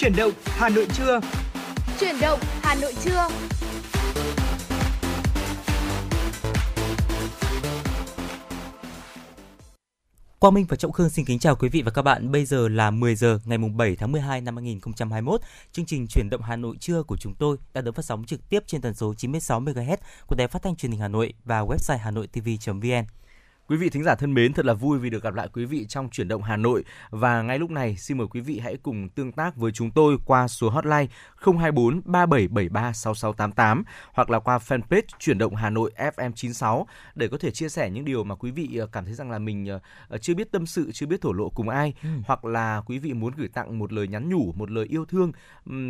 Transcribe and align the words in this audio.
Chuyển 0.00 0.16
động 0.16 0.32
Hà 0.44 0.68
Nội 0.68 0.86
trưa. 0.96 1.20
Chuyển 2.00 2.14
động 2.20 2.38
Hà 2.62 2.74
Nội 2.74 2.94
trưa. 3.04 3.28
Quang 10.38 10.54
Minh 10.54 10.66
và 10.68 10.76
Trọng 10.76 10.92
Khương 10.92 11.10
xin 11.10 11.24
kính 11.24 11.38
chào 11.38 11.56
quý 11.56 11.68
vị 11.68 11.82
và 11.82 11.90
các 11.90 12.02
bạn. 12.02 12.32
Bây 12.32 12.44
giờ 12.44 12.68
là 12.68 12.90
10 12.90 13.14
giờ 13.14 13.38
ngày 13.44 13.58
7 13.58 13.96
tháng 13.96 14.12
12 14.12 14.40
năm 14.40 14.56
2021. 14.56 15.40
Chương 15.72 15.86
trình 15.86 16.06
Chuyển 16.06 16.30
động 16.30 16.42
Hà 16.42 16.56
Nội 16.56 16.76
trưa 16.80 17.02
của 17.02 17.16
chúng 17.16 17.34
tôi 17.34 17.56
đã 17.74 17.80
được 17.80 17.94
phát 17.94 18.04
sóng 18.04 18.24
trực 18.24 18.48
tiếp 18.48 18.62
trên 18.66 18.80
tần 18.80 18.94
số 18.94 19.14
96 19.14 19.60
MHz 19.60 19.96
của 20.26 20.36
Đài 20.36 20.48
Phát 20.48 20.62
thanh 20.62 20.76
Truyền 20.76 20.92
hình 20.92 21.00
Hà 21.00 21.08
Nội 21.08 21.34
và 21.44 21.60
website 21.60 21.98
hanoitv.vn. 21.98 23.04
Quý 23.70 23.76
vị 23.76 23.90
thính 23.90 24.04
giả 24.04 24.14
thân 24.14 24.34
mến, 24.34 24.52
thật 24.52 24.66
là 24.66 24.74
vui 24.74 24.98
vì 24.98 25.10
được 25.10 25.22
gặp 25.22 25.34
lại 25.34 25.48
quý 25.52 25.64
vị 25.64 25.86
trong 25.88 26.10
chuyển 26.10 26.28
động 26.28 26.42
Hà 26.42 26.56
Nội 26.56 26.84
và 27.10 27.42
ngay 27.42 27.58
lúc 27.58 27.70
này 27.70 27.96
xin 27.96 28.18
mời 28.18 28.26
quý 28.26 28.40
vị 28.40 28.58
hãy 28.58 28.76
cùng 28.82 29.08
tương 29.08 29.32
tác 29.32 29.56
với 29.56 29.72
chúng 29.72 29.90
tôi 29.90 30.16
qua 30.26 30.48
số 30.48 30.70
hotline 30.70 31.06
024 31.36 32.00
3773 32.04 32.92
6688 32.92 33.84
hoặc 34.12 34.30
là 34.30 34.38
qua 34.38 34.58
fanpage 34.58 35.02
chuyển 35.18 35.38
động 35.38 35.54
Hà 35.54 35.70
Nội 35.70 35.92
FM 35.96 36.32
96 36.32 36.86
để 37.14 37.28
có 37.28 37.38
thể 37.38 37.50
chia 37.50 37.68
sẻ 37.68 37.90
những 37.90 38.04
điều 38.04 38.24
mà 38.24 38.34
quý 38.34 38.50
vị 38.50 38.76
ờ, 38.76 38.86
cảm 38.86 39.04
thấy 39.04 39.14
rằng 39.14 39.30
là 39.30 39.38
mình 39.38 39.80
ờ, 40.08 40.18
chưa 40.18 40.34
biết 40.34 40.52
tâm 40.52 40.66
sự, 40.66 40.90
chưa 40.92 41.06
biết 41.06 41.20
thổ 41.20 41.32
lộ 41.32 41.48
cùng 41.50 41.68
ai 41.68 41.94
ừ. 42.02 42.08
hoặc 42.26 42.44
là 42.44 42.82
quý 42.86 42.98
vị 42.98 43.12
muốn 43.12 43.32
gửi 43.36 43.48
tặng 43.48 43.78
một 43.78 43.92
lời 43.92 44.08
nhắn 44.08 44.28
nhủ, 44.28 44.52
một 44.56 44.70
lời 44.70 44.86
yêu 44.86 45.04
thương 45.04 45.32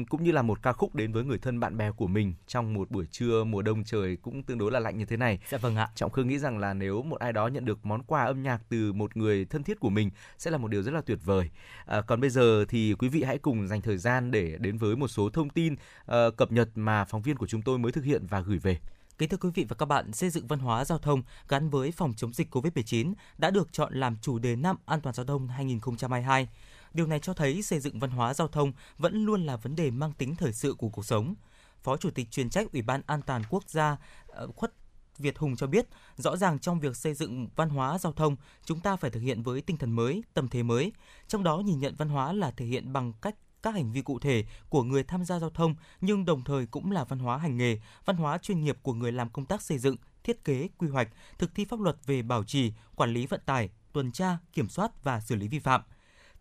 cũng 0.08 0.22
như 0.22 0.32
là 0.32 0.42
một 0.42 0.62
ca 0.62 0.72
khúc 0.72 0.94
đến 0.94 1.12
với 1.12 1.24
người 1.24 1.38
thân 1.38 1.60
bạn 1.60 1.76
bè 1.76 1.90
của 1.90 2.06
mình 2.06 2.34
trong 2.46 2.74
một 2.74 2.90
buổi 2.90 3.06
trưa 3.10 3.44
mùa 3.44 3.62
đông 3.62 3.84
trời 3.84 4.16
cũng 4.22 4.42
tương 4.42 4.58
đối 4.58 4.70
là 4.70 4.80
lạnh 4.80 4.98
như 4.98 5.04
thế 5.04 5.16
này. 5.16 5.38
Dạ 5.48 5.58
vâng 5.58 5.76
ạ. 5.76 5.88
Trọng 5.94 6.10
Khương 6.10 6.28
nghĩ 6.28 6.38
rằng 6.38 6.58
là 6.58 6.74
nếu 6.74 7.02
một 7.02 7.20
ai 7.20 7.32
đó 7.32 7.46
nhận 7.46 7.64
được 7.64 7.69
được 7.70 7.86
món 7.86 8.02
quà 8.02 8.24
âm 8.24 8.42
nhạc 8.42 8.60
từ 8.68 8.92
một 8.92 9.16
người 9.16 9.44
thân 9.44 9.62
thiết 9.62 9.80
của 9.80 9.90
mình 9.90 10.10
sẽ 10.38 10.50
là 10.50 10.58
một 10.58 10.68
điều 10.68 10.82
rất 10.82 10.94
là 10.94 11.00
tuyệt 11.00 11.18
vời. 11.24 11.50
À, 11.86 12.00
còn 12.00 12.20
bây 12.20 12.30
giờ 12.30 12.64
thì 12.68 12.94
quý 12.94 13.08
vị 13.08 13.22
hãy 13.22 13.38
cùng 13.38 13.68
dành 13.68 13.82
thời 13.82 13.98
gian 13.98 14.30
để 14.30 14.56
đến 14.58 14.78
với 14.78 14.96
một 14.96 15.08
số 15.08 15.30
thông 15.30 15.50
tin 15.50 15.72
uh, 15.74 16.36
cập 16.36 16.52
nhật 16.52 16.68
mà 16.74 17.04
phóng 17.04 17.22
viên 17.22 17.36
của 17.36 17.46
chúng 17.46 17.62
tôi 17.62 17.78
mới 17.78 17.92
thực 17.92 18.04
hiện 18.04 18.26
và 18.26 18.40
gửi 18.40 18.58
về. 18.58 18.78
Kính 19.18 19.28
thưa 19.28 19.36
quý 19.36 19.50
vị 19.54 19.66
và 19.68 19.76
các 19.76 19.86
bạn, 19.86 20.12
xây 20.12 20.30
dựng 20.30 20.46
văn 20.46 20.58
hóa 20.58 20.84
giao 20.84 20.98
thông 20.98 21.22
gắn 21.48 21.70
với 21.70 21.92
phòng 21.92 22.12
chống 22.16 22.32
dịch 22.32 22.54
COVID-19 22.54 23.14
đã 23.38 23.50
được 23.50 23.72
chọn 23.72 23.94
làm 23.94 24.16
chủ 24.22 24.38
đề 24.38 24.56
năm 24.56 24.76
an 24.86 25.00
toàn 25.00 25.14
giao 25.14 25.26
thông 25.26 25.48
2022. 25.48 26.48
Điều 26.94 27.06
này 27.06 27.20
cho 27.20 27.34
thấy 27.34 27.62
xây 27.62 27.80
dựng 27.80 27.98
văn 27.98 28.10
hóa 28.10 28.34
giao 28.34 28.48
thông 28.48 28.72
vẫn 28.98 29.24
luôn 29.24 29.46
là 29.46 29.56
vấn 29.56 29.76
đề 29.76 29.90
mang 29.90 30.12
tính 30.12 30.36
thời 30.36 30.52
sự 30.52 30.74
của 30.78 30.88
cuộc 30.88 31.06
sống. 31.06 31.34
Phó 31.82 31.96
Chủ 31.96 32.10
tịch 32.10 32.30
chuyên 32.30 32.50
trách 32.50 32.72
Ủy 32.72 32.82
ban 32.82 33.02
An 33.06 33.22
toàn 33.22 33.42
Quốc 33.50 33.64
gia 33.70 33.96
ờ, 34.26 34.46
Khuất 34.56 34.72
Việt 35.20 35.38
Hùng 35.38 35.56
cho 35.56 35.66
biết, 35.66 35.86
rõ 36.16 36.36
ràng 36.36 36.58
trong 36.58 36.80
việc 36.80 36.96
xây 36.96 37.14
dựng 37.14 37.48
văn 37.56 37.68
hóa 37.68 37.98
giao 37.98 38.12
thông, 38.12 38.36
chúng 38.64 38.80
ta 38.80 38.96
phải 38.96 39.10
thực 39.10 39.20
hiện 39.20 39.42
với 39.42 39.60
tinh 39.60 39.76
thần 39.76 39.92
mới, 39.92 40.22
tâm 40.34 40.48
thế 40.48 40.62
mới. 40.62 40.92
Trong 41.28 41.44
đó 41.44 41.58
nhìn 41.58 41.80
nhận 41.80 41.94
văn 41.98 42.08
hóa 42.08 42.32
là 42.32 42.50
thể 42.50 42.64
hiện 42.66 42.92
bằng 42.92 43.12
cách 43.22 43.34
các 43.62 43.74
hành 43.74 43.92
vi 43.92 44.02
cụ 44.02 44.18
thể 44.18 44.44
của 44.68 44.82
người 44.82 45.02
tham 45.02 45.24
gia 45.24 45.38
giao 45.38 45.50
thông 45.50 45.74
nhưng 46.00 46.24
đồng 46.24 46.44
thời 46.44 46.66
cũng 46.66 46.92
là 46.92 47.04
văn 47.04 47.18
hóa 47.18 47.38
hành 47.38 47.56
nghề, 47.56 47.80
văn 48.04 48.16
hóa 48.16 48.38
chuyên 48.38 48.60
nghiệp 48.60 48.78
của 48.82 48.94
người 48.94 49.12
làm 49.12 49.30
công 49.30 49.46
tác 49.46 49.62
xây 49.62 49.78
dựng, 49.78 49.96
thiết 50.24 50.44
kế, 50.44 50.68
quy 50.78 50.88
hoạch, 50.88 51.08
thực 51.38 51.54
thi 51.54 51.64
pháp 51.64 51.80
luật 51.80 51.96
về 52.06 52.22
bảo 52.22 52.44
trì, 52.44 52.72
quản 52.96 53.12
lý 53.12 53.26
vận 53.26 53.40
tải, 53.46 53.70
tuần 53.92 54.12
tra, 54.12 54.38
kiểm 54.52 54.68
soát 54.68 55.04
và 55.04 55.20
xử 55.20 55.36
lý 55.36 55.48
vi 55.48 55.58
phạm. 55.58 55.82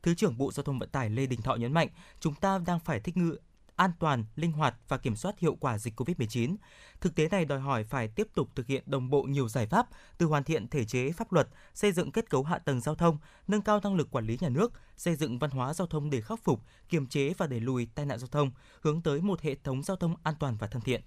Thứ 0.01 0.15
trưởng 0.15 0.37
Bộ 0.37 0.51
Giao 0.51 0.63
thông 0.63 0.79
Vận 0.79 0.89
tải 0.89 1.09
Lê 1.09 1.25
Đình 1.25 1.41
Thọ 1.41 1.55
nhấn 1.55 1.73
mạnh, 1.73 1.87
chúng 2.19 2.33
ta 2.33 2.59
đang 2.67 2.79
phải 2.79 2.99
thích 2.99 3.17
ngự 3.17 3.37
an 3.79 3.91
toàn, 3.99 4.25
linh 4.35 4.51
hoạt 4.51 4.75
và 4.87 4.97
kiểm 4.97 5.15
soát 5.15 5.39
hiệu 5.39 5.57
quả 5.59 5.77
dịch 5.77 6.01
COVID-19. 6.01 6.55
Thực 7.01 7.15
tế 7.15 7.29
này 7.29 7.45
đòi 7.45 7.59
hỏi 7.59 7.83
phải 7.83 8.07
tiếp 8.07 8.27
tục 8.35 8.49
thực 8.55 8.67
hiện 8.67 8.83
đồng 8.85 9.09
bộ 9.09 9.23
nhiều 9.23 9.47
giải 9.47 9.67
pháp 9.67 9.87
từ 10.17 10.25
hoàn 10.25 10.43
thiện 10.43 10.67
thể 10.67 10.85
chế 10.85 11.11
pháp 11.11 11.33
luật, 11.33 11.47
xây 11.73 11.91
dựng 11.91 12.11
kết 12.11 12.29
cấu 12.29 12.43
hạ 12.43 12.57
tầng 12.57 12.81
giao 12.81 12.95
thông, 12.95 13.17
nâng 13.47 13.61
cao 13.61 13.79
năng 13.83 13.95
lực 13.95 14.11
quản 14.11 14.25
lý 14.25 14.37
nhà 14.41 14.49
nước, 14.49 14.73
xây 14.97 15.15
dựng 15.15 15.39
văn 15.39 15.51
hóa 15.51 15.73
giao 15.73 15.87
thông 15.87 16.09
để 16.09 16.21
khắc 16.21 16.43
phục, 16.43 16.61
kiềm 16.89 17.07
chế 17.07 17.33
và 17.37 17.47
đẩy 17.47 17.59
lùi 17.59 17.87
tai 17.95 18.05
nạn 18.05 18.19
giao 18.19 18.27
thông, 18.27 18.51
hướng 18.81 19.01
tới 19.01 19.21
một 19.21 19.41
hệ 19.41 19.55
thống 19.63 19.83
giao 19.83 19.97
thông 19.97 20.15
an 20.23 20.33
toàn 20.39 20.57
và 20.59 20.67
thân 20.67 20.81
thiện. 20.81 21.01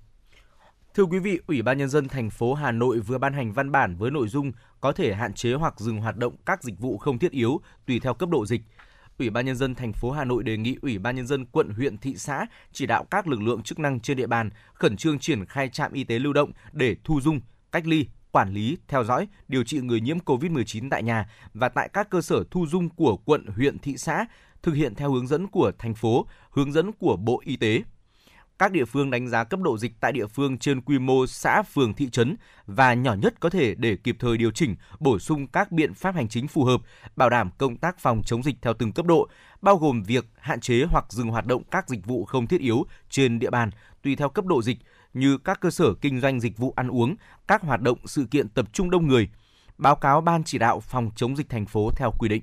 Thưa 0.94 1.04
quý 1.04 1.18
vị, 1.18 1.40
Ủy 1.46 1.62
ban 1.62 1.78
nhân 1.78 1.88
dân 1.88 2.08
thành 2.08 2.30
phố 2.30 2.54
Hà 2.54 2.72
Nội 2.72 3.00
vừa 3.00 3.18
ban 3.18 3.32
hành 3.32 3.52
văn 3.52 3.72
bản 3.72 3.96
với 3.96 4.10
nội 4.10 4.28
dung 4.28 4.52
có 4.80 4.92
thể 4.92 5.14
hạn 5.14 5.34
chế 5.34 5.54
hoặc 5.54 5.80
dừng 5.80 6.00
hoạt 6.00 6.16
động 6.16 6.36
các 6.46 6.62
dịch 6.62 6.78
vụ 6.78 6.98
không 6.98 7.18
thiết 7.18 7.32
yếu 7.32 7.60
tùy 7.86 8.00
theo 8.00 8.14
cấp 8.14 8.28
độ 8.28 8.46
dịch. 8.46 8.62
Ủy 9.18 9.30
ban 9.30 9.46
nhân 9.46 9.56
dân 9.56 9.74
thành 9.74 9.92
phố 9.92 10.10
Hà 10.10 10.24
Nội 10.24 10.42
đề 10.42 10.56
nghị 10.56 10.76
Ủy 10.82 10.98
ban 10.98 11.16
nhân 11.16 11.26
dân 11.26 11.44
quận, 11.44 11.70
huyện, 11.70 11.98
thị 11.98 12.16
xã 12.16 12.46
chỉ 12.72 12.86
đạo 12.86 13.04
các 13.10 13.26
lực 13.26 13.42
lượng 13.42 13.62
chức 13.62 13.78
năng 13.78 14.00
trên 14.00 14.16
địa 14.16 14.26
bàn 14.26 14.50
khẩn 14.74 14.96
trương 14.96 15.18
triển 15.18 15.46
khai 15.46 15.68
trạm 15.68 15.92
y 15.92 16.04
tế 16.04 16.18
lưu 16.18 16.32
động 16.32 16.50
để 16.72 16.96
thu 17.04 17.20
dung, 17.20 17.40
cách 17.72 17.86
ly, 17.86 18.06
quản 18.30 18.52
lý, 18.52 18.76
theo 18.88 19.04
dõi, 19.04 19.28
điều 19.48 19.64
trị 19.64 19.80
người 19.80 20.00
nhiễm 20.00 20.18
COVID-19 20.18 20.88
tại 20.90 21.02
nhà 21.02 21.30
và 21.54 21.68
tại 21.68 21.88
các 21.92 22.10
cơ 22.10 22.20
sở 22.20 22.44
thu 22.50 22.66
dung 22.66 22.88
của 22.88 23.16
quận, 23.16 23.46
huyện, 23.46 23.78
thị 23.78 23.96
xã, 23.96 24.26
thực 24.62 24.74
hiện 24.74 24.94
theo 24.94 25.12
hướng 25.12 25.26
dẫn 25.26 25.46
của 25.46 25.72
thành 25.78 25.94
phố, 25.94 26.26
hướng 26.50 26.72
dẫn 26.72 26.92
của 26.92 27.16
Bộ 27.16 27.42
Y 27.44 27.56
tế 27.56 27.82
các 28.62 28.72
địa 28.72 28.84
phương 28.84 29.10
đánh 29.10 29.28
giá 29.28 29.44
cấp 29.44 29.60
độ 29.60 29.78
dịch 29.78 29.92
tại 30.00 30.12
địa 30.12 30.26
phương 30.26 30.58
trên 30.58 30.80
quy 30.80 30.98
mô 30.98 31.26
xã, 31.26 31.62
phường, 31.62 31.94
thị 31.94 32.08
trấn 32.10 32.36
và 32.66 32.94
nhỏ 32.94 33.14
nhất 33.14 33.34
có 33.40 33.50
thể 33.50 33.74
để 33.74 33.96
kịp 33.96 34.16
thời 34.18 34.36
điều 34.36 34.50
chỉnh, 34.50 34.76
bổ 35.00 35.18
sung 35.18 35.46
các 35.46 35.72
biện 35.72 35.94
pháp 35.94 36.14
hành 36.14 36.28
chính 36.28 36.48
phù 36.48 36.64
hợp, 36.64 36.80
bảo 37.16 37.30
đảm 37.30 37.50
công 37.58 37.76
tác 37.76 37.98
phòng 37.98 38.22
chống 38.26 38.42
dịch 38.42 38.56
theo 38.62 38.74
từng 38.74 38.92
cấp 38.92 39.06
độ, 39.06 39.28
bao 39.62 39.76
gồm 39.76 40.02
việc 40.02 40.24
hạn 40.38 40.60
chế 40.60 40.84
hoặc 40.90 41.04
dừng 41.08 41.28
hoạt 41.28 41.46
động 41.46 41.62
các 41.70 41.88
dịch 41.88 42.06
vụ 42.06 42.24
không 42.24 42.46
thiết 42.46 42.60
yếu 42.60 42.86
trên 43.10 43.38
địa 43.38 43.50
bàn 43.50 43.70
tùy 44.02 44.16
theo 44.16 44.28
cấp 44.28 44.44
độ 44.44 44.62
dịch 44.62 44.78
như 45.14 45.38
các 45.38 45.60
cơ 45.60 45.70
sở 45.70 45.94
kinh 45.94 46.20
doanh 46.20 46.40
dịch 46.40 46.58
vụ 46.58 46.72
ăn 46.76 46.88
uống, 46.88 47.16
các 47.48 47.62
hoạt 47.62 47.80
động 47.80 47.98
sự 48.04 48.26
kiện 48.30 48.48
tập 48.48 48.68
trung 48.72 48.90
đông 48.90 49.08
người, 49.08 49.28
báo 49.78 49.96
cáo 49.96 50.20
ban 50.20 50.44
chỉ 50.44 50.58
đạo 50.58 50.80
phòng 50.80 51.10
chống 51.16 51.36
dịch 51.36 51.48
thành 51.48 51.66
phố 51.66 51.90
theo 51.96 52.10
quy 52.18 52.28
định. 52.28 52.42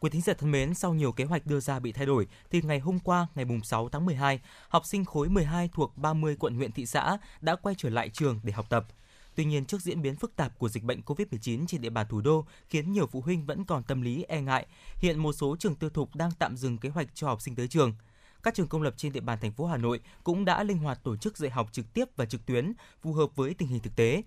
Quý 0.00 0.10
thính 0.10 0.20
giả 0.20 0.32
thân 0.32 0.50
mến, 0.50 0.74
sau 0.74 0.94
nhiều 0.94 1.12
kế 1.12 1.24
hoạch 1.24 1.46
đưa 1.46 1.60
ra 1.60 1.78
bị 1.78 1.92
thay 1.92 2.06
đổi, 2.06 2.26
thì 2.50 2.62
ngày 2.62 2.78
hôm 2.78 2.98
qua, 2.98 3.26
ngày 3.34 3.46
6 3.64 3.88
tháng 3.88 4.06
12, 4.06 4.40
học 4.68 4.86
sinh 4.86 5.04
khối 5.04 5.28
12 5.28 5.68
thuộc 5.72 5.96
30 5.96 6.36
quận 6.38 6.54
huyện 6.54 6.72
thị 6.72 6.86
xã 6.86 7.18
đã 7.40 7.56
quay 7.56 7.74
trở 7.78 7.88
lại 7.88 8.08
trường 8.08 8.40
để 8.42 8.52
học 8.52 8.66
tập. 8.68 8.86
Tuy 9.34 9.44
nhiên, 9.44 9.64
trước 9.64 9.80
diễn 9.80 10.02
biến 10.02 10.16
phức 10.16 10.36
tạp 10.36 10.58
của 10.58 10.68
dịch 10.68 10.82
bệnh 10.82 11.00
COVID-19 11.00 11.66
trên 11.66 11.80
địa 11.80 11.90
bàn 11.90 12.06
thủ 12.08 12.20
đô 12.20 12.46
khiến 12.68 12.92
nhiều 12.92 13.06
phụ 13.06 13.20
huynh 13.20 13.46
vẫn 13.46 13.64
còn 13.64 13.82
tâm 13.82 14.02
lý 14.02 14.24
e 14.28 14.40
ngại. 14.40 14.66
Hiện 14.96 15.18
một 15.18 15.32
số 15.32 15.56
trường 15.56 15.74
tư 15.74 15.90
thục 15.90 16.16
đang 16.16 16.30
tạm 16.38 16.56
dừng 16.56 16.78
kế 16.78 16.88
hoạch 16.88 17.14
cho 17.14 17.26
học 17.26 17.42
sinh 17.42 17.54
tới 17.54 17.68
trường. 17.68 17.94
Các 18.42 18.54
trường 18.54 18.68
công 18.68 18.82
lập 18.82 18.94
trên 18.96 19.12
địa 19.12 19.20
bàn 19.20 19.38
thành 19.40 19.52
phố 19.52 19.66
Hà 19.66 19.76
Nội 19.76 20.00
cũng 20.24 20.44
đã 20.44 20.62
linh 20.62 20.78
hoạt 20.78 21.04
tổ 21.04 21.16
chức 21.16 21.38
dạy 21.38 21.50
học 21.50 21.68
trực 21.72 21.94
tiếp 21.94 22.04
và 22.16 22.24
trực 22.24 22.46
tuyến 22.46 22.72
phù 23.02 23.12
hợp 23.12 23.36
với 23.36 23.54
tình 23.54 23.68
hình 23.68 23.80
thực 23.80 23.96
tế. 23.96 24.22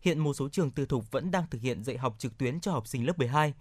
Hiện 0.00 0.18
một 0.18 0.34
số 0.34 0.48
trường 0.48 0.70
tư 0.70 0.86
thục 0.86 1.10
vẫn 1.10 1.30
đang 1.30 1.44
thực 1.50 1.62
hiện 1.62 1.84
dạy 1.84 1.98
học 1.98 2.14
trực 2.18 2.38
tuyến 2.38 2.60
cho 2.60 2.72
học 2.72 2.86
sinh 2.86 3.06
lớp 3.06 3.18
12 3.18 3.54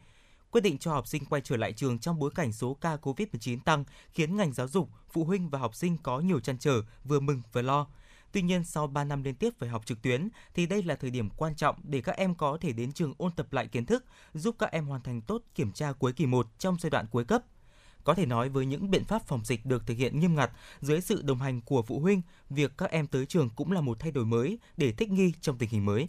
quyết 0.56 0.62
định 0.62 0.78
cho 0.78 0.92
học 0.94 1.08
sinh 1.08 1.26
quay 1.26 1.42
trở 1.42 1.58
lại 1.58 1.74
trường 1.74 2.00
trong 2.00 2.20
bối 2.20 2.32
cảnh 2.36 2.54
số 2.54 2.74
ca 2.74 2.96
COVID-19 2.96 3.60
tăng 3.60 3.84
khiến 4.12 4.38
ngành 4.38 4.54
giáo 4.54 4.68
dục, 4.68 4.90
phụ 5.12 5.24
huynh 5.24 5.50
và 5.50 5.60
học 5.60 5.76
sinh 5.76 5.98
có 6.04 6.20
nhiều 6.20 6.40
chăn 6.40 6.58
trở, 6.58 6.82
vừa 7.04 7.20
mừng 7.20 7.42
vừa 7.54 7.62
lo. 7.62 7.88
Tuy 8.32 8.42
nhiên, 8.42 8.64
sau 8.64 8.88
3 8.88 9.04
năm 9.04 9.24
liên 9.24 9.36
tiếp 9.36 9.54
phải 9.60 9.70
học 9.70 9.86
trực 9.86 10.02
tuyến, 10.02 10.30
thì 10.54 10.66
đây 10.66 10.84
là 10.84 10.96
thời 10.96 11.10
điểm 11.10 11.30
quan 11.30 11.56
trọng 11.56 11.76
để 11.84 12.02
các 12.02 12.18
em 12.18 12.36
có 12.36 12.58
thể 12.62 12.72
đến 12.72 12.92
trường 12.92 13.14
ôn 13.18 13.32
tập 13.32 13.54
lại 13.54 13.68
kiến 13.68 13.86
thức, 13.86 14.06
giúp 14.34 14.56
các 14.60 14.72
em 14.72 14.86
hoàn 14.86 15.02
thành 15.02 15.22
tốt 15.22 15.42
kiểm 15.56 15.72
tra 15.72 15.92
cuối 15.92 16.14
kỳ 16.14 16.26
1 16.26 16.48
trong 16.60 16.78
giai 16.80 16.90
đoạn 16.90 17.06
cuối 17.12 17.26
cấp. 17.26 17.44
Có 18.04 18.14
thể 18.14 18.26
nói 18.26 18.50
với 18.50 18.66
những 18.66 18.92
biện 18.92 19.04
pháp 19.04 19.28
phòng 19.28 19.46
dịch 19.46 19.66
được 19.66 19.88
thực 19.88 19.98
hiện 19.98 20.20
nghiêm 20.20 20.36
ngặt 20.36 20.52
dưới 20.82 21.02
sự 21.02 21.22
đồng 21.22 21.40
hành 21.40 21.62
của 21.62 21.82
phụ 21.82 22.00
huynh, 22.00 22.22
việc 22.50 22.72
các 22.78 22.92
em 22.92 23.08
tới 23.08 23.26
trường 23.26 23.50
cũng 23.50 23.72
là 23.72 23.82
một 23.82 24.00
thay 24.00 24.12
đổi 24.12 24.26
mới 24.26 24.60
để 24.78 24.92
thích 24.92 25.12
nghi 25.12 25.34
trong 25.42 25.58
tình 25.58 25.70
hình 25.70 25.86
mới. 25.86 26.08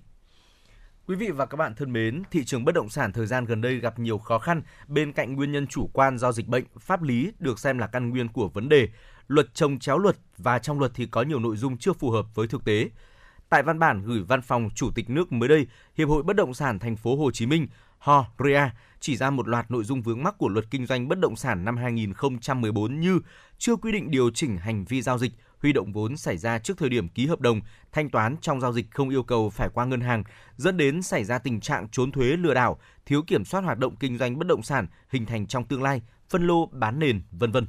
Quý 1.09 1.15
vị 1.15 1.31
và 1.31 1.47
các 1.47 1.57
bạn 1.57 1.75
thân 1.75 1.93
mến, 1.93 2.23
thị 2.31 2.45
trường 2.45 2.65
bất 2.65 2.75
động 2.75 2.89
sản 2.89 3.13
thời 3.13 3.27
gian 3.27 3.45
gần 3.45 3.61
đây 3.61 3.79
gặp 3.79 3.99
nhiều 3.99 4.19
khó 4.19 4.39
khăn 4.39 4.63
bên 4.89 5.13
cạnh 5.13 5.35
nguyên 5.35 5.53
nhân 5.53 5.67
chủ 5.67 5.91
quan 5.93 6.19
do 6.19 6.33
dịch 6.33 6.49
bệnh, 6.49 6.65
pháp 6.79 7.03
lý 7.03 7.33
được 7.39 7.59
xem 7.59 7.79
là 7.79 7.87
căn 7.87 8.11
nguyên 8.11 8.29
của 8.29 8.49
vấn 8.49 8.69
đề. 8.69 8.89
Luật 9.29 9.55
trồng 9.55 9.79
chéo 9.79 9.99
luật 9.99 10.17
và 10.39 10.59
trong 10.59 10.79
luật 10.79 10.93
thì 10.95 11.07
có 11.07 11.23
nhiều 11.23 11.39
nội 11.39 11.57
dung 11.57 11.79
chưa 11.79 11.93
phù 11.93 12.11
hợp 12.11 12.27
với 12.35 12.47
thực 12.47 12.65
tế. 12.65 12.91
Tại 13.49 13.63
văn 13.63 13.79
bản 13.79 14.03
gửi 14.03 14.23
văn 14.29 14.43
phòng 14.43 14.69
Chủ 14.75 14.91
tịch 14.95 15.11
nước 15.11 15.33
mới 15.33 15.49
đây, 15.49 15.67
Hiệp 15.97 16.09
hội 16.09 16.23
Bất 16.23 16.37
động 16.37 16.55
sản 16.55 16.79
thành 16.79 16.97
phố 16.97 17.17
Hồ 17.17 17.31
Chí 17.31 17.47
Minh 17.47 17.69
HOREA 17.99 18.71
chỉ 19.01 19.17
ra 19.17 19.31
một 19.31 19.49
loạt 19.49 19.71
nội 19.71 19.85
dung 19.85 20.03
vướng 20.03 20.23
mắc 20.23 20.35
của 20.39 20.49
luật 20.49 20.65
kinh 20.71 20.87
doanh 20.87 21.09
bất 21.09 21.19
động 21.19 21.37
sản 21.37 21.65
năm 21.65 21.77
2014 21.77 23.01
như 23.01 23.21
chưa 23.59 23.77
quy 23.77 23.93
định 23.93 24.11
điều 24.11 24.31
chỉnh 24.31 24.57
hành 24.57 24.85
vi 24.85 25.03
giao 25.03 25.19
dịch, 25.19 25.33
huy 25.63 25.73
động 25.73 25.93
vốn 25.93 26.17
xảy 26.17 26.37
ra 26.37 26.59
trước 26.59 26.79
thời 26.79 26.89
điểm 26.89 27.09
ký 27.09 27.27
hợp 27.27 27.41
đồng, 27.41 27.61
thanh 27.93 28.11
toán 28.11 28.37
trong 28.41 28.61
giao 28.61 28.73
dịch 28.73 28.91
không 28.91 29.09
yêu 29.11 29.23
cầu 29.23 29.51
phải 29.51 29.69
qua 29.69 29.85
ngân 29.85 30.01
hàng, 30.01 30.25
dẫn 30.57 30.77
đến 30.77 31.03
xảy 31.03 31.25
ra 31.25 31.39
tình 31.39 31.61
trạng 31.61 31.89
trốn 31.89 32.13
thuế 32.13 32.27
lừa 32.27 32.55
đảo, 32.55 32.79
thiếu 33.07 33.23
kiểm 33.27 33.45
soát 33.45 33.61
hoạt 33.61 33.79
động 33.79 33.97
kinh 33.97 34.19
doanh 34.19 34.39
bất 34.39 34.47
động 34.47 34.63
sản 34.63 34.87
hình 35.09 35.27
thành 35.27 35.47
trong 35.47 35.65
tương 35.65 35.83
lai, 35.83 36.03
phân 36.29 36.47
lô 36.47 36.67
bán 36.67 36.99
nền, 36.99 37.23
vân 37.31 37.53
vân. 37.53 37.67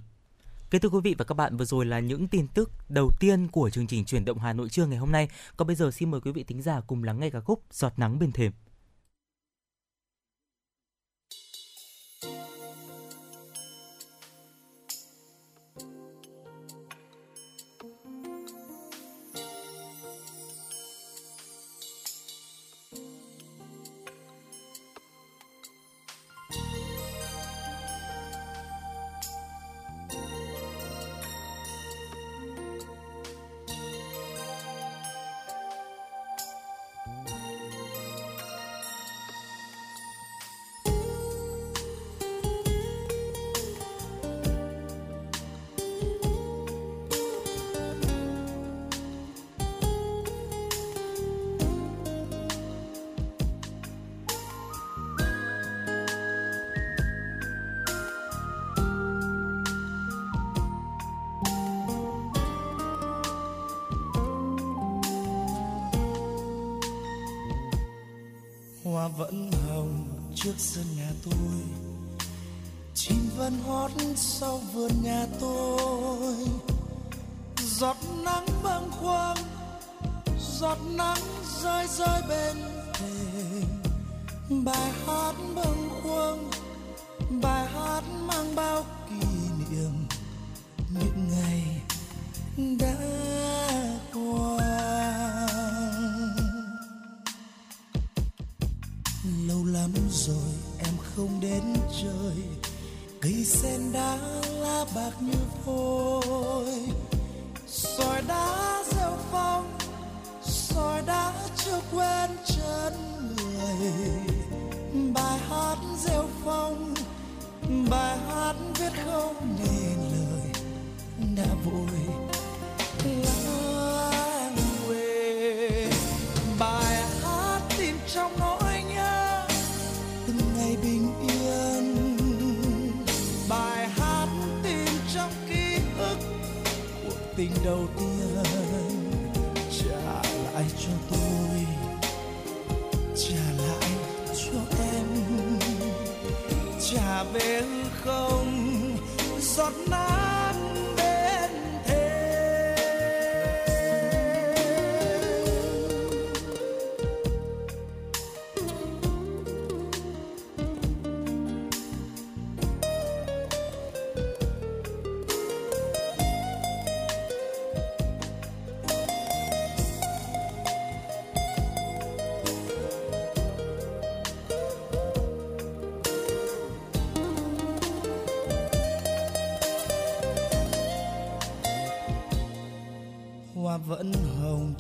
Kính 0.70 0.82
thưa 0.82 0.90
quý 0.90 1.00
vị 1.04 1.16
và 1.18 1.26
các 1.26 1.36
bạn, 1.36 1.58
vừa 1.58 1.66
rồi 1.66 1.86
là 1.86 2.00
những 2.00 2.28
tin 2.28 2.48
tức 2.48 2.72
đầu 2.90 3.12
tiên 3.20 3.48
của 3.48 3.70
chương 3.70 3.88
trình 3.88 4.06
chuyển 4.06 4.26
động 4.26 4.40
Hà 4.40 4.54
Nội 4.54 4.70
trưa 4.70 4.86
ngày 4.86 4.98
hôm 4.98 5.12
nay. 5.12 5.30
Còn 5.58 5.68
bây 5.68 5.76
giờ 5.76 5.92
xin 5.92 6.12
mời 6.12 6.22
quý 6.22 6.32
vị 6.32 6.44
thính 6.44 6.62
giả 6.62 6.82
cùng 6.88 7.04
lắng 7.04 7.20
nghe 7.20 7.30
ca 7.30 7.40
khúc 7.40 7.64
Giọt 7.72 7.94
nắng 7.98 8.20
bên 8.20 8.32
thềm. 8.32 8.52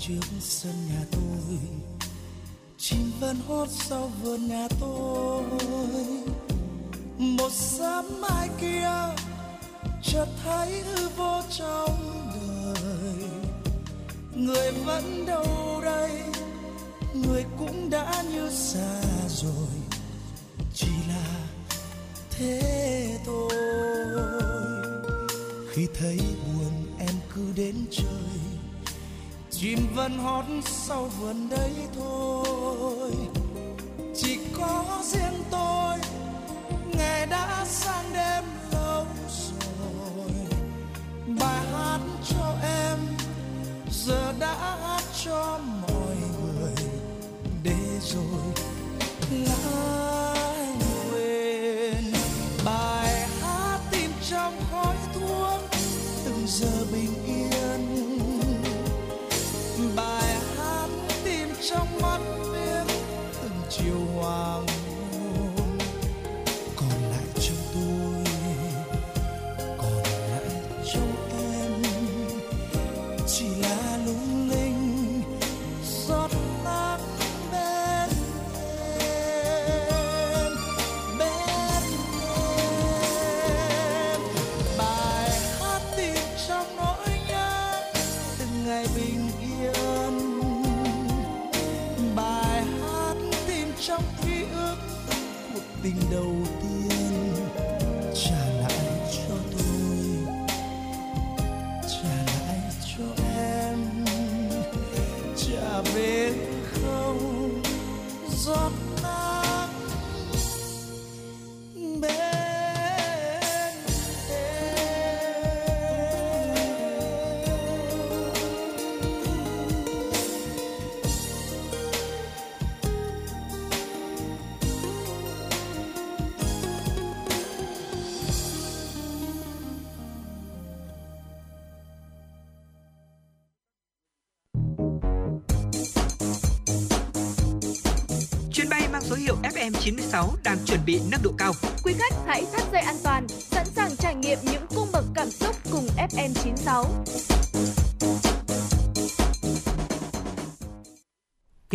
Trước 0.07 0.27
sân 0.39 0.73
nhà 0.89 1.05
tôi. 1.11 1.59
Chim 2.77 3.11
vẫn 3.19 3.37
hót 3.47 3.67
sau 3.69 4.11
vườn 4.23 4.47
nhà 4.47 4.67
tôi. 4.79 5.43
Một 7.17 7.51
sớm 7.51 8.21
mai 8.21 8.49
kia, 8.61 8.89
chợt 10.03 10.27
thấy 10.43 10.81
hư 10.81 11.09
vô 11.09 11.41
trong 11.57 12.29
đời. 12.35 13.29
Người 14.35 14.71
vẫn 14.71 15.25
đâu 15.25 15.81
đây, 15.83 16.11
người 17.13 17.45
cũng 17.59 17.89
đã 17.89 18.23
như 18.33 18.49
xa 18.51 19.01
rồi. 19.29 19.69
Chỉ 20.73 20.91
là 21.07 21.47
thế 22.31 23.19
thôi. 23.25 23.51
Khi 25.71 25.87
thấy 25.99 26.17
buồn 26.17 26.85
em 26.99 27.15
cứ 27.35 27.41
đến 27.55 27.75
chơi 27.91 28.26
chim 29.59 29.79
vẫn 29.95 30.17
hót 30.17 30.45
sau 30.65 31.05
vườn 31.19 31.49
đấy 31.49 31.71
thôi. 31.95 32.46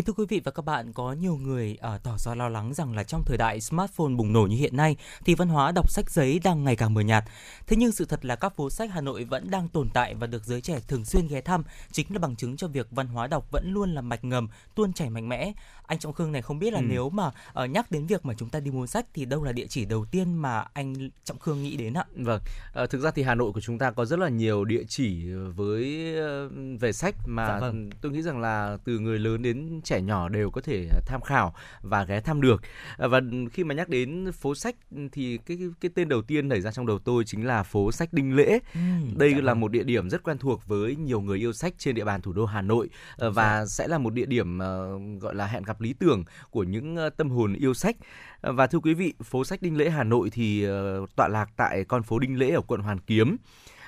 Kính 0.03 0.07
thưa 0.07 0.23
quý 0.23 0.27
vị 0.29 0.41
và 0.45 0.51
các 0.51 0.65
bạn, 0.65 0.93
có 0.93 1.13
nhiều 1.13 1.37
người 1.37 1.77
ở 1.81 1.99
tỏ 1.99 2.19
ra 2.19 2.35
lo 2.35 2.49
lắng 2.49 2.75
rằng 2.75 2.97
là 2.97 3.05
trong 3.05 3.23
thời 3.27 3.37
đại 3.37 3.61
smartphone 3.61 4.15
bùng 4.17 4.33
nổ 4.33 4.41
như 4.41 4.57
hiện 4.57 4.77
nay 4.77 4.97
thì 5.25 5.35
văn 5.35 5.49
hóa 5.49 5.73
đọc 5.73 5.91
sách 5.91 6.11
giấy 6.11 6.41
đang 6.45 6.65
ngày 6.65 6.77
càng 6.77 6.95
mờ 6.95 7.01
nhạt. 7.01 7.25
Thế 7.67 7.77
nhưng 7.77 7.93
sự 7.93 8.05
thật 8.05 8.25
là 8.25 8.37
các 8.37 8.57
phố 8.57 8.71
sách 8.71 8.91
Hà 8.93 9.01
Nội 9.01 9.25
vẫn 9.25 9.51
đang 9.51 9.69
tồn 9.69 9.89
tại 9.95 10.15
và 10.15 10.27
được 10.27 10.45
giới 10.45 10.61
trẻ 10.61 10.81
thường 10.89 11.05
xuyên 11.05 11.29
ghé 11.29 11.41
thăm, 11.41 11.63
chính 11.93 12.07
là 12.11 12.19
bằng 12.19 12.37
chứng 12.37 12.57
cho 12.57 12.69
việc 12.69 12.87
văn 12.91 13.07
hóa 13.07 13.27
đọc 13.27 13.51
vẫn 13.51 13.73
luôn 13.73 13.95
là 13.95 14.01
mạch 14.01 14.25
ngầm 14.25 14.49
tuôn 14.75 14.93
chảy 14.93 15.11
mạnh 15.11 15.29
mẽ 15.29 15.53
anh 15.93 15.99
Trọng 15.99 16.13
Khương 16.13 16.33
này 16.33 16.43
không 16.43 16.59
biết 16.59 16.73
là 16.73 16.79
ừ. 16.79 16.85
nếu 16.89 17.11
mà 17.11 17.27
uh, 17.27 17.71
nhắc 17.71 17.91
đến 17.91 18.07
việc 18.07 18.25
mà 18.25 18.35
chúng 18.35 18.49
ta 18.49 18.61
đi 18.61 18.71
mua 18.71 18.87
sách 18.87 19.07
thì 19.15 19.25
đâu 19.25 19.45
là 19.45 19.53
địa 19.53 19.67
chỉ 19.67 19.85
đầu 19.85 20.05
tiên 20.05 20.35
mà 20.35 20.65
anh 20.73 21.11
Trọng 21.25 21.39
Khương 21.39 21.63
nghĩ 21.63 21.77
đến 21.77 21.95
ạ? 21.95 22.05
Vâng, 22.17 22.41
uh, 22.83 22.91
thực 22.91 23.01
ra 23.01 23.11
thì 23.11 23.23
Hà 23.23 23.35
Nội 23.35 23.53
của 23.53 23.61
chúng 23.61 23.79
ta 23.79 23.91
có 23.91 24.05
rất 24.05 24.19
là 24.19 24.29
nhiều 24.29 24.65
địa 24.65 24.83
chỉ 24.89 25.33
với 25.57 26.15
uh, 26.47 26.81
về 26.81 26.93
sách 26.93 27.15
mà 27.27 27.47
dạ 27.49 27.59
vâng. 27.61 27.91
tôi 28.01 28.13
nghĩ 28.13 28.23
rằng 28.23 28.41
là 28.41 28.79
từ 28.85 28.99
người 28.99 29.19
lớn 29.19 29.43
đến 29.43 29.81
trẻ 29.85 30.01
nhỏ 30.01 30.29
đều 30.29 30.51
có 30.51 30.61
thể 30.61 30.89
tham 31.07 31.21
khảo 31.21 31.55
và 31.83 32.05
ghé 32.05 32.21
thăm 32.21 32.41
được. 32.41 32.63
Uh, 33.05 33.11
và 33.11 33.21
khi 33.53 33.65
mà 33.65 33.75
nhắc 33.75 33.89
đến 33.89 34.33
phố 34.33 34.55
sách 34.55 34.77
thì 35.13 35.39
cái 35.47 35.59
cái 35.81 35.91
tên 35.95 36.09
đầu 36.09 36.23
tiên 36.23 36.49
nảy 36.49 36.61
ra 36.61 36.73
trong 36.73 36.87
đầu 36.87 36.99
tôi 36.99 37.25
chính 37.25 37.47
là 37.47 37.63
phố 37.63 37.93
sách 37.93 38.13
Đinh 38.13 38.37
Lễ. 38.37 38.59
Ừ, 38.75 38.81
Đây 39.17 39.33
dạ 39.33 39.41
là 39.41 39.53
vâng. 39.53 39.61
một 39.61 39.69
địa 39.69 39.85
điểm 39.85 40.11
rất 40.11 40.23
quen 40.23 40.39
thuộc 40.39 40.67
với 40.67 40.97
nhiều 40.97 41.21
người 41.21 41.39
yêu 41.39 41.53
sách 41.53 41.75
trên 41.79 41.95
địa 41.95 42.05
bàn 42.05 42.23
thủ 42.23 42.33
đô 42.33 42.45
Hà 42.45 42.63
Nội 42.63 42.89
uh, 43.27 43.35
và 43.35 43.65
dạ. 43.65 43.67
sẽ 43.67 43.89
là 43.89 43.99
một 43.99 44.15
địa 44.15 44.27
điểm 44.27 44.59
uh, 44.59 45.23
gọi 45.23 45.35
là 45.35 45.47
hẹn 45.47 45.63
gặp 45.63 45.81
lý 45.83 45.93
tưởng 45.93 46.25
của 46.51 46.63
những 46.63 46.97
ờ, 46.97 47.11
tâm 47.11 47.31
hồn 47.31 47.55
yêu 47.55 47.75
sách. 47.75 47.97
Ờ, 48.41 48.53
và 48.53 48.67
thưa 48.67 48.79
quý 48.79 48.95
vị, 48.95 49.15
phố 49.25 49.45
sách 49.45 49.63
Đinh 49.63 49.77
Lễ 49.77 49.91
Hà 49.91 50.05
Nội 50.05 50.31
thì 50.31 50.65
ờ, 50.65 51.07
tọa 51.17 51.29
lạc 51.29 51.51
tại 51.57 51.85
con 51.85 52.03
phố 52.03 52.19
Đinh 52.19 52.39
Lễ 52.39 52.51
ở 52.51 52.61
quận 52.61 52.81
Hoàn 52.81 52.99
Kiếm 52.99 53.37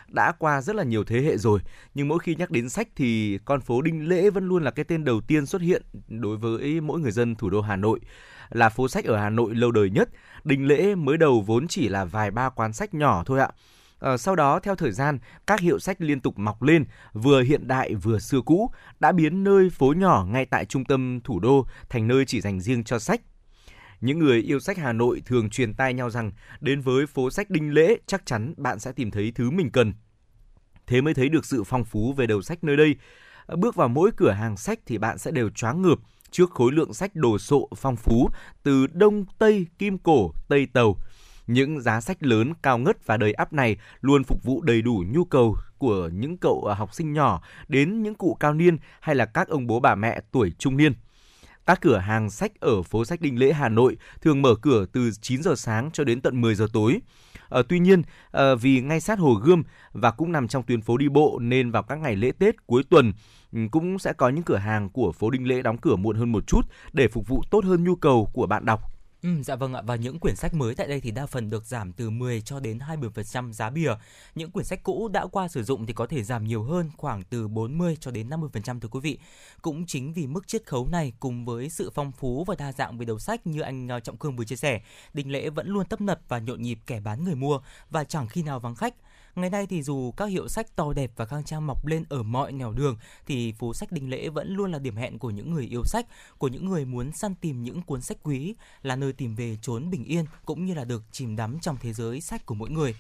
đã 0.09 0.33
qua 0.39 0.61
rất 0.61 0.77
là 0.77 0.85
nhiều 0.85 1.05
thế 1.05 1.21
hệ 1.23 1.37
rồi. 1.37 1.61
Nhưng 1.95 2.09
mỗi 2.09 2.19
khi 2.19 2.35
nhắc 2.35 2.51
đến 2.51 2.69
sách 2.69 2.89
thì 2.97 3.39
con 3.45 3.61
phố 3.61 3.83
Đinh 3.83 4.09
Lễ 4.09 4.31
vẫn 4.31 4.49
luôn 4.49 4.65
là 4.65 4.71
cái 4.71 4.85
tên 4.85 5.05
đầu 5.05 5.21
tiên 5.21 5.47
xuất 5.47 5.63
hiện 5.63 5.83
đối 6.09 6.37
với 6.37 6.81
mỗi 6.81 7.01
người 7.01 7.13
dân 7.13 7.35
thủ 7.35 7.51
đô 7.51 7.61
Hà 7.61 7.77
Nội. 7.77 8.01
Là 8.51 8.69
phố 8.69 8.89
sách 8.89 9.05
ở 9.05 9.17
Hà 9.17 9.31
Nội 9.31 9.55
lâu 9.55 9.71
đời 9.71 9.91
nhất 9.91 10.09
Đinh 10.45 10.67
Lễ 10.67 10.95
mới 10.95 11.17
đầu 11.17 11.41
vốn 11.41 11.69
chỉ 11.69 11.89
là 11.89 12.05
vài 12.05 12.31
ba 12.31 12.49
quán 12.49 12.73
sách 12.73 12.95
nhỏ 12.95 13.23
thôi 13.27 13.41
ạ. 13.41 13.51
À, 14.05 14.17
sau 14.17 14.37
đó 14.37 14.61
theo 14.61 14.75
thời 14.75 14.93
gian, 14.93 15.19
các 15.47 15.61
hiệu 15.61 15.79
sách 15.79 16.01
liên 16.01 16.21
tục 16.21 16.39
mọc 16.39 16.63
lên, 16.63 16.85
vừa 17.13 17.43
hiện 17.43 17.69
đại 17.69 17.95
vừa 17.95 18.19
xưa 18.19 18.41
cũ, 18.41 18.71
đã 19.01 19.13
biến 19.13 19.45
nơi 19.45 19.71
phố 19.71 19.93
nhỏ 19.97 20.27
ngay 20.29 20.47
tại 20.47 20.65
trung 20.65 20.85
tâm 20.85 21.21
thủ 21.25 21.41
đô 21.41 21.67
thành 21.89 22.09
nơi 22.09 22.25
chỉ 22.25 22.41
dành 22.41 22.61
riêng 22.61 22.85
cho 22.85 22.99
sách. 22.99 23.21
Những 24.01 24.19
người 24.19 24.43
yêu 24.43 24.61
sách 24.61 24.79
Hà 24.79 24.93
Nội 24.93 25.23
thường 25.27 25.51
truyền 25.51 25.75
tai 25.75 25.95
nhau 25.95 26.11
rằng 26.11 26.33
đến 26.61 26.81
với 26.81 27.07
phố 27.07 27.31
sách 27.31 27.51
Đinh 27.51 27.75
Lễ 27.75 27.97
chắc 28.07 28.27
chắn 28.27 28.55
bạn 28.57 28.79
sẽ 28.79 28.93
tìm 28.93 29.11
thấy 29.11 29.33
thứ 29.35 29.51
mình 29.51 29.71
cần. 29.71 29.93
Thế 30.87 31.01
mới 31.01 31.15
thấy 31.15 31.29
được 31.29 31.45
sự 31.45 31.65
phong 31.65 31.85
phú 31.85 32.13
về 32.13 32.27
đầu 32.27 32.43
sách 32.43 32.65
nơi 32.65 32.77
đây. 32.77 32.97
Ờ, 33.47 33.57
bước 33.57 33.75
vào 33.75 33.89
mỗi 33.89 34.11
cửa 34.17 34.31
hàng 34.31 34.57
sách 34.57 34.79
thì 34.87 34.99
bạn 34.99 35.19
sẽ 35.19 35.31
đều 35.31 35.51
choáng 35.51 35.83
ngợp 35.83 35.99
trước 36.31 36.51
khối 36.51 36.73
lượng 36.73 36.95
sách 36.95 37.15
đồ 37.15 37.39
sộ 37.39 37.69
phong 37.77 37.97
phú 37.97 38.29
từ 38.63 38.87
Đông, 38.87 39.25
Tây, 39.39 39.67
Kim 39.79 39.99
Cổ, 39.99 40.33
Tây 40.49 40.67
Tàu. 40.67 40.97
Những 41.47 41.81
giá 41.81 42.01
sách 42.01 42.23
lớn, 42.23 42.53
cao 42.63 42.79
ngất 42.79 43.07
và 43.07 43.17
đầy 43.17 43.33
ắp 43.33 43.53
này 43.53 43.77
luôn 44.01 44.25
phục 44.25 44.45
vụ 44.45 44.63
đầy 44.63 44.83
đủ 44.83 45.05
nhu 45.09 45.25
cầu 45.25 45.57
của 45.79 46.11
những 46.13 46.37
cậu 46.37 46.65
à, 46.71 46.75
học 46.75 46.95
sinh 46.95 47.13
nhỏ 47.13 47.43
đến 47.69 48.03
những 48.03 48.15
cụ 48.15 48.37
cao 48.41 48.55
niên 48.55 48.77
hay 49.01 49.15
là 49.15 49.25
các 49.25 49.49
ông 49.49 49.67
bố 49.67 49.81
bà 49.81 49.95
mẹ 49.95 50.21
tuổi 50.33 50.53
trung 50.59 50.77
niên. 50.77 50.93
Các 51.67 51.81
cửa 51.81 51.99
hàng 51.99 52.31
sách 52.31 52.53
ở 52.61 52.83
phố 52.83 53.05
sách 53.05 53.21
Đinh 53.21 53.39
Lễ 53.39 53.53
Hà 53.53 53.69
Nội 53.69 53.97
thường 54.21 54.43
mở 54.43 54.55
cửa 54.55 54.87
từ 54.93 55.11
9 55.21 55.43
giờ 55.43 55.55
sáng 55.57 55.91
cho 55.91 56.05
đến 56.05 56.21
tận 56.21 56.41
10 56.41 56.55
giờ 56.55 56.67
tối. 56.73 57.01
À, 57.51 57.63
tuy 57.69 57.79
nhiên, 57.79 58.03
à, 58.33 58.55
vì 58.55 58.81
ngay 58.81 59.01
sát 59.01 59.19
Hồ 59.19 59.35
Gươm 59.35 59.63
và 59.93 60.11
cũng 60.11 60.33
nằm 60.33 60.49
trong 60.49 60.63
tuyến 60.63 60.81
phố 60.81 60.97
đi 60.97 61.09
bộ 61.09 61.39
nên 61.43 61.71
vào 61.71 61.83
các 61.83 61.99
ngày 61.99 62.17
lễ 62.17 62.33
Tết 62.39 62.67
cuối 62.67 62.83
tuần 62.91 63.13
ừ, 63.53 63.59
cũng 63.71 63.99
sẽ 63.99 64.13
có 64.13 64.29
những 64.29 64.45
cửa 64.45 64.57
hàng 64.57 64.89
của 64.91 65.13
phố 65.13 65.31
Đinh 65.31 65.49
Lễ 65.49 65.63
đóng 65.63 65.79
cửa 65.79 65.97
muộn 65.97 66.17
hơn 66.17 66.33
một 66.33 66.47
chút 66.47 66.63
để 66.93 67.09
phục 67.09 67.29
vụ 67.29 67.43
tốt 67.51 67.65
hơn 67.65 67.85
nhu 67.85 67.97
cầu 67.97 68.31
của 68.33 68.47
bạn 68.47 68.65
đọc 68.65 68.94
Ừ, 69.25 69.43
dạ 69.43 69.57
vâng 69.57 69.75
ạ 69.75 69.83
và 69.87 69.97
những 69.97 70.19
quyển 70.19 70.37
sách 70.37 70.55
mới 70.55 70.75
tại 70.75 70.89
đây 70.89 71.01
thì 71.01 71.11
đa 71.11 71.27
phần 71.27 71.51
được 71.51 71.67
giảm 71.67 71.93
từ 71.93 72.11
10 72.11 72.41
cho 72.41 72.61
đến 72.61 72.79
20% 72.79 73.53
giá 73.53 73.71
bìa. 73.71 73.95
Những 74.35 74.51
quyển 74.51 74.67
sách 74.67 74.83
cũ 74.83 75.09
đã 75.09 75.27
qua 75.27 75.49
sử 75.49 75.65
dụng 75.65 75.87
thì 75.87 75.93
có 75.93 76.07
thể 76.07 76.23
giảm 76.23 76.45
nhiều 76.45 76.63
hơn 76.63 76.91
khoảng 76.97 77.23
từ 77.23 77.49
40 77.49 77.97
cho 78.01 78.11
đến 78.11 78.29
50% 78.29 78.81
thưa 78.81 78.89
quý 78.89 79.01
vị. 79.01 79.19
Cũng 79.63 79.87
chính 79.87 80.13
vì 80.13 80.27
mức 80.27 80.49
chiết 80.49 80.67
khấu 80.67 80.89
này 80.89 81.13
cùng 81.21 81.45
với 81.45 81.71
sự 81.71 81.91
phong 81.95 82.13
phú 82.13 82.45
và 82.45 82.55
đa 82.59 82.73
dạng 82.73 82.99
về 82.99 83.05
đầu 83.07 83.19
sách 83.19 83.47
như 83.47 83.61
anh 83.61 83.89
à, 83.89 84.01
Trọng 84.01 84.17
Cương 84.17 84.37
vừa 84.37 84.45
chia 84.45 84.57
sẻ, 84.57 84.81
Đình 85.15 85.33
Lễ 85.33 85.51
vẫn 85.51 85.69
luôn 85.69 85.87
tấp 85.87 86.01
nập 86.01 86.21
và 86.29 86.39
nhộn 86.39 86.63
nhịp 86.63 86.79
kẻ 86.87 87.01
bán 87.01 87.25
người 87.25 87.35
mua 87.35 87.61
và 87.91 88.05
chẳng 88.05 88.29
khi 88.29 88.43
nào 88.43 88.61
vắng 88.61 88.75
khách. 88.75 88.95
Ngày 89.35 89.51
nay 89.51 89.67
thì 89.67 89.83
dù 89.83 90.13
các 90.17 90.25
hiệu 90.25 90.49
sách 90.49 90.77
to 90.77 90.93
đẹp 90.93 91.11
và 91.17 91.27
khang 91.27 91.45
trang 91.45 91.67
mọc 91.67 91.87
lên 91.87 92.05
ở 92.09 92.23
mọi 92.23 92.53
nẻo 92.53 92.73
đường 92.73 92.97
thì 93.27 93.53
phố 93.53 93.75
sách 93.75 93.93
đình 93.93 94.11
Lễ 94.11 94.29
vẫn 94.29 94.57
luôn 94.57 94.73
là 94.73 94.79
điểm 94.79 94.97
hẹn 94.97 95.19
của 95.19 95.31
những 95.31 95.55
người 95.55 95.65
yêu 95.65 95.85
sách, 95.85 96.07
của 96.39 96.49
những 96.49 96.67
người 96.67 96.85
muốn 96.85 97.13
săn 97.13 97.35
tìm 97.35 97.63
những 97.63 97.83
cuốn 97.83 98.01
sách 98.01 98.17
quý, 98.23 98.55
là 98.83 98.97
nơi 98.97 99.13
tìm 99.13 99.35
về 99.35 99.57
chốn 99.63 99.91
bình 99.91 100.05
yên 100.05 100.25
cũng 100.45 100.65
như 100.65 100.75
là 100.75 100.85
được 100.85 101.03
chìm 101.13 101.37
đắm 101.37 101.59
trong 101.61 101.77
thế 101.81 101.93
giới 101.93 102.21
sách 102.21 102.47
của 102.47 102.55
mỗi 102.55 102.71
người. 102.71 102.95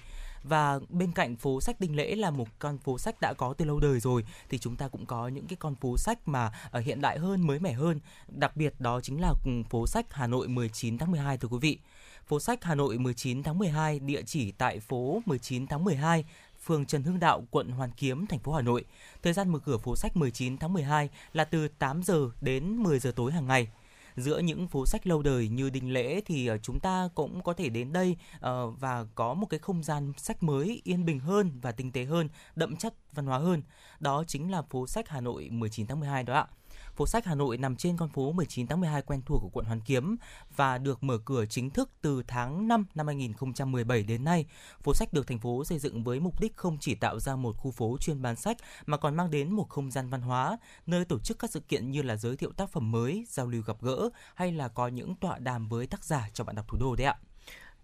Và 0.45 0.81
bên 0.88 1.12
cạnh 1.12 1.37
phố 1.37 1.61
sách 1.61 1.81
Đinh 1.81 1.97
Lễ 1.97 2.14
là 2.14 2.31
một 2.31 2.49
con 2.59 2.79
phố 2.79 2.99
sách 2.99 3.21
đã 3.21 3.33
có 3.33 3.55
từ 3.59 3.64
lâu 3.64 3.81
đời 3.81 4.00
rồi 4.00 4.25
thì 4.49 4.59
chúng 4.59 4.76
ta 4.76 4.88
cũng 4.88 5.07
có 5.07 5.29
những 5.29 5.47
cái 5.47 5.57
con 5.61 5.75
phố 5.75 5.97
sách 5.99 6.29
mà 6.29 6.53
ở 6.71 6.81
hiện 6.81 7.00
đại 7.00 7.19
hơn 7.19 7.47
mới 7.47 7.59
mẻ 7.59 7.73
hơn. 7.73 8.00
Đặc 8.29 8.57
biệt 8.57 8.75
đó 8.79 9.00
chính 9.00 9.21
là 9.21 9.33
ừ, 9.45 9.50
phố 9.71 9.87
sách 9.87 10.07
Hà 10.11 10.26
Nội 10.26 10.49
19 10.49 10.99
tháng 10.99 11.11
12 11.11 11.38
thưa 11.38 11.49
quý 11.49 11.59
vị 11.61 11.79
phố 12.26 12.40
sách 12.40 12.64
Hà 12.64 12.75
Nội 12.75 12.99
19 12.99 13.43
tháng 13.43 13.59
12, 13.59 13.99
địa 13.99 14.23
chỉ 14.23 14.52
tại 14.52 14.81
phố 14.81 15.23
19 15.26 15.66
tháng 15.66 15.85
12, 15.85 16.25
phường 16.64 16.87
Trần 16.87 17.02
Hưng 17.02 17.21
Đạo, 17.21 17.45
quận 17.50 17.69
Hoàn 17.69 17.90
Kiếm, 17.90 18.26
thành 18.26 18.38
phố 18.38 18.52
Hà 18.52 18.62
Nội. 18.62 18.85
Thời 19.23 19.33
gian 19.33 19.49
mở 19.49 19.59
cửa 19.59 19.78
phố 19.78 19.97
sách 19.97 20.16
19 20.16 20.59
tháng 20.59 20.73
12 20.73 21.09
là 21.33 21.45
từ 21.45 21.69
8 21.69 22.02
giờ 22.02 22.31
đến 22.40 22.76
10 22.76 22.99
giờ 22.99 23.12
tối 23.16 23.33
hàng 23.33 23.47
ngày. 23.47 23.69
Giữa 24.16 24.38
những 24.38 24.69
phố 24.69 24.87
sách 24.87 25.07
lâu 25.07 25.23
đời 25.23 25.49
như 25.49 25.71
Đình 25.71 25.93
Lễ 25.93 26.21
thì 26.26 26.47
ờ, 26.47 26.59
chúng 26.59 26.81
ta 26.81 27.09
cũng 27.14 27.43
có 27.43 27.52
thể 27.52 27.69
đến 27.69 27.93
đây 27.93 28.16
ờ, 28.40 28.71
và 28.71 29.07
có 29.14 29.35
một 29.35 29.47
cái 29.50 29.61
không 29.61 29.83
gian 29.83 30.12
sách 30.16 30.43
mới 30.43 30.81
yên 30.85 31.04
bình 31.04 31.19
hơn 31.19 31.50
và 31.62 31.73
tinh 31.73 31.93
tế 31.93 32.04
hơn, 32.04 32.28
đậm 32.57 32.76
chất 32.76 32.95
văn 33.12 33.26
hóa 33.26 33.38
hơn. 33.38 33.62
Đó 34.00 34.25
chính 34.26 34.50
là 34.50 34.62
phố 34.62 34.87
sách 34.87 35.09
Hà 35.09 35.21
Nội 35.21 35.49
19 35.50 35.87
tháng 35.87 36.00
12 36.00 36.23
đó 36.23 36.35
ạ. 36.35 36.47
Phố 36.96 37.06
sách 37.06 37.24
Hà 37.24 37.34
Nội 37.34 37.56
nằm 37.56 37.76
trên 37.76 37.96
con 37.96 38.08
phố 38.08 38.32
19 38.32 38.66
tháng 38.66 38.80
12 38.80 39.02
quen 39.02 39.22
thuộc 39.26 39.42
của 39.42 39.48
quận 39.52 39.66
Hoàn 39.66 39.80
Kiếm 39.80 40.16
và 40.56 40.78
được 40.78 41.04
mở 41.04 41.18
cửa 41.24 41.44
chính 41.46 41.70
thức 41.70 41.90
từ 42.00 42.22
tháng 42.28 42.68
5 42.68 42.86
năm 42.94 43.06
2017 43.06 44.02
đến 44.02 44.24
nay. 44.24 44.46
Phố 44.82 44.94
sách 44.94 45.12
được 45.12 45.26
thành 45.26 45.38
phố 45.38 45.64
xây 45.64 45.78
dựng 45.78 46.04
với 46.04 46.20
mục 46.20 46.40
đích 46.40 46.56
không 46.56 46.78
chỉ 46.80 46.94
tạo 46.94 47.20
ra 47.20 47.36
một 47.36 47.56
khu 47.56 47.70
phố 47.70 47.96
chuyên 48.00 48.22
bán 48.22 48.36
sách 48.36 48.56
mà 48.86 48.96
còn 48.96 49.16
mang 49.16 49.30
đến 49.30 49.50
một 49.50 49.68
không 49.68 49.90
gian 49.90 50.08
văn 50.08 50.20
hóa, 50.20 50.58
nơi 50.86 51.04
tổ 51.04 51.18
chức 51.18 51.38
các 51.38 51.50
sự 51.50 51.60
kiện 51.60 51.90
như 51.90 52.02
là 52.02 52.16
giới 52.16 52.36
thiệu 52.36 52.52
tác 52.52 52.70
phẩm 52.70 52.90
mới, 52.90 53.24
giao 53.28 53.46
lưu 53.46 53.62
gặp 53.66 53.76
gỡ 53.80 54.10
hay 54.34 54.52
là 54.52 54.68
có 54.68 54.88
những 54.88 55.14
tọa 55.14 55.38
đàm 55.38 55.68
với 55.68 55.86
tác 55.86 56.04
giả 56.04 56.28
cho 56.32 56.44
bạn 56.44 56.56
đọc 56.56 56.68
thủ 56.68 56.78
đô 56.78 56.96
đấy 56.96 57.06
ạ. 57.06 57.16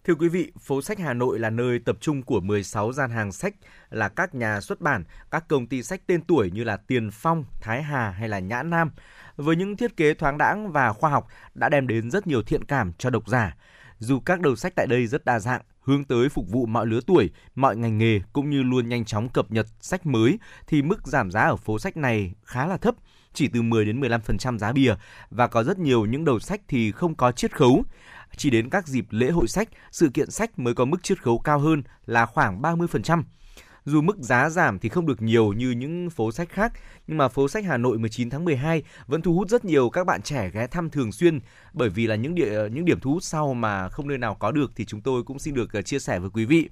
Thưa 0.04 0.14
quý 0.14 0.28
vị, 0.28 0.52
phố 0.60 0.82
sách 0.82 0.98
Hà 0.98 1.14
Nội 1.14 1.38
là 1.38 1.50
nơi 1.50 1.78
tập 1.78 1.96
trung 2.00 2.22
của 2.22 2.40
16 2.40 2.92
gian 2.92 3.10
hàng 3.10 3.32
sách 3.32 3.54
là 3.90 4.08
các 4.08 4.34
nhà 4.34 4.60
xuất 4.60 4.80
bản, 4.80 5.04
các 5.30 5.48
công 5.48 5.66
ty 5.66 5.82
sách 5.82 6.00
tên 6.06 6.22
tuổi 6.22 6.50
như 6.50 6.64
là 6.64 6.76
Tiền 6.76 7.10
Phong, 7.12 7.44
Thái 7.60 7.82
Hà 7.82 8.10
hay 8.10 8.28
là 8.28 8.38
Nhã 8.38 8.62
Nam. 8.62 8.90
Với 9.36 9.56
những 9.56 9.76
thiết 9.76 9.96
kế 9.96 10.14
thoáng 10.14 10.38
đãng 10.38 10.72
và 10.72 10.92
khoa 10.92 11.10
học 11.10 11.26
đã 11.54 11.68
đem 11.68 11.86
đến 11.86 12.10
rất 12.10 12.26
nhiều 12.26 12.42
thiện 12.42 12.64
cảm 12.64 12.92
cho 12.98 13.10
độc 13.10 13.28
giả. 13.28 13.56
Dù 13.98 14.20
các 14.20 14.40
đầu 14.40 14.56
sách 14.56 14.72
tại 14.76 14.86
đây 14.86 15.06
rất 15.06 15.24
đa 15.24 15.38
dạng, 15.38 15.62
hướng 15.80 16.04
tới 16.04 16.28
phục 16.28 16.48
vụ 16.48 16.66
mọi 16.66 16.86
lứa 16.86 17.00
tuổi, 17.06 17.30
mọi 17.54 17.76
ngành 17.76 17.98
nghề 17.98 18.20
cũng 18.32 18.50
như 18.50 18.62
luôn 18.62 18.88
nhanh 18.88 19.04
chóng 19.04 19.28
cập 19.28 19.50
nhật 19.50 19.66
sách 19.80 20.06
mới 20.06 20.38
thì 20.66 20.82
mức 20.82 21.06
giảm 21.06 21.30
giá 21.30 21.40
ở 21.40 21.56
phố 21.56 21.78
sách 21.78 21.96
này 21.96 22.32
khá 22.44 22.66
là 22.66 22.76
thấp, 22.76 22.94
chỉ 23.32 23.48
từ 23.48 23.62
10 23.62 23.84
đến 23.84 24.00
15% 24.00 24.58
giá 24.58 24.72
bìa 24.72 24.94
và 25.30 25.46
có 25.48 25.64
rất 25.64 25.78
nhiều 25.78 26.06
những 26.06 26.24
đầu 26.24 26.40
sách 26.40 26.60
thì 26.68 26.92
không 26.92 27.14
có 27.14 27.32
chiết 27.32 27.56
khấu. 27.56 27.84
Chỉ 28.36 28.50
đến 28.50 28.70
các 28.70 28.86
dịp 28.86 29.06
lễ 29.10 29.30
hội 29.30 29.48
sách, 29.48 29.68
sự 29.90 30.10
kiện 30.14 30.30
sách 30.30 30.58
mới 30.58 30.74
có 30.74 30.84
mức 30.84 31.02
chiết 31.02 31.22
khấu 31.22 31.38
cao 31.38 31.58
hơn 31.58 31.82
là 32.06 32.26
khoảng 32.26 32.62
30%. 32.62 33.22
Dù 33.84 34.00
mức 34.00 34.18
giá 34.18 34.50
giảm 34.50 34.78
thì 34.78 34.88
không 34.88 35.06
được 35.06 35.22
nhiều 35.22 35.52
như 35.52 35.70
những 35.70 36.10
phố 36.10 36.32
sách 36.32 36.48
khác, 36.48 36.72
nhưng 37.06 37.18
mà 37.18 37.28
phố 37.28 37.48
sách 37.48 37.64
Hà 37.64 37.76
Nội 37.76 37.98
19 37.98 38.30
tháng 38.30 38.44
12 38.44 38.82
vẫn 39.06 39.22
thu 39.22 39.34
hút 39.34 39.48
rất 39.48 39.64
nhiều 39.64 39.90
các 39.90 40.06
bạn 40.06 40.22
trẻ 40.22 40.50
ghé 40.54 40.66
thăm 40.66 40.90
thường 40.90 41.12
xuyên 41.12 41.40
bởi 41.72 41.88
vì 41.88 42.06
là 42.06 42.14
những 42.14 42.34
địa 42.34 42.68
những 42.68 42.84
điểm 42.84 43.00
thu 43.00 43.12
hút 43.12 43.22
sau 43.22 43.54
mà 43.54 43.88
không 43.88 44.08
nơi 44.08 44.18
nào 44.18 44.34
có 44.34 44.50
được 44.50 44.72
thì 44.76 44.84
chúng 44.84 45.00
tôi 45.00 45.22
cũng 45.22 45.38
xin 45.38 45.54
được 45.54 45.72
ờ, 45.72 45.82
chia 45.82 45.98
sẻ 45.98 46.18
với 46.18 46.30
quý 46.30 46.44
vị. 46.44 46.68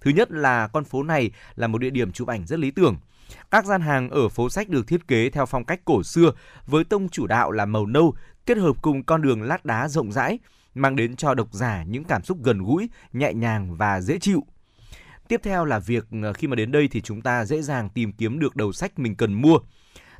Thứ 0.00 0.10
nhất 0.10 0.32
là 0.32 0.66
con 0.66 0.84
phố 0.84 1.02
này 1.02 1.30
là 1.54 1.66
một 1.66 1.78
địa 1.78 1.90
điểm 1.90 2.12
chụp 2.12 2.28
ảnh 2.28 2.46
rất 2.46 2.58
lý 2.58 2.70
tưởng. 2.70 2.96
Các 3.50 3.64
gian 3.64 3.80
hàng 3.80 4.10
ở 4.10 4.28
phố 4.28 4.50
sách 4.50 4.68
được 4.68 4.86
thiết 4.86 5.08
kế 5.08 5.30
theo 5.30 5.46
phong 5.46 5.64
cách 5.64 5.80
cổ 5.84 6.02
xưa 6.02 6.32
với 6.66 6.84
tông 6.84 7.08
chủ 7.08 7.26
đạo 7.26 7.50
là 7.50 7.66
màu 7.66 7.86
nâu 7.86 8.14
kết 8.46 8.58
hợp 8.58 8.82
cùng 8.82 9.02
con 9.02 9.22
đường 9.22 9.42
lát 9.42 9.64
đá 9.64 9.88
rộng 9.88 10.12
rãi 10.12 10.38
mang 10.74 10.96
đến 10.96 11.16
cho 11.16 11.34
độc 11.34 11.48
giả 11.52 11.82
những 11.82 12.04
cảm 12.04 12.22
xúc 12.22 12.38
gần 12.42 12.62
gũi, 12.62 12.88
nhẹ 13.12 13.32
nhàng 13.34 13.76
và 13.76 14.00
dễ 14.00 14.18
chịu. 14.18 14.46
Tiếp 15.28 15.40
theo 15.44 15.64
là 15.64 15.78
việc 15.78 16.06
ờ, 16.22 16.32
khi 16.32 16.46
mà 16.46 16.56
đến 16.56 16.72
đây 16.72 16.88
thì 16.88 17.00
chúng 17.00 17.22
ta 17.22 17.44
dễ 17.44 17.62
dàng 17.62 17.88
tìm 17.88 18.12
kiếm 18.12 18.38
được 18.38 18.56
đầu 18.56 18.72
sách 18.72 18.98
mình 18.98 19.14
cần 19.14 19.32
mua. 19.32 19.58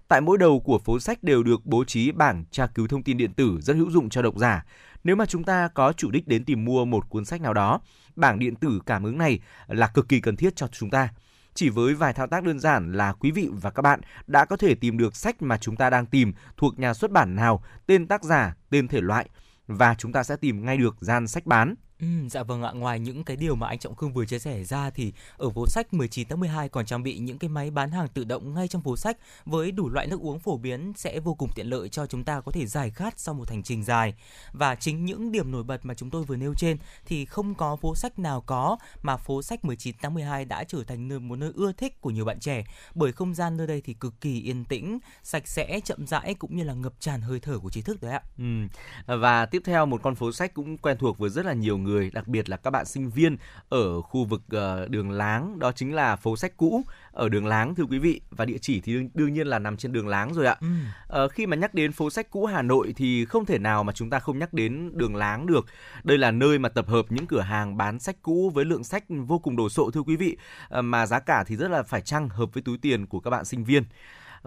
Tại 0.08 0.20
mỗi 0.20 0.38
đầu 0.38 0.60
của 0.60 0.78
phố 0.78 1.00
sách 1.00 1.22
đều 1.22 1.42
được 1.42 1.66
bố 1.66 1.84
trí 1.84 2.12
bảng 2.12 2.44
tra 2.50 2.66
cứu 2.66 2.86
thông 2.86 3.02
tin 3.02 3.16
điện 3.16 3.32
tử 3.32 3.60
rất 3.60 3.76
hữu 3.76 3.90
dụng 3.90 4.08
cho 4.08 4.22
độc 4.22 4.38
giả. 4.38 4.64
Nếu 5.04 5.16
mà 5.16 5.26
chúng 5.26 5.44
ta 5.44 5.68
có 5.68 5.92
chủ 5.92 6.10
đích 6.10 6.28
đến 6.28 6.44
tìm 6.44 6.64
mua 6.64 6.84
một 6.84 7.10
cuốn 7.10 7.24
sách 7.24 7.40
nào 7.40 7.54
đó, 7.54 7.80
bảng 8.16 8.38
điện 8.38 8.56
tử 8.56 8.80
cảm 8.86 9.02
ứng 9.02 9.18
này 9.18 9.40
là 9.66 9.86
cực 9.86 10.08
kỳ 10.08 10.20
cần 10.20 10.36
thiết 10.36 10.56
cho 10.56 10.66
chúng 10.66 10.90
ta. 10.90 11.08
Chỉ 11.54 11.68
với 11.68 11.94
vài 11.94 12.12
thao 12.12 12.26
tác 12.26 12.44
đơn 12.44 12.58
giản 12.58 12.92
là 12.92 13.12
quý 13.12 13.30
vị 13.30 13.48
và 13.52 13.70
các 13.70 13.82
bạn 13.82 14.00
đã 14.26 14.44
có 14.44 14.56
thể 14.56 14.74
tìm 14.74 14.98
được 14.98 15.16
sách 15.16 15.42
mà 15.42 15.58
chúng 15.58 15.76
ta 15.76 15.90
đang 15.90 16.06
tìm 16.06 16.32
thuộc 16.56 16.78
nhà 16.78 16.94
xuất 16.94 17.10
bản 17.10 17.36
nào, 17.36 17.64
tên 17.86 18.06
tác 18.06 18.24
giả, 18.24 18.56
tên 18.70 18.88
thể 18.88 19.00
loại 19.00 19.28
và 19.66 19.94
chúng 19.98 20.12
ta 20.12 20.22
sẽ 20.22 20.36
tìm 20.36 20.64
ngay 20.64 20.76
được 20.76 20.96
gian 21.00 21.28
sách 21.28 21.46
bán. 21.46 21.74
Ừ, 22.02 22.08
dạ 22.30 22.42
vâng 22.42 22.62
ạ, 22.62 22.72
ngoài 22.72 23.00
những 23.00 23.24
cái 23.24 23.36
điều 23.36 23.54
mà 23.54 23.68
anh 23.68 23.78
Trọng 23.78 23.94
Khương 23.94 24.12
vừa 24.12 24.24
chia 24.24 24.38
sẻ 24.38 24.64
ra 24.64 24.90
thì 24.90 25.12
ở 25.36 25.50
phố 25.50 25.66
sách 25.66 25.94
19 25.94 26.28
tháng 26.28 26.40
12 26.40 26.68
còn 26.68 26.86
trang 26.86 27.02
bị 27.02 27.18
những 27.18 27.38
cái 27.38 27.48
máy 27.50 27.70
bán 27.70 27.90
hàng 27.90 28.08
tự 28.08 28.24
động 28.24 28.54
ngay 28.54 28.68
trong 28.68 28.82
phố 28.82 28.96
sách 28.96 29.16
với 29.44 29.72
đủ 29.72 29.88
loại 29.88 30.06
nước 30.06 30.20
uống 30.20 30.38
phổ 30.38 30.56
biến 30.56 30.92
sẽ 30.96 31.20
vô 31.20 31.34
cùng 31.34 31.50
tiện 31.54 31.66
lợi 31.66 31.88
cho 31.88 32.06
chúng 32.06 32.24
ta 32.24 32.40
có 32.40 32.52
thể 32.52 32.66
giải 32.66 32.90
khát 32.90 33.14
sau 33.18 33.34
một 33.34 33.50
hành 33.50 33.62
trình 33.62 33.84
dài. 33.84 34.14
Và 34.52 34.74
chính 34.74 35.04
những 35.04 35.32
điểm 35.32 35.50
nổi 35.50 35.62
bật 35.62 35.84
mà 35.84 35.94
chúng 35.94 36.10
tôi 36.10 36.24
vừa 36.24 36.36
nêu 36.36 36.54
trên 36.54 36.76
thì 37.06 37.24
không 37.24 37.54
có 37.54 37.76
phố 37.76 37.94
sách 37.94 38.18
nào 38.18 38.40
có 38.40 38.76
mà 39.02 39.16
phố 39.16 39.42
sách 39.42 39.64
19 39.64 39.94
tháng 40.02 40.14
12 40.14 40.44
đã 40.44 40.64
trở 40.64 40.84
thành 40.84 41.08
nơi 41.08 41.18
một 41.18 41.36
nơi 41.36 41.52
ưa 41.54 41.72
thích 41.72 42.00
của 42.00 42.10
nhiều 42.10 42.24
bạn 42.24 42.40
trẻ 42.40 42.64
bởi 42.94 43.12
không 43.12 43.34
gian 43.34 43.56
nơi 43.56 43.66
đây 43.66 43.80
thì 43.80 43.94
cực 43.94 44.20
kỳ 44.20 44.40
yên 44.40 44.64
tĩnh, 44.64 44.98
sạch 45.22 45.48
sẽ, 45.48 45.80
chậm 45.84 46.06
rãi 46.06 46.34
cũng 46.34 46.56
như 46.56 46.64
là 46.64 46.74
ngập 46.74 46.92
tràn 47.00 47.20
hơi 47.20 47.40
thở 47.40 47.58
của 47.58 47.70
trí 47.70 47.82
thức 47.82 48.02
đấy 48.02 48.12
ạ. 48.12 48.22
Ừ. 48.38 49.16
Và 49.16 49.46
tiếp 49.46 49.62
theo 49.64 49.86
một 49.86 50.02
con 50.02 50.14
phố 50.14 50.32
sách 50.32 50.54
cũng 50.54 50.78
quen 50.78 50.96
thuộc 50.98 51.18
với 51.18 51.30
rất 51.30 51.46
là 51.46 51.52
nhiều 51.52 51.78
người, 51.78 51.91
đặc 52.12 52.28
biệt 52.28 52.48
là 52.48 52.56
các 52.56 52.70
bạn 52.70 52.86
sinh 52.86 53.10
viên 53.10 53.36
ở 53.68 54.02
khu 54.02 54.24
vực 54.24 54.42
uh, 54.56 54.90
đường 54.90 55.10
Láng, 55.10 55.58
đó 55.58 55.72
chính 55.72 55.94
là 55.94 56.16
phố 56.16 56.36
sách 56.36 56.56
cũ 56.56 56.82
ở 57.12 57.28
đường 57.28 57.46
Láng 57.46 57.74
thưa 57.74 57.84
quý 57.84 57.98
vị 57.98 58.20
và 58.30 58.44
địa 58.44 58.58
chỉ 58.58 58.80
thì 58.80 58.94
đương, 58.94 59.08
đương 59.14 59.32
nhiên 59.32 59.46
là 59.46 59.58
nằm 59.58 59.76
trên 59.76 59.92
đường 59.92 60.08
Láng 60.08 60.34
rồi 60.34 60.46
ạ. 60.46 60.56
Ừ. 60.60 60.66
À, 61.08 61.28
khi 61.28 61.46
mà 61.46 61.56
nhắc 61.56 61.74
đến 61.74 61.92
phố 61.92 62.10
sách 62.10 62.30
cũ 62.30 62.46
Hà 62.46 62.62
Nội 62.62 62.92
thì 62.96 63.24
không 63.24 63.44
thể 63.44 63.58
nào 63.58 63.84
mà 63.84 63.92
chúng 63.92 64.10
ta 64.10 64.18
không 64.18 64.38
nhắc 64.38 64.52
đến 64.52 64.90
đường 64.94 65.16
Láng 65.16 65.46
được. 65.46 65.66
Đây 66.04 66.18
là 66.18 66.30
nơi 66.30 66.58
mà 66.58 66.68
tập 66.68 66.88
hợp 66.88 67.06
những 67.08 67.26
cửa 67.26 67.40
hàng 67.40 67.76
bán 67.76 67.98
sách 67.98 68.16
cũ 68.22 68.50
với 68.54 68.64
lượng 68.64 68.84
sách 68.84 69.04
vô 69.08 69.38
cùng 69.38 69.56
đồ 69.56 69.68
sộ 69.68 69.90
thưa 69.90 70.02
quý 70.02 70.16
vị, 70.16 70.36
à, 70.70 70.82
mà 70.82 71.06
giá 71.06 71.18
cả 71.18 71.44
thì 71.46 71.56
rất 71.56 71.70
là 71.70 71.82
phải 71.82 72.00
chăng 72.00 72.28
hợp 72.28 72.54
với 72.54 72.62
túi 72.62 72.78
tiền 72.78 73.06
của 73.06 73.20
các 73.20 73.30
bạn 73.30 73.44
sinh 73.44 73.64
viên. 73.64 73.84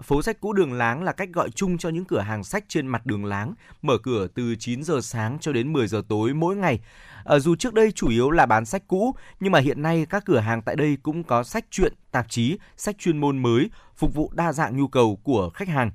Phố 0.02 0.22
sách 0.22 0.40
cũ 0.40 0.52
Đường 0.52 0.72
Láng 0.72 1.02
là 1.02 1.12
cách 1.12 1.28
gọi 1.32 1.50
chung 1.50 1.78
cho 1.78 1.88
những 1.88 2.04
cửa 2.04 2.20
hàng 2.20 2.44
sách 2.44 2.64
trên 2.68 2.86
mặt 2.86 3.06
đường 3.06 3.24
Láng, 3.24 3.54
mở 3.82 3.98
cửa 3.98 4.26
từ 4.34 4.54
9 4.54 4.82
giờ 4.82 5.00
sáng 5.02 5.38
cho 5.40 5.52
đến 5.52 5.72
10 5.72 5.86
giờ 5.86 6.02
tối 6.08 6.34
mỗi 6.34 6.56
ngày. 6.56 6.80
À, 7.24 7.38
dù 7.38 7.56
trước 7.56 7.74
đây 7.74 7.92
chủ 7.92 8.08
yếu 8.08 8.30
là 8.30 8.46
bán 8.46 8.64
sách 8.64 8.82
cũ, 8.88 9.14
nhưng 9.40 9.52
mà 9.52 9.58
hiện 9.58 9.82
nay 9.82 10.06
các 10.10 10.24
cửa 10.24 10.38
hàng 10.38 10.62
tại 10.62 10.76
đây 10.76 10.96
cũng 11.02 11.24
có 11.24 11.44
sách 11.44 11.64
truyện, 11.70 11.92
tạp 12.10 12.30
chí, 12.30 12.58
sách 12.76 12.98
chuyên 12.98 13.18
môn 13.18 13.42
mới, 13.42 13.70
phục 13.96 14.14
vụ 14.14 14.30
đa 14.34 14.52
dạng 14.52 14.76
nhu 14.76 14.88
cầu 14.88 15.20
của 15.22 15.50
khách 15.50 15.68
hàng. 15.68 15.90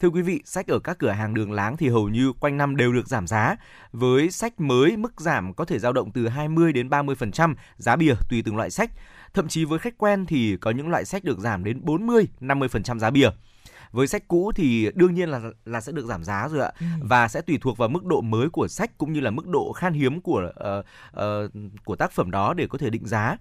Thưa 0.00 0.08
quý 0.08 0.22
vị, 0.22 0.42
sách 0.44 0.66
ở 0.66 0.78
các 0.78 0.98
cửa 0.98 1.10
hàng 1.10 1.34
đường 1.34 1.52
láng 1.52 1.76
thì 1.76 1.88
hầu 1.88 2.08
như 2.08 2.32
quanh 2.32 2.56
năm 2.56 2.76
đều 2.76 2.92
được 2.92 3.08
giảm 3.08 3.26
giá. 3.26 3.56
Với 3.92 4.30
sách 4.30 4.60
mới, 4.60 4.96
mức 4.96 5.20
giảm 5.20 5.54
có 5.54 5.64
thể 5.64 5.78
dao 5.78 5.92
động 5.92 6.10
từ 6.12 6.28
20 6.28 6.72
đến 6.72 6.88
30% 6.88 7.54
giá 7.76 7.96
bìa 7.96 8.14
tùy 8.30 8.42
từng 8.44 8.56
loại 8.56 8.70
sách. 8.70 8.90
Thậm 9.34 9.48
chí 9.48 9.64
với 9.64 9.78
khách 9.78 9.98
quen 9.98 10.26
thì 10.26 10.56
có 10.56 10.70
những 10.70 10.88
loại 10.88 11.04
sách 11.04 11.24
được 11.24 11.38
giảm 11.38 11.64
đến 11.64 11.80
40, 11.82 12.28
50% 12.40 12.98
giá 12.98 13.10
bìa 13.10 13.30
với 13.92 14.06
sách 14.06 14.28
cũ 14.28 14.52
thì 14.54 14.90
đương 14.94 15.14
nhiên 15.14 15.28
là 15.28 15.40
là 15.64 15.80
sẽ 15.80 15.92
được 15.92 16.06
giảm 16.06 16.24
giá 16.24 16.48
rồi 16.48 16.60
ạ 16.60 16.72
ừ. 16.80 16.86
và 17.02 17.28
sẽ 17.28 17.40
tùy 17.40 17.58
thuộc 17.60 17.78
vào 17.78 17.88
mức 17.88 18.04
độ 18.04 18.20
mới 18.20 18.48
của 18.48 18.68
sách 18.68 18.98
cũng 18.98 19.12
như 19.12 19.20
là 19.20 19.30
mức 19.30 19.48
độ 19.48 19.72
khan 19.72 19.92
hiếm 19.92 20.20
của 20.20 20.52
uh, 20.78 20.84
uh, 21.16 21.50
của 21.84 21.96
tác 21.96 22.12
phẩm 22.12 22.30
đó 22.30 22.54
để 22.54 22.66
có 22.66 22.78
thể 22.78 22.90
định 22.90 23.06
giá 23.06 23.36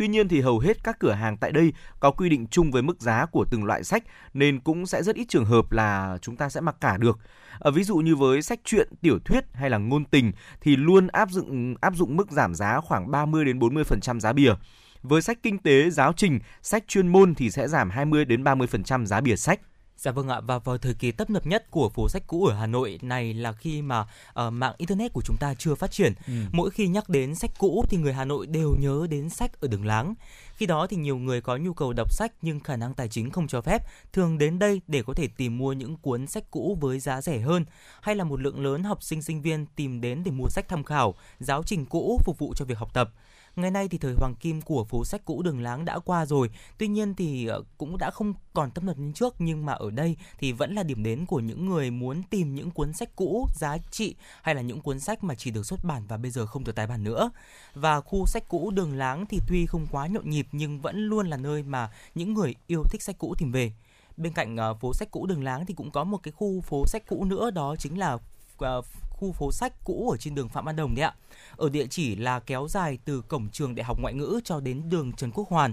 Tuy 0.00 0.08
nhiên 0.08 0.28
thì 0.28 0.40
hầu 0.40 0.58
hết 0.58 0.84
các 0.84 0.98
cửa 0.98 1.12
hàng 1.12 1.36
tại 1.36 1.52
đây 1.52 1.72
có 2.00 2.10
quy 2.10 2.28
định 2.28 2.46
chung 2.46 2.70
với 2.70 2.82
mức 2.82 3.00
giá 3.00 3.26
của 3.26 3.44
từng 3.50 3.64
loại 3.64 3.84
sách 3.84 4.04
nên 4.34 4.60
cũng 4.60 4.86
sẽ 4.86 5.02
rất 5.02 5.16
ít 5.16 5.24
trường 5.28 5.44
hợp 5.44 5.72
là 5.72 6.18
chúng 6.22 6.36
ta 6.36 6.48
sẽ 6.48 6.60
mặc 6.60 6.76
cả 6.80 6.96
được. 6.96 7.18
À, 7.60 7.70
ví 7.70 7.84
dụ 7.84 7.96
như 7.96 8.16
với 8.16 8.42
sách 8.42 8.60
truyện, 8.64 8.88
tiểu 9.00 9.18
thuyết 9.24 9.44
hay 9.54 9.70
là 9.70 9.78
ngôn 9.78 10.04
tình 10.04 10.32
thì 10.60 10.76
luôn 10.76 11.06
áp 11.06 11.30
dụng 11.30 11.74
áp 11.80 11.94
dụng 11.94 12.16
mức 12.16 12.30
giảm 12.30 12.54
giá 12.54 12.80
khoảng 12.80 13.10
30 13.10 13.44
đến 13.44 13.58
40% 13.58 14.20
giá 14.20 14.32
bìa. 14.32 14.54
Với 15.02 15.22
sách 15.22 15.38
kinh 15.42 15.58
tế, 15.58 15.90
giáo 15.90 16.12
trình, 16.16 16.40
sách 16.62 16.84
chuyên 16.88 17.08
môn 17.08 17.34
thì 17.34 17.50
sẽ 17.50 17.68
giảm 17.68 17.90
20 17.90 18.24
đến 18.24 18.44
30% 18.44 19.06
giá 19.06 19.20
bìa 19.20 19.36
sách. 19.36 19.60
Dạ 20.00 20.10
vâng 20.10 20.28
ạ 20.28 20.40
và 20.40 20.58
vào 20.58 20.78
thời 20.78 20.94
kỳ 20.94 21.12
tấp 21.12 21.30
nập 21.30 21.46
nhất 21.46 21.70
của 21.70 21.88
phố 21.88 22.08
sách 22.08 22.22
cũ 22.26 22.46
ở 22.46 22.54
Hà 22.54 22.66
Nội 22.66 22.98
này 23.02 23.34
là 23.34 23.52
khi 23.52 23.82
mà 23.82 24.00
uh, 24.00 24.52
mạng 24.52 24.74
internet 24.78 25.12
của 25.12 25.22
chúng 25.24 25.36
ta 25.36 25.54
chưa 25.54 25.74
phát 25.74 25.90
triển. 25.90 26.12
Ừ. 26.26 26.32
Mỗi 26.52 26.70
khi 26.70 26.88
nhắc 26.88 27.08
đến 27.08 27.34
sách 27.34 27.50
cũ 27.58 27.84
thì 27.88 27.96
người 27.96 28.12
Hà 28.12 28.24
Nội 28.24 28.46
đều 28.46 28.76
nhớ 28.78 29.06
đến 29.10 29.28
sách 29.28 29.60
ở 29.60 29.68
đường 29.68 29.86
láng. 29.86 30.14
Khi 30.54 30.66
đó 30.66 30.86
thì 30.86 30.96
nhiều 30.96 31.16
người 31.16 31.40
có 31.40 31.56
nhu 31.56 31.72
cầu 31.72 31.92
đọc 31.92 32.12
sách 32.12 32.32
nhưng 32.42 32.60
khả 32.60 32.76
năng 32.76 32.94
tài 32.94 33.08
chính 33.08 33.30
không 33.30 33.46
cho 33.46 33.60
phép, 33.60 33.82
thường 34.12 34.38
đến 34.38 34.58
đây 34.58 34.80
để 34.86 35.02
có 35.02 35.14
thể 35.14 35.28
tìm 35.36 35.58
mua 35.58 35.72
những 35.72 35.96
cuốn 35.96 36.26
sách 36.26 36.44
cũ 36.50 36.78
với 36.80 36.98
giá 36.98 37.20
rẻ 37.20 37.38
hơn, 37.38 37.64
hay 38.02 38.16
là 38.16 38.24
một 38.24 38.40
lượng 38.40 38.64
lớn 38.64 38.82
học 38.82 39.02
sinh 39.02 39.22
sinh 39.22 39.42
viên 39.42 39.66
tìm 39.66 40.00
đến 40.00 40.24
để 40.24 40.30
mua 40.30 40.48
sách 40.48 40.68
tham 40.68 40.84
khảo, 40.84 41.14
giáo 41.38 41.62
trình 41.62 41.86
cũ 41.86 42.20
phục 42.24 42.38
vụ 42.38 42.54
cho 42.56 42.64
việc 42.64 42.78
học 42.78 42.94
tập. 42.94 43.12
Ngày 43.60 43.70
nay 43.70 43.88
thì 43.88 43.98
thời 43.98 44.14
hoàng 44.14 44.34
kim 44.34 44.62
của 44.62 44.84
phố 44.84 45.04
sách 45.04 45.24
cũ 45.24 45.42
Đường 45.42 45.60
Láng 45.60 45.84
đã 45.84 45.98
qua 45.98 46.26
rồi. 46.26 46.50
Tuy 46.78 46.88
nhiên 46.88 47.14
thì 47.14 47.46
ờ, 47.46 47.62
cũng 47.78 47.98
đã 47.98 48.10
không 48.10 48.34
còn 48.52 48.70
tâm 48.70 48.86
nập 48.86 48.98
như 48.98 49.12
trước, 49.12 49.34
nhưng 49.38 49.66
mà 49.66 49.72
ở 49.72 49.90
đây 49.90 50.16
thì 50.38 50.52
vẫn 50.52 50.74
là 50.74 50.82
điểm 50.82 51.02
đến 51.02 51.26
của 51.26 51.40
những 51.40 51.66
người 51.66 51.90
muốn 51.90 52.22
tìm 52.22 52.54
những 52.54 52.70
cuốn 52.70 52.92
sách 52.92 53.16
cũ 53.16 53.46
giá 53.54 53.76
trị 53.90 54.14
hay 54.42 54.54
là 54.54 54.62
những 54.62 54.80
cuốn 54.80 55.00
sách 55.00 55.24
mà 55.24 55.34
chỉ 55.34 55.50
được 55.50 55.66
xuất 55.66 55.84
bản 55.84 56.02
và 56.08 56.16
bây 56.16 56.30
giờ 56.30 56.46
không 56.46 56.64
được 56.64 56.74
tái 56.74 56.86
bản 56.86 57.04
nữa. 57.04 57.30
Và 57.74 58.00
khu 58.00 58.26
sách 58.26 58.48
cũ 58.48 58.70
Đường 58.70 58.96
Láng 58.96 59.26
thì 59.26 59.38
tuy 59.48 59.66
không 59.66 59.86
quá 59.90 60.06
nhộn 60.06 60.30
nhịp, 60.30 60.46
nhưng 60.52 60.80
vẫn 60.80 60.96
luôn 60.96 61.28
là 61.28 61.36
nơi 61.36 61.62
mà 61.62 61.90
những 62.14 62.34
người 62.34 62.54
yêu 62.66 62.84
thích 62.84 63.02
sách 63.02 63.18
cũ 63.18 63.34
tìm 63.38 63.52
về 63.52 63.72
bên 64.16 64.32
cạnh 64.32 64.56
ờ, 64.56 64.74
phố 64.74 64.94
sách 64.94 65.10
cũ 65.10 65.26
Đường 65.26 65.44
Láng 65.44 65.66
thì 65.66 65.74
cũng 65.74 65.90
có 65.90 66.04
một 66.04 66.22
cái 66.22 66.32
khu 66.32 66.60
phố 66.60 66.86
sách 66.86 67.02
cũ 67.08 67.24
nữa, 67.24 67.50
đó 67.50 67.76
chính 67.78 67.98
là 67.98 68.18
ờ, 68.58 68.82
khu 69.10 69.32
phố 69.32 69.52
sách 69.52 69.72
cũ 69.84 70.10
ở 70.10 70.16
trên 70.16 70.34
đường 70.34 70.48
Phạm 70.48 70.64
Văn 70.64 70.76
Đồng 70.76 70.94
đấy 70.94 71.02
ạ. 71.02 71.14
Ở 71.60 71.68
địa 71.68 71.86
chỉ 71.86 72.16
là 72.16 72.40
kéo 72.40 72.66
dài 72.68 72.98
từ 73.04 73.22
cổng 73.22 73.48
trường 73.48 73.74
Đại 73.74 73.84
học 73.84 73.98
Ngoại 74.00 74.14
ngữ 74.14 74.40
cho 74.44 74.60
đến 74.60 74.82
đường 74.88 75.12
Trần 75.12 75.30
Quốc 75.30 75.48
Hoàn. 75.48 75.72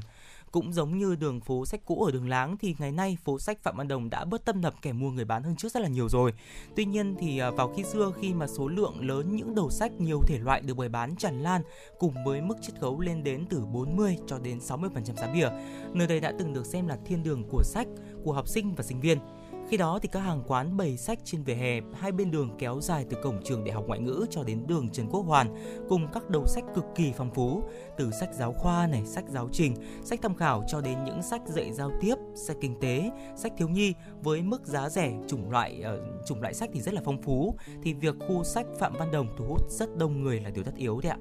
Cũng 0.51 0.73
giống 0.73 0.97
như 0.97 1.15
đường 1.15 1.39
phố 1.41 1.65
sách 1.65 1.81
cũ 1.85 2.03
ở 2.03 2.11
đường 2.11 2.29
Láng 2.29 2.57
thì 2.57 2.75
ngày 2.79 2.91
nay 2.91 3.17
phố 3.23 3.39
sách 3.39 3.63
Phạm 3.63 3.77
Văn 3.77 3.87
Đồng 3.87 4.09
đã 4.09 4.25
bớt 4.25 4.45
tâm 4.45 4.61
nập 4.61 4.81
kẻ 4.81 4.93
mua 4.93 5.11
người 5.11 5.25
bán 5.25 5.43
hơn 5.43 5.55
trước 5.55 5.71
rất 5.71 5.79
là 5.79 5.87
nhiều 5.87 6.09
rồi. 6.09 6.33
Tuy 6.75 6.85
nhiên 6.85 7.15
thì 7.19 7.39
à, 7.39 7.51
vào 7.51 7.73
khi 7.77 7.83
xưa 7.83 8.11
khi 8.21 8.33
mà 8.33 8.47
số 8.47 8.67
lượng 8.67 9.07
lớn 9.07 9.35
những 9.35 9.55
đầu 9.55 9.69
sách 9.69 9.91
nhiều 9.99 10.21
thể 10.27 10.39
loại 10.39 10.61
được 10.61 10.77
bày 10.77 10.89
bán 10.89 11.15
tràn 11.15 11.43
lan 11.43 11.61
cùng 11.99 12.13
với 12.25 12.41
mức 12.41 12.55
chiết 12.61 12.79
khấu 12.81 12.99
lên 12.99 13.23
đến 13.23 13.45
từ 13.49 13.65
40 13.65 14.17
cho 14.27 14.39
đến 14.39 14.59
60% 14.59 15.15
giá 15.15 15.27
bìa, 15.33 15.49
nơi 15.93 16.07
đây 16.07 16.19
đã 16.19 16.33
từng 16.39 16.53
được 16.53 16.65
xem 16.65 16.87
là 16.87 16.97
thiên 17.05 17.23
đường 17.23 17.43
của 17.49 17.63
sách 17.63 17.87
của 18.23 18.33
học 18.33 18.47
sinh 18.47 18.75
và 18.75 18.83
sinh 18.83 18.99
viên. 18.99 19.19
Khi 19.69 19.77
đó 19.77 19.99
thì 20.01 20.09
các 20.11 20.19
hàng 20.19 20.43
quán 20.47 20.77
bày 20.77 20.97
sách 20.97 21.19
trên 21.23 21.43
vỉa 21.43 21.53
hè 21.53 21.79
hai 21.93 22.11
bên 22.11 22.31
đường 22.31 22.49
kéo 22.59 22.79
dài 22.81 23.05
từ 23.09 23.17
cổng 23.23 23.43
trường 23.43 23.63
Đại 23.63 23.73
học 23.73 23.83
Ngoại 23.87 23.99
ngữ 23.99 24.25
cho 24.29 24.43
đến 24.43 24.67
đường 24.67 24.89
Trần 24.89 25.07
Quốc 25.09 25.21
Hoàn 25.21 25.55
cùng 25.89 26.07
các 26.13 26.29
đầu 26.29 26.47
sách 26.47 26.63
cực 26.75 26.85
kỳ 26.95 27.13
phong 27.17 27.33
phú, 27.33 27.63
từ 27.97 28.11
sách 28.11 28.29
giáo 28.33 28.53
khoa 28.53 28.87
này, 28.87 29.05
sách 29.05 29.25
giáo 29.29 29.49
trình, 29.51 29.75
sách 30.03 30.19
tham 30.21 30.35
khảo 30.35 30.63
cho 30.67 30.81
đến 30.81 31.03
những 31.03 31.23
sách 31.23 31.41
dạy 31.47 31.73
giao 31.73 31.91
tiếp, 32.01 32.15
sách 32.35 32.57
kinh 32.61 32.79
tế, 32.81 33.11
sách 33.35 33.51
thiếu 33.57 33.69
nhi 33.69 33.93
với 34.21 34.41
mức 34.41 34.65
giá 34.65 34.89
rẻ, 34.89 35.13
chủng 35.27 35.51
loại 35.51 35.83
uh, 35.93 36.25
chủng 36.27 36.41
loại 36.41 36.53
sách 36.53 36.69
thì 36.73 36.81
rất 36.81 36.93
là 36.93 37.01
phong 37.05 37.21
phú 37.21 37.55
thì 37.83 37.93
việc 37.93 38.15
khu 38.27 38.43
sách 38.43 38.65
Phạm 38.79 38.93
Văn 38.93 39.11
Đồng 39.11 39.27
thu 39.37 39.45
hút 39.45 39.61
rất 39.69 39.97
đông 39.97 40.21
người 40.23 40.39
là 40.39 40.49
điều 40.49 40.63
tất 40.63 40.75
yếu 40.75 40.99
đấy 40.99 41.11
ạ. 41.11 41.17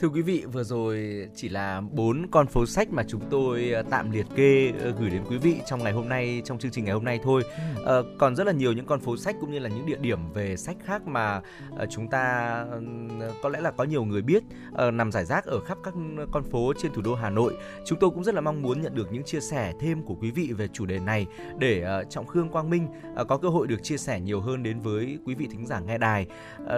Thưa 0.00 0.08
quý 0.08 0.22
vị, 0.22 0.44
vừa 0.52 0.64
rồi 0.64 1.28
chỉ 1.34 1.48
là 1.48 1.80
bốn 1.80 2.26
con 2.30 2.46
phố 2.46 2.66
sách 2.66 2.90
mà 2.90 3.02
chúng 3.08 3.20
tôi 3.30 3.70
ờ, 3.70 3.82
tạm 3.90 4.10
liệt 4.10 4.26
kê 4.36 4.72
ờ, 4.80 4.90
gửi 5.00 5.10
đến 5.10 5.22
quý 5.30 5.38
vị 5.38 5.56
trong 5.66 5.84
ngày 5.84 5.92
hôm 5.92 6.08
nay, 6.08 6.42
trong 6.44 6.58
chương 6.58 6.70
trình 6.70 6.84
ngày 6.84 6.94
hôm 6.94 7.04
nay 7.04 7.20
thôi. 7.22 7.42
À, 7.86 7.94
còn 8.18 8.36
rất 8.36 8.46
là 8.46 8.52
nhiều 8.52 8.72
những 8.72 8.86
con 8.86 9.00
phố 9.00 9.16
sách 9.16 9.36
cũng 9.40 9.50
như 9.50 9.58
là 9.58 9.68
những 9.68 9.86
địa 9.86 9.96
điểm 10.00 10.18
về 10.32 10.56
sách 10.56 10.76
khác 10.84 11.06
mà 11.06 11.40
chúng 11.90 12.08
ta 12.08 12.64
có 13.42 13.48
lẽ 13.48 13.60
là 13.60 13.70
có 13.70 13.84
nhiều 13.84 14.04
người 14.04 14.22
biết 14.22 14.42
nằm 14.92 15.12
giải 15.12 15.24
rác 15.24 15.44
ở 15.44 15.60
khắp 15.60 15.78
các 15.84 15.94
con 16.32 16.42
phố 16.42 16.72
trên 16.78 16.92
thủ 16.92 17.02
đô 17.02 17.14
Hà 17.14 17.30
Nội. 17.30 17.56
Chúng 17.84 17.98
tôi 17.98 18.10
cũng 18.10 18.24
rất 18.24 18.34
là 18.34 18.40
mong 18.40 18.62
muốn 18.62 18.80
nhận 18.82 18.94
được 18.94 19.12
những 19.12 19.24
chia 19.24 19.40
sẻ 19.40 19.72
thêm 19.80 20.02
của 20.02 20.14
quý 20.14 20.30
vị 20.30 20.52
về 20.52 20.68
chủ 20.72 20.86
đề 20.86 20.98
này 20.98 21.26
để 21.58 22.02
Trọng 22.10 22.26
Khương 22.26 22.48
Quang 22.48 22.70
Minh 22.70 22.88
có 23.28 23.36
cơ 23.36 23.48
hội 23.48 23.66
được 23.66 23.82
chia 23.82 23.96
sẻ 23.96 24.20
nhiều 24.20 24.40
hơn 24.40 24.62
đến 24.62 24.80
với 24.80 25.18
quý 25.26 25.34
vị 25.34 25.48
thính 25.50 25.66
giả 25.66 25.80
nghe 25.80 25.98
đài 25.98 26.26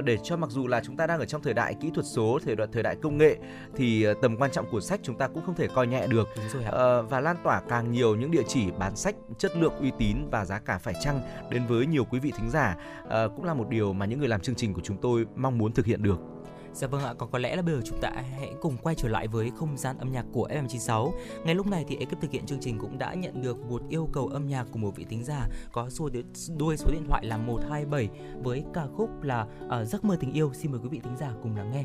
để 0.05 0.19
cho 0.25 0.37
mặc 0.37 0.51
dù 0.51 0.67
là 0.67 0.81
chúng 0.85 0.97
ta 0.97 1.07
đang 1.07 1.19
ở 1.19 1.27
trong 1.27 1.43
thời 1.43 1.55
đại 1.55 1.75
kỹ 1.81 1.91
thuật 1.95 2.07
số, 2.07 2.39
thời 2.45 2.57
đại 2.57 2.69
thời 2.73 2.83
đại 2.83 2.97
công 3.03 3.08
công 3.09 3.19
nghệ 3.19 3.37
thì 3.77 4.03
ờ, 4.03 4.15
tầm 4.23 4.37
quan 4.37 4.51
trọng 4.51 4.67
của 4.71 4.81
sách 4.81 5.01
chúng 5.03 5.19
ta 5.19 5.29
cũng 5.29 5.43
không 5.47 5.55
thể 5.55 5.67
coi 5.75 5.87
nhẹ 5.87 6.07
được 6.07 6.29
à, 6.73 7.03
và 7.03 7.21
lan 7.21 7.37
tỏa 7.45 7.61
càng 7.69 7.93
nhiều 7.93 8.17
những 8.17 8.31
địa 8.31 8.43
chỉ 8.49 8.71
bán 8.79 8.97
sách 8.97 9.17
chất 9.39 9.57
lượng 9.57 9.73
uy 9.81 9.93
tín 9.99 10.17
và 10.31 10.45
giá 10.45 10.59
cả 10.59 10.79
phải 10.79 10.95
chăng 11.05 11.21
đến 11.51 11.67
với 11.67 11.87
nhiều 11.87 12.05
quý 12.05 12.19
vị 12.19 12.33
thính 12.37 12.51
giả 12.51 12.77
à, 13.09 13.29
cũng 13.37 13.45
là 13.45 13.55
một 13.55 13.69
điều 13.69 13.93
mà 13.93 14.07
những 14.07 14.19
người 14.19 14.29
làm 14.29 14.41
chương 14.41 14.55
trình 14.55 14.75
của 14.75 14.81
chúng 14.85 14.97
tôi 14.97 15.27
mong 15.37 15.59
muốn 15.59 15.73
thực 15.73 15.87
hiện 15.87 16.03
được. 16.03 16.19
Dạ 16.73 16.87
vâng 16.87 17.05
ạ, 17.05 17.15
còn 17.19 17.31
có 17.31 17.39
lẽ 17.39 17.57
là 17.57 17.63
bây 17.63 17.75
giờ 17.75 17.81
chúng 17.85 18.01
ta 18.01 18.11
hãy 18.39 18.53
cùng 18.61 18.77
quay 18.83 18.95
trở 18.95 19.09
lại 19.09 19.29
với 19.29 19.51
không 19.57 19.77
gian 19.77 19.99
âm 19.99 20.13
nhạc 20.13 20.25
của 20.33 20.49
FM96. 20.49 21.13
Ngay 21.45 21.55
lúc 21.55 21.67
này 21.67 21.85
thì 21.89 21.97
ekip 21.97 22.21
thực 22.21 22.31
hiện 22.31 22.47
chương 22.47 22.61
trình 22.61 22.79
cũng 22.79 22.99
đã 22.99 23.15
nhận 23.15 23.43
được 23.43 23.59
một 23.59 23.83
yêu 23.89 24.09
cầu 24.13 24.27
âm 24.27 24.47
nhạc 24.47 24.67
của 24.73 24.79
một 24.79 24.97
vị 24.97 25.07
thính 25.09 25.25
giả 25.25 25.49
có 25.73 25.91
số 25.91 26.09
đuôi 26.57 26.77
số 26.77 26.91
điện 26.93 27.05
thoại 27.09 27.27
là 27.27 27.37
127 27.37 28.09
với 28.43 28.65
ca 28.75 28.87
khúc 28.97 29.23
là 29.23 29.47
uh, 29.67 29.89
Giấc 29.89 30.05
mơ 30.05 30.17
tình 30.21 30.33
yêu. 30.33 30.53
Xin 30.55 30.71
mời 30.73 30.81
quý 30.83 30.89
vị 30.89 31.01
thính 31.05 31.17
giả 31.17 31.33
cùng 31.43 31.57
lắng 31.57 31.71
nghe. 31.73 31.85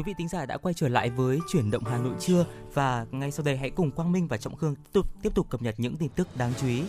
Quý 0.00 0.04
vị 0.04 0.14
tính 0.18 0.28
giả 0.28 0.46
đã 0.46 0.56
quay 0.56 0.74
trở 0.74 0.88
lại 0.88 1.10
với 1.10 1.38
chuyển 1.48 1.70
động 1.70 1.84
Hà 1.84 1.98
Nội 1.98 2.14
trưa 2.20 2.46
và 2.74 3.06
ngay 3.10 3.30
sau 3.30 3.44
đây 3.44 3.56
hãy 3.56 3.70
cùng 3.70 3.90
Quang 3.90 4.12
Minh 4.12 4.28
và 4.28 4.36
Trọng 4.36 4.56
Khương 4.56 4.74
tiếp 4.74 4.90
tục, 4.92 5.06
tiếp 5.22 5.34
tục 5.34 5.50
cập 5.50 5.62
nhật 5.62 5.74
những 5.78 5.96
tin 5.96 6.08
tức 6.08 6.36
đáng 6.36 6.52
chú 6.60 6.66
ý. 6.66 6.82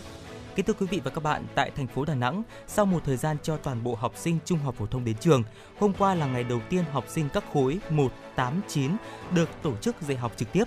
Kính 0.54 0.66
thưa 0.66 0.72
quý 0.72 0.86
vị 0.90 1.00
và 1.04 1.10
các 1.10 1.22
bạn, 1.22 1.46
tại 1.54 1.70
thành 1.76 1.86
phố 1.86 2.04
Đà 2.04 2.14
Nẵng, 2.14 2.42
sau 2.66 2.86
một 2.86 3.02
thời 3.04 3.16
gian 3.16 3.36
cho 3.42 3.56
toàn 3.56 3.84
bộ 3.84 3.94
học 3.94 4.12
sinh 4.16 4.38
trung 4.44 4.58
học 4.58 4.74
phổ 4.78 4.86
thông 4.86 5.04
đến 5.04 5.16
trường, 5.20 5.42
hôm 5.78 5.92
qua 5.98 6.14
là 6.14 6.26
ngày 6.26 6.44
đầu 6.44 6.60
tiên 6.68 6.84
học 6.92 7.04
sinh 7.08 7.28
các 7.32 7.44
khối 7.52 7.78
1, 7.90 8.12
8, 8.36 8.60
9 8.68 8.90
được 9.34 9.48
tổ 9.62 9.76
chức 9.76 10.02
dạy 10.02 10.16
học 10.16 10.32
trực 10.36 10.52
tiếp. 10.52 10.64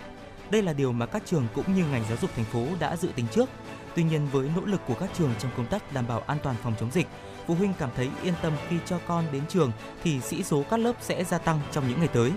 Đây 0.50 0.62
là 0.62 0.74
điều 0.74 0.92
mà 0.92 1.06
các 1.06 1.24
trường 1.26 1.48
cũng 1.56 1.76
như 1.76 1.86
ngành 1.86 2.04
giáo 2.10 2.18
dục 2.22 2.32
thành 2.36 2.46
phố 2.46 2.66
đã 2.80 2.96
dự 2.98 3.10
tính 3.16 3.26
trước. 3.32 3.50
Tuy 3.96 4.04
nhiên 4.04 4.28
với 4.32 4.50
nỗ 4.56 4.62
lực 4.66 4.82
của 4.88 4.96
các 5.00 5.10
trường 5.14 5.32
trong 5.40 5.52
công 5.58 5.68
tác 5.68 5.94
đảm 5.94 6.08
bảo 6.08 6.20
an 6.20 6.38
toàn 6.44 6.56
phòng 6.64 6.74
chống 6.80 6.92
dịch, 6.92 7.08
phụ 7.48 7.56
huynh 7.56 7.74
cảm 7.80 7.90
thấy 7.96 8.10
yên 8.24 8.34
tâm 8.42 8.54
khi 8.70 8.76
cho 8.86 9.00
con 9.08 9.26
đến 9.32 9.42
trường 9.50 9.72
thì 10.04 10.22
sĩ 10.22 10.44
số 10.44 10.64
các 10.70 10.80
lớp 10.80 10.94
sẽ 11.02 11.24
gia 11.24 11.38
tăng 11.38 11.60
trong 11.72 11.90
những 11.90 12.00
ngày 12.00 12.08
tới. 12.08 12.32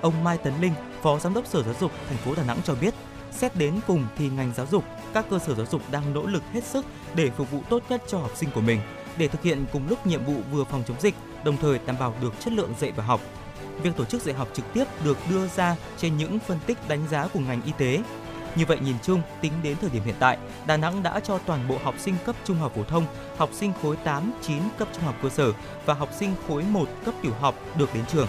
Ông 0.00 0.24
Mai 0.24 0.38
Tấn 0.38 0.52
Linh, 0.60 0.72
Phó 1.02 1.18
Giám 1.18 1.34
đốc 1.34 1.46
Sở 1.46 1.62
Giáo 1.62 1.74
dục 1.80 1.92
thành 2.08 2.18
phố 2.18 2.34
Đà 2.34 2.42
Nẵng 2.42 2.58
cho 2.64 2.74
biết, 2.74 2.94
xét 3.30 3.56
đến 3.56 3.80
cùng 3.86 4.06
thì 4.16 4.28
ngành 4.28 4.52
giáo 4.56 4.66
dục, 4.70 4.84
các 5.12 5.24
cơ 5.30 5.38
sở 5.38 5.54
giáo 5.54 5.66
dục 5.66 5.82
đang 5.90 6.14
nỗ 6.14 6.26
lực 6.26 6.42
hết 6.52 6.64
sức 6.64 6.86
để 7.14 7.30
phục 7.30 7.50
vụ 7.50 7.60
tốt 7.68 7.82
nhất 7.88 8.02
cho 8.08 8.18
học 8.18 8.32
sinh 8.34 8.50
của 8.54 8.60
mình, 8.60 8.80
để 9.16 9.28
thực 9.28 9.42
hiện 9.42 9.64
cùng 9.72 9.88
lúc 9.88 10.06
nhiệm 10.06 10.24
vụ 10.24 10.34
vừa 10.52 10.64
phòng 10.64 10.82
chống 10.88 11.00
dịch, 11.00 11.14
đồng 11.44 11.56
thời 11.56 11.78
đảm 11.86 11.96
bảo 12.00 12.14
được 12.20 12.34
chất 12.40 12.52
lượng 12.52 12.74
dạy 12.80 12.92
và 12.96 13.04
học. 13.04 13.20
Việc 13.82 13.96
tổ 13.96 14.04
chức 14.04 14.22
dạy 14.22 14.34
học 14.34 14.48
trực 14.52 14.72
tiếp 14.72 14.84
được 15.04 15.16
đưa 15.30 15.48
ra 15.48 15.76
trên 15.98 16.16
những 16.16 16.38
phân 16.38 16.58
tích 16.66 16.88
đánh 16.88 17.08
giá 17.10 17.28
của 17.28 17.40
ngành 17.40 17.62
y 17.62 17.72
tế. 17.78 18.02
Như 18.56 18.64
vậy 18.66 18.78
nhìn 18.84 18.96
chung, 19.02 19.22
tính 19.40 19.52
đến 19.62 19.76
thời 19.80 19.90
điểm 19.90 20.02
hiện 20.04 20.14
tại, 20.18 20.38
Đà 20.66 20.76
Nẵng 20.76 21.02
đã 21.02 21.20
cho 21.20 21.38
toàn 21.38 21.68
bộ 21.68 21.78
học 21.82 21.94
sinh 21.98 22.14
cấp 22.26 22.36
trung 22.44 22.56
học 22.56 22.72
phổ 22.76 22.84
thông, 22.84 23.06
học 23.36 23.50
sinh 23.52 23.72
khối 23.82 23.96
8, 23.96 24.32
9 24.42 24.62
cấp 24.78 24.88
trung 24.92 25.04
học 25.04 25.14
cơ 25.22 25.28
sở 25.28 25.52
và 25.86 25.94
học 25.94 26.08
sinh 26.18 26.34
khối 26.48 26.62
1 26.62 26.88
cấp 27.04 27.14
tiểu 27.22 27.32
học 27.40 27.54
được 27.78 27.94
đến 27.94 28.04
trường. 28.12 28.28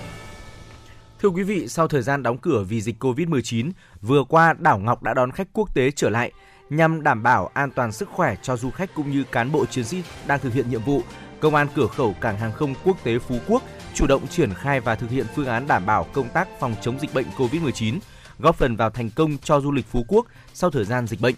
Thưa 1.21 1.29
quý 1.29 1.43
vị, 1.43 1.67
sau 1.67 1.87
thời 1.87 2.01
gian 2.01 2.23
đóng 2.23 2.37
cửa 2.37 2.63
vì 2.69 2.81
dịch 2.81 3.03
Covid-19, 3.03 3.71
vừa 4.01 4.23
qua 4.23 4.53
đảo 4.59 4.79
Ngọc 4.79 5.03
đã 5.03 5.13
đón 5.13 5.31
khách 5.31 5.47
quốc 5.53 5.75
tế 5.75 5.91
trở 5.91 6.09
lại 6.09 6.31
nhằm 6.69 7.03
đảm 7.03 7.23
bảo 7.23 7.49
an 7.53 7.71
toàn 7.71 7.91
sức 7.91 8.09
khỏe 8.09 8.35
cho 8.41 8.57
du 8.57 8.71
khách 8.71 8.95
cũng 8.95 9.11
như 9.11 9.23
cán 9.31 9.51
bộ 9.51 9.65
chiến 9.65 9.85
sĩ 9.85 10.03
đang 10.27 10.39
thực 10.39 10.53
hiện 10.53 10.69
nhiệm 10.69 10.81
vụ. 10.81 11.01
Công 11.39 11.55
an 11.55 11.67
cửa 11.75 11.87
khẩu 11.87 12.15
cảng 12.21 12.37
hàng 12.37 12.51
không 12.51 12.73
quốc 12.83 12.97
tế 13.03 13.19
Phú 13.19 13.35
Quốc 13.47 13.63
chủ 13.93 14.07
động 14.07 14.27
triển 14.27 14.53
khai 14.53 14.79
và 14.79 14.95
thực 14.95 15.09
hiện 15.09 15.25
phương 15.35 15.47
án 15.47 15.67
đảm 15.67 15.85
bảo 15.85 16.03
công 16.13 16.29
tác 16.29 16.47
phòng 16.59 16.75
chống 16.81 16.99
dịch 16.99 17.13
bệnh 17.13 17.25
Covid-19, 17.37 17.99
góp 18.41 18.55
phần 18.55 18.75
vào 18.75 18.89
thành 18.89 19.09
công 19.09 19.37
cho 19.43 19.61
du 19.61 19.71
lịch 19.71 19.85
Phú 19.87 20.05
Quốc 20.07 20.25
sau 20.53 20.71
thời 20.71 20.85
gian 20.85 21.07
dịch 21.07 21.21
bệnh. 21.21 21.35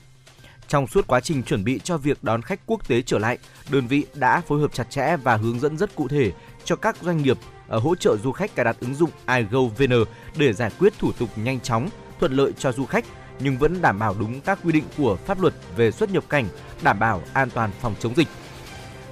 Trong 0.68 0.88
suốt 0.88 1.08
quá 1.08 1.20
trình 1.20 1.44
chuẩn 1.44 1.64
bị 1.64 1.80
cho 1.84 1.98
việc 1.98 2.24
đón 2.24 2.42
khách 2.42 2.60
quốc 2.66 2.88
tế 2.88 3.02
trở 3.02 3.20
lại, 3.20 3.38
đơn 3.70 3.88
vị 3.88 4.06
đã 4.14 4.42
phối 4.48 4.62
hợp 4.62 4.74
chặt 4.74 4.90
chẽ 4.90 5.18
và 5.24 5.38
hướng 5.38 5.60
dẫn 5.60 5.78
rất 5.78 5.96
cụ 5.96 6.08
thể 6.08 6.32
cho 6.66 6.76
các 6.76 6.98
doanh 7.02 7.24
nghiệp 7.24 7.38
ở 7.68 7.80
hỗ 7.80 7.96
trợ 7.96 8.18
du 8.24 8.32
khách 8.32 8.56
cài 8.56 8.66
đặt 8.66 8.78
ứng 8.80 8.96
dụng 8.96 9.10
iGoVN 9.28 10.04
để 10.38 10.54
giải 10.54 10.72
quyết 10.80 10.94
thủ 11.00 11.12
tục 11.12 11.30
nhanh 11.36 11.60
chóng, 11.60 11.90
thuận 12.20 12.34
lợi 12.34 12.52
cho 12.60 12.72
du 12.72 12.86
khách 12.86 13.06
nhưng 13.40 13.58
vẫn 13.58 13.82
đảm 13.82 14.00
bảo 14.00 14.16
đúng 14.20 14.42
các 14.42 14.60
quy 14.64 14.72
định 14.72 14.84
của 14.98 15.16
pháp 15.16 15.42
luật 15.42 15.54
về 15.76 15.92
xuất 15.92 16.12
nhập 16.12 16.24
cảnh, 16.30 16.46
đảm 16.84 17.00
bảo 17.00 17.22
an 17.34 17.50
toàn 17.50 17.72
phòng 17.82 17.96
chống 18.00 18.16
dịch. 18.16 18.28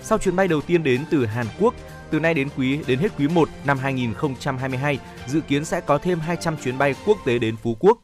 Sau 0.01 0.17
chuyến 0.17 0.35
bay 0.35 0.47
đầu 0.47 0.61
tiên 0.61 0.83
đến 0.83 1.05
từ 1.09 1.25
Hàn 1.25 1.47
Quốc, 1.59 1.73
từ 2.11 2.19
nay 2.19 2.33
đến 2.33 2.47
quý 2.57 2.79
đến 2.87 2.99
hết 2.99 3.09
quý 3.17 3.27
1 3.27 3.49
năm 3.65 3.77
2022, 3.77 4.99
dự 5.27 5.41
kiến 5.41 5.65
sẽ 5.65 5.81
có 5.81 5.97
thêm 5.97 6.19
200 6.19 6.57
chuyến 6.63 6.77
bay 6.77 6.95
quốc 7.05 7.17
tế 7.25 7.39
đến 7.39 7.55
Phú 7.55 7.77
Quốc. 7.79 7.97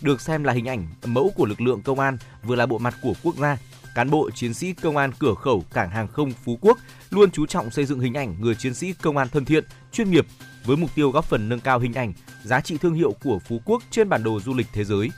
Được 0.00 0.20
xem 0.20 0.44
là 0.44 0.52
hình 0.52 0.68
ảnh 0.68 0.86
mẫu 1.04 1.32
của 1.36 1.46
lực 1.46 1.60
lượng 1.60 1.82
công 1.82 2.00
an, 2.00 2.18
vừa 2.42 2.56
là 2.56 2.66
bộ 2.66 2.78
mặt 2.78 2.94
của 3.02 3.12
quốc 3.22 3.36
gia. 3.36 3.56
Cán 3.94 4.10
bộ 4.10 4.30
chiến 4.30 4.54
sĩ 4.54 4.72
công 4.72 4.96
an 4.96 5.10
cửa 5.18 5.34
khẩu 5.34 5.64
cảng 5.72 5.90
hàng 5.90 6.08
không 6.08 6.32
Phú 6.44 6.58
Quốc 6.60 6.78
luôn 7.10 7.30
chú 7.30 7.46
trọng 7.46 7.70
xây 7.70 7.84
dựng 7.84 8.00
hình 8.00 8.14
ảnh 8.14 8.36
người 8.40 8.54
chiến 8.54 8.74
sĩ 8.74 8.92
công 9.02 9.16
an 9.16 9.28
thân 9.28 9.44
thiện, 9.44 9.64
chuyên 9.92 10.10
nghiệp 10.10 10.26
với 10.64 10.76
mục 10.76 10.90
tiêu 10.94 11.10
góp 11.10 11.24
phần 11.24 11.48
nâng 11.48 11.60
cao 11.60 11.78
hình 11.78 11.94
ảnh, 11.94 12.12
giá 12.44 12.60
trị 12.60 12.78
thương 12.80 12.94
hiệu 12.94 13.14
của 13.24 13.38
Phú 13.38 13.60
Quốc 13.64 13.82
trên 13.90 14.08
bản 14.08 14.24
đồ 14.24 14.40
du 14.40 14.54
lịch 14.54 14.66
thế 14.72 14.84
giới. 14.84 15.10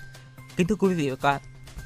Kính 0.57 0.67
thưa 0.67 0.75
quý 0.75 0.95
vị 0.95 1.11
và 1.11 1.17
các 1.17 1.29
bạn, 1.29 1.41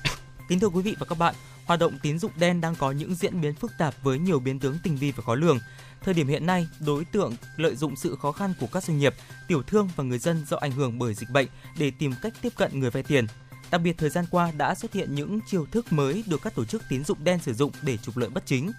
kính 0.48 0.60
thưa 0.60 0.68
quý 0.68 0.82
vị 0.82 0.96
và 0.98 1.06
các 1.08 1.18
bạn, 1.18 1.34
hoạt 1.66 1.80
động 1.80 1.98
tín 2.02 2.18
dụng 2.18 2.32
đen 2.36 2.60
đang 2.60 2.74
có 2.74 2.90
những 2.90 3.14
diễn 3.14 3.40
biến 3.40 3.54
phức 3.54 3.70
tạp 3.78 3.94
với 4.02 4.18
nhiều 4.18 4.40
biến 4.40 4.60
tướng 4.60 4.78
tinh 4.82 4.96
vi 4.96 5.12
và 5.12 5.22
khó 5.26 5.34
lường. 5.34 5.58
Thời 6.04 6.14
điểm 6.14 6.28
hiện 6.28 6.46
nay, 6.46 6.68
đối 6.86 7.04
tượng 7.04 7.34
lợi 7.56 7.76
dụng 7.76 7.96
sự 7.96 8.16
khó 8.16 8.32
khăn 8.32 8.54
của 8.60 8.66
các 8.66 8.84
doanh 8.84 8.98
nghiệp, 8.98 9.14
tiểu 9.48 9.62
thương 9.62 9.88
và 9.96 10.04
người 10.04 10.18
dân 10.18 10.44
do 10.48 10.56
ảnh 10.56 10.72
hưởng 10.72 10.98
bởi 10.98 11.14
dịch 11.14 11.30
bệnh 11.30 11.48
để 11.78 11.90
tìm 11.90 12.12
cách 12.22 12.32
tiếp 12.42 12.52
cận 12.56 12.80
người 12.80 12.90
vay 12.90 13.02
tiền. 13.02 13.26
Đặc 13.70 13.80
biệt 13.80 13.98
thời 13.98 14.10
gian 14.10 14.24
qua 14.30 14.52
đã 14.56 14.74
xuất 14.74 14.92
hiện 14.92 15.14
những 15.14 15.40
chiêu 15.46 15.66
thức 15.66 15.92
mới 15.92 16.24
được 16.26 16.42
các 16.42 16.54
tổ 16.54 16.64
chức 16.64 16.82
tín 16.88 17.04
dụng 17.04 17.24
đen 17.24 17.38
sử 17.38 17.54
dụng 17.54 17.72
để 17.82 17.96
trục 17.96 18.16
lợi 18.16 18.30
bất 18.30 18.46
chính. 18.46 18.72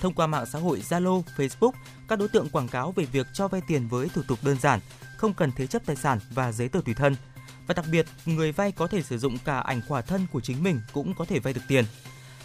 Thông 0.00 0.14
qua 0.14 0.26
mạng 0.26 0.46
xã 0.46 0.58
hội 0.58 0.82
Zalo, 0.88 1.22
Facebook, 1.36 1.72
các 2.08 2.18
đối 2.18 2.28
tượng 2.28 2.48
quảng 2.48 2.68
cáo 2.68 2.92
về 2.92 3.04
việc 3.04 3.26
cho 3.32 3.48
vay 3.48 3.60
tiền 3.68 3.88
với 3.88 4.08
thủ 4.08 4.22
tục 4.28 4.38
đơn 4.42 4.56
giản, 4.60 4.80
không 5.16 5.34
cần 5.34 5.52
thế 5.56 5.66
chấp 5.66 5.86
tài 5.86 5.96
sản 5.96 6.18
và 6.30 6.52
giấy 6.52 6.68
tờ 6.68 6.80
tùy 6.84 6.94
thân. 6.94 7.16
Và 7.66 7.74
đặc 7.74 7.84
biệt, 7.90 8.06
người 8.26 8.52
vay 8.52 8.72
có 8.72 8.86
thể 8.86 9.02
sử 9.02 9.18
dụng 9.18 9.38
cả 9.44 9.58
ảnh 9.58 9.80
khỏa 9.88 10.00
thân 10.00 10.26
của 10.32 10.40
chính 10.40 10.62
mình 10.62 10.80
cũng 10.92 11.14
có 11.14 11.24
thể 11.24 11.38
vay 11.38 11.52
được 11.54 11.62
tiền. 11.68 11.84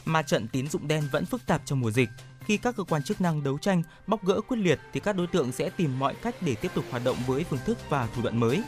Mà 0.05 0.21
trận 0.21 0.47
tín 0.47 0.67
dụng 0.69 0.87
đen 0.87 1.03
vẫn 1.11 1.25
phức 1.25 1.45
tạp 1.45 1.61
trong 1.65 1.79
mùa 1.79 1.91
dịch. 1.91 2.09
Khi 2.49 2.57
các 2.57 2.75
cơ 2.75 2.83
quan 2.83 3.03
chức 3.03 3.21
năng 3.21 3.43
đấu 3.43 3.57
tranh, 3.57 3.83
bóc 4.07 4.25
gỡ 4.25 4.41
quyết 4.41 4.57
liệt 4.57 4.79
thì 4.93 4.99
các 4.99 5.15
đối 5.15 5.27
tượng 5.27 5.51
sẽ 5.51 5.69
tìm 5.69 5.99
mọi 5.99 6.15
cách 6.21 6.35
để 6.41 6.55
tiếp 6.55 6.71
tục 6.75 6.85
hoạt 6.91 7.03
động 7.03 7.17
với 7.27 7.43
phương 7.43 7.59
thức 7.65 7.77
và 7.89 8.07
thủ 8.15 8.21
đoạn 8.21 8.39
mới. 8.39 8.63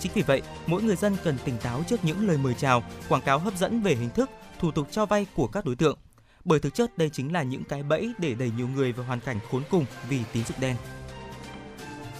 Chính 0.00 0.12
vì 0.14 0.22
vậy, 0.22 0.42
mỗi 0.66 0.82
người 0.82 0.96
dân 0.96 1.16
cần 1.24 1.38
tỉnh 1.44 1.58
táo 1.58 1.82
trước 1.88 2.04
những 2.04 2.28
lời 2.28 2.38
mời 2.38 2.54
chào, 2.54 2.82
quảng 3.08 3.22
cáo 3.22 3.38
hấp 3.38 3.56
dẫn 3.56 3.82
về 3.82 3.94
hình 3.94 4.10
thức, 4.10 4.30
thủ 4.58 4.70
tục 4.70 4.88
cho 4.90 5.06
vay 5.06 5.26
của 5.34 5.46
các 5.46 5.64
đối 5.64 5.76
tượng. 5.76 5.98
Bởi 6.44 6.60
thực 6.60 6.74
chất 6.74 6.98
đây 6.98 7.10
chính 7.10 7.32
là 7.32 7.42
những 7.42 7.64
cái 7.64 7.82
bẫy 7.82 8.12
để 8.18 8.34
đẩy 8.34 8.50
nhiều 8.56 8.68
người 8.68 8.92
vào 8.92 9.06
hoàn 9.06 9.20
cảnh 9.20 9.38
khốn 9.50 9.62
cùng 9.70 9.84
vì 10.08 10.20
tín 10.32 10.44
dụng 10.44 10.60
đen. 10.60 10.76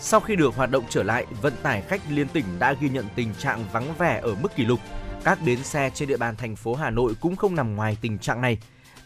Sau 0.00 0.20
khi 0.20 0.36
được 0.36 0.54
hoạt 0.54 0.70
động 0.70 0.84
trở 0.88 1.02
lại, 1.02 1.26
vận 1.42 1.54
tải 1.62 1.82
khách 1.82 2.00
liên 2.10 2.28
tỉnh 2.28 2.44
đã 2.58 2.72
ghi 2.72 2.88
nhận 2.88 3.06
tình 3.14 3.34
trạng 3.34 3.64
vắng 3.72 3.94
vẻ 3.98 4.20
ở 4.22 4.34
mức 4.34 4.56
kỷ 4.56 4.64
lục. 4.64 4.80
Các 5.24 5.38
bến 5.46 5.64
xe 5.64 5.90
trên 5.94 6.08
địa 6.08 6.16
bàn 6.16 6.36
thành 6.36 6.56
phố 6.56 6.74
Hà 6.74 6.90
Nội 6.90 7.14
cũng 7.20 7.36
không 7.36 7.54
nằm 7.54 7.76
ngoài 7.76 7.96
tình 8.00 8.18
trạng 8.18 8.40
này. 8.40 8.58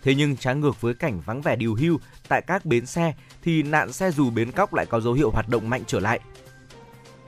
Thế 0.02 0.14
nhưng 0.14 0.36
trái 0.36 0.54
ngược 0.54 0.80
với 0.80 0.94
cảnh 0.94 1.20
vắng 1.20 1.42
vẻ 1.42 1.56
điều 1.56 1.74
hưu 1.74 1.98
tại 2.28 2.42
các 2.46 2.64
bến 2.64 2.86
xe 2.86 3.14
thì 3.42 3.62
nạn 3.62 3.92
xe 3.92 4.10
dù 4.10 4.30
bến 4.30 4.52
cóc 4.52 4.74
lại 4.74 4.86
có 4.86 5.00
dấu 5.00 5.12
hiệu 5.12 5.30
hoạt 5.30 5.48
động 5.48 5.70
mạnh 5.70 5.82
trở 5.86 6.00
lại. 6.00 6.20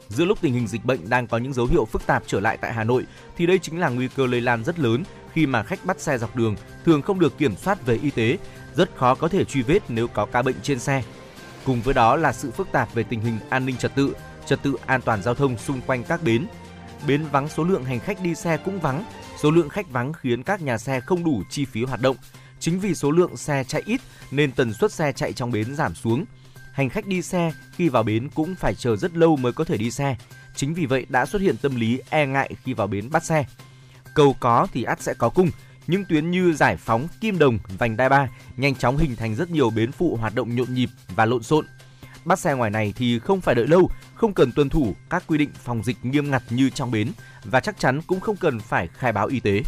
Giữa 0.08 0.24
lúc 0.24 0.38
tình 0.40 0.54
hình 0.54 0.66
dịch 0.66 0.85
bệnh 0.85 1.08
đang 1.08 1.26
có 1.26 1.38
những 1.38 1.52
dấu 1.52 1.66
hiệu 1.66 1.85
phức 1.85 2.06
tạp 2.06 2.22
trở 2.26 2.40
lại 2.40 2.58
tại 2.61 2.72
Hà 2.72 2.85
Nội 2.85 3.06
thì 3.37 3.46
đây 3.46 3.58
chính 3.58 3.80
là 3.80 3.88
nguy 3.88 4.08
cơ 4.08 4.26
lây 4.26 4.40
lan 4.40 4.64
rất 4.64 4.78
lớn 4.78 5.02
khi 5.32 5.46
mà 5.46 5.62
khách 5.62 5.85
bắt 5.85 6.00
xe 6.00 6.18
dọc 6.18 6.37
đường 6.37 6.56
thường 6.85 7.02
không 7.02 7.18
được 7.18 7.38
kiểm 7.38 7.56
soát 7.56 7.87
về 7.87 7.98
y 8.02 8.11
tế, 8.11 8.38
rất 8.74 8.96
khó 8.96 9.14
có 9.14 9.28
thể 9.28 9.44
truy 9.44 9.62
vết 9.62 9.78
nếu 9.88 10.08
có 10.08 10.26
ca 10.26 10.42
bệnh 10.42 10.56
trên 10.62 10.78
xe. 10.78 11.02
Cùng 11.64 11.82
với 11.82 11.94
đó 11.94 12.16
là 12.16 12.32
sự 12.32 12.50
phức 12.50 12.72
tạp 12.72 12.94
về 12.94 13.02
tình 13.02 13.20
hình 13.20 13.38
an 13.50 13.66
ninh 13.66 13.76
trật 13.76 13.94
tự, 13.94 14.14
trật 14.46 14.62
tự 14.62 14.76
an 14.87 15.00
toàn 15.00 15.22
giao 15.22 15.35
thông 15.35 15.58
xung 15.58 15.80
quanh 15.80 16.04
các 16.04 16.22
bến. 16.22 16.46
Bến 17.06 17.24
vắng 17.32 17.48
số 17.48 17.64
lượng 17.64 17.85
hành 17.85 18.00
khách 18.00 18.20
đi 18.22 18.35
xe 18.35 18.56
cũng 18.56 18.80
vắng, 18.80 19.04
số 19.42 19.50
lượng 19.50 19.68
khách 19.68 19.90
vắng 19.90 20.12
khiến 20.12 20.42
các 20.42 20.62
nhà 20.62 20.78
xe 20.78 21.00
không 21.00 21.24
đủ 21.24 21.42
chi 21.50 21.64
phí 21.64 21.85
hoạt 21.85 22.00
động. 22.00 22.16
Chính 22.62 22.81
vì 22.81 22.94
số 22.94 23.11
lượng 23.11 23.37
xe 23.37 23.64
chạy 23.64 23.83
ít 23.87 24.01
nên 24.31 24.53
tần 24.53 24.75
suất 24.75 24.92
xe 24.92 25.12
chạy 25.12 25.33
trong 25.33 25.51
bến 25.51 25.75
giảm 25.75 25.94
xuống. 25.94 26.25
Hành 26.72 26.88
khách 26.88 27.07
đi 27.07 27.22
xe 27.22 27.53
khi 27.72 27.88
vào 27.88 28.03
bến 28.03 28.29
cũng 28.35 28.55
phải 28.55 28.75
chờ 28.75 28.96
rất 28.96 29.16
lâu 29.16 29.37
mới 29.37 29.53
có 29.53 29.64
thể 29.64 29.77
đi 29.77 29.90
xe. 29.90 30.16
Chính 30.55 30.75
vì 30.75 30.87
vậy 30.87 31.07
đã 31.09 31.27
xuất 31.27 31.42
hiện 31.42 31.57
tâm 31.57 31.77
lý 31.77 32.01
e 32.11 32.27
ngại 32.27 32.51
khi 32.64 32.75
vào 32.75 32.87
bến 32.87 33.11
bắt 33.11 33.25
xe. 33.25 33.44
Cầu 34.14 34.37
có 34.40 34.66
thì 34.72 34.83
ắt 34.83 35.03
sẽ 35.03 35.14
có 35.14 35.29
cung, 35.29 35.51
những 35.87 36.05
tuyến 36.05 36.31
như 36.31 36.53
Giải 36.53 36.77
Phóng, 36.77 37.09
Kim 37.20 37.38
Đồng, 37.38 37.59
Vành 37.79 37.96
Đai 37.96 38.09
Ba 38.09 38.29
nhanh 38.57 38.75
chóng 38.75 38.96
hình 38.96 39.16
thành 39.16 39.35
rất 39.35 39.51
nhiều 39.51 39.70
bến 39.70 39.92
phụ 39.92 40.16
hoạt 40.16 40.35
động 40.35 40.57
nhộn 40.57 40.75
nhịp 40.75 40.88
và 41.09 41.25
lộn 41.25 41.42
xộn. 41.42 41.66
Bắt 42.25 42.38
xe 42.38 42.55
ngoài 42.55 42.70
này 42.70 42.92
thì 42.96 43.18
không 43.18 43.40
phải 43.40 43.55
đợi 43.55 43.66
lâu, 43.66 43.90
không 44.14 44.35
cần 44.35 44.53
tuân 44.53 44.68
thủ 44.68 44.94
các 45.11 45.25
quy 45.27 45.38
định 45.38 45.51
phòng 45.64 45.85
dịch 45.85 45.96
nghiêm 46.03 46.31
ngặt 46.31 46.42
như 46.51 46.70
trong 46.70 46.90
bến 46.90 47.12
và 47.44 47.61
chắc 47.61 47.79
chắn 47.79 48.01
cũng 48.07 48.20
không 48.20 48.37
cần 48.37 48.61
phải 48.61 48.88
khai 48.88 49.12
báo 49.12 49.27
y 49.27 49.40
tế. 49.40 49.62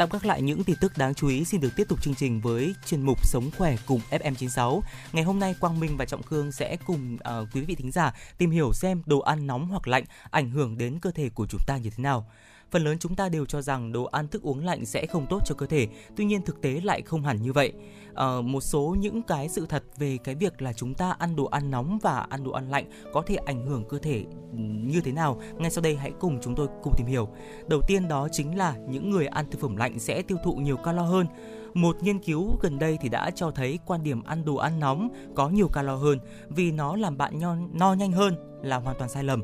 Tạm 0.00 0.08
gác 0.12 0.26
lại 0.26 0.42
những 0.42 0.64
tin 0.64 0.76
tức 0.80 0.98
đáng 0.98 1.14
chú 1.14 1.28
ý 1.28 1.44
xin 1.44 1.60
được 1.60 1.68
tiếp 1.76 1.88
tục 1.88 2.02
chương 2.02 2.14
trình 2.14 2.40
với 2.40 2.74
chuyên 2.86 3.02
mục 3.02 3.26
Sống 3.26 3.50
khỏe 3.58 3.76
cùng 3.86 4.00
FM96. 4.10 4.80
Ngày 5.12 5.24
hôm 5.24 5.38
nay 5.38 5.54
Quang 5.60 5.80
Minh 5.80 5.96
và 5.96 6.04
Trọng 6.04 6.22
Khương 6.22 6.52
sẽ 6.52 6.76
cùng 6.86 7.14
uh, 7.14 7.48
quý 7.54 7.60
vị 7.60 7.74
thính 7.74 7.90
giả 7.90 8.14
tìm 8.38 8.50
hiểu 8.50 8.72
xem 8.72 9.02
đồ 9.06 9.20
ăn 9.20 9.46
nóng 9.46 9.68
hoặc 9.68 9.88
lạnh 9.88 10.04
ảnh 10.30 10.50
hưởng 10.50 10.78
đến 10.78 10.98
cơ 10.98 11.10
thể 11.10 11.28
của 11.28 11.46
chúng 11.46 11.60
ta 11.66 11.76
như 11.76 11.90
thế 11.90 12.02
nào 12.02 12.26
phần 12.70 12.84
lớn 12.84 12.98
chúng 12.98 13.16
ta 13.16 13.28
đều 13.28 13.46
cho 13.46 13.62
rằng 13.62 13.92
đồ 13.92 14.04
ăn 14.04 14.28
thức 14.28 14.42
uống 14.42 14.64
lạnh 14.64 14.86
sẽ 14.86 15.06
không 15.06 15.26
tốt 15.30 15.42
cho 15.46 15.54
cơ 15.54 15.66
thể 15.66 15.88
tuy 16.16 16.24
nhiên 16.24 16.42
thực 16.42 16.60
tế 16.62 16.80
lại 16.84 17.02
không 17.02 17.22
hẳn 17.22 17.42
như 17.42 17.52
vậy 17.52 17.72
uh, 18.12 18.44
một 18.44 18.60
số 18.60 18.96
những 18.98 19.22
cái 19.22 19.48
sự 19.48 19.66
thật 19.66 19.82
về 19.98 20.18
cái 20.24 20.34
việc 20.34 20.62
là 20.62 20.72
chúng 20.72 20.94
ta 20.94 21.10
ăn 21.18 21.36
đồ 21.36 21.44
ăn 21.44 21.70
nóng 21.70 21.98
và 22.02 22.26
ăn 22.30 22.44
đồ 22.44 22.50
ăn 22.50 22.70
lạnh 22.70 22.84
có 23.12 23.22
thể 23.26 23.36
ảnh 23.36 23.66
hưởng 23.66 23.84
cơ 23.88 23.98
thể 23.98 24.24
ừ, 24.52 24.58
như 24.84 25.00
thế 25.00 25.12
nào? 25.12 25.40
Ngay 25.58 25.70
sau 25.70 25.82
đây 25.82 25.96
hãy 25.96 26.12
cùng 26.20 26.38
chúng 26.42 26.54
tôi 26.54 26.68
cùng 26.82 26.94
tìm 26.96 27.06
hiểu. 27.06 27.28
Đầu 27.68 27.80
tiên 27.86 28.08
đó 28.08 28.28
chính 28.32 28.58
là 28.58 28.76
những 28.88 29.10
người 29.10 29.26
ăn 29.26 29.50
thực 29.50 29.60
phẩm 29.60 29.76
lạnh 29.76 29.98
sẽ 29.98 30.22
tiêu 30.22 30.38
thụ 30.44 30.54
nhiều 30.54 30.76
calo 30.76 31.02
hơn. 31.02 31.26
Một 31.74 31.96
nghiên 32.02 32.18
cứu 32.18 32.58
gần 32.62 32.78
đây 32.78 32.98
thì 33.00 33.08
đã 33.08 33.30
cho 33.30 33.50
thấy 33.50 33.78
quan 33.86 34.02
điểm 34.02 34.22
ăn 34.22 34.44
đồ 34.44 34.56
ăn 34.56 34.80
nóng 34.80 35.08
có 35.34 35.48
nhiều 35.48 35.68
calo 35.68 35.96
hơn 35.96 36.18
vì 36.48 36.72
nó 36.72 36.96
làm 36.96 37.18
bạn 37.18 37.40
no, 37.40 37.56
no 37.72 37.92
nhanh 37.94 38.12
hơn 38.12 38.34
là 38.62 38.76
hoàn 38.76 38.96
toàn 38.98 39.10
sai 39.10 39.24
lầm. 39.24 39.42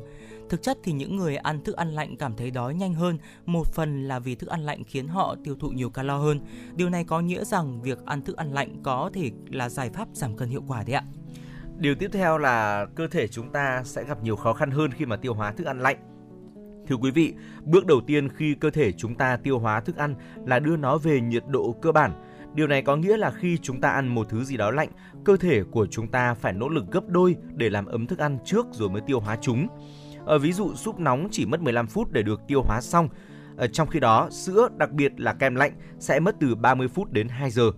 Thực 0.49 0.61
chất 0.61 0.77
thì 0.83 0.91
những 0.91 1.15
người 1.15 1.35
ăn 1.35 1.63
thức 1.63 1.75
ăn 1.75 1.89
lạnh 1.89 2.17
cảm 2.17 2.35
thấy 2.35 2.51
đói 2.51 2.75
nhanh 2.75 2.93
hơn, 2.93 3.17
một 3.45 3.67
phần 3.73 4.07
là 4.07 4.19
vì 4.19 4.35
thức 4.35 4.49
ăn 4.49 4.61
lạnh 4.61 4.83
khiến 4.83 5.07
họ 5.07 5.35
tiêu 5.43 5.55
thụ 5.59 5.69
nhiều 5.69 5.89
calo 5.89 6.17
hơn. 6.17 6.39
Điều 6.75 6.89
này 6.89 7.03
có 7.03 7.21
nghĩa 7.21 7.43
rằng 7.43 7.81
việc 7.81 8.05
ăn 8.05 8.21
thức 8.21 8.37
ăn 8.37 8.53
lạnh 8.53 8.75
có 8.83 9.09
thể 9.13 9.31
là 9.49 9.69
giải 9.69 9.89
pháp 9.89 10.07
giảm 10.13 10.37
cân 10.37 10.49
hiệu 10.49 10.63
quả 10.67 10.83
đấy 10.83 10.95
ạ. 10.95 11.03
Điều 11.77 11.95
tiếp 11.95 12.09
theo 12.13 12.37
là 12.37 12.85
cơ 12.95 13.07
thể 13.07 13.27
chúng 13.27 13.51
ta 13.51 13.81
sẽ 13.85 14.03
gặp 14.03 14.23
nhiều 14.23 14.35
khó 14.35 14.53
khăn 14.53 14.71
hơn 14.71 14.91
khi 14.91 15.05
mà 15.05 15.15
tiêu 15.15 15.33
hóa 15.33 15.51
thức 15.51 15.67
ăn 15.67 15.79
lạnh. 15.79 15.97
Thưa 16.87 16.95
quý 16.95 17.11
vị, 17.11 17.33
bước 17.63 17.85
đầu 17.85 18.01
tiên 18.07 18.29
khi 18.29 18.55
cơ 18.55 18.69
thể 18.69 18.91
chúng 18.91 19.15
ta 19.15 19.37
tiêu 19.37 19.59
hóa 19.59 19.79
thức 19.79 19.95
ăn 19.95 20.15
là 20.45 20.59
đưa 20.59 20.77
nó 20.77 20.97
về 20.97 21.21
nhiệt 21.21 21.43
độ 21.49 21.75
cơ 21.81 21.91
bản. 21.91 22.11
Điều 22.53 22.67
này 22.67 22.81
có 22.81 22.95
nghĩa 22.95 23.17
là 23.17 23.31
khi 23.31 23.57
chúng 23.61 23.81
ta 23.81 23.89
ăn 23.89 24.07
một 24.07 24.29
thứ 24.29 24.43
gì 24.43 24.57
đó 24.57 24.71
lạnh, 24.71 24.89
cơ 25.25 25.37
thể 25.37 25.63
của 25.63 25.87
chúng 25.91 26.07
ta 26.07 26.33
phải 26.33 26.53
nỗ 26.53 26.69
lực 26.69 26.91
gấp 26.91 27.07
đôi 27.07 27.35
để 27.55 27.69
làm 27.69 27.85
ấm 27.85 28.07
thức 28.07 28.19
ăn 28.19 28.37
trước 28.45 28.65
rồi 28.71 28.89
mới 28.89 29.01
tiêu 29.01 29.19
hóa 29.19 29.37
chúng. 29.41 29.67
Ở 30.27 30.39
ví 30.39 30.53
dụ 30.53 30.75
súp 30.75 30.99
nóng 30.99 31.27
chỉ 31.31 31.45
mất 31.45 31.61
15 31.61 31.87
phút 31.87 32.11
để 32.11 32.23
được 32.23 32.41
tiêu 32.47 32.61
hóa 32.61 32.81
xong. 32.81 33.09
Ờ, 33.57 33.67
trong 33.67 33.87
khi 33.87 33.99
đó, 33.99 34.29
sữa, 34.31 34.69
đặc 34.77 34.91
biệt 34.91 35.19
là 35.19 35.33
kem 35.33 35.55
lạnh 35.55 35.71
sẽ 35.99 36.19
mất 36.19 36.35
từ 36.39 36.55
30 36.55 36.87
phút 36.87 37.11
đến 37.11 37.27
2 37.27 37.51
giờ. 37.51 37.71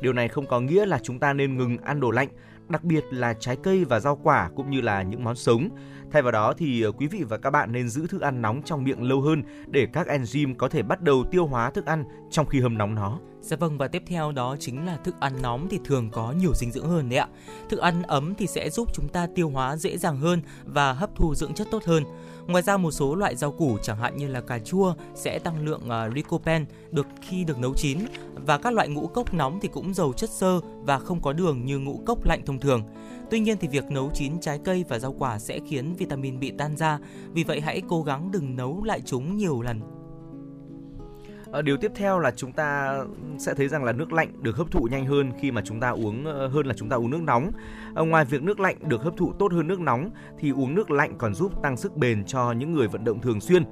Điều 0.00 0.12
này 0.12 0.28
không 0.28 0.46
có 0.46 0.60
nghĩa 0.60 0.86
là 0.86 0.98
chúng 1.02 1.18
ta 1.18 1.32
nên 1.32 1.56
ngừng 1.56 1.76
ăn 1.78 2.00
đồ 2.00 2.10
lạnh, 2.10 2.28
đặc 2.68 2.84
biệt 2.84 3.04
là 3.10 3.34
trái 3.40 3.56
cây 3.62 3.84
và 3.84 4.00
rau 4.00 4.16
quả 4.16 4.50
cũng 4.56 4.70
như 4.70 4.80
là 4.80 5.02
những 5.02 5.24
món 5.24 5.36
sống. 5.36 5.68
Thay 6.10 6.22
vào 6.22 6.32
đó 6.32 6.54
thì 6.58 6.82
ờ, 6.82 6.92
quý 6.92 7.06
vị 7.06 7.24
và 7.28 7.38
các 7.38 7.50
bạn 7.50 7.72
nên 7.72 7.88
giữ 7.88 8.06
thức 8.06 8.20
ăn 8.20 8.42
nóng 8.42 8.62
trong 8.62 8.84
miệng 8.84 9.02
lâu 9.02 9.20
hơn 9.20 9.42
để 9.66 9.86
các 9.92 10.06
enzyme 10.06 10.54
có 10.54 10.68
thể 10.68 10.82
bắt 10.82 11.02
đầu 11.02 11.24
tiêu 11.30 11.46
hóa 11.46 11.70
thức 11.70 11.86
ăn 11.86 12.04
trong 12.30 12.46
khi 12.46 12.60
hâm 12.60 12.78
nóng 12.78 12.94
nó. 12.94 13.18
Dạ 13.40 13.56
vâng 13.56 13.78
và 13.78 13.88
tiếp 13.88 14.02
theo 14.06 14.32
đó 14.32 14.56
chính 14.60 14.86
là 14.86 14.96
thức 14.96 15.14
ăn 15.20 15.42
nóng 15.42 15.66
thì 15.70 15.78
thường 15.84 16.10
có 16.10 16.32
nhiều 16.32 16.54
dinh 16.54 16.72
dưỡng 16.72 16.88
hơn 16.88 17.08
đấy 17.08 17.18
ạ. 17.18 17.28
Thức 17.68 17.80
ăn 17.80 18.02
ấm 18.02 18.34
thì 18.34 18.46
sẽ 18.46 18.70
giúp 18.70 18.88
chúng 18.94 19.08
ta 19.08 19.26
tiêu 19.34 19.50
hóa 19.50 19.76
dễ 19.76 19.98
dàng 19.98 20.16
hơn 20.16 20.42
và 20.64 20.92
hấp 20.92 21.10
thu 21.16 21.34
dưỡng 21.34 21.54
chất 21.54 21.68
tốt 21.70 21.84
hơn. 21.84 22.04
Ngoài 22.46 22.62
ra 22.62 22.76
một 22.76 22.90
số 22.90 23.14
loại 23.14 23.36
rau 23.36 23.52
củ 23.52 23.78
chẳng 23.82 23.98
hạn 23.98 24.16
như 24.16 24.28
là 24.28 24.40
cà 24.40 24.58
chua 24.58 24.94
sẽ 25.14 25.38
tăng 25.38 25.64
lượng 25.64 25.82
uh, 25.86 26.14
lycopene 26.14 26.64
được 26.90 27.06
khi 27.20 27.44
được 27.44 27.58
nấu 27.58 27.74
chín 27.74 27.98
và 28.34 28.58
các 28.58 28.72
loại 28.72 28.88
ngũ 28.88 29.06
cốc 29.06 29.34
nóng 29.34 29.58
thì 29.62 29.68
cũng 29.68 29.94
giàu 29.94 30.12
chất 30.12 30.30
xơ 30.30 30.60
và 30.80 30.98
không 30.98 31.22
có 31.22 31.32
đường 31.32 31.64
như 31.64 31.78
ngũ 31.78 32.02
cốc 32.06 32.24
lạnh 32.24 32.42
thông 32.46 32.58
thường. 32.58 32.82
Tuy 33.30 33.40
nhiên 33.40 33.56
thì 33.60 33.68
việc 33.68 33.84
nấu 33.90 34.10
chín 34.14 34.40
trái 34.40 34.58
cây 34.64 34.84
và 34.88 34.98
rau 34.98 35.14
quả 35.18 35.38
sẽ 35.38 35.60
khiến 35.68 35.94
vitamin 35.94 36.40
bị 36.40 36.52
tan 36.58 36.76
ra, 36.76 36.98
vì 37.32 37.44
vậy 37.44 37.60
hãy 37.60 37.82
cố 37.88 38.02
gắng 38.02 38.30
đừng 38.30 38.56
nấu 38.56 38.84
lại 38.84 39.02
chúng 39.04 39.36
nhiều 39.36 39.62
lần 39.62 39.80
Ờ, 41.52 41.62
điều 41.62 41.76
tiếp 41.76 41.92
theo 41.94 42.18
là 42.18 42.30
chúng 42.30 42.52
ta 42.52 42.98
sẽ 43.38 43.54
thấy 43.54 43.68
rằng 43.68 43.84
là 43.84 43.92
nước 43.92 44.12
lạnh 44.12 44.32
được 44.42 44.56
hấp 44.56 44.70
thụ 44.70 44.88
nhanh 44.90 45.06
hơn 45.06 45.32
khi 45.40 45.50
mà 45.50 45.62
chúng 45.64 45.80
ta 45.80 45.90
uống 45.90 46.24
ờ, 46.24 46.48
hơn 46.48 46.66
là 46.66 46.74
chúng 46.76 46.88
ta 46.88 46.96
uống 46.96 47.10
nước 47.10 47.22
nóng. 47.22 47.50
Ờ, 47.94 48.04
ngoài 48.04 48.24
việc 48.24 48.42
nước 48.42 48.60
lạnh 48.60 48.76
được 48.88 49.02
hấp 49.02 49.16
thụ 49.16 49.32
tốt 49.32 49.52
hơn 49.52 49.66
nước 49.66 49.80
nóng 49.80 50.10
thì 50.38 50.50
uống 50.50 50.74
nước 50.74 50.90
lạnh 50.90 51.14
còn 51.18 51.34
giúp 51.34 51.62
tăng 51.62 51.76
sức 51.76 51.96
bền 51.96 52.24
cho 52.24 52.52
những 52.52 52.72
người 52.72 52.88
vận 52.88 53.04
động 53.04 53.20
thường 53.20 53.40
xuyên. 53.40 53.64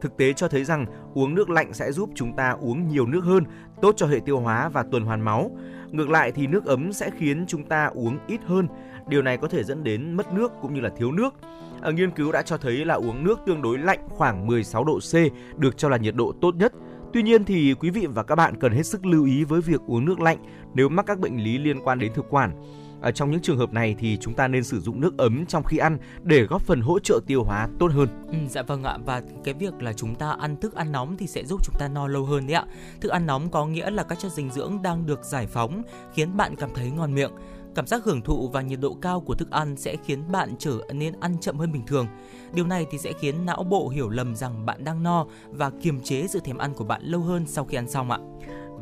Thực 0.00 0.16
tế 0.16 0.32
cho 0.32 0.48
thấy 0.48 0.64
rằng 0.64 0.86
uống 1.14 1.34
nước 1.34 1.50
lạnh 1.50 1.72
sẽ 1.72 1.92
giúp 1.92 2.10
chúng 2.14 2.36
ta 2.36 2.50
uống 2.50 2.88
nhiều 2.88 3.06
nước 3.06 3.24
hơn, 3.24 3.44
tốt 3.82 3.94
cho 3.96 4.06
hệ 4.06 4.20
tiêu 4.20 4.40
hóa 4.40 4.68
và 4.68 4.84
tuần 4.90 5.04
hoàn 5.04 5.20
máu. 5.20 5.50
Ngược 5.90 6.10
lại 6.10 6.32
thì 6.32 6.46
nước 6.46 6.64
ấm 6.64 6.92
sẽ 6.92 7.10
khiến 7.18 7.44
chúng 7.48 7.64
ta 7.64 7.86
uống 7.86 8.18
ít 8.26 8.40
hơn. 8.46 8.68
Điều 9.08 9.22
này 9.22 9.36
có 9.36 9.48
thể 9.48 9.64
dẫn 9.64 9.84
đến 9.84 10.12
mất 10.12 10.32
nước 10.32 10.52
cũng 10.62 10.74
như 10.74 10.80
là 10.80 10.88
thiếu 10.96 11.12
nước. 11.12 11.34
Ở 11.80 11.92
nghiên 11.92 12.10
cứu 12.10 12.32
đã 12.32 12.42
cho 12.42 12.56
thấy 12.56 12.84
là 12.84 12.94
uống 12.94 13.24
nước 13.24 13.40
tương 13.46 13.62
đối 13.62 13.78
lạnh 13.78 13.98
khoảng 14.08 14.46
16 14.46 14.84
độ 14.84 14.98
C 14.98 15.14
được 15.56 15.78
cho 15.78 15.88
là 15.88 15.96
nhiệt 15.96 16.14
độ 16.14 16.32
tốt 16.40 16.54
nhất 16.56 16.72
Tuy 17.12 17.22
nhiên 17.22 17.44
thì 17.44 17.74
quý 17.74 17.90
vị 17.90 18.06
và 18.06 18.22
các 18.22 18.34
bạn 18.34 18.54
cần 18.60 18.72
hết 18.72 18.82
sức 18.82 19.06
lưu 19.06 19.24
ý 19.24 19.44
với 19.44 19.60
việc 19.60 19.80
uống 19.86 20.04
nước 20.04 20.20
lạnh 20.20 20.38
nếu 20.74 20.88
mắc 20.88 21.06
các 21.06 21.18
bệnh 21.18 21.44
lý 21.44 21.58
liên 21.58 21.80
quan 21.84 21.98
đến 21.98 22.12
thực 22.14 22.30
quản. 22.30 22.62
Ở 23.00 23.12
trong 23.12 23.30
những 23.30 23.40
trường 23.40 23.58
hợp 23.58 23.72
này 23.72 23.96
thì 23.98 24.16
chúng 24.20 24.34
ta 24.34 24.48
nên 24.48 24.64
sử 24.64 24.80
dụng 24.80 25.00
nước 25.00 25.18
ấm 25.18 25.46
trong 25.46 25.64
khi 25.64 25.78
ăn 25.78 25.98
để 26.22 26.42
góp 26.42 26.62
phần 26.62 26.80
hỗ 26.80 26.98
trợ 26.98 27.20
tiêu 27.26 27.44
hóa 27.44 27.68
tốt 27.78 27.90
hơn. 27.92 28.08
Ừ, 28.26 28.38
dạ 28.48 28.62
vâng 28.62 28.84
ạ 28.84 28.98
và 29.04 29.22
cái 29.44 29.54
việc 29.54 29.82
là 29.82 29.92
chúng 29.92 30.14
ta 30.14 30.30
ăn 30.30 30.56
thức 30.56 30.74
ăn 30.74 30.92
nóng 30.92 31.16
thì 31.16 31.26
sẽ 31.26 31.44
giúp 31.44 31.60
chúng 31.64 31.74
ta 31.78 31.88
no 31.88 32.08
lâu 32.08 32.24
hơn 32.24 32.46
đấy 32.46 32.54
ạ. 32.54 32.64
Thức 33.00 33.08
ăn 33.08 33.26
nóng 33.26 33.50
có 33.50 33.66
nghĩa 33.66 33.90
là 33.90 34.02
các 34.02 34.18
chất 34.18 34.32
dinh 34.32 34.50
dưỡng 34.50 34.82
đang 34.82 35.06
được 35.06 35.24
giải 35.24 35.46
phóng 35.46 35.82
khiến 36.14 36.36
bạn 36.36 36.56
cảm 36.56 36.70
thấy 36.74 36.90
ngon 36.90 37.14
miệng. 37.14 37.32
Cảm 37.80 37.86
giác 37.86 38.04
hưởng 38.04 38.22
thụ 38.22 38.48
và 38.48 38.62
nhiệt 38.62 38.80
độ 38.80 38.96
cao 39.02 39.20
của 39.20 39.34
thức 39.34 39.50
ăn 39.50 39.76
sẽ 39.76 39.96
khiến 40.04 40.32
bạn 40.32 40.54
trở 40.58 40.78
nên 40.92 41.14
ăn 41.20 41.36
chậm 41.40 41.58
hơn 41.58 41.72
bình 41.72 41.86
thường. 41.86 42.06
Điều 42.54 42.66
này 42.66 42.86
thì 42.90 42.98
sẽ 42.98 43.12
khiến 43.20 43.46
não 43.46 43.64
bộ 43.70 43.88
hiểu 43.88 44.08
lầm 44.08 44.36
rằng 44.36 44.66
bạn 44.66 44.84
đang 44.84 45.02
no 45.02 45.26
và 45.50 45.70
kiềm 45.82 46.00
chế 46.00 46.26
sự 46.26 46.40
thèm 46.40 46.58
ăn 46.58 46.74
của 46.74 46.84
bạn 46.84 47.02
lâu 47.04 47.20
hơn 47.20 47.46
sau 47.46 47.64
khi 47.64 47.76
ăn 47.76 47.88
xong 47.88 48.10
ạ. 48.10 48.18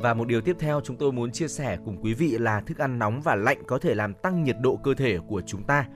Và 0.01 0.15
một 0.15 0.29
điều 0.29 0.41
tiếp 0.41 0.57
theo 0.59 0.81
chúng 0.85 0.97
tôi 0.97 1.13
muốn 1.13 1.33
chia 1.33 1.49
sẻ 1.49 1.79
cùng 1.85 1.97
quý 2.03 2.15
vị 2.15 2.39
là 2.39 2.61
thức 2.61 2.79
ăn 2.79 2.99
nóng 2.99 3.21
và 3.21 3.35
lạnh 3.35 3.63
có 3.67 3.79
thể 3.79 3.95
làm 3.95 4.15
tăng 4.15 4.45
nhiệt 4.45 4.57
độ 4.61 4.77
cơ 4.77 4.95
thể 4.95 5.19
của 5.29 5.43
chúng 5.47 5.63
ta. 5.63 5.87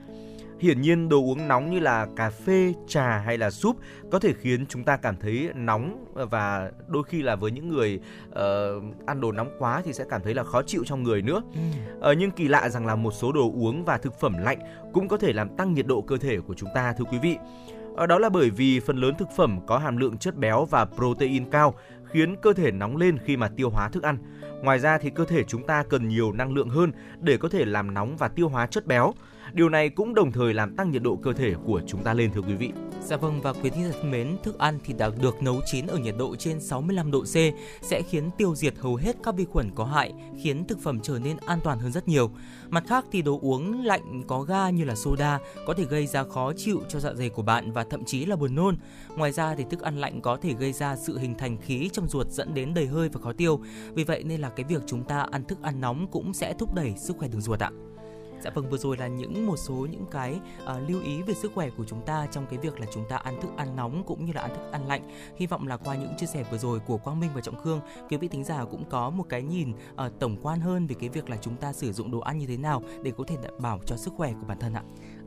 Hiển 0.63 0.81
nhiên 0.81 1.09
đồ 1.09 1.17
uống 1.17 1.47
nóng 1.47 1.71
như 1.71 1.79
là 1.79 2.07
cà 2.15 2.29
phê, 2.29 2.73
trà 2.87 3.17
hay 3.17 3.37
là 3.37 3.51
súp 3.51 3.77
có 4.11 4.19
thể 4.19 4.33
khiến 4.33 4.65
chúng 4.65 4.83
ta 4.83 4.97
cảm 4.97 5.15
thấy 5.17 5.49
nóng 5.55 6.05
và 6.13 6.71
đôi 6.87 7.03
khi 7.03 7.21
là 7.21 7.35
với 7.35 7.51
những 7.51 7.69
người 7.69 7.99
uh, 8.29 8.35
ăn 9.05 9.21
đồ 9.21 9.31
nóng 9.31 9.55
quá 9.59 9.81
thì 9.85 9.93
sẽ 9.93 10.05
cảm 10.09 10.21
thấy 10.23 10.33
là 10.33 10.43
khó 10.43 10.61
chịu 10.63 10.83
trong 10.85 11.03
người 11.03 11.21
nữa. 11.21 11.41
Uh, 11.97 12.17
nhưng 12.17 12.31
kỳ 12.31 12.47
lạ 12.47 12.69
rằng 12.69 12.85
là 12.85 12.95
một 12.95 13.11
số 13.11 13.31
đồ 13.31 13.51
uống 13.55 13.85
và 13.85 13.97
thực 13.97 14.19
phẩm 14.19 14.33
lạnh 14.37 14.59
cũng 14.93 15.07
có 15.07 15.17
thể 15.17 15.33
làm 15.33 15.55
tăng 15.57 15.73
nhiệt 15.73 15.87
độ 15.87 16.01
cơ 16.01 16.17
thể 16.17 16.39
của 16.39 16.53
chúng 16.53 16.69
ta 16.75 16.93
thưa 16.93 17.05
quý 17.11 17.17
vị. 17.21 17.37
Uh, 18.03 18.07
đó 18.09 18.19
là 18.19 18.29
bởi 18.29 18.49
vì 18.49 18.79
phần 18.79 18.97
lớn 18.97 19.15
thực 19.17 19.27
phẩm 19.37 19.59
có 19.67 19.77
hàm 19.77 19.97
lượng 19.97 20.17
chất 20.17 20.37
béo 20.37 20.65
và 20.65 20.85
protein 20.85 21.49
cao 21.49 21.73
khiến 22.11 22.35
cơ 22.41 22.53
thể 22.53 22.71
nóng 22.71 22.97
lên 22.97 23.17
khi 23.25 23.37
mà 23.37 23.49
tiêu 23.49 23.69
hóa 23.69 23.89
thức 23.89 24.03
ăn. 24.03 24.17
Ngoài 24.61 24.79
ra 24.79 24.97
thì 24.97 25.09
cơ 25.09 25.25
thể 25.25 25.43
chúng 25.43 25.67
ta 25.67 25.83
cần 25.89 26.07
nhiều 26.07 26.31
năng 26.31 26.53
lượng 26.53 26.69
hơn 26.69 26.91
để 27.21 27.37
có 27.37 27.49
thể 27.49 27.65
làm 27.65 27.93
nóng 27.93 28.17
và 28.17 28.27
tiêu 28.27 28.49
hóa 28.49 28.67
chất 28.67 28.85
béo. 28.85 29.13
Điều 29.53 29.69
này 29.69 29.89
cũng 29.89 30.13
đồng 30.13 30.31
thời 30.31 30.53
làm 30.53 30.75
tăng 30.75 30.91
nhiệt 30.91 31.01
độ 31.03 31.15
cơ 31.15 31.33
thể 31.33 31.53
của 31.65 31.81
chúng 31.87 32.03
ta 32.03 32.13
lên 32.13 32.31
thưa 32.33 32.41
quý 32.41 32.53
vị. 32.53 32.71
Dạ 33.05 33.17
vâng 33.17 33.41
và 33.41 33.53
quý 33.53 33.69
thính 33.69 33.83
giả 33.83 33.97
thân 34.01 34.11
mến, 34.11 34.37
thức 34.43 34.59
ăn 34.59 34.79
thì 34.83 34.93
đã 34.93 35.09
được 35.21 35.43
nấu 35.43 35.61
chín 35.71 35.87
ở 35.87 35.97
nhiệt 35.97 36.15
độ 36.17 36.35
trên 36.35 36.59
65 36.59 37.11
độ 37.11 37.21
C 37.23 37.35
sẽ 37.81 38.01
khiến 38.01 38.29
tiêu 38.37 38.55
diệt 38.55 38.73
hầu 38.79 38.95
hết 38.95 39.15
các 39.23 39.35
vi 39.35 39.45
khuẩn 39.45 39.71
có 39.75 39.85
hại, 39.85 40.13
khiến 40.43 40.65
thực 40.65 40.79
phẩm 40.79 40.99
trở 40.99 41.19
nên 41.19 41.37
an 41.45 41.59
toàn 41.63 41.79
hơn 41.79 41.91
rất 41.91 42.07
nhiều. 42.07 42.31
Mặt 42.69 42.83
khác 42.87 43.05
thì 43.11 43.21
đồ 43.21 43.39
uống 43.41 43.85
lạnh 43.85 44.23
có 44.27 44.41
ga 44.41 44.69
như 44.69 44.83
là 44.83 44.95
soda 44.95 45.39
có 45.67 45.73
thể 45.73 45.85
gây 45.85 46.07
ra 46.07 46.23
khó 46.23 46.53
chịu 46.53 46.81
cho 46.89 46.99
dạ 46.99 47.13
dày 47.13 47.29
của 47.29 47.41
bạn 47.41 47.71
và 47.71 47.83
thậm 47.83 48.05
chí 48.05 48.25
là 48.25 48.35
buồn 48.35 48.55
nôn. 48.55 48.77
Ngoài 49.15 49.31
ra 49.31 49.55
thì 49.55 49.65
thức 49.69 49.81
ăn 49.81 49.97
lạnh 49.97 50.21
có 50.21 50.37
thể 50.37 50.53
gây 50.53 50.73
ra 50.73 50.95
sự 50.95 51.17
hình 51.17 51.35
thành 51.37 51.57
khí 51.57 51.89
trong 51.93 52.07
ruột 52.07 52.27
dẫn 52.27 52.53
đến 52.53 52.73
đầy 52.73 52.85
hơi 52.85 53.09
và 53.09 53.21
khó 53.21 53.33
tiêu. 53.33 53.61
Vì 53.93 54.03
vậy 54.03 54.23
nên 54.23 54.41
là 54.41 54.49
cái 54.49 54.65
việc 54.69 54.81
chúng 54.87 55.03
ta 55.03 55.25
ăn 55.31 55.43
thức 55.43 55.57
ăn 55.61 55.81
nóng 55.81 56.07
cũng 56.11 56.33
sẽ 56.33 56.53
thúc 56.59 56.75
đẩy 56.75 56.93
sức 56.97 57.17
khỏe 57.17 57.27
đường 57.27 57.41
ruột 57.41 57.59
ạ. 57.59 57.71
Dạ 58.43 58.49
vâng 58.49 58.69
vừa 58.69 58.77
rồi 58.77 58.97
là 58.97 59.07
những 59.07 59.45
một 59.45 59.57
số 59.57 59.73
những 59.73 60.05
cái 60.11 60.39
uh, 60.63 60.89
lưu 60.89 61.01
ý 61.01 61.21
về 61.21 61.33
sức 61.33 61.51
khỏe 61.55 61.69
của 61.77 61.85
chúng 61.85 62.05
ta 62.05 62.27
trong 62.31 62.45
cái 62.49 62.59
việc 62.59 62.79
là 62.79 62.85
chúng 62.93 63.03
ta 63.09 63.17
ăn 63.17 63.41
thức 63.41 63.51
ăn 63.57 63.75
nóng 63.75 64.03
cũng 64.03 64.25
như 64.25 64.33
là 64.33 64.41
ăn 64.41 64.51
thức 64.55 64.71
ăn 64.71 64.87
lạnh. 64.87 65.01
Hy 65.37 65.47
vọng 65.47 65.67
là 65.67 65.77
qua 65.77 65.95
những 65.95 66.13
chia 66.17 66.25
sẻ 66.25 66.43
vừa 66.51 66.57
rồi 66.57 66.79
của 66.79 66.97
Quang 66.97 67.19
Minh 67.19 67.29
và 67.35 67.41
Trọng 67.41 67.61
Khương, 67.63 67.79
quý 68.09 68.17
vị 68.17 68.27
thính 68.27 68.43
giả 68.43 68.65
cũng 68.65 68.85
có 68.89 69.09
một 69.09 69.25
cái 69.29 69.41
nhìn 69.41 69.71
uh, 69.71 70.19
tổng 70.19 70.37
quan 70.41 70.59
hơn 70.59 70.87
về 70.87 70.95
cái 70.99 71.09
việc 71.09 71.29
là 71.29 71.37
chúng 71.41 71.55
ta 71.55 71.73
sử 71.73 71.93
dụng 71.93 72.11
đồ 72.11 72.19
ăn 72.19 72.37
như 72.37 72.47
thế 72.47 72.57
nào 72.57 72.83
để 73.03 73.11
có 73.17 73.23
thể 73.27 73.37
đảm 73.43 73.53
bảo 73.59 73.79
cho 73.85 73.97
sức 73.97 74.13
khỏe 74.17 74.33
của 74.33 74.47
bản 74.47 74.59
thân 74.59 74.73
ạ 74.73 74.83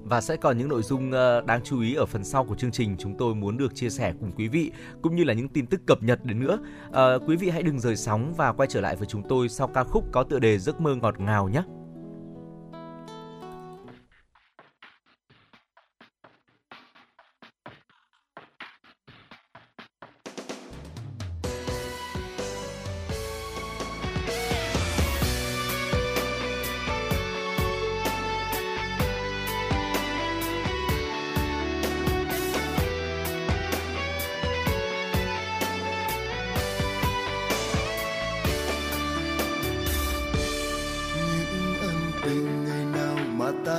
và 0.09 0.21
sẽ 0.21 0.37
còn 0.37 0.59
những 0.59 0.69
nội 0.69 0.83
dung 0.83 1.13
ờ, 1.13 1.41
đáng 1.47 1.61
chú 1.65 1.81
ý 1.81 1.95
ở 1.95 2.07
phần 2.07 2.25
sau 2.25 2.45
của 2.45 2.55
chương 2.55 2.71
trình 2.71 2.97
chúng 2.99 3.15
tôi 3.19 3.35
muốn 3.35 3.57
được 3.57 3.75
chia 3.75 3.91
sẻ 3.91 4.13
cùng 4.21 4.33
quý 4.37 4.49
vị 4.49 4.71
cũng 5.03 5.17
như 5.17 5.25
là 5.25 5.33
những 5.33 5.49
tin 5.49 5.67
tức 5.67 5.81
cập 5.87 6.03
nhật 6.03 6.25
đến 6.25 6.41
nữa. 6.41 6.59
À, 6.93 7.15
quý 7.27 7.37
vị 7.37 7.51
hãy 7.51 7.63
đừng 7.63 7.81
rời 7.81 7.97
sóng 7.97 8.35
và 8.37 8.53
quay 8.53 8.69
trở 8.69 8.81
lại 8.81 8.97
với 8.97 9.07
chúng 9.07 9.23
tôi 9.29 9.49
sau 9.49 9.69
ca 9.69 9.85
khúc 9.85 10.05
có 10.13 10.23
tựa 10.23 10.39
đề 10.39 10.59
giấc 10.59 10.81
mơ 10.81 10.95
ngọt 10.95 11.21
ngào 11.21 11.49
nhé. 11.49 11.63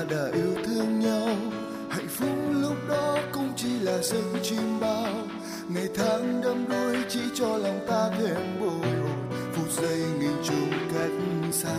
đã 0.10 0.30
yêu 0.34 0.56
thương 0.66 1.00
nhau. 1.00 1.30
Hạnh 1.90 2.08
phúc 2.08 2.30
lúc 2.62 2.76
đó 2.90 3.18
cũng 3.34 3.50
chỉ 3.56 3.80
là 3.80 3.98
giấc 4.02 4.24
chim 4.44 4.80
bao. 4.80 5.14
Ngày 5.70 5.90
tháng 5.96 6.42
đâm 6.42 6.66
đuôi 6.70 6.98
chỉ 7.10 7.20
cho 7.36 7.58
lòng 7.58 7.80
ta 7.88 8.10
thêm 8.18 8.60
bồi 8.60 8.70
hồi. 8.70 9.14
Phút 9.54 9.70
giây 9.72 10.04
nghìn 10.20 10.44
trùng 10.44 10.72
cách 10.94 11.12
xa. 11.52 11.76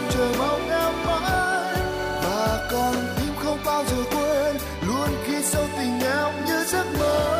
Trong 0.00 0.10
chờ 0.10 0.38
mong 0.38 0.70
em 0.70 1.04
mãi. 1.04 1.76
Và 2.22 2.68
con 2.70 2.94
tim 3.16 3.34
không 3.38 3.58
bao 3.64 3.84
giờ 3.84 3.96
quên, 4.10 4.56
luôn 4.86 5.08
khi 5.26 5.42
khi 5.42 5.42
sâu 5.42 5.66
tình 5.76 6.00
em 6.00 6.44
như 6.46 6.64
giấc 6.64 6.86
mơ. 6.98 7.39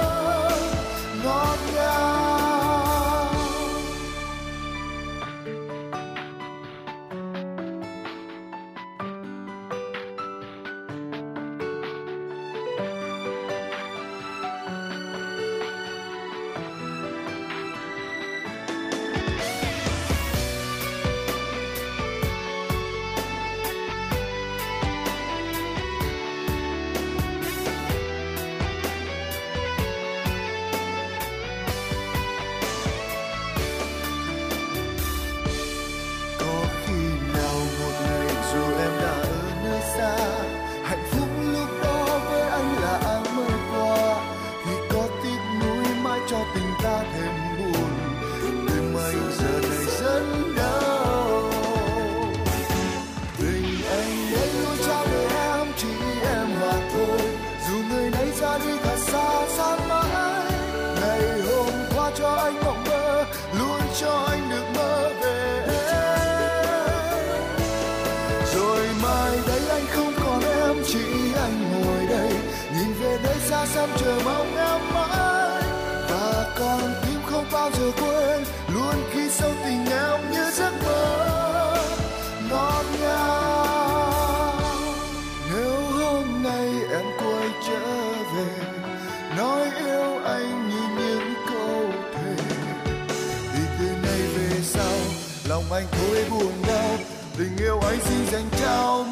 Tình 97.71 97.79
yêu 97.79 97.89
anh 97.89 98.01
xin 98.01 98.27
dành 98.27 98.49
trao 98.61 99.05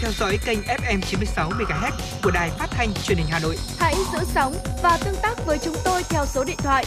theo 0.00 0.10
dõi 0.12 0.38
kênh 0.44 0.58
FM 0.58 1.00
96 1.00 1.50
MHz 1.50 1.90
của 2.22 2.30
đài 2.30 2.50
phát 2.50 2.66
thanh 2.70 2.88
truyền 3.02 3.18
hình 3.18 3.26
Hà 3.30 3.38
Nội. 3.38 3.56
Hãy 3.78 3.94
giữ 4.12 4.18
sóng 4.24 4.54
và 4.82 4.98
tương 5.04 5.14
tác 5.22 5.46
với 5.46 5.58
chúng 5.58 5.74
tôi 5.84 6.02
theo 6.08 6.26
số 6.26 6.44
điện 6.44 6.56
thoại 6.58 6.84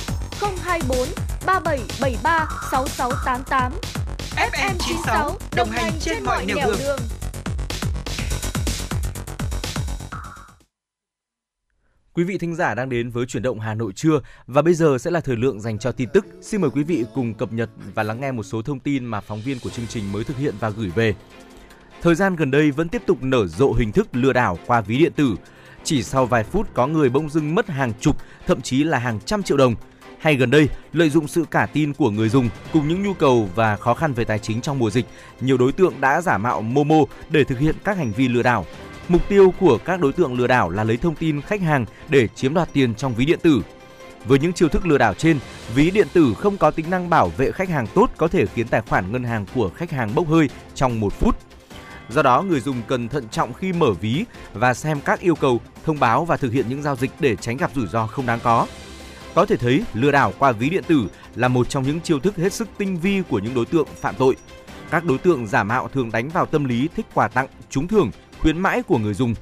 024 0.64 1.08
3773 1.46 2.48
6688. 2.72 3.74
FM 4.52 4.76
96 4.80 5.38
đồng 5.56 5.70
hành 5.70 5.92
trên 6.00 6.24
mọi 6.24 6.46
nẻo 6.46 6.58
đường. 6.80 7.00
Quý 12.14 12.24
vị 12.24 12.38
thính 12.38 12.56
giả 12.56 12.76
đang 12.76 12.90
đến 12.90 13.10
với 13.10 13.26
chuyển 13.26 13.44
động 13.44 13.60
Hà 13.60 13.74
Nội 13.74 13.94
trưa 13.96 14.20
và 14.48 14.62
bây 14.62 14.74
giờ 14.74 14.98
sẽ 15.00 15.12
là 15.12 15.20
thời 15.20 15.36
lượng 15.36 15.62
dành 15.62 15.80
cho 15.80 15.92
tin 15.92 16.10
tức. 16.14 16.26
Xin 16.42 16.62
mời 16.62 16.70
quý 16.70 16.84
vị 16.84 17.06
cùng 17.14 17.34
cập 17.34 17.54
nhật 17.54 17.70
và 17.96 18.04
lắng 18.04 18.22
nghe 18.22 18.32
một 18.32 18.44
số 18.44 18.62
thông 18.62 18.80
tin 18.80 19.06
mà 19.06 19.22
phóng 19.22 19.42
viên 19.42 19.60
của 19.60 19.70
chương 19.70 19.88
trình 19.88 20.12
mới 20.12 20.24
thực 20.24 20.38
hiện 20.38 20.56
và 20.60 20.70
gửi 20.70 20.90
về. 20.90 21.16
Thời 22.04 22.16
gian 22.16 22.36
gần 22.36 22.52
đây 22.52 22.72
vẫn 22.72 22.90
tiếp 22.90 23.02
tục 23.06 23.18
nở 23.22 23.48
rộ 23.48 23.74
hình 23.74 23.92
thức 23.92 24.08
lừa 24.14 24.34
đảo 24.34 24.60
qua 24.66 24.82
ví 24.82 24.98
điện 24.98 25.12
tử. 25.16 25.36
Chỉ 25.84 26.04
sau 26.04 26.26
vài 26.26 26.44
phút 26.44 26.68
có 26.74 26.88
người 26.88 27.10
bỗng 27.10 27.30
dưng 27.30 27.56
mất 27.56 27.70
hàng 27.70 27.94
chục, 28.00 28.18
thậm 28.48 28.62
chí 28.62 28.84
là 28.84 28.98
hàng 28.98 29.20
trăm 29.26 29.44
triệu 29.44 29.58
đồng. 29.58 29.76
Hay 30.20 30.36
gần 30.36 30.52
đây, 30.52 30.70
lợi 30.94 31.10
dụng 31.10 31.28
sự 31.28 31.46
cả 31.52 31.68
tin 31.74 31.94
của 31.94 32.10
người 32.10 32.30
dùng 32.30 32.50
cùng 32.74 32.88
những 32.88 33.04
nhu 33.04 33.14
cầu 33.14 33.50
và 33.56 33.76
khó 33.76 33.94
khăn 33.94 34.14
về 34.14 34.24
tài 34.24 34.40
chính 34.40 34.62
trong 34.62 34.80
mùa 34.80 34.90
dịch, 34.90 35.06
nhiều 35.42 35.58
đối 35.58 35.72
tượng 35.72 36.02
đã 36.02 36.22
giả 36.22 36.38
mạo 36.38 36.62
Momo 36.62 36.96
để 37.30 37.44
thực 37.44 37.60
hiện 37.60 37.76
các 37.84 37.98
hành 37.98 38.12
vi 38.12 38.28
lừa 38.28 38.44
đảo. 38.44 38.66
Mục 39.08 39.30
tiêu 39.30 39.54
của 39.60 39.78
các 39.78 40.00
đối 40.00 40.14
tượng 40.14 40.38
lừa 40.38 40.48
đảo 40.48 40.70
là 40.70 40.84
lấy 40.84 40.98
thông 40.98 41.16
tin 41.16 41.42
khách 41.42 41.62
hàng 41.62 41.86
để 42.10 42.28
chiếm 42.28 42.54
đoạt 42.54 42.70
tiền 42.74 42.96
trong 42.96 43.16
ví 43.16 43.26
điện 43.26 43.40
tử. 43.42 43.62
Với 44.26 44.40
những 44.40 44.54
chiêu 44.54 44.70
thức 44.70 44.86
lừa 44.86 44.98
đảo 44.98 45.14
trên, 45.14 45.40
ví 45.76 45.92
điện 45.92 46.08
tử 46.14 46.34
không 46.38 46.58
có 46.58 46.72
tính 46.72 46.90
năng 46.90 47.10
bảo 47.10 47.32
vệ 47.38 47.52
khách 47.52 47.70
hàng 47.70 47.88
tốt 47.88 48.12
có 48.18 48.28
thể 48.28 48.46
khiến 48.46 48.68
tài 48.68 48.82
khoản 48.82 49.12
ngân 49.12 49.24
hàng 49.24 49.46
của 49.56 49.72
khách 49.76 49.92
hàng 49.92 50.16
bốc 50.16 50.28
hơi 50.28 50.50
trong 50.76 51.00
một 51.00 51.14
phút. 51.14 51.36
Do 52.10 52.22
đó, 52.22 52.42
người 52.42 52.60
dùng 52.60 52.82
cần 52.88 53.10
thận 53.10 53.30
trọng 53.30 53.54
khi 53.54 53.74
mở 53.74 53.92
ví 53.92 54.26
và 54.54 54.74
xem 54.74 55.02
các 55.02 55.20
yêu 55.20 55.36
cầu, 55.36 55.62
thông 55.86 56.00
báo 56.00 56.26
và 56.26 56.38
thực 56.38 56.54
hiện 56.54 56.66
những 56.70 56.82
giao 56.82 56.96
dịch 56.96 57.12
để 57.20 57.36
tránh 57.36 57.58
gặp 57.58 57.72
rủi 57.76 57.88
ro 57.88 58.08
không 58.08 58.26
đáng 58.26 58.40
có. 58.44 58.68
Có 59.36 59.46
thể 59.46 59.58
thấy, 59.58 59.84
lừa 59.94 60.12
đảo 60.12 60.34
qua 60.40 60.52
ví 60.52 60.70
điện 60.70 60.84
tử 60.88 61.08
là 61.36 61.48
một 61.48 61.70
trong 61.70 61.84
những 61.84 62.02
chiêu 62.02 62.20
thức 62.20 62.36
hết 62.38 62.54
sức 62.54 62.68
tinh 62.78 63.00
vi 63.00 63.22
của 63.30 63.40
những 63.40 63.54
đối 63.54 63.66
tượng 63.66 63.88
phạm 64.02 64.16
tội. 64.18 64.36
Các 64.90 65.06
đối 65.06 65.18
tượng 65.18 65.48
giả 65.48 65.64
mạo 65.64 65.88
thường 65.88 66.12
đánh 66.12 66.30
vào 66.30 66.46
tâm 66.46 66.66
lý 66.66 66.90
thích 66.96 67.06
quà 67.14 67.28
tặng, 67.28 67.48
trúng 67.70 67.88
thưởng, 67.88 68.12
khuyến 68.40 68.60
mãi 68.60 68.84
của 68.84 68.98
người 68.98 69.14
dùng. 69.14 69.36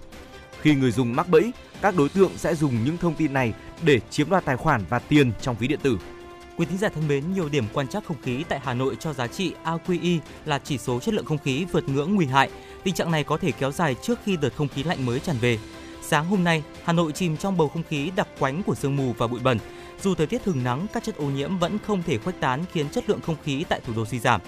Khi 0.62 0.76
người 0.76 0.92
dùng 0.92 1.16
mắc 1.16 1.30
bẫy, 1.30 1.52
các 1.82 1.96
đối 1.98 2.10
tượng 2.10 2.32
sẽ 2.38 2.56
dùng 2.56 2.84
những 2.86 2.98
thông 2.98 3.16
tin 3.16 3.34
này 3.34 3.54
để 3.84 4.00
chiếm 4.10 4.30
đoạt 4.30 4.46
tài 4.46 4.58
khoản 4.58 4.82
và 4.90 5.00
tiền 5.00 5.32
trong 5.42 5.56
ví 5.60 5.68
điện 5.68 5.80
tử. 5.84 5.98
Quý 6.62 6.68
thính 6.70 6.78
giả 6.78 6.90
thân 6.90 7.08
mến, 7.08 7.34
nhiều 7.34 7.50
điểm 7.50 7.66
quan 7.74 7.88
trắc 7.88 8.06
không 8.06 8.22
khí 8.22 8.44
tại 8.50 8.60
Hà 8.64 8.74
Nội 8.74 8.96
cho 9.00 9.14
giá 9.14 9.28
trị 9.28 9.54
AQI 9.64 10.20
là 10.46 10.60
chỉ 10.60 10.78
số 10.78 11.00
chất 11.00 11.14
lượng 11.14 11.26
không 11.26 11.38
khí 11.38 11.66
vượt 11.72 11.90
ngưỡng 11.90 12.16
nguy 12.16 12.26
hại. 12.26 12.50
Tình 12.84 12.96
trạng 12.96 13.12
này 13.12 13.24
có 13.24 13.38
thể 13.38 13.52
kéo 13.52 13.72
dài 13.72 13.96
trước 14.02 14.20
khi 14.26 14.38
đợt 14.38 14.56
không 14.56 14.68
khí 14.68 14.84
lạnh 14.84 15.06
mới 15.06 15.20
tràn 15.20 15.36
về. 15.42 15.58
Sáng 16.02 16.26
hôm 16.26 16.44
nay, 16.44 16.64
Hà 16.84 16.94
Nội 16.94 17.12
chìm 17.12 17.38
trong 17.38 17.58
bầu 17.58 17.68
không 17.68 17.84
khí 17.84 18.12
đặc 18.16 18.28
quánh 18.40 18.64
của 18.64 18.76
sương 18.76 18.96
mù 18.96 19.14
và 19.18 19.28
bụi 19.28 19.40
bẩn. 19.44 19.58
Dù 20.04 20.16
thời 20.16 20.28
tiết 20.28 20.44
hừng 20.44 20.64
nắng, 20.64 20.88
các 20.94 21.04
chất 21.04 21.16
ô 21.16 21.26
nhiễm 21.26 21.58
vẫn 21.58 21.78
không 21.80 22.04
thể 22.04 22.18
khuếch 22.18 22.40
tán 22.40 22.64
khiến 22.74 22.90
chất 22.90 23.10
lượng 23.10 23.22
không 23.22 23.36
khí 23.44 23.66
tại 23.70 23.82
thủ 23.86 23.94
đô 23.96 24.06
suy 24.06 24.20
giảm. 24.20 24.42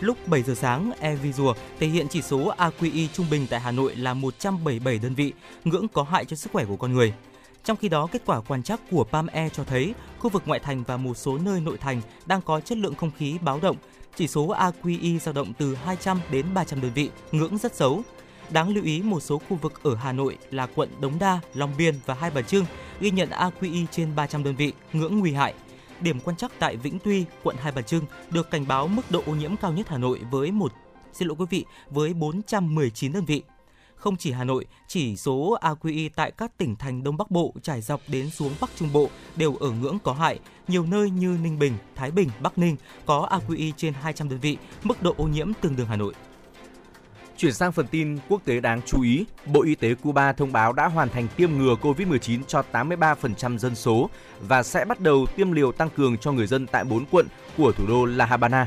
Lúc 0.00 0.28
7 0.28 0.42
giờ 0.42 0.54
sáng, 0.54 0.92
Evisual 1.00 1.56
thể 1.80 1.86
hiện 1.86 2.08
chỉ 2.08 2.22
số 2.22 2.52
AQI 2.58 3.06
trung 3.12 3.26
bình 3.30 3.46
tại 3.50 3.60
Hà 3.60 3.70
Nội 3.70 3.96
là 3.96 4.14
177 4.14 4.98
đơn 4.98 5.14
vị, 5.14 5.32
ngưỡng 5.64 5.88
có 5.88 6.02
hại 6.02 6.24
cho 6.24 6.36
sức 6.36 6.52
khỏe 6.52 6.64
của 6.64 6.76
con 6.76 6.92
người. 6.92 7.12
Trong 7.64 7.76
khi 7.76 7.88
đó, 7.88 8.06
kết 8.12 8.22
quả 8.26 8.40
quan 8.40 8.62
trắc 8.62 8.80
của 8.90 9.04
PAME 9.04 9.48
cho 9.48 9.64
thấy 9.64 9.94
khu 10.18 10.30
vực 10.30 10.42
ngoại 10.46 10.60
thành 10.60 10.84
và 10.86 10.96
một 10.96 11.16
số 11.16 11.38
nơi 11.38 11.60
nội 11.60 11.78
thành 11.78 12.02
đang 12.26 12.40
có 12.42 12.60
chất 12.60 12.78
lượng 12.78 12.94
không 12.94 13.10
khí 13.18 13.38
báo 13.42 13.58
động. 13.62 13.76
Chỉ 14.16 14.28
số 14.28 14.46
AQI 14.46 15.18
dao 15.18 15.32
động 15.32 15.52
từ 15.58 15.74
200 15.74 16.20
đến 16.30 16.46
300 16.54 16.80
đơn 16.80 16.90
vị, 16.94 17.10
ngưỡng 17.32 17.58
rất 17.58 17.74
xấu. 17.74 18.02
Đáng 18.50 18.68
lưu 18.68 18.84
ý 18.84 19.02
một 19.02 19.20
số 19.20 19.38
khu 19.38 19.56
vực 19.56 19.82
ở 19.82 19.94
Hà 19.94 20.12
Nội 20.12 20.38
là 20.50 20.66
quận 20.66 20.88
Đống 21.00 21.18
Đa, 21.18 21.40
Long 21.54 21.72
Biên 21.78 21.94
và 22.06 22.14
Hai 22.14 22.30
Bà 22.30 22.42
Trưng 22.42 22.64
ghi 23.00 23.10
nhận 23.10 23.28
AQI 23.30 23.86
trên 23.90 24.16
300 24.16 24.44
đơn 24.44 24.56
vị, 24.56 24.72
ngưỡng 24.92 25.18
nguy 25.18 25.32
hại. 25.32 25.54
Điểm 26.00 26.20
quan 26.20 26.36
trắc 26.36 26.52
tại 26.58 26.76
Vĩnh 26.76 26.98
Tuy, 26.98 27.24
quận 27.42 27.56
Hai 27.60 27.72
Bà 27.72 27.82
Trưng 27.82 28.04
được 28.30 28.50
cảnh 28.50 28.68
báo 28.68 28.88
mức 28.88 29.10
độ 29.10 29.22
ô 29.26 29.34
nhiễm 29.34 29.56
cao 29.56 29.72
nhất 29.72 29.88
Hà 29.88 29.98
Nội 29.98 30.20
với 30.30 30.50
một 30.50 30.72
xin 31.12 31.28
lỗi 31.28 31.36
quý 31.38 31.46
vị 31.50 31.64
với 31.90 32.14
419 32.14 33.12
đơn 33.12 33.24
vị. 33.24 33.42
Không 34.00 34.16
chỉ 34.16 34.32
Hà 34.32 34.44
Nội, 34.44 34.66
chỉ 34.86 35.16
số 35.16 35.56
AQI 35.60 36.10
tại 36.14 36.30
các 36.30 36.58
tỉnh 36.58 36.76
thành 36.76 37.02
Đông 37.04 37.16
Bắc 37.16 37.30
Bộ 37.30 37.54
trải 37.62 37.80
dọc 37.80 38.00
đến 38.08 38.30
xuống 38.30 38.52
Bắc 38.60 38.70
Trung 38.76 38.88
Bộ 38.92 39.10
đều 39.36 39.56
ở 39.56 39.70
ngưỡng 39.70 39.98
có 40.04 40.12
hại. 40.12 40.38
Nhiều 40.68 40.86
nơi 40.86 41.10
như 41.10 41.38
Ninh 41.42 41.58
Bình, 41.58 41.72
Thái 41.96 42.10
Bình, 42.10 42.28
Bắc 42.40 42.58
Ninh 42.58 42.76
có 43.06 43.28
AQI 43.30 43.72
trên 43.76 43.92
200 43.92 44.28
đơn 44.28 44.40
vị, 44.40 44.56
mức 44.82 45.02
độ 45.02 45.14
ô 45.16 45.24
nhiễm 45.24 45.52
tương 45.60 45.76
đương 45.76 45.86
Hà 45.86 45.96
Nội. 45.96 46.14
Chuyển 47.36 47.52
sang 47.52 47.72
phần 47.72 47.86
tin 47.86 48.18
quốc 48.28 48.44
tế 48.44 48.60
đáng 48.60 48.80
chú 48.86 49.02
ý, 49.02 49.24
Bộ 49.46 49.62
Y 49.62 49.74
tế 49.74 49.94
Cuba 49.94 50.32
thông 50.32 50.52
báo 50.52 50.72
đã 50.72 50.86
hoàn 50.86 51.08
thành 51.08 51.28
tiêm 51.36 51.50
ngừa 51.52 51.74
COVID-19 51.82 52.42
cho 52.46 52.62
83% 52.72 53.58
dân 53.58 53.74
số 53.74 54.10
và 54.40 54.62
sẽ 54.62 54.84
bắt 54.84 55.00
đầu 55.00 55.26
tiêm 55.36 55.52
liều 55.52 55.72
tăng 55.72 55.90
cường 55.90 56.18
cho 56.18 56.32
người 56.32 56.46
dân 56.46 56.66
tại 56.66 56.84
4 56.84 57.04
quận 57.10 57.26
của 57.56 57.72
thủ 57.72 57.86
đô 57.86 58.04
La 58.04 58.26
Habana. 58.26 58.66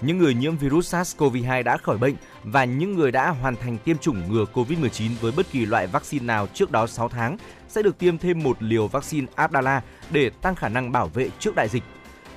Những 0.00 0.18
người 0.18 0.34
nhiễm 0.34 0.56
virus 0.56 0.94
SARS-CoV-2 0.94 1.62
đã 1.62 1.76
khỏi 1.76 1.98
bệnh 1.98 2.14
và 2.44 2.64
những 2.64 2.96
người 2.96 3.12
đã 3.12 3.30
hoàn 3.30 3.56
thành 3.56 3.78
tiêm 3.78 3.98
chủng 3.98 4.32
ngừa 4.32 4.44
COVID-19 4.54 5.10
với 5.20 5.32
bất 5.36 5.50
kỳ 5.50 5.66
loại 5.66 5.86
vaccine 5.86 6.24
nào 6.24 6.46
trước 6.54 6.70
đó 6.70 6.86
6 6.86 7.08
tháng 7.08 7.36
sẽ 7.68 7.82
được 7.82 7.98
tiêm 7.98 8.18
thêm 8.18 8.42
một 8.42 8.62
liều 8.62 8.88
vaccine 8.88 9.26
Abdala 9.34 9.82
để 10.10 10.30
tăng 10.30 10.54
khả 10.54 10.68
năng 10.68 10.92
bảo 10.92 11.08
vệ 11.08 11.30
trước 11.38 11.56
đại 11.56 11.68
dịch. 11.68 11.82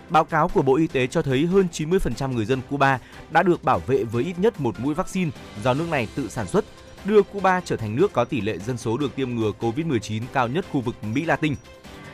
Báo 0.10 0.24
cáo 0.26 0.48
của 0.48 0.62
Bộ 0.62 0.76
Y 0.76 0.88
tế 0.88 1.08
cho 1.08 1.22
thấy 1.22 1.46
hơn 1.46 1.68
90% 1.72 2.34
người 2.34 2.46
dân 2.46 2.62
Cuba 2.70 3.00
đã 3.32 3.44
được 3.44 3.64
bảo 3.64 3.80
vệ 3.80 4.04
với 4.04 4.24
ít 4.24 4.40
nhất 4.40 4.62
một 4.62 4.80
mũi 4.80 4.94
vaccine 4.94 5.32
do 5.64 5.74
nước 5.74 5.90
này 5.90 6.08
tự 6.16 6.30
sản 6.30 6.48
xuất, 6.48 6.66
đưa 7.06 7.22
Cuba 7.22 7.62
trở 7.66 7.76
thành 7.76 7.96
nước 7.96 8.14
có 8.14 8.26
tỷ 8.26 8.42
lệ 8.42 8.58
dân 8.58 8.78
số 8.78 8.98
được 8.98 9.16
tiêm 9.16 9.30
ngừa 9.30 9.52
COVID-19 9.60 10.22
cao 10.34 10.48
nhất 10.48 10.66
khu 10.72 10.82
vực 10.82 10.96
Mỹ 11.04 11.26
Latin. 11.26 11.56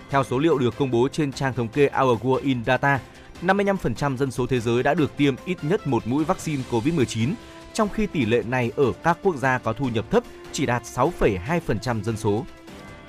Theo 0.10 0.24
số 0.24 0.40
liệu 0.40 0.58
được 0.58 0.78
công 0.78 0.92
bố 0.92 1.08
trên 1.12 1.32
trang 1.32 1.54
thống 1.54 1.68
kê 1.68 1.90
Our 2.04 2.20
World 2.22 2.44
in 2.44 2.64
Data, 2.66 3.00
55% 3.42 4.18
dân 4.18 4.32
số 4.32 4.48
thế 4.48 4.60
giới 4.60 4.84
đã 4.84 4.94
được 4.94 5.18
tiêm 5.18 5.36
ít 5.46 5.58
nhất 5.62 5.88
một 5.88 6.08
mũi 6.08 6.24
vaccine 6.24 6.64
COVID-19, 6.72 7.34
trong 7.74 7.90
khi 7.90 8.08
tỷ 8.08 8.26
lệ 8.26 8.44
này 8.48 8.72
ở 8.76 8.94
các 9.04 9.18
quốc 9.24 9.36
gia 9.36 9.58
có 9.58 9.74
thu 9.74 9.90
nhập 9.90 10.06
thấp 10.12 10.24
chỉ 10.52 10.66
đạt 10.66 10.84
6,2% 10.84 12.04
dân 12.04 12.18
số. 12.18 12.46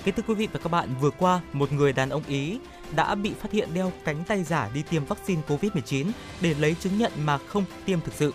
Kính 0.03 0.15
thưa 0.15 0.23
quý 0.27 0.33
vị 0.33 0.47
và 0.53 0.59
các 0.63 0.71
bạn, 0.71 0.89
vừa 1.01 1.09
qua, 1.09 1.41
một 1.53 1.71
người 1.71 1.93
đàn 1.93 2.09
ông 2.09 2.23
Ý 2.27 2.59
đã 2.95 3.15
bị 3.15 3.33
phát 3.41 3.51
hiện 3.51 3.69
đeo 3.73 3.91
cánh 4.05 4.23
tay 4.27 4.43
giả 4.43 4.69
đi 4.73 4.83
tiêm 4.89 5.05
vaccine 5.05 5.41
COVID-19 5.47 6.05
để 6.41 6.53
lấy 6.59 6.75
chứng 6.79 6.97
nhận 6.97 7.11
mà 7.23 7.37
không 7.37 7.65
tiêm 7.85 8.01
thực 8.01 8.13
sự. 8.13 8.33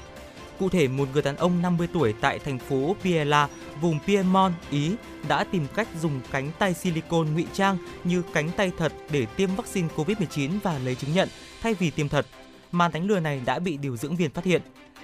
Cụ 0.59 0.68
thể, 0.68 0.88
một 0.88 1.09
người 1.12 1.22
đàn 1.22 1.36
ông 1.36 1.62
50 1.62 1.88
tuổi 1.92 2.14
tại 2.20 2.38
thành 2.38 2.59
phố 2.59 2.97
Biella, 3.05 3.49
vùng 3.80 3.99
Piedmont, 4.07 4.55
Ý 4.70 4.92
đã 5.28 5.45
tìm 5.45 5.66
cách 5.74 5.88
dùng 6.01 6.20
cánh 6.30 6.51
tay 6.59 6.74
silicone 6.74 7.30
ngụy 7.30 7.47
trang 7.53 7.78
như 8.05 8.22
cánh 8.32 8.51
tay 8.57 8.72
thật 8.78 8.92
để 9.11 9.26
tiêm 9.26 9.55
vaccine 9.57 9.88
COVID-19 9.97 10.51
và 10.62 10.78
lấy 10.78 10.95
chứng 10.95 11.14
nhận 11.14 11.28
thay 11.65 11.75
vì 11.75 11.91
tiêm 11.91 12.09
thật. 12.09 12.27
Màn 12.73 12.93
đánh 12.93 13.07
lừa 13.07 13.21
này 13.21 13.41
đã 13.45 13.59
bị 13.59 13.77
điều 13.77 13.97
dưỡng 13.97 14.17
viên 14.17 14.31
phát 14.31 14.45
hiện. 14.45 14.62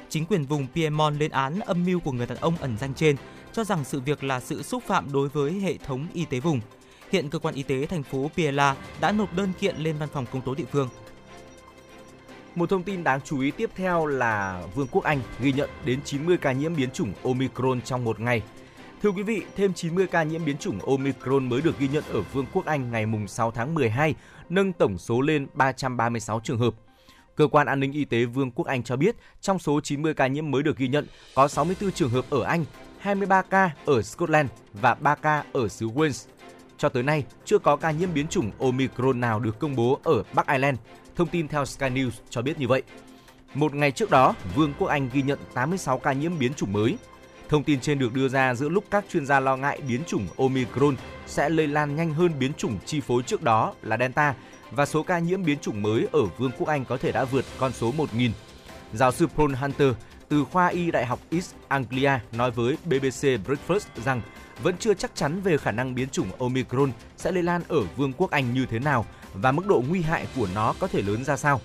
Chính 0.08 0.26
quyền 0.26 0.44
vùng 0.44 0.66
Piemont 0.74 1.20
lên 1.20 1.30
án 1.30 1.60
âm 1.60 1.84
mưu 1.84 2.00
của 2.00 2.12
người 2.12 2.26
đàn 2.26 2.38
ông 2.38 2.56
ẩn 2.56 2.76
danh 2.80 2.94
trên, 2.94 3.16
cho 3.52 3.64
rằng 3.64 3.84
sự 3.84 4.00
việc 4.00 4.24
là 4.24 4.40
sự 4.40 4.62
xúc 4.62 4.82
phạm 4.86 5.12
đối 5.12 5.28
với 5.28 5.52
hệ 5.52 5.76
thống 5.76 6.06
y 6.14 6.24
tế 6.24 6.40
vùng. 6.40 6.60
Hiện 7.12 7.30
cơ 7.30 7.38
quan 7.38 7.54
y 7.54 7.62
tế 7.62 7.86
thành 7.86 8.02
phố 8.02 8.30
Piela 8.36 8.76
đã 9.00 9.12
nộp 9.12 9.36
đơn 9.36 9.52
kiện 9.60 9.76
lên 9.76 9.96
văn 9.98 10.08
phòng 10.12 10.26
công 10.32 10.42
tố 10.42 10.54
địa 10.54 10.64
phương. 10.72 10.88
Một 12.54 12.70
thông 12.70 12.82
tin 12.82 13.04
đáng 13.04 13.20
chú 13.24 13.40
ý 13.40 13.50
tiếp 13.50 13.70
theo 13.76 14.06
là 14.06 14.62
Vương 14.74 14.88
quốc 14.90 15.04
Anh 15.04 15.20
ghi 15.40 15.52
nhận 15.52 15.70
đến 15.84 16.00
90 16.04 16.36
ca 16.36 16.52
nhiễm 16.52 16.76
biến 16.76 16.90
chủng 16.90 17.12
Omicron 17.24 17.82
trong 17.82 18.04
một 18.04 18.20
ngày. 18.20 18.42
Thưa 19.02 19.10
quý 19.10 19.22
vị, 19.22 19.42
thêm 19.56 19.74
90 19.74 20.06
ca 20.06 20.22
nhiễm 20.22 20.44
biến 20.44 20.58
chủng 20.58 20.78
Omicron 20.78 21.48
mới 21.48 21.62
được 21.62 21.78
ghi 21.78 21.88
nhận 21.88 22.04
ở 22.12 22.20
Vương 22.20 22.46
quốc 22.52 22.66
Anh 22.66 22.90
ngày 22.90 23.06
6 23.28 23.50
tháng 23.50 23.74
12, 23.74 24.14
nâng 24.50 24.72
tổng 24.72 24.98
số 24.98 25.20
lên 25.20 25.46
336 25.54 26.40
trường 26.44 26.58
hợp. 26.58 26.74
Cơ 27.36 27.46
quan 27.46 27.66
an 27.66 27.80
ninh 27.80 27.92
y 27.92 28.04
tế 28.04 28.24
Vương 28.24 28.50
quốc 28.50 28.66
Anh 28.66 28.82
cho 28.82 28.96
biết, 28.96 29.16
trong 29.40 29.58
số 29.58 29.80
90 29.80 30.14
ca 30.14 30.26
nhiễm 30.26 30.50
mới 30.50 30.62
được 30.62 30.76
ghi 30.76 30.88
nhận, 30.88 31.06
có 31.34 31.48
64 31.48 31.92
trường 31.92 32.10
hợp 32.10 32.24
ở 32.30 32.42
Anh, 32.42 32.64
23 32.98 33.42
ca 33.42 33.70
ở 33.86 34.02
Scotland 34.02 34.50
và 34.72 34.94
3 34.94 35.14
ca 35.14 35.44
ở 35.52 35.68
xứ 35.68 35.88
Wales. 35.88 36.28
Cho 36.78 36.88
tới 36.88 37.02
nay, 37.02 37.24
chưa 37.44 37.58
có 37.58 37.76
ca 37.76 37.90
nhiễm 37.90 38.08
biến 38.14 38.28
chủng 38.28 38.50
Omicron 38.58 39.20
nào 39.20 39.40
được 39.40 39.58
công 39.58 39.76
bố 39.76 40.00
ở 40.04 40.22
Bắc 40.34 40.46
Ireland. 40.46 40.78
Thông 41.16 41.28
tin 41.28 41.48
theo 41.48 41.64
Sky 41.64 41.86
News 41.86 42.10
cho 42.30 42.42
biết 42.42 42.58
như 42.58 42.68
vậy. 42.68 42.82
Một 43.54 43.74
ngày 43.74 43.92
trước 43.92 44.10
đó, 44.10 44.34
Vương 44.54 44.72
quốc 44.78 44.88
Anh 44.88 45.08
ghi 45.12 45.22
nhận 45.22 45.38
86 45.54 45.98
ca 45.98 46.12
nhiễm 46.12 46.38
biến 46.38 46.54
chủng 46.54 46.72
mới. 46.72 46.98
Thông 47.50 47.64
tin 47.64 47.80
trên 47.80 47.98
được 47.98 48.12
đưa 48.12 48.28
ra 48.28 48.54
giữa 48.54 48.68
lúc 48.68 48.84
các 48.90 49.04
chuyên 49.12 49.26
gia 49.26 49.40
lo 49.40 49.56
ngại 49.56 49.80
biến 49.88 50.00
chủng 50.06 50.26
Omicron 50.38 50.96
sẽ 51.26 51.48
lây 51.48 51.66
lan 51.66 51.96
nhanh 51.96 52.14
hơn 52.14 52.32
biến 52.38 52.52
chủng 52.54 52.78
chi 52.86 53.00
phối 53.00 53.22
trước 53.22 53.42
đó 53.42 53.74
là 53.82 53.96
Delta 53.96 54.34
và 54.70 54.86
số 54.86 55.02
ca 55.02 55.18
nhiễm 55.18 55.44
biến 55.44 55.58
chủng 55.58 55.82
mới 55.82 56.06
ở 56.12 56.24
Vương 56.38 56.50
quốc 56.58 56.68
Anh 56.68 56.84
có 56.84 56.96
thể 56.96 57.12
đã 57.12 57.24
vượt 57.24 57.44
con 57.58 57.72
số 57.72 57.92
1.000. 57.96 58.30
Giáo 58.92 59.12
sư 59.12 59.26
Paul 59.36 59.54
Hunter 59.54 59.92
từ 60.28 60.44
khoa 60.44 60.66
y 60.66 60.90
Đại 60.90 61.06
học 61.06 61.18
East 61.30 61.54
Anglia 61.68 62.10
nói 62.32 62.50
với 62.50 62.76
BBC 62.84 63.22
Breakfast 63.22 63.86
rằng 64.04 64.20
vẫn 64.62 64.74
chưa 64.78 64.94
chắc 64.94 65.10
chắn 65.14 65.40
về 65.40 65.56
khả 65.58 65.72
năng 65.72 65.94
biến 65.94 66.08
chủng 66.08 66.28
Omicron 66.38 66.92
sẽ 67.16 67.32
lây 67.32 67.42
lan 67.42 67.62
ở 67.68 67.80
Vương 67.96 68.12
quốc 68.12 68.30
Anh 68.30 68.54
như 68.54 68.66
thế 68.66 68.78
nào 68.78 69.06
và 69.34 69.52
mức 69.52 69.66
độ 69.66 69.82
nguy 69.88 70.02
hại 70.02 70.26
của 70.36 70.48
nó 70.54 70.74
có 70.78 70.86
thể 70.86 71.02
lớn 71.02 71.24
ra 71.24 71.36
sao. 71.36 71.60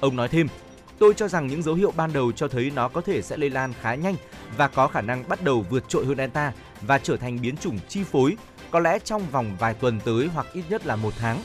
Ông 0.00 0.16
nói 0.16 0.28
thêm, 0.28 0.46
tôi 1.00 1.14
cho 1.14 1.28
rằng 1.28 1.46
những 1.46 1.62
dấu 1.62 1.74
hiệu 1.74 1.92
ban 1.96 2.12
đầu 2.12 2.32
cho 2.32 2.48
thấy 2.48 2.72
nó 2.74 2.88
có 2.88 3.00
thể 3.00 3.22
sẽ 3.22 3.36
lây 3.36 3.50
lan 3.50 3.72
khá 3.80 3.94
nhanh 3.94 4.14
và 4.56 4.68
có 4.68 4.88
khả 4.88 5.00
năng 5.00 5.28
bắt 5.28 5.44
đầu 5.44 5.66
vượt 5.70 5.88
trội 5.88 6.06
hơn 6.06 6.16
Delta 6.16 6.52
và 6.80 6.98
trở 6.98 7.16
thành 7.16 7.38
biến 7.42 7.56
chủng 7.56 7.78
chi 7.88 8.04
phối, 8.04 8.36
có 8.70 8.80
lẽ 8.80 8.98
trong 8.98 9.22
vòng 9.30 9.56
vài 9.58 9.74
tuần 9.74 10.00
tới 10.04 10.28
hoặc 10.34 10.46
ít 10.52 10.64
nhất 10.68 10.86
là 10.86 10.96
một 10.96 11.14
tháng. 11.18 11.42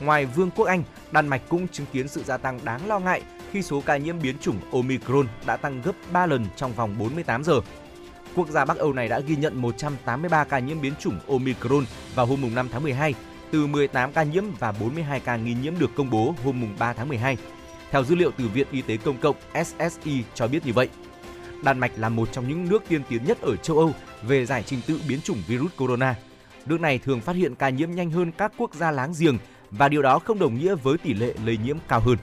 Ngoài 0.00 0.26
Vương 0.26 0.50
quốc 0.50 0.66
Anh, 0.66 0.82
Đan 1.12 1.28
Mạch 1.28 1.42
cũng 1.48 1.68
chứng 1.68 1.86
kiến 1.92 2.08
sự 2.08 2.22
gia 2.22 2.36
tăng 2.36 2.60
đáng 2.64 2.88
lo 2.88 2.98
ngại 2.98 3.22
khi 3.50 3.62
số 3.62 3.82
ca 3.86 3.96
nhiễm 3.96 4.22
biến 4.22 4.38
chủng 4.38 4.60
Omicron 4.72 5.26
đã 5.46 5.56
tăng 5.56 5.82
gấp 5.82 5.92
3 6.12 6.26
lần 6.26 6.46
trong 6.56 6.72
vòng 6.72 6.94
48 6.98 7.44
giờ. 7.44 7.60
Quốc 8.34 8.48
gia 8.48 8.64
Bắc 8.64 8.78
Âu 8.78 8.92
này 8.92 9.08
đã 9.08 9.20
ghi 9.20 9.36
nhận 9.36 9.62
183 9.62 10.44
ca 10.44 10.58
nhiễm 10.58 10.80
biến 10.80 10.92
chủng 11.00 11.18
Omicron 11.28 11.84
vào 12.14 12.26
hôm 12.26 12.54
5 12.54 12.68
tháng 12.72 12.82
12, 12.82 13.14
từ 13.50 13.66
18 13.66 14.12
ca 14.12 14.22
nhiễm 14.22 14.44
và 14.58 14.72
42 14.72 15.20
ca 15.20 15.36
nghi 15.36 15.54
nhiễm 15.62 15.78
được 15.78 15.90
công 15.96 16.10
bố 16.10 16.34
hôm 16.44 16.74
3 16.78 16.92
tháng 16.92 17.08
12. 17.08 17.36
Theo 17.92 18.04
dữ 18.04 18.14
liệu 18.14 18.30
từ 18.38 18.48
Viện 18.48 18.66
Y 18.70 18.82
tế 18.82 18.96
Công 18.96 19.18
cộng 19.18 19.36
SSI 19.64 20.24
cho 20.34 20.48
biết 20.48 20.66
như 20.66 20.72
vậy. 20.72 20.88
Đan 21.64 21.78
Mạch 21.78 21.92
là 21.96 22.08
một 22.08 22.32
trong 22.32 22.48
những 22.48 22.68
nước 22.68 22.82
tiên 22.88 23.02
tiến 23.08 23.24
nhất 23.24 23.40
ở 23.40 23.56
châu 23.56 23.78
Âu 23.78 23.92
về 24.22 24.46
giải 24.46 24.62
trình 24.66 24.80
tự 24.86 25.00
biến 25.08 25.20
chủng 25.20 25.42
virus 25.46 25.72
corona. 25.76 26.16
Nước 26.66 26.80
này 26.80 26.98
thường 26.98 27.20
phát 27.20 27.36
hiện 27.36 27.54
ca 27.54 27.68
nhiễm 27.68 27.90
nhanh 27.90 28.10
hơn 28.10 28.32
các 28.32 28.52
quốc 28.58 28.74
gia 28.74 28.90
láng 28.90 29.12
giềng 29.18 29.38
và 29.70 29.88
điều 29.88 30.02
đó 30.02 30.18
không 30.18 30.38
đồng 30.38 30.58
nghĩa 30.58 30.74
với 30.74 30.98
tỷ 30.98 31.14
lệ 31.14 31.34
lây 31.44 31.56
nhiễm 31.56 31.76
cao 31.88 32.00
hơn. 32.00 32.16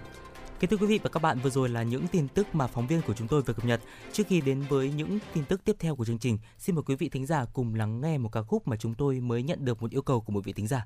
Kính 0.59 0.69
thưa 0.69 0.77
quý 0.77 0.87
vị 0.87 0.99
và 1.03 1.09
các 1.09 1.21
bạn, 1.21 1.39
vừa 1.39 1.49
rồi 1.49 1.69
là 1.69 1.83
những 1.83 2.07
tin 2.07 2.27
tức 2.27 2.55
mà 2.55 2.67
phóng 2.67 2.87
viên 2.87 3.01
của 3.01 3.13
chúng 3.13 3.27
tôi 3.27 3.41
vừa 3.41 3.53
cập 3.53 3.65
nhật. 3.65 3.81
Trước 4.13 4.23
khi 4.27 4.41
đến 4.41 4.63
với 4.69 4.91
những 4.91 5.19
tin 5.33 5.43
tức 5.45 5.61
tiếp 5.65 5.75
theo 5.79 5.95
của 5.95 6.05
chương 6.05 6.19
trình, 6.19 6.37
xin 6.57 6.75
mời 6.75 6.83
quý 6.85 6.95
vị 6.95 7.09
thính 7.09 7.25
giả 7.25 7.45
cùng 7.53 7.75
lắng 7.75 8.01
nghe 8.01 8.17
một 8.17 8.29
ca 8.31 8.41
khúc 8.41 8.67
mà 8.67 8.75
chúng 8.77 8.93
tôi 8.93 9.19
mới 9.19 9.43
nhận 9.43 9.65
được 9.65 9.81
một 9.81 9.91
yêu 9.91 10.01
cầu 10.01 10.21
của 10.21 10.33
một 10.33 10.45
vị 10.45 10.53
thính 10.53 10.67
giả. 10.67 10.85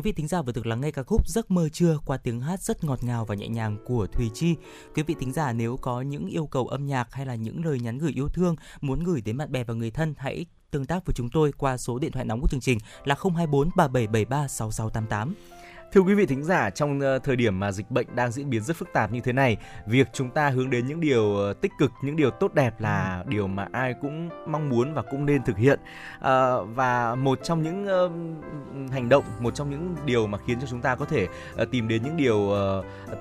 Quý 0.00 0.02
vị 0.04 0.12
thính 0.12 0.28
giả 0.28 0.42
vừa 0.42 0.52
được 0.52 0.66
lắng 0.66 0.80
nghe 0.80 0.90
ca 0.90 1.02
khúc 1.02 1.28
Giấc 1.28 1.50
mơ 1.50 1.68
trưa 1.68 1.98
qua 2.06 2.16
tiếng 2.16 2.40
hát 2.40 2.62
rất 2.62 2.84
ngọt 2.84 3.04
ngào 3.04 3.24
và 3.24 3.34
nhẹ 3.34 3.48
nhàng 3.48 3.76
của 3.84 4.06
Thùy 4.06 4.30
Chi. 4.34 4.54
Quý 4.94 5.02
vị 5.02 5.14
thính 5.20 5.32
giả 5.32 5.52
nếu 5.52 5.76
có 5.76 6.00
những 6.00 6.26
yêu 6.26 6.46
cầu 6.46 6.66
âm 6.66 6.86
nhạc 6.86 7.12
hay 7.12 7.26
là 7.26 7.34
những 7.34 7.64
lời 7.64 7.80
nhắn 7.80 7.98
gửi 7.98 8.12
yêu 8.12 8.28
thương 8.28 8.56
muốn 8.80 9.04
gửi 9.04 9.20
đến 9.20 9.36
bạn 9.36 9.52
bè 9.52 9.64
và 9.64 9.74
người 9.74 9.90
thân, 9.90 10.14
hãy 10.18 10.46
tương 10.70 10.84
tác 10.84 11.06
với 11.06 11.14
chúng 11.14 11.30
tôi 11.30 11.52
qua 11.52 11.76
số 11.76 11.98
điện 11.98 12.12
thoại 12.12 12.24
nóng 12.24 12.40
của 12.40 12.48
chương 12.48 12.60
trình 12.60 12.78
là 13.04 13.14
024 13.14 13.70
3773 13.76 14.48
6688. 14.48 15.34
Thưa 15.92 16.00
quý 16.00 16.14
vị 16.14 16.26
thính 16.26 16.44
giả, 16.44 16.70
trong 16.70 17.00
ờ, 17.00 17.18
thời 17.18 17.36
điểm 17.36 17.60
mà 17.60 17.72
dịch 17.72 17.90
bệnh 17.90 18.06
đang 18.14 18.32
diễn 18.32 18.50
biến 18.50 18.62
rất 18.62 18.76
phức 18.76 18.92
tạp 18.92 19.12
như 19.12 19.20
thế 19.20 19.32
này, 19.32 19.56
việc 19.86 20.08
chúng 20.12 20.30
ta 20.30 20.48
hướng 20.48 20.70
đến 20.70 20.86
những 20.86 21.00
điều 21.00 21.36
ờ, 21.36 21.52
tích 21.52 21.72
cực, 21.78 21.92
những 22.02 22.16
điều 22.16 22.30
tốt 22.30 22.54
đẹp 22.54 22.80
là 22.80 23.24
điều 23.28 23.46
mà 23.46 23.66
ai 23.72 23.94
cũng 24.00 24.28
mong 24.46 24.68
muốn 24.68 24.94
và 24.94 25.02
cũng 25.10 25.26
nên 25.26 25.42
thực 25.42 25.56
hiện. 25.56 25.80
Ờ, 26.20 26.64
và 26.64 27.14
một 27.14 27.38
trong 27.42 27.62
những 27.62 27.86
hành 28.92 29.08
động, 29.08 29.24
một 29.40 29.54
trong 29.54 29.70
những 29.70 29.96
điều 30.04 30.26
mà 30.26 30.38
khiến 30.46 30.60
cho 30.60 30.66
chúng 30.70 30.80
ta 30.80 30.94
có 30.96 31.04
thể 31.04 31.28
tìm 31.70 31.88
đến 31.88 32.02
những 32.02 32.16
điều 32.16 32.50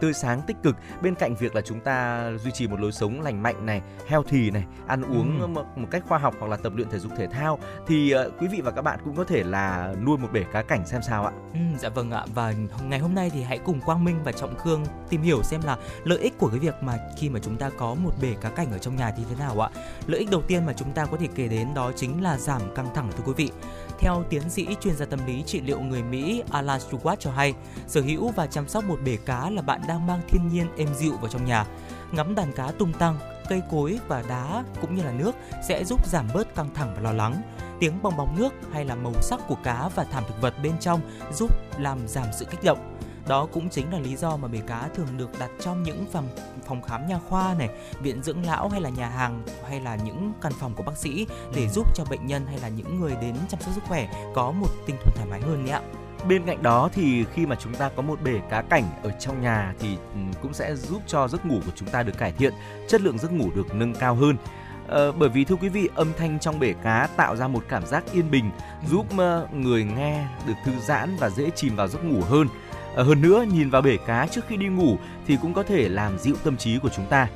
tươi 0.01 0.13
sáng 0.13 0.41
tích 0.47 0.57
cực 0.63 0.75
bên 1.01 1.15
cạnh 1.15 1.35
việc 1.35 1.55
là 1.55 1.61
chúng 1.61 1.79
ta 1.79 2.29
duy 2.37 2.51
trì 2.51 2.67
một 2.67 2.79
lối 2.79 2.91
sống 2.91 3.21
lành 3.21 3.43
mạnh 3.43 3.65
này, 3.65 3.81
healthy 4.07 4.51
này, 4.51 4.65
ăn 4.87 5.01
uống 5.01 5.39
Ừ. 5.41 5.47
một, 5.47 5.65
một 5.75 5.87
cách 5.91 6.03
khoa 6.07 6.17
học 6.17 6.35
hoặc 6.39 6.47
là 6.47 6.57
tập 6.57 6.73
luyện 6.75 6.89
thể 6.89 6.99
dục 6.99 7.11
thể 7.17 7.27
thao 7.27 7.59
thì 7.87 8.13
quý 8.39 8.47
vị 8.47 8.61
và 8.63 8.71
các 8.71 8.81
bạn 8.81 8.99
cũng 9.05 9.15
có 9.15 9.23
thể 9.23 9.43
là 9.43 9.93
nuôi 10.05 10.17
một 10.17 10.27
bể 10.33 10.43
cá 10.53 10.61
cảnh 10.61 10.85
xem 10.87 11.01
sao 11.01 11.25
ạ. 11.25 11.31
Ừ, 11.53 11.59
dạ 11.77 11.89
vâng 11.89 12.11
ạ 12.11 12.25
và 12.33 12.53
ngày 12.89 12.99
hôm 12.99 13.15
nay 13.15 13.29
thì 13.29 13.41
hãy 13.41 13.57
cùng 13.57 13.81
Quang 13.81 14.03
Minh 14.03 14.19
và 14.23 14.31
Trọng 14.31 14.57
Khương 14.57 14.85
tìm 15.09 15.21
hiểu 15.21 15.43
xem 15.43 15.61
là 15.63 15.77
lợi 16.03 16.19
ích 16.19 16.37
của 16.37 16.47
cái 16.49 16.59
việc 16.59 16.75
mà 16.81 16.99
khi 17.17 17.29
mà 17.29 17.39
chúng 17.39 17.57
ta 17.57 17.69
có 17.77 17.93
một 17.93 18.11
bể 18.21 18.35
cá 18.41 18.49
cảnh 18.49 18.71
ở 18.71 18.77
trong 18.77 18.95
nhà 18.95 19.11
thì 19.17 19.23
thế 19.29 19.35
nào 19.35 19.59
ạ. 19.59 19.69
Lợi 20.07 20.19
ích 20.19 20.29
đầu 20.31 20.41
tiên 20.41 20.65
mà 20.65 20.73
chúng 20.73 20.91
ta 20.91 21.05
có 21.05 21.17
thể 21.17 21.27
kể 21.35 21.47
đến 21.47 21.73
đó 21.73 21.91
chính 21.95 22.23
là 22.23 22.37
giảm 22.37 22.61
căng 22.75 22.93
thẳng 22.95 23.11
thưa 23.17 23.23
quý 23.25 23.33
vị. 23.37 23.51
Theo 23.99 24.23
tiến 24.29 24.49
sĩ 24.49 24.67
chuyên 24.81 24.95
gia 24.95 25.05
tâm 25.05 25.19
lý 25.27 25.43
trị 25.43 25.61
liệu 25.61 25.79
người 25.79 26.03
Mỹ 26.03 26.43
Alan 26.51 26.79
Stewart 26.79 27.15
cho 27.19 27.31
hay, 27.31 27.53
sở 27.87 28.01
hữu 28.01 28.31
và 28.31 28.47
chăm 28.47 28.67
sóc 28.67 28.83
một 28.83 28.99
bể 29.05 29.17
cá 29.25 29.49
là 29.49 29.61
bạn 29.61 29.81
đang 29.87 30.07
mang 30.07 30.21
thiên 30.27 30.47
nhiên 30.47 30.67
êm 30.77 30.87
dịu 30.95 31.13
vào 31.21 31.27
trong 31.27 31.45
nhà. 31.45 31.65
Ngắm 32.11 32.35
đàn 32.35 32.53
cá 32.53 32.71
tung 32.71 32.93
tăng, 32.93 33.19
cây 33.49 33.61
cối 33.71 33.99
và 34.07 34.23
đá 34.29 34.63
cũng 34.81 34.95
như 34.95 35.03
là 35.03 35.11
nước 35.11 35.31
sẽ 35.67 35.83
giúp 35.85 36.07
giảm 36.07 36.27
bớt 36.33 36.55
căng 36.55 36.73
thẳng 36.73 36.93
và 36.95 37.01
lo 37.01 37.11
lắng. 37.11 37.41
Tiếng 37.79 38.01
bong 38.01 38.17
bóng 38.17 38.35
nước 38.39 38.53
hay 38.71 38.85
là 38.85 38.95
màu 38.95 39.13
sắc 39.21 39.39
của 39.47 39.57
cá 39.63 39.89
và 39.95 40.03
thảm 40.03 40.23
thực 40.27 40.41
vật 40.41 40.53
bên 40.63 40.73
trong 40.79 41.01
giúp 41.33 41.51
làm 41.79 42.07
giảm 42.07 42.25
sự 42.39 42.45
kích 42.45 42.63
động. 42.63 42.95
Đó 43.27 43.47
cũng 43.53 43.69
chính 43.69 43.93
là 43.93 43.99
lý 43.99 44.15
do 44.15 44.37
mà 44.37 44.47
bể 44.47 44.59
cá 44.67 44.89
thường 44.95 45.17
được 45.17 45.39
đặt 45.39 45.49
trong 45.61 45.83
những 45.83 46.05
phòng 46.11 46.29
phòng 46.67 46.81
khám 46.81 47.07
nha 47.07 47.19
khoa 47.29 47.53
này, 47.53 47.69
viện 48.01 48.23
dưỡng 48.23 48.45
lão 48.45 48.69
hay 48.69 48.81
là 48.81 48.89
nhà 48.89 49.09
hàng 49.09 49.43
hay 49.67 49.81
là 49.81 49.95
những 49.95 50.33
căn 50.41 50.53
phòng 50.59 50.73
của 50.73 50.83
bác 50.83 50.97
sĩ 50.97 51.27
để 51.55 51.67
giúp 51.69 51.95
cho 51.95 52.05
bệnh 52.09 52.27
nhân 52.27 52.45
hay 52.45 52.59
là 52.59 52.69
những 52.69 52.99
người 52.99 53.15
đến 53.21 53.35
chăm 53.49 53.61
sóc 53.61 53.73
sức 53.75 53.83
khỏe 53.87 54.09
có 54.35 54.51
một 54.51 54.67
tinh 54.85 54.95
thần 55.03 55.13
thoải 55.15 55.27
mái 55.29 55.41
hơn 55.41 55.65
nhé 55.65 55.71
ạ. 55.71 55.81
Bên 56.27 56.45
cạnh 56.45 56.63
đó 56.63 56.89
thì 56.93 57.25
khi 57.33 57.45
mà 57.45 57.55
chúng 57.55 57.73
ta 57.73 57.89
có 57.95 58.01
một 58.01 58.19
bể 58.23 58.39
cá 58.49 58.61
cảnh 58.61 58.83
ở 59.03 59.11
trong 59.19 59.41
nhà 59.41 59.73
thì 59.79 59.89
ừ, 60.13 60.19
cũng 60.41 60.53
sẽ 60.53 60.75
giúp 60.75 61.01
cho 61.07 61.27
giấc 61.27 61.45
ngủ 61.45 61.59
của 61.65 61.71
chúng 61.75 61.89
ta 61.89 62.03
được 62.03 62.17
cải 62.17 62.31
thiện, 62.31 62.53
chất 62.87 63.01
lượng 63.01 63.17
giấc 63.17 63.31
ngủ 63.31 63.51
được 63.55 63.75
nâng 63.75 63.93
cao 63.93 64.15
hơn. 64.15 64.35
Ờ, 64.87 65.11
bởi 65.11 65.29
vì 65.29 65.43
thưa 65.43 65.55
quý 65.55 65.69
vị, 65.69 65.89
âm 65.95 66.13
thanh 66.17 66.39
trong 66.39 66.59
bể 66.59 66.73
cá 66.83 67.07
tạo 67.15 67.35
ra 67.35 67.47
một 67.47 67.63
cảm 67.69 67.85
giác 67.85 68.03
yên 68.13 68.31
bình, 68.31 68.51
giúp 68.89 69.05
ờ, 69.17 69.47
người 69.53 69.83
nghe 69.83 70.25
được 70.47 70.53
thư 70.65 70.71
giãn 70.79 71.15
và 71.19 71.29
dễ 71.29 71.49
chìm 71.55 71.75
vào 71.75 71.87
giấc 71.87 72.05
ngủ 72.05 72.21
hơn. 72.21 72.47
Ờ, 72.95 73.03
hơn 73.03 73.21
nữa, 73.21 73.45
nhìn 73.53 73.69
vào 73.69 73.81
bể 73.81 73.97
cá 74.07 74.27
trước 74.27 74.41
khi 74.47 74.57
đi 74.57 74.67
ngủ 74.67 74.97
thì 75.27 75.37
cũng 75.41 75.53
có 75.53 75.63
thể 75.63 75.89
làm 75.89 76.19
dịu 76.19 76.35
tâm 76.43 76.57
trí 76.57 76.79
của 76.79 76.89
chúng 76.89 77.05
ta. 77.05 77.27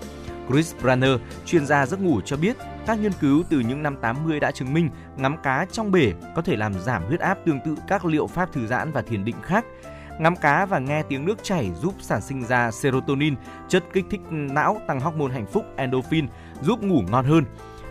Chris 0.49 0.75
Branner, 0.81 1.19
chuyên 1.45 1.65
gia 1.65 1.85
giấc 1.85 2.01
ngủ 2.01 2.21
cho 2.25 2.37
biết, 2.37 2.57
các 2.87 2.99
nghiên 2.99 3.11
cứu 3.11 3.43
từ 3.49 3.59
những 3.59 3.83
năm 3.83 3.95
80 4.01 4.39
đã 4.39 4.51
chứng 4.51 4.73
minh 4.73 4.89
ngắm 5.17 5.35
cá 5.43 5.65
trong 5.71 5.91
bể 5.91 6.13
có 6.35 6.41
thể 6.41 6.55
làm 6.55 6.73
giảm 6.73 7.03
huyết 7.03 7.19
áp 7.19 7.37
tương 7.45 7.59
tự 7.65 7.75
các 7.87 8.05
liệu 8.05 8.27
pháp 8.27 8.53
thư 8.53 8.67
giãn 8.67 8.91
và 8.91 9.01
thiền 9.01 9.25
định 9.25 9.35
khác. 9.41 9.65
Ngắm 10.19 10.35
cá 10.35 10.65
và 10.65 10.79
nghe 10.79 11.03
tiếng 11.03 11.25
nước 11.25 11.43
chảy 11.43 11.71
giúp 11.81 11.93
sản 12.01 12.21
sinh 12.21 12.43
ra 12.43 12.71
serotonin, 12.71 13.35
chất 13.69 13.83
kích 13.93 14.05
thích 14.09 14.21
não 14.29 14.81
tăng 14.87 14.99
hormone 14.99 15.33
hạnh 15.33 15.45
phúc 15.45 15.65
endorphin, 15.75 16.27
giúp 16.61 16.83
ngủ 16.83 17.01
ngon 17.11 17.25
hơn. 17.25 17.45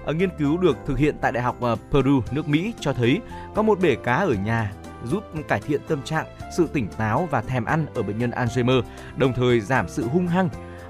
Ở 0.05 0.13
nghiên 0.13 0.31
cứu 0.39 0.57
được 0.57 0.77
thực 0.87 0.99
hiện 0.99 1.17
tại 1.21 1.33
Đại 1.33 1.43
học 1.43 1.57
ờ, 1.61 1.77
Peru, 1.91 2.23
nước 2.33 2.49
Mỹ 2.49 2.75
cho 2.81 2.93
thấy 2.93 3.21
có 3.55 3.63
một 3.63 3.81
bể 3.81 3.95
cá 3.95 4.15
ở 4.15 4.35
nhà 4.45 4.73
giúp 5.05 5.25
cải 5.49 5.61
thiện 5.61 5.81
tâm 5.89 6.03
trạng, 6.03 6.27
sự 6.57 6.69
tỉnh 6.73 6.89
táo 6.99 7.29
và 7.31 7.41
thèm 7.41 7.65
ăn 7.65 7.87
ở 7.95 8.03
bệnh 8.03 8.19
nhân 8.19 8.31
Alzheimer, 8.31 8.83
đồng 9.17 9.33
thời 9.33 9.61
giảm 9.61 9.89
sự 9.89 10.09
hung 10.09 10.27
hăng. 10.27 10.49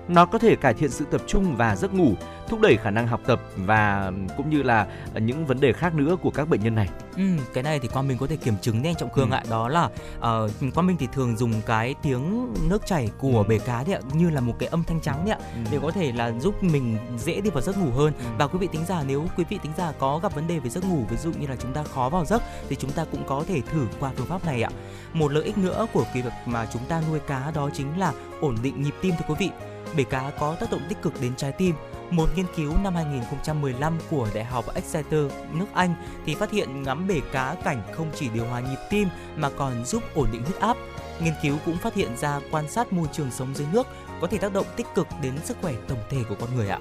Nó 0.08 0.24
có 0.26 0.38
thể 0.38 0.56
cải 0.56 0.74
thiện 0.74 0.90
sự 0.90 1.04
tập 1.10 1.20
trung 1.26 1.56
và 1.56 1.76
giấc 1.76 1.94
ngủ, 1.94 2.12
thúc 2.48 2.60
đẩy 2.60 2.76
khả 2.76 2.90
năng 2.90 3.06
học 3.06 3.20
tập 3.26 3.40
và 3.56 4.12
cũng 4.36 4.50
như 4.50 4.62
là 4.62 4.86
những 5.14 5.46
vấn 5.46 5.60
đề 5.60 5.72
khác 5.72 5.94
nữa 5.94 6.16
của 6.22 6.30
các 6.30 6.48
bệnh 6.48 6.60
nhân 6.62 6.74
này. 6.74 6.88
Ừ, 7.16 7.22
cái 7.54 7.62
này 7.62 7.78
thì 7.78 7.88
Quang 7.88 8.08
Minh 8.08 8.18
có 8.18 8.26
thể 8.26 8.36
kiểm 8.36 8.54
chứng 8.62 8.82
nhanh 8.82 8.94
Trọng 8.94 9.10
Khương 9.10 9.30
Ừ. 9.30 9.34
ạ 9.34 9.42
đó 9.50 9.68
là 9.68 9.84
uh, 9.84 10.74
Quang 10.74 10.86
Minh 10.86 10.96
thì 11.00 11.08
thường 11.12 11.36
dùng 11.36 11.52
cái 11.66 11.94
tiếng 12.02 12.54
nước 12.68 12.86
chảy 12.86 13.10
của 13.18 13.38
Ừ. 13.38 13.44
bể 13.48 13.58
cá 13.58 13.84
đấy 13.84 13.94
ạ 13.94 14.00
như 14.12 14.30
là 14.30 14.40
một 14.40 14.54
cái 14.58 14.68
âm 14.68 14.84
thanh 14.84 15.00
trắng 15.00 15.24
đấy 15.26 15.36
ạ 15.40 15.62
để 15.70 15.78
có 15.82 15.90
thể 15.90 16.12
là 16.12 16.32
giúp 16.40 16.62
mình 16.62 16.98
dễ 17.18 17.40
đi 17.40 17.50
vào 17.50 17.62
giấc 17.62 17.78
ngủ 17.78 17.90
hơn 17.90 18.12
Ừ. 18.18 18.24
và 18.38 18.46
quý 18.46 18.58
vị 18.58 18.68
tính 18.72 18.84
giả 18.88 19.02
nếu 19.06 19.24
quý 19.36 19.44
vị 19.48 19.58
tính 19.62 19.72
giả 19.76 19.92
có 19.98 20.18
gặp 20.22 20.34
vấn 20.34 20.46
đề 20.48 20.58
về 20.58 20.70
giấc 20.70 20.84
ngủ 20.84 21.04
ví 21.10 21.16
dụ 21.16 21.30
như 21.38 21.46
là 21.46 21.56
chúng 21.56 21.72
ta 21.72 21.82
khó 21.82 22.08
vào 22.08 22.24
giấc 22.24 22.42
thì 22.68 22.76
chúng 22.76 22.90
ta 22.92 23.04
cũng 23.12 23.24
có 23.26 23.44
thể 23.48 23.60
thử 23.60 23.86
qua 24.00 24.10
phương 24.16 24.26
pháp 24.26 24.44
này 24.46 24.62
ạ 24.62 24.70
một 25.12 25.32
lợi 25.32 25.44
ích 25.44 25.58
nữa 25.58 25.86
của 25.92 26.04
cái 26.14 26.22
việc 26.22 26.32
mà 26.46 26.66
chúng 26.72 26.82
ta 26.88 27.02
nuôi 27.10 27.18
cá 27.20 27.50
đó 27.54 27.70
chính 27.74 27.98
là 27.98 28.12
ổn 28.40 28.56
định 28.62 28.82
nhịp 28.82 28.94
tim 29.02 29.14
thưa 29.18 29.24
quý 29.28 29.34
vị 29.38 29.50
bể 29.96 30.04
cá 30.04 30.30
có 30.38 30.54
tác 30.60 30.70
động 30.70 30.82
tích 30.88 31.02
cực 31.02 31.20
đến 31.20 31.36
trái 31.36 31.52
tim 31.52 31.74
một 32.12 32.28
nghiên 32.36 32.46
cứu 32.56 32.72
năm 32.82 32.94
2015 32.94 33.98
của 34.10 34.28
Đại 34.34 34.44
học 34.44 34.64
Exeter, 34.74 35.32
nước 35.52 35.66
Anh 35.74 35.94
thì 36.26 36.34
phát 36.34 36.50
hiện 36.50 36.82
ngắm 36.82 37.06
bể 37.06 37.20
cá 37.32 37.56
cảnh 37.64 37.82
không 37.92 38.10
chỉ 38.14 38.28
điều 38.28 38.46
hòa 38.46 38.60
nhịp 38.60 38.78
tim 38.90 39.08
mà 39.36 39.50
còn 39.50 39.84
giúp 39.84 40.02
ổn 40.14 40.28
định 40.32 40.42
huyết 40.42 40.60
áp. 40.60 40.76
Nghiên 41.20 41.34
cứu 41.42 41.56
cũng 41.64 41.76
phát 41.76 41.94
hiện 41.94 42.16
ra 42.16 42.40
quan 42.50 42.68
sát 42.68 42.92
môi 42.92 43.08
trường 43.12 43.30
sống 43.30 43.54
dưới 43.54 43.66
nước 43.72 43.86
có 44.20 44.26
thể 44.26 44.38
tác 44.38 44.52
động 44.52 44.66
tích 44.76 44.86
cực 44.94 45.06
đến 45.22 45.32
sức 45.44 45.56
khỏe 45.62 45.74
tổng 45.88 46.02
thể 46.10 46.18
của 46.28 46.34
con 46.40 46.56
người 46.56 46.68
ạ. 46.68 46.78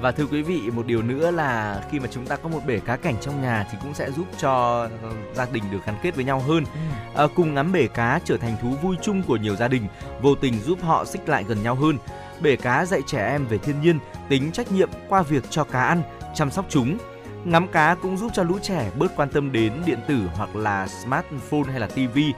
Và 0.00 0.12
thưa 0.12 0.26
quý 0.26 0.42
vị, 0.42 0.70
một 0.70 0.86
điều 0.86 1.02
nữa 1.02 1.30
là 1.30 1.82
khi 1.90 2.00
mà 2.00 2.08
chúng 2.10 2.26
ta 2.26 2.36
có 2.36 2.48
một 2.48 2.60
bể 2.66 2.78
cá 2.78 2.96
cảnh 2.96 3.14
trong 3.20 3.42
nhà 3.42 3.66
thì 3.72 3.78
cũng 3.82 3.94
sẽ 3.94 4.10
giúp 4.10 4.26
cho 4.38 4.80
ờ, 5.02 5.10
gia 5.34 5.46
đình 5.46 5.64
được 5.70 5.78
gắn 5.86 5.96
kết 6.02 6.16
với 6.16 6.24
nhau 6.24 6.40
hơn. 6.40 6.64
À, 7.14 7.24
cùng 7.34 7.54
ngắm 7.54 7.72
bể 7.72 7.86
cá 7.86 8.20
trở 8.24 8.36
thành 8.36 8.56
thú 8.62 8.68
vui 8.82 8.96
chung 9.02 9.22
của 9.22 9.36
nhiều 9.36 9.56
gia 9.56 9.68
đình, 9.68 9.86
vô 10.22 10.34
tình 10.34 10.60
giúp 10.60 10.78
họ 10.82 11.04
xích 11.04 11.28
lại 11.28 11.44
gần 11.48 11.62
nhau 11.62 11.74
hơn. 11.74 11.98
Bể 12.42 12.56
cá 12.56 12.84
dạy 12.84 13.02
trẻ 13.06 13.30
em 13.30 13.46
về 13.46 13.58
thiên 13.58 13.80
nhiên, 13.80 13.98
tính 14.28 14.52
trách 14.52 14.72
nhiệm 14.72 14.90
qua 15.08 15.22
việc 15.22 15.44
cho 15.50 15.64
cá 15.64 15.84
ăn, 15.84 16.02
chăm 16.34 16.50
sóc 16.50 16.66
chúng. 16.68 16.98
Ngắm 17.44 17.68
cá 17.68 17.94
cũng 17.94 18.16
giúp 18.16 18.30
cho 18.34 18.42
lũ 18.42 18.58
trẻ 18.62 18.90
bớt 18.98 19.16
quan 19.16 19.28
tâm 19.28 19.52
đến 19.52 19.72
điện 19.86 19.98
tử 20.08 20.18
hoặc 20.34 20.56
là 20.56 20.86
smartphone 20.86 21.70
hay 21.70 21.80
là 21.80 21.86
tivi. 21.86 22.32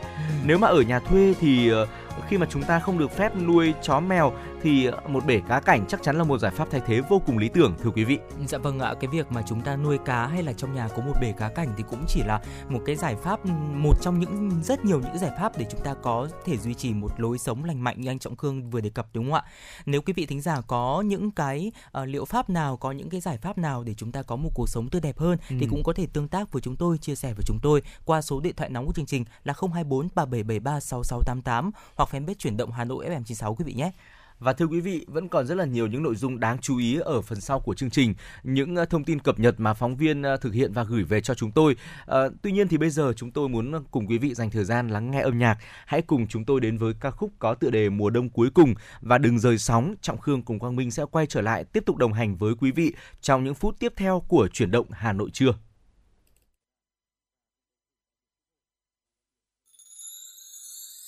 Nếu 0.45 0.59
mà 0.59 0.69
ở 0.69 0.81
nhà 0.81 0.99
thuê 0.99 1.35
thì 1.41 1.69
ờ, 1.69 1.87
khi 2.29 2.39
mà 2.39 2.47
chúng 2.51 2.63
ta 2.63 2.81
không 2.81 2.99
được 2.99 3.17
phép 3.17 3.37
nuôi 3.37 3.75
chó 3.83 4.01
mèo 4.01 4.33
thì 4.65 4.89
một 5.09 5.27
bể 5.27 5.41
cá 5.49 5.61
cảnh 5.61 5.85
chắc 5.89 6.03
chắn 6.03 6.17
là 6.17 6.25
một 6.25 6.39
giải 6.39 6.51
pháp 6.51 6.69
thay 6.71 6.81
thế 6.87 7.01
vô 7.01 7.23
cùng 7.27 7.39
lý 7.39 7.49
tưởng 7.49 7.75
thưa 7.83 7.91
quý 7.91 8.05
vị. 8.05 8.19
Dạ 8.49 8.59
vâng 8.59 8.81
ạ, 8.81 8.95
cái 9.01 9.09
việc 9.09 9.33
mà 9.33 9.43
chúng 9.47 9.61
ta 9.61 9.77
nuôi 9.77 9.99
cá 10.05 10.27
hay 10.27 10.43
là 10.43 10.53
trong 10.53 10.75
nhà 10.75 10.89
có 10.89 11.03
một 11.03 11.13
bể 11.21 11.33
cá 11.33 11.49
cảnh 11.49 11.69
thì 11.77 11.85
cũng 11.91 12.05
chỉ 12.09 12.23
là 12.27 12.41
một 12.69 12.81
cái 12.87 12.97
giải 12.97 13.17
pháp 13.17 13.41
một 13.75 13.93
trong 14.03 14.21
những 14.21 14.51
rất 14.65 14.85
nhiều 14.85 15.01
những 15.01 15.19
giải 15.19 15.31
pháp 15.39 15.59
để 15.59 15.67
chúng 15.71 15.81
ta 15.85 15.95
có 16.03 16.29
thể 16.45 16.57
duy 16.59 16.75
trì 16.75 16.95
một 16.95 17.21
lối 17.21 17.39
sống 17.39 17.65
lành 17.65 17.85
mạnh 17.85 18.01
như 18.01 18.11
anh 18.11 18.19
Trọng 18.19 18.37
Khương 18.37 18.71
vừa 18.71 18.81
đề 18.81 18.91
cập 18.91 19.07
đúng 19.13 19.25
không 19.25 19.35
ạ? 19.35 19.45
Nếu 19.87 20.01
quý 20.03 20.13
vị 20.13 20.27
thính 20.27 20.41
giả 20.41 20.61
có 20.67 21.01
những 21.07 21.31
cái 21.31 21.73
uh, 22.01 22.09
liệu 22.09 22.25
pháp 22.25 22.51
nào, 22.51 22.77
có 22.77 22.93
những 22.93 23.11
cái 23.11 23.21
giải 23.21 23.39
pháp 23.39 23.59
nào 23.59 23.83
để 23.85 23.95
chúng 23.95 24.13
ta 24.13 24.23
có 24.23 24.37
một 24.37 24.51
cuộc 24.55 24.69
sống 24.69 24.89
tươi 24.89 25.01
đẹp 25.01 25.19
hơn 25.19 25.39
Ừ. 25.51 25.57
thì 25.61 25.67
cũng 25.71 25.83
có 25.83 25.93
thể 25.93 26.07
tương 26.13 26.29
tác 26.29 26.53
với 26.53 26.63
chúng 26.63 26.77
tôi, 26.77 26.99
chia 26.99 27.15
sẻ 27.15 27.33
với 27.35 27.45
chúng 27.47 27.59
tôi 27.63 27.83
qua 28.05 28.23
số 28.23 28.41
điện 28.41 28.55
thoại 28.57 28.71
nóng 28.71 28.87
của 28.87 28.93
chương 28.93 29.07
trình 29.07 29.25
là 29.45 29.55
024 29.73 30.09
3773 30.15 30.81
6688 30.81 31.71
hoặc 31.95 32.09
fanpage 32.13 32.35
chuyển 32.39 32.57
động 32.57 32.73
Hà 32.73 32.85
Nội 32.85 33.07
FM96 33.07 33.55
quý 33.55 33.65
vị 33.65 33.73
nhé. 33.73 33.91
Và 34.39 34.53
thưa 34.53 34.67
quý 34.67 34.81
vị, 34.81 35.05
vẫn 35.09 35.29
còn 35.29 35.47
rất 35.47 35.55
là 35.55 35.65
nhiều 35.65 35.87
những 35.87 36.03
nội 36.03 36.17
dung 36.17 36.41
đáng 36.41 36.59
chú 36.59 36.79
ý 36.79 36.99
ở 36.99 37.21
phần 37.23 37.41
sau 37.41 37.61
của 37.61 37.75
chương 37.75 37.91
trình, 37.91 38.15
những 38.43 38.77
ờ, 38.77 38.85
thông 38.85 39.05
tin 39.05 39.19
cập 39.19 39.39
nhật 39.39 39.55
mà 39.59 39.75
phóng 39.75 39.97
viên 39.97 40.23
ờ, 40.23 40.37
thực 40.37 40.55
hiện 40.55 40.73
và 40.73 40.85
gửi 40.85 41.05
về 41.05 41.21
cho 41.21 41.35
chúng 41.35 41.51
tôi. 41.51 41.77
À, 42.07 42.19
tuy 42.43 42.53
nhiên 42.53 42.69
thì 42.69 42.77
bây 42.77 42.91
giờ 42.91 43.13
chúng 43.17 43.31
tôi 43.31 43.49
muốn 43.49 43.85
cùng 43.91 44.07
quý 44.07 44.19
vị 44.19 44.35
dành 44.35 44.51
thời 44.51 44.65
gian 44.65 44.89
lắng 44.89 45.11
nghe 45.11 45.21
âm 45.21 45.39
nhạc. 45.39 45.59
Hãy 45.87 46.03
cùng 46.03 46.27
chúng 46.27 46.45
tôi 46.45 46.61
đến 46.61 46.79
với 46.79 46.95
ca 47.01 47.11
khúc 47.11 47.31
có 47.39 47.55
tựa 47.55 47.71
đề 47.71 47.89
Mùa 47.89 48.11
đông 48.11 48.31
cuối 48.31 48.51
cùng 48.55 48.75
và 49.01 49.19
đừng 49.19 49.39
rời 49.39 49.59
sóng. 49.59 49.95
Trọng 50.01 50.19
Khương 50.19 50.43
cùng 50.43 50.59
Quang 50.59 50.77
Minh 50.77 50.91
sẽ 50.91 51.05
quay 51.11 51.27
trở 51.27 51.41
lại 51.41 51.65
tiếp 51.65 51.83
tục 51.87 51.97
đồng 51.97 52.13
hành 52.13 52.37
với 52.37 52.55
quý 52.55 52.71
vị 52.71 52.95
trong 53.21 53.45
những 53.45 53.55
phút 53.55 53.79
tiếp 53.79 53.93
theo 53.97 54.23
của 54.29 54.49
chuyển 54.53 54.71
động 54.71 54.87
Hà 54.91 55.13
Nội 55.13 55.31
trưa. 55.33 55.53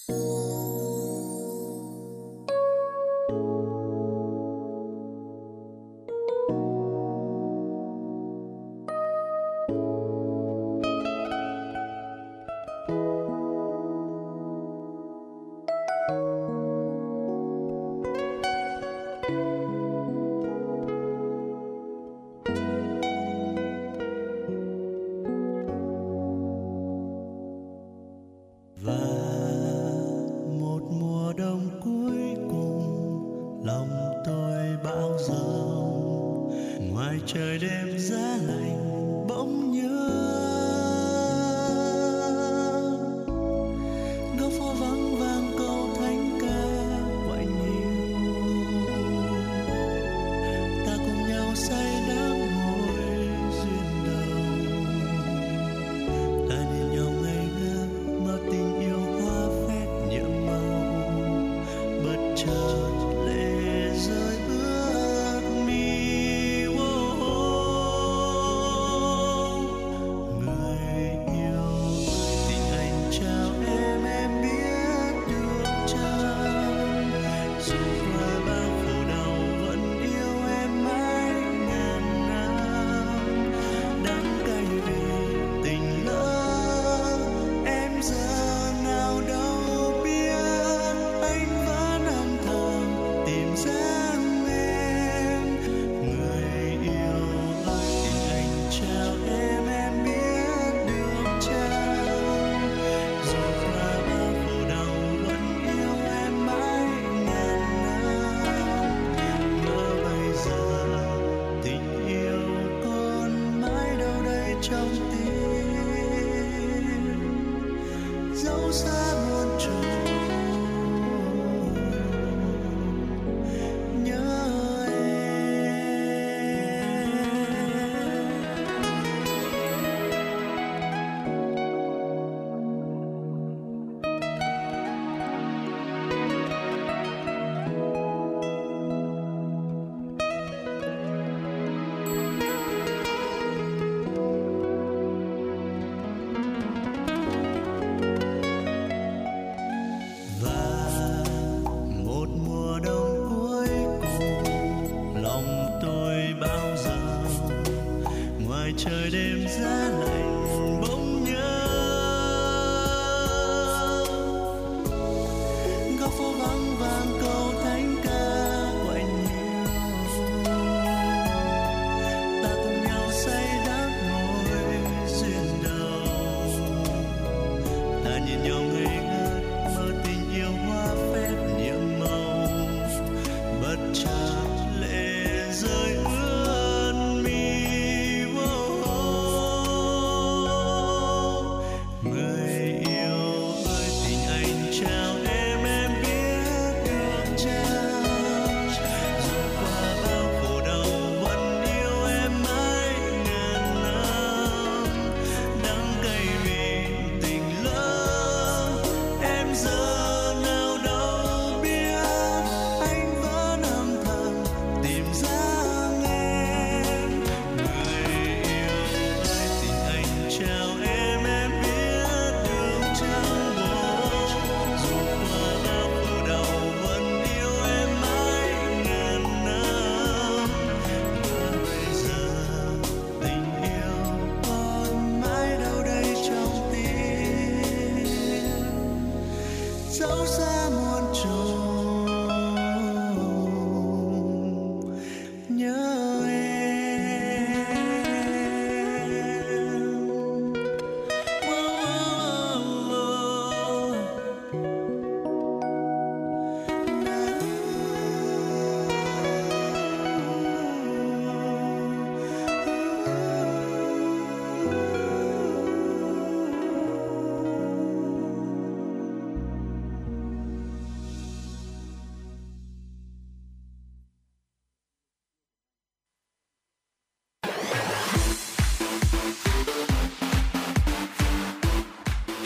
ngoài 0.09 0.66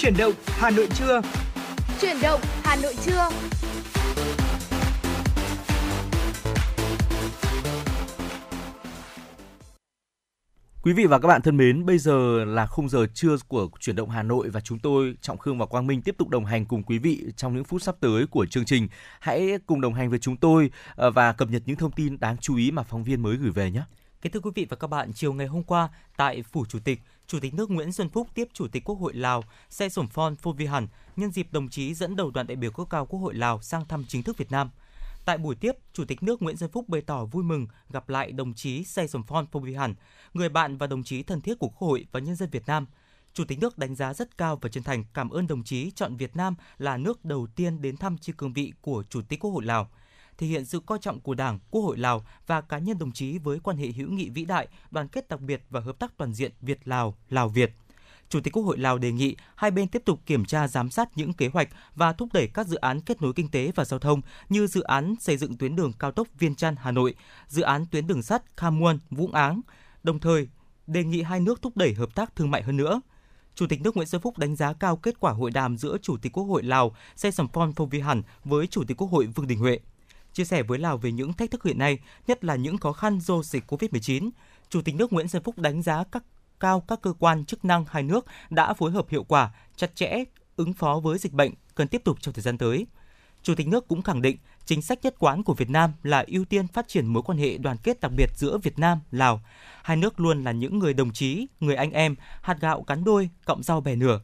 Chuyển 0.03 0.17
động 0.19 0.33
Hà 0.47 0.71
Nội 0.71 0.89
trưa. 0.95 1.21
Chuyển 2.01 2.17
động 2.23 2.41
Hà 2.63 2.77
Nội 2.77 2.95
trưa. 3.05 3.29
Quý 10.83 10.93
vị 10.93 11.07
và 11.07 11.19
các 11.19 11.29
bạn 11.29 11.43
thân 11.43 11.57
mến, 11.57 11.87
bây 11.87 11.99
giờ 11.99 12.45
là 12.45 12.67
khung 12.67 12.89
giờ 12.89 13.07
trưa 13.15 13.37
của 13.49 13.69
chuyển 13.81 13.97
động 13.97 14.11
Hà 14.11 14.23
Nội 14.23 14.49
và 14.49 14.61
chúng 14.61 14.79
tôi 14.79 15.15
Trọng 15.21 15.39
Khương 15.39 15.59
và 15.59 15.67
Quang 15.67 15.87
Minh 15.87 16.03
tiếp 16.03 16.15
tục 16.19 16.29
đồng 16.29 16.45
hành 16.45 16.67
cùng 16.67 16.83
quý 16.83 16.99
vị 16.99 17.25
trong 17.37 17.55
những 17.55 17.65
phút 17.65 17.83
sắp 17.83 17.95
tới 18.01 18.27
của 18.27 18.47
chương 18.47 18.65
trình. 18.65 18.89
Hãy 19.21 19.59
cùng 19.67 19.81
đồng 19.81 19.95
hành 19.95 20.11
với 20.11 20.19
chúng 20.19 20.37
tôi 20.37 20.71
ờ, 20.95 21.11
và 21.11 21.33
cập 21.33 21.49
nhật 21.51 21.63
những 21.67 21.77
thông 21.77 21.93
tin 21.93 22.21
đáng 22.21 22.37
chú 22.41 22.57
ý 22.57 22.71
mà 22.71 22.83
phóng 22.83 23.05
viên 23.05 23.23
mới 23.23 23.37
gửi 23.37 23.51
về 23.51 23.71
nhé. 23.71 23.83
Kính 24.23 24.33
thưa 24.33 24.41
quý 24.41 24.51
vị 24.55 24.67
và 24.71 24.77
các 24.77 24.87
bạn, 24.87 25.13
chiều 25.13 25.33
ngày 25.33 25.47
hôm 25.47 25.63
qua 25.63 25.89
tại 26.17 26.43
phủ 26.43 26.65
Chủ 26.69 26.79
tịch, 26.85 27.01
Chủ 27.31 27.41
tịch 27.41 27.55
nước 27.55 27.71
Nguyễn 27.71 27.93
Xuân 27.93 28.09
Phúc 28.09 28.29
tiếp 28.35 28.49
Chủ 28.53 28.69
tịch 28.69 28.85
Quốc 28.85 28.95
hội 28.95 29.15
Lào 29.15 29.45
Say 29.69 29.91
Sổm 29.91 30.09
Phon 30.09 30.37
Phô 30.37 30.53
Vi 30.53 30.67
Hẳn 30.67 30.89
nhân 31.17 31.31
dịp 31.31 31.53
đồng 31.53 31.69
chí 31.69 31.95
dẫn 31.95 32.17
đầu 32.17 32.31
đoàn 32.31 32.47
đại 32.47 32.57
biểu 32.57 32.71
cấp 32.71 32.87
cao 32.91 33.07
Quốc 33.07 33.21
hội 33.21 33.35
Lào 33.35 33.63
sang 33.63 33.89
thăm 33.89 34.05
chính 34.09 34.23
thức 34.23 34.37
Việt 34.37 34.51
Nam. 34.51 34.71
Tại 35.25 35.39
buổi 35.39 35.55
tiếp, 35.55 35.73
Chủ 35.93 36.05
tịch 36.05 36.23
nước 36.23 36.43
Nguyễn 36.43 36.57
Xuân 36.57 36.71
Phúc 36.71 36.89
bày 36.89 37.01
tỏ 37.01 37.25
vui 37.25 37.45
mừng 37.45 37.67
gặp 37.91 38.09
lại 38.09 38.33
đồng 38.33 38.55
chí 38.55 38.85
Say 38.85 39.09
Sổm 39.09 39.23
Phon 39.23 39.47
Phô 39.47 39.61
Vi 39.61 39.75
Hẳn, 39.75 39.95
người 40.35 40.49
bạn 40.49 40.77
và 40.77 40.87
đồng 40.87 41.03
chí 41.03 41.23
thân 41.23 41.41
thiết 41.41 41.59
của 41.59 41.69
Quốc 41.69 41.89
hội 41.89 42.07
và 42.13 42.21
nhân 42.21 42.37
dân 42.37 42.51
Việt 42.51 42.67
Nam. 42.67 42.87
Chủ 43.33 43.45
tịch 43.45 43.59
nước 43.59 43.79
đánh 43.79 43.95
giá 43.95 44.15
rất 44.15 44.39
cao 44.39 44.59
và 44.63 44.69
chân 44.69 44.83
thành 44.83 45.05
cảm 45.15 45.31
ơn 45.31 45.47
đồng 45.47 45.65
chí 45.65 45.91
chọn 45.91 46.17
Việt 46.17 46.37
Nam 46.37 46.55
là 46.79 46.97
nước 46.97 47.25
đầu 47.25 47.47
tiên 47.57 47.83
đến 47.83 47.97
thăm 47.97 48.19
trên 48.19 48.37
cương 48.37 48.53
vị 48.53 48.73
của 48.81 49.05
Chủ 49.11 49.23
tịch 49.23 49.41
Quốc 49.41 49.51
hội 49.51 49.65
Lào 49.65 49.91
thể 50.41 50.47
hiện 50.47 50.65
sự 50.65 50.81
coi 50.81 50.99
trọng 50.99 51.21
của 51.21 51.35
Đảng, 51.35 51.59
Quốc 51.71 51.83
hội 51.83 51.99
Lào 51.99 52.27
và 52.47 52.61
cá 52.61 52.79
nhân 52.79 52.99
đồng 52.99 53.13
chí 53.13 53.39
với 53.39 53.61
quan 53.61 53.77
hệ 53.77 53.89
hữu 53.89 54.11
nghị 54.11 54.29
vĩ 54.29 54.45
đại, 54.45 54.69
đoàn 54.91 55.09
kết 55.09 55.29
đặc 55.29 55.41
biệt 55.41 55.63
và 55.71 55.81
hợp 55.81 55.99
tác 55.99 56.17
toàn 56.17 56.35
diện 56.35 56.53
Việt 56.61 56.79
Lào, 56.85 57.15
Lào 57.29 57.49
Việt. 57.49 57.73
Chủ 58.29 58.41
tịch 58.41 58.53
Quốc 58.53 58.63
hội 58.63 58.79
Lào 58.79 58.99
đề 58.99 59.13
nghị 59.13 59.37
hai 59.55 59.71
bên 59.71 59.89
tiếp 59.89 60.03
tục 60.05 60.21
kiểm 60.27 60.45
tra 60.45 60.69
giám 60.69 60.91
sát 60.91 61.09
những 61.15 61.33
kế 61.33 61.49
hoạch 61.49 61.69
và 61.95 62.13
thúc 62.13 62.29
đẩy 62.33 62.47
các 62.47 62.67
dự 62.67 62.77
án 62.77 63.01
kết 63.01 63.23
nối 63.23 63.33
kinh 63.33 63.49
tế 63.49 63.73
và 63.75 63.85
giao 63.85 64.01
thông 64.01 64.21
như 64.49 64.67
dự 64.67 64.81
án 64.81 65.15
xây 65.21 65.37
dựng 65.37 65.57
tuyến 65.57 65.77
đường 65.77 65.93
cao 65.99 66.13
tốc 66.13 66.29
Viên 66.39 66.55
Chăn 66.55 66.77
Hà 66.79 66.91
Nội, 66.91 67.15
dự 67.49 67.63
án 67.63 67.87
tuyến 67.87 68.07
đường 68.07 68.23
sắt 68.23 68.57
Kham 68.57 68.79
Muôn 68.79 68.99
Vũng 69.11 69.35
Áng. 69.35 69.61
Đồng 70.03 70.19
thời, 70.19 70.49
đề 70.87 71.05
nghị 71.05 71.23
hai 71.23 71.41
nước 71.41 71.63
thúc 71.63 71.77
đẩy 71.77 71.95
hợp 71.95 72.15
tác 72.15 72.37
thương 72.37 72.51
mại 72.51 72.63
hơn 72.63 72.77
nữa. 72.77 73.01
Chủ 73.55 73.67
tịch 73.67 73.81
nước 73.83 73.97
Nguyễn 73.97 74.09
Xuân 74.09 74.23
Phúc 74.23 74.39
đánh 74.39 74.57
giá 74.57 74.73
cao 74.73 74.97
kết 74.97 75.21
quả 75.21 75.33
hội 75.33 75.51
đàm 75.51 75.77
giữa 75.77 75.97
Chủ 76.03 76.17
tịch 76.17 76.33
Quốc 76.33 76.45
hội 76.45 76.63
Lào 76.63 76.95
Say 77.17 77.33
Vi 77.91 78.01
Hẳn 78.01 78.23
với 78.45 78.67
Chủ 78.67 78.85
tịch 78.85 78.97
Quốc 78.97 79.09
hội 79.09 79.27
Vương 79.27 79.47
Đình 79.47 79.59
Huệ. 79.59 79.79
Chia 80.33 80.45
sẻ 80.45 80.63
với 80.63 80.79
Lào 80.79 80.97
về 80.97 81.13
những 81.13 81.33
thách 81.33 81.51
thức 81.51 81.65
hiện 81.65 81.79
nay, 81.79 81.99
nhất 82.27 82.45
là 82.45 82.57
những 82.57 82.79
khó 82.79 82.93
khăn 82.93 83.21
do 83.21 83.43
dịch 83.43 83.73
COVID-19, 83.73 84.31
Chủ 84.69 84.83
tịch 84.83 84.95
nước 84.95 85.13
Nguyễn 85.13 85.29
Xuân 85.29 85.43
Phúc 85.43 85.59
đánh 85.59 85.83
giá 85.83 86.05
các 86.13 86.23
cao 86.61 86.81
các 86.81 87.03
cơ 87.03 87.13
quan 87.19 87.45
chức 87.45 87.65
năng 87.65 87.85
hai 87.89 88.03
nước 88.03 88.27
đã 88.51 88.75
phối 88.75 88.91
hợp 88.91 89.09
hiệu 89.09 89.25
quả, 89.25 89.51
chặt 89.77 89.97
chẽ 89.97 90.25
ứng 90.57 90.73
phó 90.73 91.01
với 91.01 91.19
dịch 91.19 91.33
bệnh 91.33 91.53
cần 91.75 91.89
tiếp 91.89 92.05
tục 92.05 92.21
trong 92.21 92.35
thời 92.35 92.43
gian 92.43 92.59
tới. 92.59 92.87
Chủ 93.43 93.55
tịch 93.55 93.69
nước 93.69 93.89
cũng 93.89 94.03
khẳng 94.03 94.23
định 94.23 94.37
chính 94.65 94.83
sách 94.83 94.99
nhất 95.03 95.15
quán 95.19 95.43
của 95.43 95.55
Việt 95.55 95.71
Nam 95.71 95.93
là 96.03 96.25
ưu 96.27 96.45
tiên 96.45 96.67
phát 96.69 96.89
triển 96.89 97.07
mối 97.07 97.23
quan 97.23 97.39
hệ 97.39 97.59
đoàn 97.59 97.77
kết 97.83 98.01
đặc 98.01 98.13
biệt 98.17 98.31
giữa 98.37 98.59
Việt 98.59 98.79
Nam, 98.79 98.99
Lào. 99.11 99.41
Hai 99.83 99.97
nước 99.97 100.21
luôn 100.21 100.45
là 100.45 100.53
những 100.53 100.79
người 100.79 100.95
đồng 100.95 101.13
chí, 101.13 101.47
người 101.61 101.77
anh 101.77 101.93
em, 101.93 102.15
hạt 102.43 102.57
gạo 102.61 102.83
cắn 102.83 103.05
đôi, 103.05 103.31
cọng 103.45 103.63
rau 103.63 103.81
bè 103.81 103.97
nửa. 103.97 104.21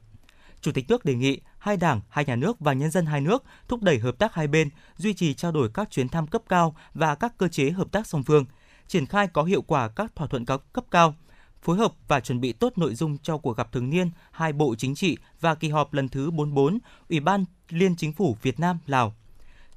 Chủ 0.61 0.73
tịch 0.73 0.85
nước 0.89 1.05
đề 1.05 1.15
nghị 1.15 1.41
hai 1.67 1.77
đảng, 1.77 2.01
hai 2.09 2.25
nhà 2.25 2.37
nước 2.37 2.61
và 2.61 2.73
nhân 2.73 2.91
dân 2.91 3.07
hai 3.07 3.21
nước 3.21 3.45
thúc 3.69 3.83
đẩy 3.83 3.99
hợp 3.99 4.19
tác 4.19 4.35
hai 4.35 4.47
bên, 4.47 4.69
duy 4.97 5.14
trì 5.14 5.35
trao 5.35 5.53
đổi 5.53 5.71
các 5.75 5.91
chuyến 5.91 6.09
thăm 6.09 6.27
cấp 6.27 6.43
cao 6.49 6.77
và 6.95 7.14
các 7.14 7.39
cơ 7.39 7.49
chế 7.49 7.71
hợp 7.71 7.93
tác 7.93 8.07
song 8.07 8.23
phương, 8.23 8.45
triển 8.87 9.07
khai 9.07 9.29
có 9.29 9.43
hiệu 9.43 9.62
quả 9.62 9.89
các 9.89 10.17
thỏa 10.17 10.27
thuận 10.27 10.45
cấp 10.47 10.85
cao, 10.91 11.14
phối 11.62 11.77
hợp 11.77 11.93
và 12.09 12.21
chuẩn 12.21 12.41
bị 12.41 12.53
tốt 12.53 12.73
nội 12.79 12.95
dung 12.95 13.19
cho 13.19 13.39
cuộc 13.39 13.57
gặp 13.57 13.73
thường 13.73 13.91
niên 13.91 14.11
hai 14.31 14.53
bộ 14.53 14.75
chính 14.79 14.95
trị 14.95 15.17
và 15.41 15.55
kỳ 15.55 15.69
họp 15.69 15.93
lần 15.93 16.09
thứ 16.09 16.31
44 16.31 16.79
Ủy 17.09 17.21
ban 17.21 17.45
Liên 17.69 17.97
Chính 17.97 18.12
phủ 18.12 18.37
Việt 18.43 18.61
Nam 18.61 18.79
Lào. 18.87 19.14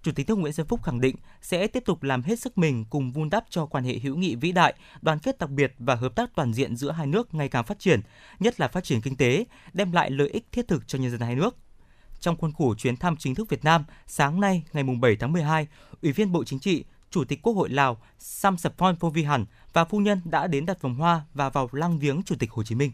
Chủ 0.04 0.12
tịch 0.12 0.30
nước 0.30 0.38
Nguyễn 0.38 0.54
Xuân 0.54 0.68
Phúc 0.68 0.84
khẳng 0.84 1.02
định 1.02 1.16
sẽ 1.42 1.68
tiếp 1.68 1.84
tục 1.86 2.04
làm 2.04 2.22
hết 2.22 2.40
sức 2.40 2.58
mình 2.58 2.86
cùng 2.90 3.12
vun 3.12 3.30
đắp 3.30 3.46
cho 3.50 3.66
quan 3.66 3.84
hệ 3.84 4.00
hữu 4.00 4.16
nghị 4.16 4.36
vĩ 4.36 4.52
đại, 4.52 4.74
đoàn 5.02 5.20
kết 5.20 5.40
đặc 5.40 5.50
biệt 5.50 5.74
và 5.80 5.96
hợp 5.96 6.16
tác 6.16 6.30
toàn 6.36 6.54
diện 6.54 6.76
giữa 6.76 6.92
hai 6.92 7.08
nước 7.08 7.34
ngày 7.34 7.50
càng 7.50 7.64
phát 7.64 7.80
triển, 7.80 8.02
nhất 8.40 8.60
là 8.60 8.68
phát 8.68 8.84
triển 8.84 9.02
kinh 9.02 9.16
tế, 9.16 9.46
đem 9.74 9.92
lại 9.92 10.12
lợi 10.12 10.30
ích 10.30 10.46
thiết 10.52 10.68
thực 10.68 10.88
cho 10.88 11.00
nhân 11.00 11.12
dân 11.12 11.20
hai 11.20 11.36
nước. 11.36 11.56
Trong 12.20 12.38
khuôn 12.38 12.53
khổ 12.53 12.76
chuyến 12.76 12.97
thăm 12.97 13.15
chính 13.17 13.36
thức 13.36 13.49
Việt 13.49 13.63
Nam, 13.63 13.84
sáng 14.07 14.39
nay 14.39 14.63
ngày 14.74 14.84
7 15.01 15.15
tháng 15.15 15.32
12, 15.34 15.67
Ủy 16.01 16.11
viên 16.11 16.32
Bộ 16.32 16.43
Chính 16.43 16.59
trị, 16.59 16.84
Chủ 17.11 17.24
tịch 17.24 17.41
Quốc 17.41 17.53
hội 17.53 17.70
Lào 17.70 17.97
Samsapon 18.20 18.95
Phovihan 18.95 19.45
và 19.74 19.86
phu 19.86 19.99
nhân 19.99 20.22
đã 20.26 20.47
đến 20.47 20.65
đặt 20.65 20.82
vòng 20.82 20.95
hoa 20.95 21.22
và 21.34 21.49
vào 21.49 21.70
lăng 21.72 21.99
viếng 21.99 22.24
Chủ 22.24 22.36
tịch 22.39 22.51
Hồ 22.51 22.63
Chí 22.63 22.76
Minh. 22.76 22.91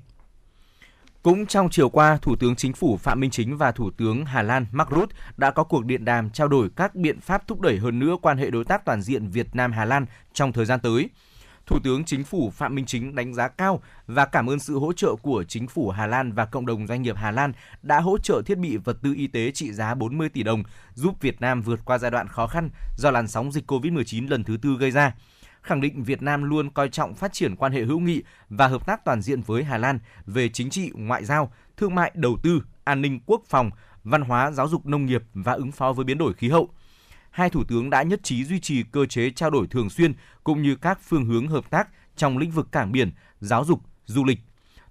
Cũng 1.21 1.45
trong 1.45 1.69
chiều 1.69 1.89
qua, 1.89 2.17
Thủ 2.21 2.35
tướng 2.35 2.55
Chính 2.55 2.73
phủ 2.73 2.97
Phạm 2.97 3.19
Minh 3.19 3.29
Chính 3.29 3.57
và 3.57 3.71
Thủ 3.71 3.91
tướng 3.91 4.25
Hà 4.25 4.41
Lan 4.41 4.65
Mark 4.71 4.89
Rutte 4.91 5.15
đã 5.37 5.51
có 5.51 5.63
cuộc 5.63 5.85
điện 5.85 6.05
đàm 6.05 6.29
trao 6.29 6.47
đổi 6.47 6.69
các 6.75 6.95
biện 6.95 7.19
pháp 7.19 7.47
thúc 7.47 7.61
đẩy 7.61 7.77
hơn 7.77 7.99
nữa 7.99 8.15
quan 8.21 8.37
hệ 8.37 8.49
đối 8.49 8.65
tác 8.65 8.85
toàn 8.85 9.01
diện 9.01 9.29
Việt 9.29 9.55
Nam-Hà 9.55 9.85
Lan 9.85 10.05
trong 10.33 10.53
thời 10.53 10.65
gian 10.65 10.79
tới. 10.79 11.09
Thủ 11.65 11.79
tướng 11.83 12.05
Chính 12.05 12.23
phủ 12.23 12.49
Phạm 12.49 12.75
Minh 12.75 12.85
Chính 12.85 13.15
đánh 13.15 13.33
giá 13.33 13.47
cao 13.47 13.81
và 14.07 14.25
cảm 14.25 14.49
ơn 14.49 14.59
sự 14.59 14.79
hỗ 14.79 14.93
trợ 14.93 15.15
của 15.15 15.43
Chính 15.43 15.67
phủ 15.67 15.89
Hà 15.89 16.07
Lan 16.07 16.31
và 16.31 16.45
cộng 16.45 16.65
đồng 16.65 16.87
doanh 16.87 17.01
nghiệp 17.01 17.15
Hà 17.17 17.31
Lan 17.31 17.53
đã 17.81 17.99
hỗ 17.99 18.17
trợ 18.17 18.41
thiết 18.45 18.57
bị 18.57 18.77
vật 18.77 18.97
tư 19.01 19.13
y 19.17 19.27
tế 19.27 19.51
trị 19.51 19.73
giá 19.73 19.95
40 19.95 20.29
tỷ 20.29 20.43
đồng 20.43 20.63
giúp 20.93 21.21
Việt 21.21 21.41
Nam 21.41 21.61
vượt 21.61 21.79
qua 21.85 21.97
giai 21.97 22.11
đoạn 22.11 22.27
khó 22.27 22.47
khăn 22.47 22.69
do 22.97 23.11
làn 23.11 23.27
sóng 23.27 23.51
dịch 23.51 23.71
COVID-19 23.71 24.29
lần 24.29 24.43
thứ 24.43 24.57
tư 24.61 24.77
gây 24.79 24.91
ra 24.91 25.13
khẳng 25.65 25.81
định 25.81 26.03
Việt 26.03 26.21
Nam 26.21 26.43
luôn 26.43 26.69
coi 26.69 26.89
trọng 26.89 27.13
phát 27.13 27.33
triển 27.33 27.55
quan 27.55 27.71
hệ 27.71 27.83
hữu 27.83 27.99
nghị 27.99 28.23
và 28.49 28.67
hợp 28.67 28.85
tác 28.85 29.05
toàn 29.05 29.21
diện 29.21 29.41
với 29.41 29.63
Hà 29.63 29.77
Lan 29.77 29.99
về 30.25 30.49
chính 30.49 30.69
trị, 30.69 30.91
ngoại 30.93 31.25
giao, 31.25 31.53
thương 31.77 31.95
mại, 31.95 32.11
đầu 32.15 32.37
tư, 32.43 32.63
an 32.83 33.01
ninh 33.01 33.19
quốc 33.25 33.43
phòng, 33.49 33.71
văn 34.03 34.21
hóa, 34.21 34.51
giáo 34.51 34.67
dục 34.67 34.85
nông 34.85 35.05
nghiệp 35.05 35.23
và 35.33 35.53
ứng 35.53 35.71
phó 35.71 35.93
với 35.93 36.05
biến 36.05 36.17
đổi 36.17 36.33
khí 36.33 36.49
hậu. 36.49 36.69
Hai 37.35 37.49
thủ 37.49 37.63
tướng 37.63 37.89
đã 37.89 38.03
nhất 38.03 38.23
trí 38.23 38.43
duy 38.43 38.59
trì 38.59 38.83
cơ 38.83 39.05
chế 39.05 39.29
trao 39.29 39.49
đổi 39.49 39.67
thường 39.67 39.89
xuyên 39.89 40.13
cũng 40.43 40.61
như 40.61 40.75
các 40.75 40.99
phương 41.01 41.25
hướng 41.25 41.47
hợp 41.47 41.69
tác 41.69 41.87
trong 42.15 42.37
lĩnh 42.37 42.51
vực 42.51 42.71
cảng 42.71 42.91
biển, 42.91 43.11
giáo 43.39 43.65
dục, 43.65 43.81
du 44.05 44.23
lịch. 44.23 44.39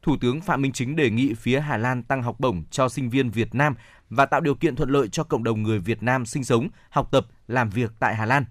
Thủ 0.03 0.17
tướng 0.21 0.41
Phạm 0.41 0.63
Minh 0.63 0.73
Chính 0.73 0.97
đề 0.97 1.11
nghị 1.11 1.35
phía 1.35 1.61
Hà 1.61 1.77
Lan 1.77 2.03
tăng 2.03 2.23
học 2.23 2.41
bổng 2.41 2.65
cho 2.71 2.89
sinh 2.89 3.11
viên 3.11 3.31
Việt 3.31 3.55
Nam 3.55 3.75
và 4.11 4.27
tạo 4.27 4.41
điều 4.41 4.55
kiện 4.55 4.77
thuận 4.77 4.91
lợi 4.91 5.09
cho 5.09 5.25
cộng 5.25 5.45
đồng 5.45 5.63
người 5.63 5.79
Việt 5.79 6.03
Nam 6.03 6.27
sinh 6.27 6.45
sống, 6.45 6.69
học 6.91 7.09
tập, 7.13 7.27
làm 7.49 7.71
việc 7.71 7.93
tại 7.99 8.15
Hà 8.15 8.27
Lan 8.27 8.45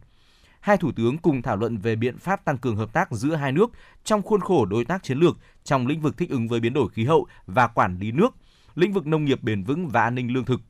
hai 0.60 0.78
thủ 0.78 0.92
tướng 0.92 1.18
cùng 1.18 1.42
thảo 1.42 1.58
luận 1.58 1.78
về 1.78 1.96
biện 1.96 2.18
pháp 2.18 2.46
tăng 2.46 2.58
cường 2.58 2.76
hợp 2.76 2.94
tác 2.94 3.12
giữa 3.12 3.36
hai 3.36 3.52
nước 3.52 3.72
trong 4.04 4.22
khuôn 4.22 4.42
khổ 4.42 4.66
đối 4.66 4.86
tác 4.86 5.04
chiến 5.04 5.18
lược 5.18 5.38
trong 5.64 5.88
lĩnh 5.88 6.02
vực 6.02 6.18
thích 6.18 6.30
ứng 6.30 6.48
với 6.48 6.60
biến 6.60 6.74
đổi 6.74 6.90
khí 6.90 7.06
hậu 7.06 7.28
và 7.46 7.68
quản 7.68 7.98
lý 8.00 8.12
nước, 8.12 8.36
lĩnh 8.76 8.94
vực 8.94 9.08
nông 9.08 9.26
nghiệp 9.26 9.44
bền 9.44 9.64
vững 9.64 9.88
và 9.88 10.04
an 10.04 10.16
ninh 10.16 10.34
lương 10.34 10.46
thực. 10.46 10.62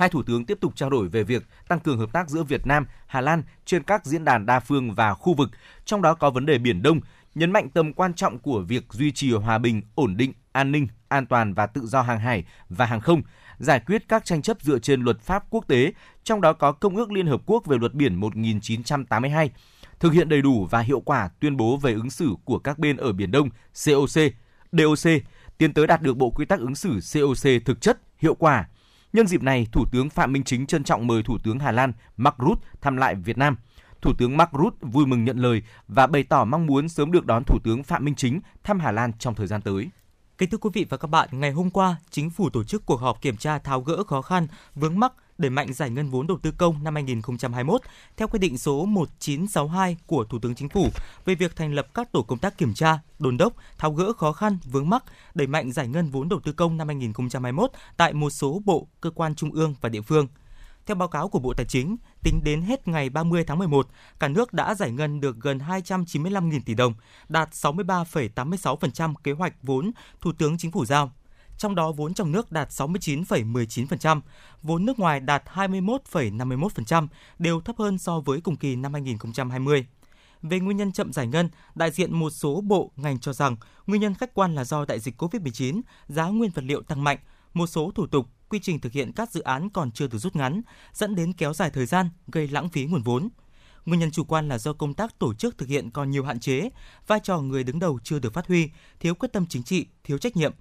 Hai 0.00 0.08
thủ 0.08 0.22
tướng 0.22 0.44
tiếp 0.44 0.58
tục 0.60 0.72
trao 0.76 0.90
đổi 0.90 1.08
về 1.08 1.22
việc 1.22 1.42
tăng 1.68 1.80
cường 1.80 1.98
hợp 1.98 2.12
tác 2.12 2.28
giữa 2.28 2.42
Việt 2.42 2.66
Nam, 2.66 2.86
Hà 3.06 3.20
Lan 3.20 3.42
trên 3.64 3.82
các 3.82 4.06
diễn 4.06 4.24
đàn 4.24 4.46
đa 4.46 4.60
phương 4.60 4.94
và 4.94 5.14
khu 5.14 5.34
vực, 5.34 5.50
trong 5.84 6.02
đó 6.02 6.14
có 6.14 6.30
vấn 6.30 6.46
đề 6.46 6.58
Biển 6.58 6.82
Đông, 6.82 7.00
nhấn 7.34 7.50
mạnh 7.50 7.70
tầm 7.70 7.92
quan 7.92 8.14
trọng 8.14 8.38
của 8.38 8.60
việc 8.60 8.84
duy 8.90 9.12
trì 9.12 9.32
hòa 9.32 9.58
bình, 9.58 9.82
ổn 9.94 10.16
định, 10.16 10.32
an 10.52 10.72
ninh, 10.72 10.88
an 11.08 11.26
toàn 11.26 11.54
và 11.54 11.66
tự 11.66 11.86
do 11.86 12.02
hàng 12.02 12.18
hải 12.18 12.44
và 12.68 12.86
hàng 12.86 13.00
không, 13.00 13.22
giải 13.58 13.80
quyết 13.86 14.08
các 14.08 14.24
tranh 14.24 14.42
chấp 14.42 14.62
dựa 14.62 14.78
trên 14.78 15.02
luật 15.02 15.20
pháp 15.20 15.44
quốc 15.50 15.64
tế, 15.68 15.92
trong 16.24 16.40
đó 16.40 16.52
có 16.52 16.72
Công 16.72 16.96
ước 16.96 17.12
Liên 17.12 17.26
Hợp 17.26 17.40
Quốc 17.46 17.66
về 17.66 17.78
luật 17.78 17.94
biển 17.94 18.14
1982, 18.14 19.50
thực 19.98 20.12
hiện 20.12 20.28
đầy 20.28 20.42
đủ 20.42 20.66
và 20.70 20.80
hiệu 20.80 21.00
quả 21.00 21.28
tuyên 21.40 21.56
bố 21.56 21.76
về 21.76 21.92
ứng 21.92 22.10
xử 22.10 22.34
của 22.44 22.58
các 22.58 22.78
bên 22.78 22.96
ở 22.96 23.12
Biển 23.12 23.30
Đông 23.30 23.48
COC, 23.86 24.32
DOC, 24.72 25.10
tiến 25.58 25.72
tới 25.74 25.86
đạt 25.86 26.02
được 26.02 26.16
bộ 26.16 26.30
quy 26.30 26.44
tắc 26.44 26.60
ứng 26.60 26.74
xử 26.74 26.98
COC 27.14 27.64
thực 27.64 27.80
chất, 27.80 27.98
hiệu 28.18 28.34
quả. 28.34 28.68
Nhân 29.12 29.26
dịp 29.26 29.42
này, 29.42 29.66
Thủ 29.72 29.84
tướng 29.92 30.10
Phạm 30.10 30.32
Minh 30.32 30.44
Chính 30.44 30.66
trân 30.66 30.84
trọng 30.84 31.06
mời 31.06 31.22
Thủ 31.22 31.38
tướng 31.44 31.58
Hà 31.58 31.72
Lan 31.72 31.92
Mark 32.16 32.36
Rutte 32.38 32.68
thăm 32.80 32.96
lại 32.96 33.14
Việt 33.14 33.38
Nam. 33.38 33.56
Thủ 34.02 34.12
tướng 34.18 34.36
Mark 34.36 34.50
Rutte 34.52 34.76
vui 34.80 35.06
mừng 35.06 35.24
nhận 35.24 35.38
lời 35.38 35.62
và 35.88 36.06
bày 36.06 36.22
tỏ 36.22 36.44
mong 36.44 36.66
muốn 36.66 36.88
sớm 36.88 37.12
được 37.12 37.26
đón 37.26 37.44
Thủ 37.44 37.58
tướng 37.64 37.82
Phạm 37.82 38.04
Minh 38.04 38.14
Chính 38.14 38.40
thăm 38.64 38.80
Hà 38.80 38.92
Lan 38.92 39.12
trong 39.18 39.34
thời 39.34 39.46
gian 39.46 39.62
tới. 39.62 39.90
Kính 40.38 40.50
thưa 40.50 40.58
quý 40.58 40.70
vị 40.72 40.86
và 40.88 40.96
các 40.96 41.08
bạn, 41.08 41.28
ngày 41.32 41.50
hôm 41.50 41.70
qua, 41.70 41.96
Chính 42.10 42.30
phủ 42.30 42.50
tổ 42.50 42.64
chức 42.64 42.86
cuộc 42.86 43.00
họp 43.00 43.22
kiểm 43.22 43.36
tra 43.36 43.58
tháo 43.58 43.80
gỡ 43.80 44.04
khó 44.04 44.22
khăn, 44.22 44.46
vướng 44.74 45.00
mắc 45.00 45.12
đẩy 45.40 45.50
mạnh 45.50 45.72
giải 45.72 45.90
ngân 45.90 46.10
vốn 46.10 46.26
đầu 46.26 46.38
tư 46.42 46.52
công 46.58 46.84
năm 46.84 46.94
2021 46.94 47.80
theo 48.16 48.28
quyết 48.28 48.38
định 48.38 48.58
số 48.58 48.84
1962 48.86 49.96
của 50.06 50.24
Thủ 50.24 50.38
tướng 50.38 50.54
Chính 50.54 50.68
phủ 50.68 50.88
về 51.24 51.34
việc 51.34 51.56
thành 51.56 51.74
lập 51.74 51.86
các 51.94 52.12
tổ 52.12 52.22
công 52.22 52.38
tác 52.38 52.58
kiểm 52.58 52.74
tra, 52.74 52.98
đôn 53.18 53.36
đốc, 53.36 53.52
tháo 53.78 53.92
gỡ 53.92 54.12
khó 54.12 54.32
khăn, 54.32 54.58
vướng 54.64 54.90
mắc, 54.90 55.04
đẩy 55.34 55.46
mạnh 55.46 55.72
giải 55.72 55.88
ngân 55.88 56.10
vốn 56.10 56.28
đầu 56.28 56.40
tư 56.40 56.52
công 56.52 56.76
năm 56.76 56.88
2021 56.88 57.70
tại 57.96 58.12
một 58.12 58.30
số 58.30 58.62
bộ, 58.64 58.88
cơ 59.00 59.10
quan 59.10 59.34
trung 59.34 59.52
ương 59.52 59.74
và 59.80 59.88
địa 59.88 60.02
phương– 60.02 60.28
theo 60.86 60.94
báo 60.94 61.08
cáo 61.08 61.28
của 61.28 61.38
Bộ 61.38 61.54
Tài 61.54 61.66
chính, 61.66 61.96
tính 62.22 62.40
đến 62.44 62.62
hết 62.62 62.88
ngày 62.88 63.10
30 63.10 63.44
tháng 63.44 63.58
11, 63.58 63.88
cả 64.18 64.28
nước 64.28 64.52
đã 64.52 64.74
giải 64.74 64.90
ngân 64.90 65.20
được 65.20 65.36
gần 65.40 65.58
295.000 65.58 66.60
tỷ 66.64 66.74
đồng, 66.74 66.94
đạt 67.28 67.50
63,86% 67.50 69.14
kế 69.24 69.32
hoạch 69.32 69.54
vốn 69.62 69.90
Thủ 70.20 70.32
tướng 70.38 70.58
Chính 70.58 70.70
phủ 70.70 70.84
giao. 70.84 71.12
Trong 71.60 71.74
đó 71.74 71.92
vốn 71.92 72.14
trong 72.14 72.32
nước 72.32 72.52
đạt 72.52 72.68
69,19%, 72.68 74.20
vốn 74.62 74.86
nước 74.86 74.98
ngoài 74.98 75.20
đạt 75.20 75.42
21,51%, 75.54 77.06
đều 77.38 77.60
thấp 77.60 77.76
hơn 77.78 77.98
so 77.98 78.20
với 78.20 78.40
cùng 78.40 78.56
kỳ 78.56 78.76
năm 78.76 78.92
2020. 78.92 79.86
Về 80.42 80.60
nguyên 80.60 80.76
nhân 80.76 80.92
chậm 80.92 81.12
giải 81.12 81.26
ngân, 81.26 81.48
đại 81.74 81.90
diện 81.90 82.14
một 82.14 82.30
số 82.30 82.60
bộ 82.60 82.90
ngành 82.96 83.18
cho 83.18 83.32
rằng 83.32 83.56
nguyên 83.86 84.00
nhân 84.00 84.14
khách 84.14 84.34
quan 84.34 84.54
là 84.54 84.64
do 84.64 84.84
đại 84.84 85.00
dịch 85.00 85.22
COVID-19, 85.22 85.80
giá 86.08 86.26
nguyên 86.26 86.50
vật 86.50 86.64
liệu 86.64 86.82
tăng 86.82 87.04
mạnh, 87.04 87.18
một 87.54 87.66
số 87.66 87.92
thủ 87.94 88.06
tục 88.06 88.26
quy 88.48 88.58
trình 88.62 88.80
thực 88.80 88.92
hiện 88.92 89.12
các 89.12 89.30
dự 89.30 89.40
án 89.40 89.70
còn 89.70 89.90
chưa 89.90 90.06
được 90.06 90.18
rút 90.18 90.36
ngắn, 90.36 90.62
dẫn 90.92 91.14
đến 91.14 91.32
kéo 91.32 91.52
dài 91.52 91.70
thời 91.70 91.86
gian, 91.86 92.10
gây 92.26 92.48
lãng 92.48 92.68
phí 92.68 92.84
nguồn 92.84 93.02
vốn. 93.02 93.28
Nguyên 93.86 94.00
nhân 94.00 94.10
chủ 94.10 94.24
quan 94.24 94.48
là 94.48 94.58
do 94.58 94.72
công 94.72 94.94
tác 94.94 95.18
tổ 95.18 95.34
chức 95.34 95.58
thực 95.58 95.68
hiện 95.68 95.90
còn 95.90 96.10
nhiều 96.10 96.24
hạn 96.24 96.40
chế, 96.40 96.70
vai 97.06 97.20
trò 97.22 97.38
người 97.38 97.64
đứng 97.64 97.78
đầu 97.78 97.98
chưa 98.04 98.18
được 98.18 98.34
phát 98.34 98.46
huy, 98.46 98.70
thiếu 99.00 99.14
quyết 99.14 99.32
tâm 99.32 99.46
chính 99.46 99.62
trị, 99.62 99.86
thiếu 100.04 100.18
trách 100.18 100.36
nhiệm. 100.36 100.52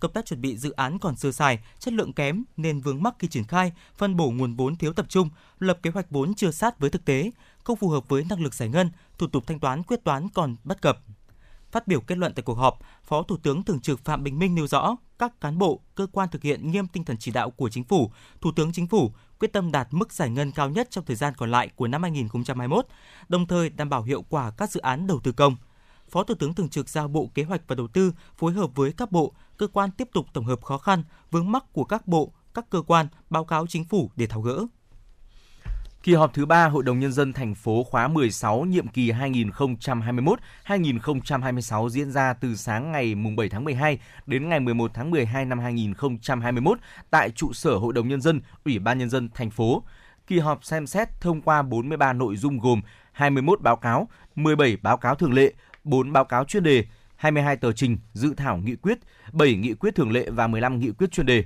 Công 0.00 0.12
tác 0.12 0.26
chuẩn 0.26 0.40
bị 0.40 0.56
dự 0.56 0.70
án 0.70 0.98
còn 0.98 1.16
sơ 1.16 1.32
sài, 1.32 1.58
chất 1.78 1.94
lượng 1.94 2.12
kém 2.12 2.44
nên 2.56 2.80
vướng 2.80 3.02
mắc 3.02 3.14
khi 3.18 3.28
triển 3.28 3.44
khai, 3.44 3.72
phân 3.96 4.16
bổ 4.16 4.30
nguồn 4.30 4.54
vốn 4.54 4.76
thiếu 4.76 4.92
tập 4.92 5.06
trung, 5.08 5.30
lập 5.58 5.78
kế 5.82 5.90
hoạch 5.90 6.10
vốn 6.10 6.34
chưa 6.34 6.50
sát 6.50 6.78
với 6.78 6.90
thực 6.90 7.04
tế, 7.04 7.30
không 7.64 7.76
phù 7.76 7.88
hợp 7.88 8.08
với 8.08 8.24
năng 8.24 8.40
lực 8.40 8.54
giải 8.54 8.68
ngân, 8.68 8.90
thủ 9.18 9.26
tục 9.26 9.46
thanh 9.46 9.58
toán 9.58 9.82
quyết 9.82 10.04
toán 10.04 10.28
còn 10.28 10.56
bất 10.64 10.82
cập. 10.82 10.98
Phát 11.70 11.86
biểu 11.86 12.00
kết 12.00 12.18
luận 12.18 12.32
tại 12.34 12.42
cuộc 12.42 12.54
họp, 12.54 12.78
Phó 13.04 13.22
Thủ 13.22 13.36
tướng 13.36 13.62
Thường 13.62 13.80
trực 13.80 14.04
Phạm 14.04 14.24
Bình 14.24 14.38
Minh 14.38 14.54
nêu 14.54 14.66
rõ 14.66 14.96
các 15.18 15.40
cán 15.40 15.58
bộ, 15.58 15.80
cơ 15.94 16.06
quan 16.12 16.28
thực 16.28 16.42
hiện 16.42 16.70
nghiêm 16.70 16.86
tinh 16.86 17.04
thần 17.04 17.16
chỉ 17.16 17.30
đạo 17.30 17.50
của 17.50 17.68
Chính 17.68 17.84
phủ, 17.84 18.12
Thủ 18.40 18.52
tướng 18.56 18.72
Chính 18.72 18.86
phủ 18.86 19.12
quyết 19.38 19.52
tâm 19.52 19.72
đạt 19.72 19.88
mức 19.90 20.12
giải 20.12 20.30
ngân 20.30 20.52
cao 20.52 20.70
nhất 20.70 20.90
trong 20.90 21.04
thời 21.04 21.16
gian 21.16 21.34
còn 21.36 21.50
lại 21.50 21.68
của 21.76 21.88
năm 21.88 22.02
2021, 22.02 22.86
đồng 23.28 23.46
thời 23.46 23.70
đảm 23.70 23.88
bảo 23.88 24.02
hiệu 24.02 24.24
quả 24.28 24.50
các 24.50 24.70
dự 24.70 24.80
án 24.80 25.06
đầu 25.06 25.20
tư 25.20 25.32
công. 25.32 25.56
Phó 26.10 26.24
Thủ 26.24 26.34
tướng 26.34 26.54
Thường 26.54 26.68
trực 26.68 26.88
giao 26.88 27.08
Bộ 27.08 27.30
Kế 27.34 27.42
hoạch 27.42 27.60
và 27.66 27.74
Đầu 27.74 27.88
tư 27.88 28.12
phối 28.36 28.52
hợp 28.52 28.70
với 28.74 28.92
các 28.92 29.12
bộ, 29.12 29.32
cơ 29.58 29.66
quan 29.66 29.90
tiếp 29.90 30.08
tục 30.12 30.26
tổng 30.32 30.44
hợp 30.44 30.62
khó 30.62 30.78
khăn, 30.78 31.02
vướng 31.30 31.52
mắc 31.52 31.64
của 31.72 31.84
các 31.84 32.06
bộ, 32.06 32.32
các 32.54 32.64
cơ 32.70 32.82
quan 32.82 33.06
báo 33.30 33.44
cáo 33.44 33.66
chính 33.66 33.84
phủ 33.84 34.10
để 34.16 34.26
tháo 34.26 34.40
gỡ. 34.40 34.66
Kỳ 36.02 36.14
họp 36.14 36.34
thứ 36.34 36.46
3 36.46 36.68
Hội 36.68 36.82
đồng 36.82 36.98
Nhân 36.98 37.12
dân 37.12 37.32
thành 37.32 37.54
phố 37.54 37.84
khóa 37.84 38.08
16 38.08 38.60
nhiệm 38.60 38.88
kỳ 38.88 39.12
2021-2026 39.12 41.88
diễn 41.88 42.12
ra 42.12 42.32
từ 42.32 42.56
sáng 42.56 42.92
ngày 42.92 43.14
7 43.36 43.48
tháng 43.48 43.64
12 43.64 43.98
đến 44.26 44.48
ngày 44.48 44.60
11 44.60 44.90
tháng 44.94 45.10
12 45.10 45.44
năm 45.44 45.58
2021 45.58 46.78
tại 47.10 47.30
trụ 47.30 47.52
sở 47.52 47.76
Hội 47.76 47.92
đồng 47.92 48.08
Nhân 48.08 48.20
dân, 48.20 48.40
Ủy 48.64 48.78
ban 48.78 48.98
Nhân 48.98 49.10
dân 49.10 49.28
thành 49.34 49.50
phố. 49.50 49.82
Kỳ 50.26 50.38
họp 50.38 50.64
xem 50.64 50.86
xét 50.86 51.20
thông 51.20 51.42
qua 51.42 51.62
43 51.62 52.12
nội 52.12 52.36
dung 52.36 52.58
gồm 52.58 52.80
21 53.12 53.60
báo 53.60 53.76
cáo, 53.76 54.08
17 54.34 54.76
báo 54.82 54.96
cáo 54.96 55.14
thường 55.14 55.32
lệ, 55.32 55.52
4 55.84 56.12
báo 56.12 56.24
cáo 56.24 56.44
chuyên 56.44 56.62
đề, 56.62 56.84
22 57.18 57.56
tờ 57.56 57.72
trình, 57.72 57.98
dự 58.12 58.34
thảo 58.36 58.56
nghị 58.56 58.76
quyết, 58.76 58.98
7 59.32 59.54
nghị 59.56 59.74
quyết 59.74 59.94
thường 59.94 60.12
lệ 60.12 60.30
và 60.30 60.46
15 60.46 60.78
nghị 60.78 60.90
quyết 60.90 61.12
chuyên 61.12 61.26
đề. 61.26 61.44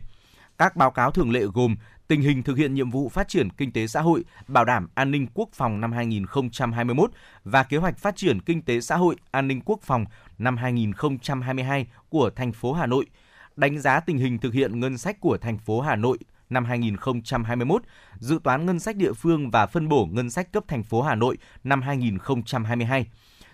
Các 0.58 0.76
báo 0.76 0.90
cáo 0.90 1.10
thường 1.10 1.30
lệ 1.30 1.40
gồm 1.54 1.76
tình 2.08 2.20
hình 2.20 2.42
thực 2.42 2.56
hiện 2.56 2.74
nhiệm 2.74 2.90
vụ 2.90 3.08
phát 3.08 3.28
triển 3.28 3.50
kinh 3.50 3.72
tế 3.72 3.86
xã 3.86 4.00
hội, 4.00 4.24
bảo 4.48 4.64
đảm 4.64 4.88
an 4.94 5.10
ninh 5.10 5.26
quốc 5.34 5.48
phòng 5.52 5.80
năm 5.80 5.92
2021 5.92 7.10
và 7.44 7.62
kế 7.62 7.76
hoạch 7.76 7.98
phát 7.98 8.16
triển 8.16 8.40
kinh 8.40 8.62
tế 8.62 8.80
xã 8.80 8.96
hội, 8.96 9.16
an 9.30 9.48
ninh 9.48 9.60
quốc 9.64 9.80
phòng 9.82 10.04
năm 10.38 10.56
2022 10.56 11.86
của 12.08 12.30
thành 12.36 12.52
phố 12.52 12.72
Hà 12.72 12.86
Nội, 12.86 13.06
đánh 13.56 13.78
giá 13.78 14.00
tình 14.00 14.18
hình 14.18 14.38
thực 14.38 14.52
hiện 14.52 14.80
ngân 14.80 14.98
sách 14.98 15.20
của 15.20 15.38
thành 15.38 15.58
phố 15.58 15.80
Hà 15.80 15.96
Nội 15.96 16.18
năm 16.50 16.64
2021, 16.64 17.82
dự 18.18 18.38
toán 18.44 18.66
ngân 18.66 18.78
sách 18.78 18.96
địa 18.96 19.12
phương 19.12 19.50
và 19.50 19.66
phân 19.66 19.88
bổ 19.88 20.08
ngân 20.12 20.30
sách 20.30 20.52
cấp 20.52 20.64
thành 20.68 20.82
phố 20.82 21.02
Hà 21.02 21.14
Nội 21.14 21.38
năm 21.64 21.82
2022, 21.82 23.06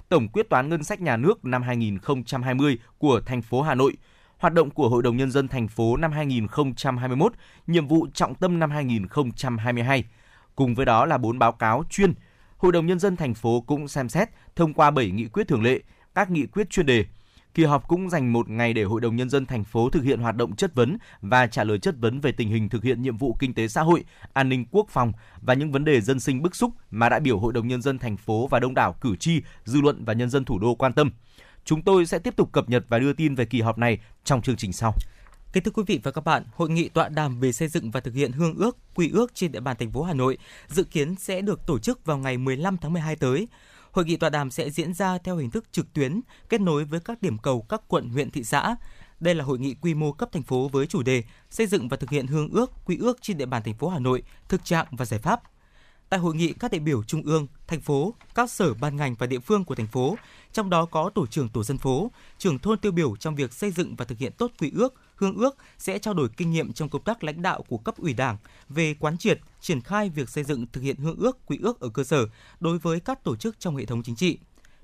tổng 0.09 0.29
quyết 0.29 0.51
toán 0.51 0.69
ngân 0.69 0.85
sách 0.85 1.01
nhà 1.01 1.17
nước 1.17 1.45
năm 1.45 1.63
2020 1.63 2.79
của 2.99 3.21
thành 3.27 3.43
phố 3.43 3.63
Hà 3.63 3.75
Nội, 3.75 3.97
hoạt 4.39 4.53
động 4.53 4.71
của 4.71 4.89
Hội 4.89 5.03
đồng 5.03 5.17
Nhân 5.17 5.31
dân 5.31 5.49
thành 5.49 5.69
phố 5.69 5.97
năm 5.97 6.13
2021, 6.13 7.33
nhiệm 7.67 7.87
vụ 7.87 8.07
trọng 8.15 8.35
tâm 8.35 8.59
năm 8.59 8.71
2022. 8.71 10.05
Cùng 10.55 10.75
với 10.75 10.87
đó 10.87 11.07
là 11.07 11.19
bốn 11.19 11.39
báo 11.39 11.53
cáo 11.53 11.85
chuyên. 11.91 12.15
Hội 12.57 12.73
đồng 12.73 12.87
Nhân 12.87 12.99
dân 12.99 13.17
thành 13.17 13.35
phố 13.35 13.61
cũng 13.61 13.89
xem 13.89 14.09
xét 14.09 14.29
thông 14.57 14.75
qua 14.75 14.91
7 14.91 15.11
nghị 15.11 15.27
quyết 15.27 15.49
thường 15.49 15.63
lệ, 15.63 15.81
các 16.15 16.31
nghị 16.31 16.47
quyết 16.47 16.71
chuyên 16.71 16.87
đề. 16.87 17.05
Kỳ 17.59 17.65
họp 17.65 17.89
cũng 17.89 18.11
dành 18.11 18.33
một 18.33 18.49
ngày 18.49 18.73
để 18.73 18.83
Hội 18.83 19.01
đồng 19.01 19.17
Nhân 19.17 19.31
dân 19.31 19.47
thành 19.47 19.65
phố 19.65 19.91
thực 19.91 20.03
hiện 20.03 20.21
hoạt 20.21 20.37
động 20.37 20.57
chất 20.57 20.75
vấn 20.75 20.99
và 21.21 21.47
trả 21.47 21.65
lời 21.65 21.79
chất 21.79 21.95
vấn 21.99 22.21
về 22.21 22.33
tình 22.33 22.49
hình 22.49 22.69
thực 22.69 22.85
hiện 22.85 23.03
nhiệm 23.03 23.17
vụ 23.17 23.37
kinh 23.39 23.55
tế 23.55 23.69
xã 23.69 23.83
hội, 23.83 24.05
an 24.33 24.49
ninh 24.49 24.65
quốc 24.71 24.87
phòng 24.91 25.13
và 25.41 25.55
những 25.55 25.73
vấn 25.73 25.85
đề 25.85 26.01
dân 26.01 26.21
sinh 26.21 26.43
bức 26.43 26.57
xúc 26.57 26.73
mà 26.91 27.09
đại 27.09 27.21
biểu 27.21 27.39
Hội 27.39 27.53
đồng 27.53 27.69
Nhân 27.69 27.83
dân 27.83 27.99
thành 27.99 28.17
phố 28.17 28.47
và 28.47 28.61
đông 28.61 28.75
đảo 28.75 28.93
cử 29.01 29.17
tri, 29.17 29.41
dư 29.65 29.81
luận 29.81 30.05
và 30.05 30.13
nhân 30.13 30.31
dân 30.31 30.45
thủ 30.45 30.59
đô 30.59 30.75
quan 30.75 30.93
tâm. 30.93 31.11
Chúng 31.65 31.83
tôi 31.83 32.07
sẽ 32.07 32.19
tiếp 32.19 32.37
tục 32.37 32.53
cập 32.53 32.69
nhật 32.69 32.85
và 32.89 32.99
đưa 32.99 33.13
tin 33.13 33.35
về 33.35 33.45
kỳ 33.45 33.61
họp 33.61 33.79
này 33.79 33.99
trong 34.25 34.43
chương 34.43 34.57
trình 34.57 34.73
sau. 34.73 34.95
Kính 35.53 35.63
thưa 35.63 35.71
quý 35.71 35.83
vị 35.87 36.01
và 36.03 36.11
các 36.11 36.25
bạn, 36.25 36.45
hội 36.55 36.71
nghị 36.71 36.89
tọa 36.89 37.09
đàm 37.09 37.41
về 37.41 37.53
xây 37.53 37.69
dựng 37.69 37.91
và 37.91 38.01
thực 38.01 38.15
hiện 38.15 38.33
hương 38.33 38.55
ước, 38.55 38.77
quy 38.95 39.11
ước 39.11 39.35
trên 39.35 39.53
địa 39.53 39.61
bàn 39.61 39.77
thành 39.79 39.93
phố 39.93 40.03
Hà 40.03 40.15
Nội 40.15 40.39
dự 40.69 40.85
kiến 40.85 41.15
sẽ 41.17 41.41
được 41.41 41.67
tổ 41.67 41.79
chức 41.79 42.05
vào 42.05 42.19
ngày 42.19 42.39
15 42.39 42.77
tháng 42.77 42.93
12 42.93 43.17
tới. 43.17 43.49
Hội 43.99 44.05
nghị 44.05 44.17
tọa 44.17 44.31
đàm 44.31 44.51
sẽ 44.51 44.71
diễn 44.71 44.95
ra 44.95 45.19
theo 45.19 45.37
hình 45.37 45.51
thức 45.51 45.65
trực 45.73 45.93
tuyến, 45.93 46.21
kết 46.49 46.61
nối 46.61 46.85
với 46.85 47.01
các 47.01 47.23
điểm 47.23 47.39
cầu 47.39 47.63
các 47.69 47.83
quận, 47.89 48.09
huyện, 48.09 48.31
thị 48.31 48.45
xã. 48.45 48.77
Đây 49.21 49.35
là 49.35 49.45
hội 49.45 49.59
nghị 49.59 49.75
quy 49.75 49.95
mô 49.95 50.13
cấp 50.13 50.29
thành 50.33 50.43
phố 50.43 50.69
với 50.69 50.87
chủ 50.87 51.03
đề 51.03 51.23
xây 51.51 51.67
dựng 51.67 51.89
và 51.89 51.97
thực 51.97 52.11
hiện 52.11 52.27
hương 52.27 52.49
ước, 52.49 52.73
quy 52.85 52.97
ước 52.97 53.19
trên 53.23 53.39
địa 53.39 53.47
bàn 53.47 53.63
thành 53.63 53.75
phố 53.75 53.89
Hà 53.89 53.99
Nội, 53.99 54.23
thực 54.49 54.65
trạng 54.65 54.87
và 54.91 55.05
giải 55.05 55.21
pháp. 55.21 55.43
Tại 56.09 56.21
hội 56.21 56.35
nghị, 56.35 56.53
các 56.53 56.73
đại 56.73 56.81
biểu 56.81 57.03
trung 57.03 57.23
ương, 57.23 57.47
thành 57.67 57.81
phố, 57.81 58.15
các 58.35 58.51
sở 58.51 58.75
ban 58.75 58.97
ngành 58.97 59.15
và 59.15 59.27
địa 59.27 59.39
phương 59.39 59.65
của 59.65 59.75
thành 59.75 59.87
phố, 59.87 60.17
trong 60.53 60.71
đó 60.71 60.85
có 60.85 61.11
tổ 61.15 61.27
trưởng 61.27 61.49
tổ 61.49 61.65
dân 61.65 61.79
phố, 61.79 62.11
trưởng 62.39 62.59
thôn 62.59 62.79
tiêu 62.79 62.93
biểu 62.93 63.17
trong 63.17 63.35
việc 63.35 63.53
xây 63.53 63.71
dựng 63.71 63.97
và 63.97 64.05
thực 64.05 64.19
hiện 64.19 64.33
tốt 64.33 64.51
quy 64.59 64.73
ước, 64.75 64.95
hương 65.19 65.37
ước 65.37 65.57
sẽ 65.79 65.99
trao 65.99 66.15
đổi 66.15 66.29
kinh 66.37 66.51
nghiệm 66.51 66.73
trong 66.73 66.89
công 66.89 67.05
tác 67.05 67.25
lãnh 67.25 67.43
đạo 67.43 67.63
của 67.69 67.79
cấp 67.79 67.95
ủy 67.99 68.13
Đảng 68.13 68.37
về 68.69 68.95
quán 68.95 69.19
triệt, 69.19 69.41
triển 69.61 69.81
khai 69.81 70.11
việc 70.11 70.29
xây 70.29 70.45
dựng 70.45 70.67
thực 70.73 70.81
hiện 70.81 70.97
hương 70.97 71.17
ước, 71.17 71.47
quy 71.47 71.59
ước 71.63 71.81
ở 71.81 71.89
cơ 71.89 72.05
sở 72.05 72.27
đối 72.61 72.79
với 72.79 73.01
các 73.01 73.25
tổ 73.25 73.37
chức 73.37 73.61
trong 73.61 73.77
hệ 73.77 73.85
thống 73.85 74.03
chính 74.03 74.17
trị. 74.17 74.39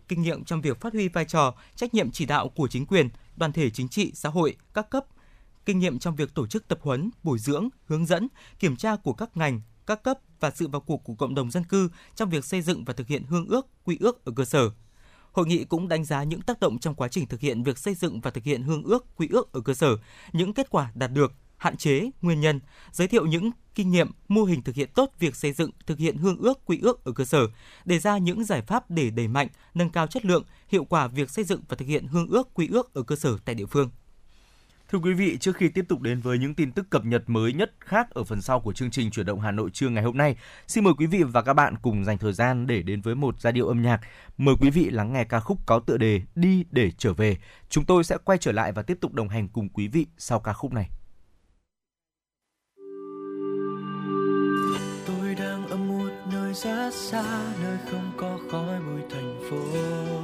Kinh 0.09 0.23
nghiệm 0.23 0.45
trong 0.45 0.61
việc 0.61 0.81
phát 0.81 0.93
huy 0.93 1.09
vai 1.09 1.25
trò, 1.25 1.55
trách 1.77 1.95
nhiệm 1.95 2.11
chỉ 2.11 2.27
đạo 2.27 2.49
của 2.49 2.69
chính 2.69 2.87
quyền, 2.87 3.09
đoàn 3.37 3.53
thể 3.53 3.71
chính 3.71 3.89
trị, 3.89 4.13
xã 4.15 4.29
hội, 4.29 4.57
các 4.75 4.91
cấp, 4.91 5.07
kinh 5.65 5.79
nghiệm 5.79 5.99
trong 5.99 6.17
việc 6.17 6.35
tổ 6.35 6.47
chức 6.47 6.69
tập 6.69 6.79
huấn, 6.83 7.11
bồi 7.23 7.39
dưỡng, 7.39 7.69
hướng 7.87 8.07
dẫn, 8.07 8.29
kiểm 8.59 8.77
tra 8.77 8.97
của 8.97 9.13
các 9.13 9.37
ngành, 9.37 9.61
các 9.87 10.03
cấp 10.03 10.19
và 10.41 10.51
sự 10.51 10.69
vào 10.69 10.81
cuộc 10.81 11.05
của 11.05 11.15
cộng 11.15 11.35
đồng 11.35 11.51
dân 11.51 11.65
cư 11.65 11.89
trong 12.15 12.31
việc 12.31 12.45
xây 12.45 12.63
dựng 12.63 12.85
và 12.85 12.93
thực 12.93 13.07
hiện 13.07 13.25
hương 13.25 13.47
ước, 13.47 13.67
quy 13.85 13.97
ước 14.01 14.25
ở 14.25 14.33
cơ 14.37 14.45
sở. 14.45 14.71
Hội 15.35 15.47
nghị 15.47 15.65
cũng 15.65 15.89
đánh 15.89 16.05
giá 16.05 16.23
những 16.23 16.41
tác 16.41 16.61
động 16.61 16.79
trong 16.79 16.95
quá 16.95 17.09
trình 17.09 17.27
thực 17.27 17.41
hiện 17.41 17.63
việc 17.63 17.79
xây 17.79 17.95
dựng 17.95 18.21
và 18.21 18.31
thực 18.31 18.45
hiện 18.45 18.63
hương 18.63 18.83
ước, 18.83 19.17
quy 19.17 19.29
ước 19.31 19.53
ở 19.53 19.61
cơ 19.61 19.75
sở, 19.75 19.97
những 20.33 20.53
kết 20.53 20.71
quả 20.71 20.91
đạt 20.95 21.13
được, 21.13 21.33
hạn 21.57 21.77
chế, 21.77 22.11
nguyên 22.23 22.41
nhân, 22.41 22.61
giới 22.93 23.09
thiệu 23.09 23.27
những 23.27 23.51
kinh 23.75 23.91
nghiệm, 23.91 24.11
mô 24.29 24.45
hình 24.45 24.63
thực 24.63 24.75
hiện 24.75 24.91
tốt 24.95 25.11
việc 25.19 25.37
xây 25.37 25.53
dựng, 25.53 25.71
thực 25.87 25.99
hiện 25.99 26.17
hương 26.17 26.39
ước, 26.39 26.61
quy 26.67 26.79
ước 26.83 27.05
ở 27.05 27.13
cơ 27.13 27.25
sở, 27.25 27.47
đề 27.85 27.99
ra 27.99 28.19
những 28.19 28.45
giải 28.45 28.63
pháp 28.63 28.91
để 28.91 29.11
đẩy 29.11 29.29
mạnh, 29.29 29.49
nâng 29.75 29.91
cao 29.91 30.07
chất 30.07 30.25
lượng, 30.25 30.45
hiệu 30.69 30.85
quả 30.85 31.07
việc 31.07 31.31
xây 31.31 31.45
dựng 31.45 31.61
và 31.69 31.77
thực 31.77 31.89
hiện 31.89 32.07
hương 32.07 32.29
ước, 32.29 32.55
quy 32.55 32.69
ước 32.69 32.95
ở 32.95 33.03
cơ 33.03 33.17
sở 33.17 33.39
tại 33.45 33.55
địa 33.55 33.67
phương. 33.67 33.91
Thưa 34.95 35.01
quý 35.01 35.13
vị, 35.13 35.37
trước 35.41 35.57
khi 35.57 35.69
tiếp 35.69 35.85
tục 35.89 36.01
đến 36.01 36.21
với 36.21 36.39
những 36.39 36.55
tin 36.55 36.73
tức 36.73 36.91
cập 36.91 37.05
nhật 37.05 37.23
mới 37.27 37.53
nhất 37.53 37.73
khác 37.81 38.11
ở 38.11 38.25
phần 38.25 38.43
sau 38.43 38.61
của 38.61 38.73
chương 38.73 38.91
trình 38.91 39.11
chuyển 39.11 39.27
động 39.27 39.41
Hà 39.41 39.51
Nội 39.51 39.71
trưa 39.73 39.89
ngày 39.89 40.05
hôm 40.05 40.17
nay, 40.17 40.37
xin 40.67 40.85
mời 40.85 40.95
quý 40.99 41.07
vị 41.07 41.23
và 41.23 41.43
các 41.43 41.55
bạn 41.55 41.75
cùng 41.83 42.05
dành 42.05 42.19
thời 42.19 42.33
gian 42.33 42.67
để 42.67 42.83
đến 42.83 43.01
với 43.01 43.15
một 43.15 43.41
giai 43.41 43.53
điệu 43.53 43.69
âm 43.69 43.83
nhạc. 43.83 44.01
Mời 44.37 44.55
quý 44.61 44.71
vị 44.71 44.91
lắng 44.91 45.13
nghe 45.13 45.25
ca 45.25 45.41
khúc 45.41 45.59
có 45.67 45.79
tựa 45.79 45.97
đề 45.97 46.23
Đi 46.35 46.65
để 46.71 46.91
trở 46.99 47.13
về. 47.13 47.37
Chúng 47.69 47.85
tôi 47.85 48.05
sẽ 48.05 48.17
quay 48.25 48.39
trở 48.39 48.53
lại 48.53 48.73
và 48.73 48.83
tiếp 48.83 48.99
tục 49.01 49.13
đồng 49.13 49.29
hành 49.29 49.49
cùng 49.49 49.69
quý 49.69 49.89
vị 49.89 50.07
sau 50.19 50.41
ca 50.41 50.53
khúc 50.53 50.73
này. 50.73 50.91
Tôi 55.07 55.35
đang 55.39 55.67
ở 55.69 55.77
một 55.77 56.11
nơi 56.33 56.55
rất 56.55 56.95
xa, 56.95 57.53
nơi 57.63 57.79
không 57.91 58.13
có 58.17 58.39
khói 58.51 58.81
bụi 58.81 59.01
thành 59.11 59.41
phố. 59.51 60.24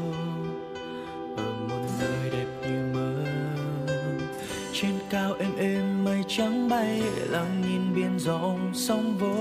Cao 5.10 5.34
êm 5.38 5.56
êm 5.58 6.04
mây 6.04 6.24
trắng 6.28 6.68
bay, 6.68 7.02
lặng 7.30 7.62
nhìn 7.68 7.94
biển 7.94 8.18
rộng 8.18 8.70
sóng 8.74 9.18
vỗ. 9.18 9.36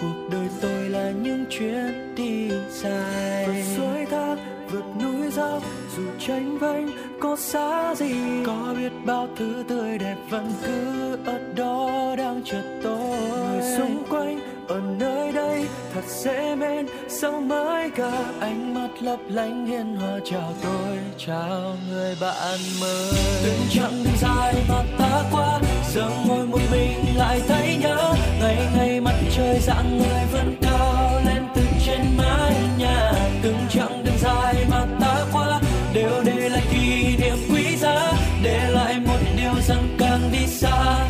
Cuộc 0.00 0.28
đời 0.32 0.48
tôi 0.62 0.88
là 0.88 1.10
những 1.10 1.44
chuyến 1.50 2.14
đi 2.16 2.50
dài. 2.70 3.46
Vượt 3.46 3.62
suối 3.76 4.06
thác, 4.10 4.36
vượt 4.70 4.84
núi 5.02 5.30
dốc, 5.30 5.62
dù 5.96 6.02
tranh 6.18 6.58
vênh 6.58 6.86
có 7.20 7.36
xa 7.36 7.94
gì. 7.94 8.14
Có 8.46 8.74
biết 8.78 8.92
bao 9.06 9.28
thứ 9.36 9.64
tươi 9.68 9.98
đẹp 9.98 10.16
vẫn 10.30 10.52
cứ 10.66 11.16
ở 11.26 11.38
đó 11.56 12.14
đang 12.18 12.42
chờ 12.44 12.80
tôi. 12.82 13.18
Người 13.48 13.78
xung 13.78 14.04
quanh 14.10 14.38
ở 14.68 14.80
nơi 14.98 15.32
đây 15.32 15.66
thật 15.94 16.04
dễ 16.06 16.54
mến 16.54 16.86
sao 17.08 17.40
mới 17.40 17.90
cả. 17.90 18.24
Ánh 18.40 18.74
mắt 18.74 18.88
lấp 19.00 19.18
lánh 19.28 19.66
hiền 19.66 19.96
hòa. 19.96 20.18
Chào 20.24 20.54
tôi, 20.62 20.98
chào 21.18 21.76
người 21.90 22.16
bạn 22.20 22.58
mới. 22.80 23.12
Từng 23.44 23.60
chặng 23.70 24.04
đường 24.04 24.16
dài 24.20 24.54
mà 24.68 24.82
ta 24.98 25.22
qua 25.32 25.60
giờ 25.92 26.10
ngồi 26.26 26.46
một 26.46 26.60
mình 26.70 27.16
lại 27.16 27.40
thấy 27.48 27.76
nhớ. 27.80 28.14
Ngày 28.40 28.56
ngày 28.76 29.00
mặt 29.00 29.14
trời 29.36 29.58
dạng 29.60 29.98
người 29.98 30.26
vẫn 30.32 30.56
cao 30.62 31.20
lên 31.26 31.42
từ 31.54 31.62
trên 31.86 32.00
mái 32.16 32.54
nhà. 32.78 33.12
Từng 33.42 33.58
chặng 33.70 34.04
đường 34.04 34.18
dài 34.20 34.54
mà 34.70 34.86
ta 35.00 35.24
qua, 35.32 35.60
đều 35.94 36.22
để 36.24 36.48
lại 36.48 36.62
kỷ 36.72 37.16
niệm 37.16 37.36
quý 37.50 37.76
giá. 37.76 38.12
Để 38.42 38.70
lại 38.70 38.94
một 39.06 39.18
điều 39.36 39.54
rằng 39.68 39.96
càng 39.98 40.20
đi 40.32 40.46
xa 40.46 41.08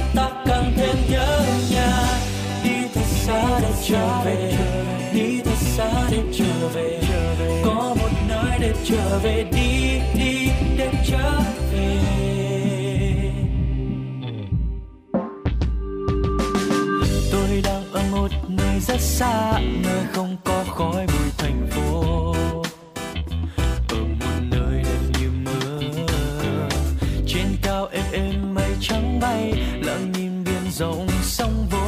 trở 3.85 4.23
về. 4.25 4.53
Đi 5.15 5.41
thật 5.45 5.57
xa 5.57 6.09
để 6.11 6.19
trở 6.33 6.69
về. 6.75 7.01
Có 7.65 7.95
một 8.01 8.11
nơi 8.29 8.59
để 8.61 8.75
trở 8.85 9.19
về. 9.19 9.45
Đi 9.53 10.01
đi, 10.19 10.49
để 10.77 10.91
trở 11.07 11.41
về. 11.73 11.99
Tôi 17.33 17.63
đang 17.65 17.93
ở 17.93 18.03
một 18.11 18.29
nơi 18.49 18.81
rất 18.81 19.01
xa, 19.01 19.61
nơi 19.85 20.05
không 20.13 20.37
có 20.45 20.65
khói 20.69 21.07
bụi 21.07 21.31
thành 21.39 21.67
phố. 21.71 22.35
Ở 23.89 23.99
một 24.21 24.41
nơi 24.51 24.83
đẹp 24.85 25.21
như 25.21 25.31
mơ 25.45 25.81
trên 27.27 27.47
cao 27.63 27.87
êm 27.93 28.05
êm 28.13 28.55
mây 28.55 28.71
trắng 28.81 29.21
bay, 29.21 29.53
lặng 29.83 30.13
nhìn 30.13 30.45
biển 30.45 30.71
rộng 30.71 31.09
sông 31.23 31.67
vô 31.71 31.82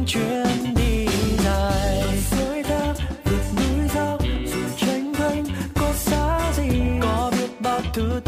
là 0.00 0.06
chuyến 0.06 0.74
đi 0.74 1.06
dài. 1.44 2.02
Suối 2.30 2.62
thác 2.62 2.94
vượt 3.24 3.42
núi 3.56 3.88
dốc, 3.94 4.20
dù 4.46 4.58
tranh 4.76 5.12
vênh 5.12 5.44
có 5.74 5.92
xa 5.94 6.52
gì, 6.56 6.70
có 7.02 7.32
biết 7.36 7.60
bao 7.60 7.80
thứ 7.92 8.20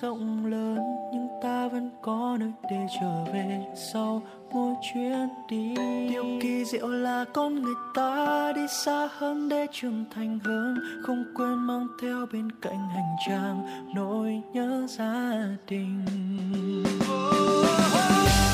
rộng 0.00 0.46
lớn 0.46 0.78
nhưng 1.12 1.28
ta 1.42 1.68
vẫn 1.68 1.90
có 2.02 2.36
nơi 2.40 2.52
để 2.70 2.86
trở 3.00 3.24
về 3.32 3.60
sau 3.92 4.22
mỗi 4.52 4.74
chuyến 4.82 5.28
đi. 5.48 5.74
Điều 6.10 6.24
kỳ 6.40 6.64
diệu 6.64 6.88
là 6.88 7.24
con 7.34 7.62
người 7.62 7.74
ta 7.94 8.52
đi 8.56 8.66
xa 8.84 9.08
hơn 9.18 9.48
để 9.48 9.66
trưởng 9.72 10.04
thành 10.14 10.38
hơn 10.44 10.78
không 11.02 11.24
quên 11.34 11.54
mang 11.54 11.86
theo 12.02 12.26
bên 12.32 12.52
cạnh 12.62 12.88
hành 12.88 13.16
trang 13.28 13.66
nỗi 13.94 14.42
nhớ 14.52 14.86
gia 14.88 15.32
đình. 15.68 16.04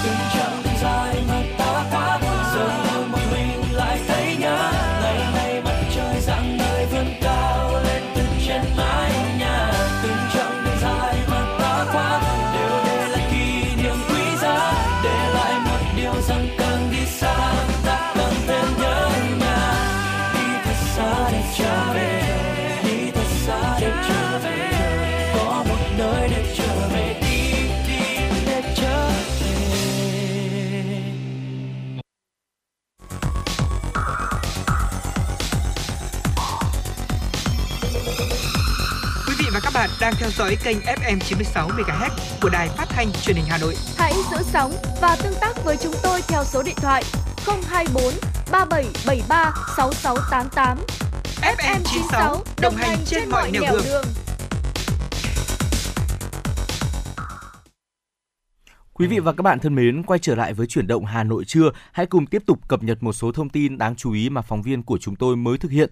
Từng 0.04 0.22
chặng 0.34 0.62
đường 0.64 0.74
dài 0.82 1.16
mà 1.28 1.42
ta 1.58 1.86
qua 1.92 2.20
giờ 2.54 2.68
ngồi 2.84 3.08
một 3.08 3.18
mình 3.32 3.76
lại 3.76 3.98
thấy 4.08 4.36
nhớ 4.40 4.91
dõi 40.42 40.56
kênh 40.64 40.78
FM 40.78 41.18
96 41.18 41.68
MHz 41.68 42.10
của 42.42 42.48
đài 42.48 42.68
phát 42.68 42.88
thanh 42.88 43.12
truyền 43.22 43.36
hình 43.36 43.44
Hà 43.48 43.58
Nội. 43.58 43.74
Hãy 43.96 44.12
giữ 44.30 44.36
sóng 44.42 44.72
và 45.00 45.16
tương 45.22 45.34
tác 45.40 45.64
với 45.64 45.76
chúng 45.76 45.94
tôi 46.02 46.20
theo 46.28 46.44
số 46.44 46.62
điện 46.62 46.74
thoại 46.76 47.02
024 47.46 48.04
3773 48.52 49.52
6688. 49.76 50.78
FM 51.42 51.80
96 51.84 52.42
đồng 52.60 52.74
hành 52.74 52.98
trên 53.06 53.28
mọi 53.30 53.50
nẻo 53.50 53.62
đường. 53.62 54.04
Quý 58.92 59.06
vị 59.06 59.18
và 59.18 59.32
các 59.32 59.42
bạn 59.42 59.58
thân 59.58 59.74
mến, 59.74 60.02
quay 60.02 60.18
trở 60.18 60.34
lại 60.34 60.54
với 60.54 60.66
chuyển 60.66 60.86
động 60.86 61.04
Hà 61.04 61.24
Nội 61.24 61.44
trưa, 61.44 61.70
hãy 61.92 62.06
cùng 62.06 62.26
tiếp 62.26 62.42
tục 62.46 62.68
cập 62.68 62.82
nhật 62.82 63.02
một 63.02 63.12
số 63.12 63.32
thông 63.32 63.48
tin 63.48 63.78
đáng 63.78 63.96
chú 63.96 64.12
ý 64.12 64.28
mà 64.28 64.42
phóng 64.42 64.62
viên 64.62 64.82
của 64.82 64.98
chúng 64.98 65.16
tôi 65.16 65.36
mới 65.36 65.58
thực 65.58 65.70
hiện. 65.70 65.90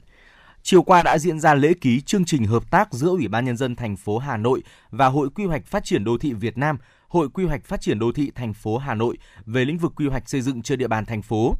Chiều 0.62 0.82
qua 0.82 1.02
đã 1.02 1.18
diễn 1.18 1.40
ra 1.40 1.54
lễ 1.54 1.74
ký 1.80 2.00
chương 2.00 2.24
trình 2.24 2.44
hợp 2.44 2.70
tác 2.70 2.92
giữa 2.92 3.08
Ủy 3.08 3.28
ban 3.28 3.44
nhân 3.44 3.56
dân 3.56 3.76
thành 3.76 3.96
phố 3.96 4.18
Hà 4.18 4.36
Nội 4.36 4.62
và 4.90 5.06
Hội 5.06 5.30
Quy 5.30 5.44
hoạch 5.44 5.66
Phát 5.66 5.84
triển 5.84 6.04
đô 6.04 6.18
thị 6.18 6.32
Việt 6.32 6.58
Nam, 6.58 6.78
Hội 7.08 7.28
Quy 7.28 7.44
hoạch 7.44 7.64
Phát 7.64 7.80
triển 7.80 7.98
đô 7.98 8.12
thị 8.12 8.30
thành 8.34 8.52
phố 8.52 8.78
Hà 8.78 8.94
Nội 8.94 9.18
về 9.46 9.64
lĩnh 9.64 9.78
vực 9.78 9.92
quy 9.96 10.06
hoạch 10.06 10.28
xây 10.28 10.40
dựng 10.40 10.62
trên 10.62 10.78
địa 10.78 10.88
bàn 10.88 11.04
thành 11.04 11.22
phố. 11.22 11.56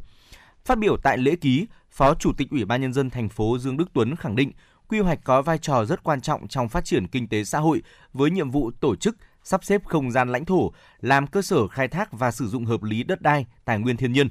Phát 0.64 0.78
biểu 0.78 0.96
tại 1.02 1.18
lễ 1.18 1.36
ký, 1.36 1.66
Phó 1.90 2.14
Chủ 2.14 2.32
tịch 2.36 2.50
Ủy 2.50 2.64
ban 2.64 2.80
nhân 2.80 2.92
dân 2.92 3.10
thành 3.10 3.28
phố 3.28 3.58
Dương 3.58 3.76
Đức 3.76 3.90
Tuấn 3.92 4.16
khẳng 4.16 4.36
định 4.36 4.52
quy 4.88 5.00
hoạch 5.00 5.24
có 5.24 5.42
vai 5.42 5.58
trò 5.58 5.84
rất 5.84 6.02
quan 6.02 6.20
trọng 6.20 6.48
trong 6.48 6.68
phát 6.68 6.84
triển 6.84 7.06
kinh 7.06 7.28
tế 7.28 7.44
xã 7.44 7.58
hội 7.58 7.82
với 8.12 8.30
nhiệm 8.30 8.50
vụ 8.50 8.70
tổ 8.80 8.96
chức, 8.96 9.16
sắp 9.44 9.64
xếp 9.64 9.84
không 9.84 10.10
gian 10.10 10.32
lãnh 10.32 10.44
thổ, 10.44 10.72
làm 11.00 11.26
cơ 11.26 11.42
sở 11.42 11.68
khai 11.68 11.88
thác 11.88 12.12
và 12.12 12.30
sử 12.30 12.48
dụng 12.48 12.64
hợp 12.64 12.82
lý 12.82 13.02
đất 13.02 13.22
đai, 13.22 13.46
tài 13.64 13.78
nguyên 13.78 13.96
thiên 13.96 14.12
nhiên. 14.12 14.28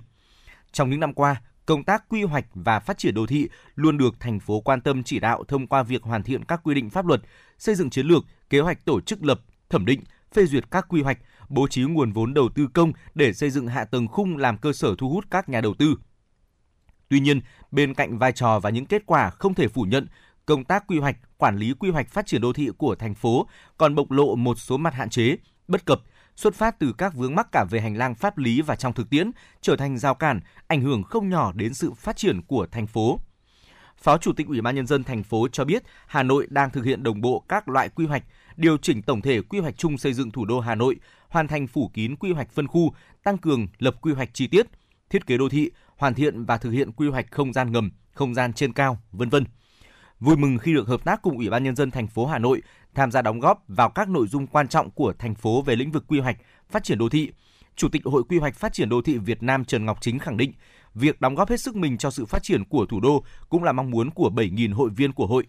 Trong 0.71 0.89
những 0.89 0.99
năm 0.99 1.13
qua, 1.13 1.41
công 1.69 1.83
tác 1.83 2.09
quy 2.09 2.23
hoạch 2.23 2.45
và 2.53 2.79
phát 2.79 2.97
triển 2.97 3.13
đô 3.13 3.25
thị 3.25 3.49
luôn 3.75 3.97
được 3.97 4.19
thành 4.19 4.39
phố 4.39 4.61
quan 4.61 4.81
tâm 4.81 5.03
chỉ 5.03 5.19
đạo 5.19 5.43
thông 5.47 5.67
qua 5.67 5.83
việc 5.83 6.03
hoàn 6.03 6.23
thiện 6.23 6.45
các 6.45 6.61
quy 6.63 6.75
định 6.75 6.89
pháp 6.89 7.05
luật, 7.05 7.21
xây 7.57 7.75
dựng 7.75 7.89
chiến 7.89 8.05
lược, 8.05 8.23
kế 8.49 8.59
hoạch 8.59 8.85
tổ 8.85 9.01
chức 9.01 9.23
lập, 9.23 9.41
thẩm 9.69 9.85
định, 9.85 10.03
phê 10.33 10.45
duyệt 10.45 10.71
các 10.71 10.85
quy 10.89 11.01
hoạch, 11.01 11.17
bố 11.49 11.67
trí 11.67 11.83
nguồn 11.83 12.11
vốn 12.11 12.33
đầu 12.33 12.49
tư 12.55 12.67
công 12.73 12.91
để 13.15 13.33
xây 13.33 13.49
dựng 13.49 13.67
hạ 13.67 13.85
tầng 13.85 14.07
khung 14.07 14.37
làm 14.37 14.57
cơ 14.57 14.73
sở 14.73 14.95
thu 14.97 15.09
hút 15.09 15.25
các 15.31 15.49
nhà 15.49 15.61
đầu 15.61 15.73
tư. 15.73 15.95
Tuy 17.09 17.19
nhiên, 17.19 17.41
bên 17.71 17.93
cạnh 17.93 18.17
vai 18.17 18.31
trò 18.31 18.59
và 18.59 18.69
những 18.69 18.85
kết 18.85 19.03
quả 19.05 19.29
không 19.29 19.53
thể 19.53 19.67
phủ 19.67 19.81
nhận, 19.81 20.07
công 20.45 20.63
tác 20.63 20.87
quy 20.87 20.99
hoạch, 20.99 21.17
quản 21.37 21.57
lý 21.57 21.73
quy 21.73 21.89
hoạch 21.89 22.09
phát 22.09 22.25
triển 22.25 22.41
đô 22.41 22.53
thị 22.53 22.69
của 22.77 22.95
thành 22.95 23.15
phố 23.15 23.47
còn 23.77 23.95
bộc 23.95 24.11
lộ 24.11 24.35
một 24.35 24.59
số 24.59 24.77
mặt 24.77 24.93
hạn 24.93 25.09
chế, 25.09 25.37
bất 25.67 25.85
cập, 25.85 26.01
xuất 26.39 26.55
phát 26.55 26.79
từ 26.79 26.93
các 26.97 27.13
vướng 27.13 27.35
mắc 27.35 27.47
cả 27.51 27.65
về 27.69 27.81
hành 27.81 27.97
lang 27.97 28.15
pháp 28.15 28.37
lý 28.37 28.61
và 28.61 28.75
trong 28.75 28.93
thực 28.93 29.09
tiễn, 29.09 29.31
trở 29.61 29.75
thành 29.75 29.97
rào 29.97 30.15
cản, 30.15 30.39
ảnh 30.67 30.81
hưởng 30.81 31.03
không 31.03 31.29
nhỏ 31.29 31.51
đến 31.55 31.73
sự 31.73 31.93
phát 31.93 32.17
triển 32.17 32.41
của 32.41 32.67
thành 32.71 32.87
phố. 32.87 33.19
Phó 33.97 34.17
Chủ 34.17 34.33
tịch 34.33 34.47
Ủy 34.47 34.61
ban 34.61 34.75
nhân 34.75 34.87
dân 34.87 35.03
thành 35.03 35.23
phố 35.23 35.47
cho 35.47 35.65
biết, 35.65 35.83
Hà 36.07 36.23
Nội 36.23 36.47
đang 36.49 36.69
thực 36.69 36.85
hiện 36.85 37.03
đồng 37.03 37.21
bộ 37.21 37.43
các 37.47 37.69
loại 37.69 37.89
quy 37.89 38.05
hoạch, 38.05 38.23
điều 38.57 38.77
chỉnh 38.77 39.01
tổng 39.01 39.21
thể 39.21 39.41
quy 39.41 39.59
hoạch 39.59 39.77
chung 39.77 39.97
xây 39.97 40.13
dựng 40.13 40.31
thủ 40.31 40.45
đô 40.45 40.59
Hà 40.59 40.75
Nội, 40.75 40.95
hoàn 41.29 41.47
thành 41.47 41.67
phủ 41.67 41.91
kín 41.93 42.15
quy 42.15 42.31
hoạch 42.31 42.51
phân 42.51 42.67
khu, 42.67 42.93
tăng 43.23 43.37
cường 43.37 43.67
lập 43.79 43.95
quy 44.01 44.13
hoạch 44.13 44.29
chi 44.33 44.47
tiết, 44.47 44.67
thiết 45.09 45.27
kế 45.27 45.37
đô 45.37 45.49
thị, 45.49 45.71
hoàn 45.97 46.13
thiện 46.13 46.45
và 46.45 46.57
thực 46.57 46.71
hiện 46.71 46.91
quy 46.91 47.09
hoạch 47.09 47.31
không 47.31 47.53
gian 47.53 47.71
ngầm, 47.71 47.91
không 48.11 48.33
gian 48.33 48.53
trên 48.53 48.73
cao, 48.73 48.97
vân 49.11 49.29
vân. 49.29 49.45
Vui 50.19 50.37
mừng 50.37 50.57
khi 50.57 50.73
được 50.73 50.87
hợp 50.87 51.03
tác 51.03 51.21
cùng 51.21 51.37
Ủy 51.37 51.49
ban 51.49 51.63
nhân 51.63 51.75
dân 51.75 51.91
thành 51.91 52.07
phố 52.07 52.25
Hà 52.25 52.39
Nội 52.39 52.61
tham 52.95 53.11
gia 53.11 53.21
đóng 53.21 53.39
góp 53.39 53.63
vào 53.67 53.89
các 53.89 54.09
nội 54.09 54.27
dung 54.27 54.47
quan 54.47 54.67
trọng 54.67 54.89
của 54.89 55.13
thành 55.19 55.35
phố 55.35 55.61
về 55.61 55.75
lĩnh 55.75 55.91
vực 55.91 56.03
quy 56.07 56.19
hoạch, 56.19 56.37
phát 56.69 56.83
triển 56.83 56.97
đô 56.97 57.09
thị. 57.09 57.31
Chủ 57.75 57.89
tịch 57.89 58.01
Hội 58.05 58.23
Quy 58.23 58.37
hoạch 58.39 58.55
Phát 58.55 58.73
triển 58.73 58.89
đô 58.89 59.01
thị 59.01 59.17
Việt 59.17 59.43
Nam 59.43 59.65
Trần 59.65 59.85
Ngọc 59.85 59.97
Chính 60.01 60.19
khẳng 60.19 60.37
định, 60.37 60.53
việc 60.95 61.21
đóng 61.21 61.35
góp 61.35 61.49
hết 61.49 61.59
sức 61.59 61.75
mình 61.75 61.97
cho 61.97 62.11
sự 62.11 62.25
phát 62.25 62.43
triển 62.43 62.65
của 62.65 62.85
thủ 62.85 62.99
đô 62.99 63.23
cũng 63.49 63.63
là 63.63 63.71
mong 63.71 63.91
muốn 63.91 64.09
của 64.11 64.29
7.000 64.29 64.73
hội 64.73 64.89
viên 64.89 65.13
của 65.13 65.27
hội. 65.27 65.45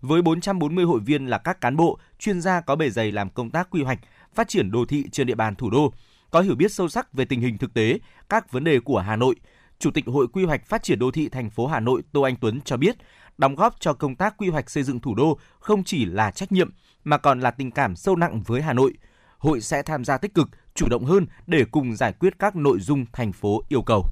Với 0.00 0.22
440 0.22 0.84
hội 0.84 1.00
viên 1.00 1.26
là 1.26 1.38
các 1.38 1.60
cán 1.60 1.76
bộ, 1.76 1.98
chuyên 2.18 2.40
gia 2.40 2.60
có 2.60 2.76
bề 2.76 2.90
dày 2.90 3.12
làm 3.12 3.30
công 3.30 3.50
tác 3.50 3.70
quy 3.70 3.82
hoạch, 3.82 3.98
phát 4.34 4.48
triển 4.48 4.70
đô 4.70 4.84
thị 4.84 5.04
trên 5.12 5.26
địa 5.26 5.34
bàn 5.34 5.54
thủ 5.54 5.70
đô, 5.70 5.92
có 6.30 6.40
hiểu 6.40 6.54
biết 6.54 6.72
sâu 6.72 6.88
sắc 6.88 7.12
về 7.12 7.24
tình 7.24 7.40
hình 7.40 7.58
thực 7.58 7.74
tế, 7.74 7.98
các 8.28 8.52
vấn 8.52 8.64
đề 8.64 8.80
của 8.80 8.98
Hà 8.98 9.16
Nội. 9.16 9.34
Chủ 9.78 9.90
tịch 9.90 10.06
Hội 10.06 10.28
Quy 10.28 10.44
hoạch 10.44 10.66
Phát 10.66 10.82
triển 10.82 10.98
đô 10.98 11.10
thị 11.10 11.28
thành 11.28 11.50
phố 11.50 11.66
Hà 11.66 11.80
Nội 11.80 12.02
Tô 12.12 12.22
Anh 12.22 12.36
Tuấn 12.36 12.60
cho 12.60 12.76
biết, 12.76 12.96
đóng 13.38 13.54
góp 13.54 13.76
cho 13.80 13.92
công 13.92 14.14
tác 14.14 14.36
quy 14.36 14.48
hoạch 14.48 14.70
xây 14.70 14.82
dựng 14.82 15.00
thủ 15.00 15.14
đô 15.14 15.38
không 15.58 15.84
chỉ 15.84 16.04
là 16.04 16.30
trách 16.30 16.52
nhiệm 16.52 16.70
mà 17.04 17.18
còn 17.18 17.40
là 17.40 17.50
tình 17.50 17.70
cảm 17.70 17.96
sâu 17.96 18.16
nặng 18.16 18.42
với 18.46 18.62
Hà 18.62 18.72
Nội. 18.72 18.92
Hội 19.38 19.60
sẽ 19.60 19.82
tham 19.82 20.04
gia 20.04 20.18
tích 20.18 20.34
cực, 20.34 20.48
chủ 20.74 20.88
động 20.88 21.04
hơn 21.04 21.26
để 21.46 21.64
cùng 21.70 21.96
giải 21.96 22.12
quyết 22.12 22.38
các 22.38 22.56
nội 22.56 22.80
dung 22.80 23.06
thành 23.12 23.32
phố 23.32 23.62
yêu 23.68 23.82
cầu. 23.82 24.06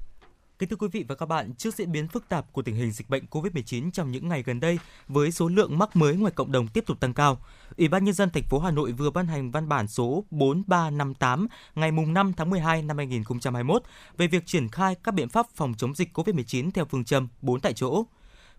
Kính 0.59 0.69
thưa 0.69 0.75
quý 0.75 0.87
vị 0.91 1.05
và 1.07 1.15
các 1.15 1.25
bạn, 1.25 1.55
trước 1.55 1.75
diễn 1.75 1.91
biến 1.91 2.07
phức 2.07 2.29
tạp 2.29 2.53
của 2.53 2.61
tình 2.61 2.75
hình 2.75 2.91
dịch 2.91 3.09
bệnh 3.09 3.25
COVID-19 3.31 3.91
trong 3.91 4.11
những 4.11 4.29
ngày 4.29 4.43
gần 4.43 4.59
đây, 4.59 4.79
với 5.07 5.31
số 5.31 5.47
lượng 5.47 5.77
mắc 5.77 5.95
mới 5.95 6.15
ngoài 6.15 6.31
cộng 6.35 6.51
đồng 6.51 6.67
tiếp 6.67 6.83
tục 6.87 6.99
tăng 6.99 7.13
cao, 7.13 7.37
Ủy 7.77 7.87
ban 7.87 8.03
nhân 8.03 8.13
dân 8.13 8.29
thành 8.29 8.43
phố 8.43 8.59
Hà 8.59 8.71
Nội 8.71 8.91
vừa 8.91 9.09
ban 9.09 9.27
hành 9.27 9.51
văn 9.51 9.69
bản 9.69 9.87
số 9.87 10.23
4358 10.31 11.47
ngày 11.75 11.91
mùng 11.91 12.13
5 12.13 12.33
tháng 12.37 12.49
12 12.49 12.81
năm 12.81 12.97
2021 12.97 13.83
về 14.17 14.27
việc 14.27 14.45
triển 14.45 14.69
khai 14.69 14.95
các 15.03 15.13
biện 15.13 15.29
pháp 15.29 15.45
phòng 15.55 15.73
chống 15.77 15.95
dịch 15.95 16.17
COVID-19 16.17 16.71
theo 16.71 16.85
phương 16.85 17.05
châm 17.05 17.27
4 17.41 17.59
tại 17.59 17.73
chỗ. 17.73 18.03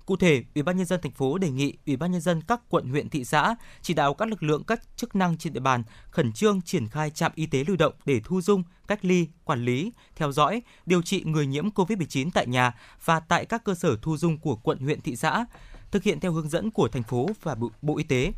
Cụ 0.07 0.17
thể, 0.17 0.45
Ủy 0.55 0.63
ban 0.63 0.77
nhân 0.77 0.87
dân 0.87 1.01
thành 1.03 1.13
phố 1.13 1.39
đề 1.39 1.51
nghị 1.51 1.77
Ủy 1.87 1.97
ban 1.97 2.13
nhân 2.13 2.21
dân 2.21 2.41
các 2.43 2.61
quận 2.69 2.89
huyện 2.89 3.09
thị 3.09 3.25
xã 3.25 3.55
chỉ 3.83 3.95
đạo 3.95 4.15
các 4.15 4.29
lực 4.29 4.43
lượng 4.43 4.65
các 4.65 4.83
chức 4.97 5.17
năng 5.17 5.39
trên 5.39 5.53
địa 5.53 5.61
bàn 5.61 5.83
khẩn 6.11 6.33
trương 6.33 6.63
triển 6.63 6.89
khai 6.89 7.11
trạm 7.11 7.33
y 7.35 7.47
tế 7.47 7.65
lưu 7.67 7.77
động 7.77 7.95
để 8.05 8.21
thu 8.25 8.41
dung, 8.41 8.63
cách 8.89 9.05
ly, 9.05 9.29
quản 9.45 9.65
lý, 9.65 9.93
theo 10.17 10.33
dõi, 10.33 10.63
điều 10.87 11.03
trị 11.03 11.23
người 11.25 11.47
nhiễm 11.47 11.69
COVID-19 11.71 12.31
tại 12.35 12.47
nhà 12.47 12.75
và 13.05 13.21
tại 13.21 13.47
các 13.47 13.65
cơ 13.65 13.75
sở 13.75 13.97
thu 14.03 14.17
dung 14.17 14.39
của 14.39 14.57
quận 14.57 14.79
huyện 14.79 15.01
thị 15.01 15.17
xã, 15.17 15.47
thực 15.91 16.03
hiện 16.03 16.21
theo 16.21 16.33
hướng 16.33 16.49
dẫn 16.49 16.71
của 16.71 16.89
thành 16.89 17.03
phố 17.03 17.29
và 17.43 17.55
Bộ, 17.55 17.71
Bộ 17.83 17.99
Y 17.99 18.05
tế. 18.05 18.33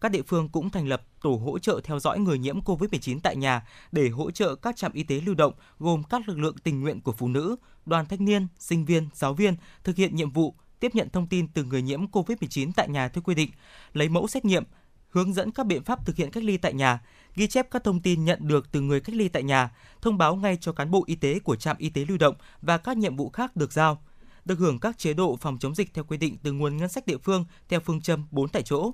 Các 0.00 0.08
địa 0.12 0.22
phương 0.22 0.48
cũng 0.48 0.70
thành 0.70 0.88
lập 0.88 1.02
tổ 1.22 1.40
hỗ 1.44 1.58
trợ 1.58 1.80
theo 1.84 1.98
dõi 1.98 2.18
người 2.18 2.38
nhiễm 2.38 2.60
COVID-19 2.60 3.18
tại 3.22 3.36
nhà 3.36 3.66
để 3.92 4.08
hỗ 4.08 4.30
trợ 4.30 4.54
các 4.54 4.76
trạm 4.76 4.92
y 4.92 5.02
tế 5.02 5.20
lưu 5.20 5.34
động 5.34 5.54
gồm 5.78 6.02
các 6.02 6.28
lực 6.28 6.38
lượng 6.38 6.56
tình 6.58 6.80
nguyện 6.80 7.00
của 7.00 7.12
phụ 7.12 7.28
nữ, 7.28 7.56
đoàn 7.86 8.06
thanh 8.06 8.24
niên, 8.24 8.46
sinh 8.58 8.84
viên, 8.84 9.08
giáo 9.14 9.34
viên 9.34 9.56
thực 9.84 9.96
hiện 9.96 10.16
nhiệm 10.16 10.30
vụ 10.30 10.54
tiếp 10.84 10.94
nhận 10.94 11.08
thông 11.10 11.26
tin 11.26 11.48
từ 11.48 11.64
người 11.64 11.82
nhiễm 11.82 12.06
COVID-19 12.06 12.70
tại 12.76 12.88
nhà 12.88 13.08
theo 13.08 13.22
quy 13.22 13.34
định, 13.34 13.50
lấy 13.92 14.08
mẫu 14.08 14.26
xét 14.28 14.44
nghiệm, 14.44 14.64
hướng 15.10 15.32
dẫn 15.32 15.50
các 15.50 15.66
biện 15.66 15.84
pháp 15.84 16.06
thực 16.06 16.16
hiện 16.16 16.30
cách 16.30 16.44
ly 16.44 16.56
tại 16.56 16.74
nhà, 16.74 17.00
ghi 17.34 17.46
chép 17.46 17.70
các 17.70 17.84
thông 17.84 18.00
tin 18.00 18.24
nhận 18.24 18.48
được 18.48 18.72
từ 18.72 18.80
người 18.80 19.00
cách 19.00 19.16
ly 19.16 19.28
tại 19.28 19.42
nhà, 19.42 19.70
thông 20.02 20.18
báo 20.18 20.36
ngay 20.36 20.58
cho 20.60 20.72
cán 20.72 20.90
bộ 20.90 21.04
y 21.06 21.14
tế 21.14 21.38
của 21.38 21.56
trạm 21.56 21.76
y 21.78 21.90
tế 21.90 22.04
lưu 22.08 22.18
động 22.18 22.34
và 22.62 22.78
các 22.78 22.96
nhiệm 22.96 23.16
vụ 23.16 23.30
khác 23.30 23.56
được 23.56 23.72
giao. 23.72 24.02
Được 24.44 24.58
hưởng 24.58 24.80
các 24.80 24.98
chế 24.98 25.12
độ 25.12 25.36
phòng 25.40 25.58
chống 25.58 25.74
dịch 25.74 25.94
theo 25.94 26.04
quy 26.04 26.16
định 26.16 26.36
từ 26.42 26.52
nguồn 26.52 26.76
ngân 26.76 26.88
sách 26.88 27.06
địa 27.06 27.18
phương 27.18 27.44
theo 27.68 27.80
phương 27.80 28.00
châm 28.00 28.26
4 28.30 28.48
tại 28.48 28.62
chỗ. 28.62 28.92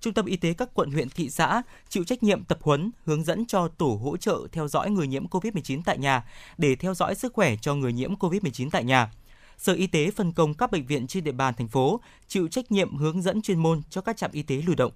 Trung 0.00 0.14
tâm 0.14 0.26
y 0.26 0.36
tế 0.36 0.52
các 0.52 0.68
quận 0.74 0.90
huyện 0.90 1.08
thị 1.08 1.30
xã 1.30 1.62
chịu 1.88 2.04
trách 2.04 2.22
nhiệm 2.22 2.44
tập 2.44 2.58
huấn, 2.62 2.90
hướng 3.04 3.24
dẫn 3.24 3.46
cho 3.46 3.68
tổ 3.68 4.00
hỗ 4.02 4.16
trợ 4.16 4.46
theo 4.52 4.68
dõi 4.68 4.90
người 4.90 5.06
nhiễm 5.06 5.26
COVID-19 5.26 5.80
tại 5.84 5.98
nhà 5.98 6.24
để 6.58 6.76
theo 6.76 6.94
dõi 6.94 7.14
sức 7.14 7.32
khỏe 7.32 7.56
cho 7.60 7.74
người 7.74 7.92
nhiễm 7.92 8.14
COVID-19 8.14 8.70
tại 8.70 8.84
nhà. 8.84 9.10
Sở 9.60 9.72
Y 9.72 9.86
tế 9.86 10.10
phân 10.10 10.32
công 10.32 10.54
các 10.54 10.70
bệnh 10.70 10.86
viện 10.86 11.06
trên 11.06 11.24
địa 11.24 11.32
bàn 11.32 11.54
thành 11.54 11.68
phố 11.68 12.00
chịu 12.26 12.48
trách 12.48 12.72
nhiệm 12.72 12.96
hướng 12.96 13.22
dẫn 13.22 13.42
chuyên 13.42 13.58
môn 13.58 13.82
cho 13.90 14.00
các 14.00 14.16
trạm 14.16 14.30
y 14.32 14.42
tế 14.42 14.62
lưu 14.66 14.74
động. 14.76 14.92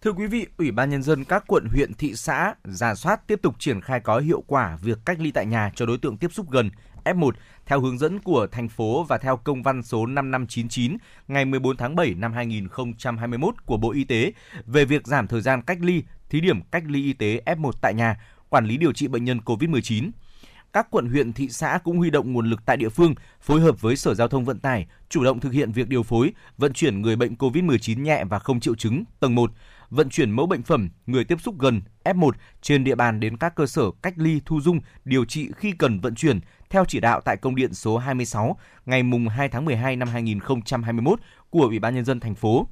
Thưa 0.00 0.12
quý 0.12 0.26
vị, 0.26 0.46
Ủy 0.56 0.70
ban 0.70 0.90
nhân 0.90 1.02
dân 1.02 1.24
các 1.24 1.44
quận 1.46 1.64
huyện 1.72 1.94
thị 1.94 2.14
xã 2.14 2.54
giả 2.64 2.94
soát 2.94 3.26
tiếp 3.26 3.38
tục 3.42 3.54
triển 3.58 3.80
khai 3.80 4.00
có 4.00 4.18
hiệu 4.18 4.44
quả 4.46 4.78
việc 4.82 4.98
cách 5.04 5.20
ly 5.20 5.30
tại 5.30 5.46
nhà 5.46 5.72
cho 5.74 5.86
đối 5.86 5.98
tượng 5.98 6.16
tiếp 6.16 6.32
xúc 6.32 6.50
gần 6.50 6.70
F1 7.04 7.30
theo 7.66 7.80
hướng 7.80 7.98
dẫn 7.98 8.18
của 8.18 8.46
thành 8.52 8.68
phố 8.68 9.04
và 9.04 9.18
theo 9.18 9.36
công 9.36 9.62
văn 9.62 9.82
số 9.82 10.06
5599 10.06 10.96
ngày 11.28 11.44
14 11.44 11.76
tháng 11.76 11.96
7 11.96 12.14
năm 12.14 12.32
2021 12.32 13.54
của 13.66 13.76
Bộ 13.76 13.92
Y 13.92 14.04
tế 14.04 14.32
về 14.66 14.84
việc 14.84 15.06
giảm 15.06 15.26
thời 15.26 15.40
gian 15.40 15.62
cách 15.62 15.78
ly, 15.80 16.02
thí 16.30 16.40
điểm 16.40 16.62
cách 16.70 16.82
ly 16.86 17.02
y 17.02 17.12
tế 17.12 17.42
F1 17.46 17.72
tại 17.80 17.94
nhà, 17.94 18.20
quản 18.48 18.66
lý 18.66 18.76
điều 18.76 18.92
trị 18.92 19.08
bệnh 19.08 19.24
nhân 19.24 19.40
COVID-19 19.44 20.10
các 20.72 20.90
quận 20.90 21.08
huyện 21.08 21.32
thị 21.32 21.48
xã 21.48 21.78
cũng 21.84 21.98
huy 21.98 22.10
động 22.10 22.32
nguồn 22.32 22.50
lực 22.50 22.60
tại 22.66 22.76
địa 22.76 22.88
phương, 22.88 23.14
phối 23.40 23.60
hợp 23.60 23.80
với 23.80 23.96
Sở 23.96 24.14
Giao 24.14 24.28
thông 24.28 24.44
Vận 24.44 24.58
tải, 24.58 24.86
chủ 25.08 25.24
động 25.24 25.40
thực 25.40 25.52
hiện 25.52 25.72
việc 25.72 25.88
điều 25.88 26.02
phối, 26.02 26.32
vận 26.58 26.72
chuyển 26.72 27.02
người 27.02 27.16
bệnh 27.16 27.34
COVID-19 27.34 28.02
nhẹ 28.02 28.24
và 28.24 28.38
không 28.38 28.60
triệu 28.60 28.74
chứng 28.74 29.04
tầng 29.20 29.34
1, 29.34 29.52
vận 29.90 30.08
chuyển 30.08 30.30
mẫu 30.30 30.46
bệnh 30.46 30.62
phẩm, 30.62 30.90
người 31.06 31.24
tiếp 31.24 31.40
xúc 31.40 31.58
gần 31.58 31.82
F1 32.04 32.30
trên 32.62 32.84
địa 32.84 32.94
bàn 32.94 33.20
đến 33.20 33.36
các 33.36 33.54
cơ 33.54 33.66
sở 33.66 33.82
cách 34.02 34.14
ly 34.16 34.40
thu 34.44 34.60
dung, 34.60 34.80
điều 35.04 35.24
trị 35.24 35.48
khi 35.56 35.72
cần 35.72 36.00
vận 36.00 36.14
chuyển 36.14 36.40
theo 36.70 36.84
chỉ 36.84 37.00
đạo 37.00 37.20
tại 37.20 37.36
công 37.36 37.54
điện 37.54 37.74
số 37.74 37.98
26 37.98 38.56
ngày 38.86 39.02
mùng 39.02 39.28
2 39.28 39.48
tháng 39.48 39.64
12 39.64 39.96
năm 39.96 40.08
2021 40.08 41.20
của 41.50 41.62
Ủy 41.62 41.78
ban 41.78 41.94
nhân 41.94 42.04
dân 42.04 42.20
thành 42.20 42.34
phố. 42.34 42.66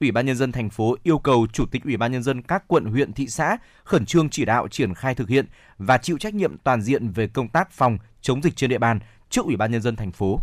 Ủy 0.00 0.10
ban 0.10 0.26
nhân 0.26 0.36
dân 0.36 0.52
thành 0.52 0.70
phố 0.70 0.96
yêu 1.02 1.18
cầu 1.18 1.46
chủ 1.52 1.66
tịch 1.66 1.84
Ủy 1.84 1.96
ban 1.96 2.12
nhân 2.12 2.22
dân 2.22 2.42
các 2.42 2.64
quận 2.68 2.84
huyện 2.84 3.12
thị 3.12 3.26
xã 3.26 3.56
khẩn 3.84 4.06
trương 4.06 4.30
chỉ 4.30 4.44
đạo 4.44 4.68
triển 4.68 4.94
khai 4.94 5.14
thực 5.14 5.28
hiện 5.28 5.46
và 5.78 5.98
chịu 5.98 6.18
trách 6.18 6.34
nhiệm 6.34 6.58
toàn 6.58 6.82
diện 6.82 7.08
về 7.08 7.26
công 7.26 7.48
tác 7.48 7.70
phòng 7.72 7.98
chống 8.20 8.42
dịch 8.42 8.56
trên 8.56 8.70
địa 8.70 8.78
bàn 8.78 8.98
trước 9.30 9.44
Ủy 9.44 9.56
ban 9.56 9.72
nhân 9.72 9.82
dân 9.82 9.96
thành 9.96 10.12
phố. 10.12 10.40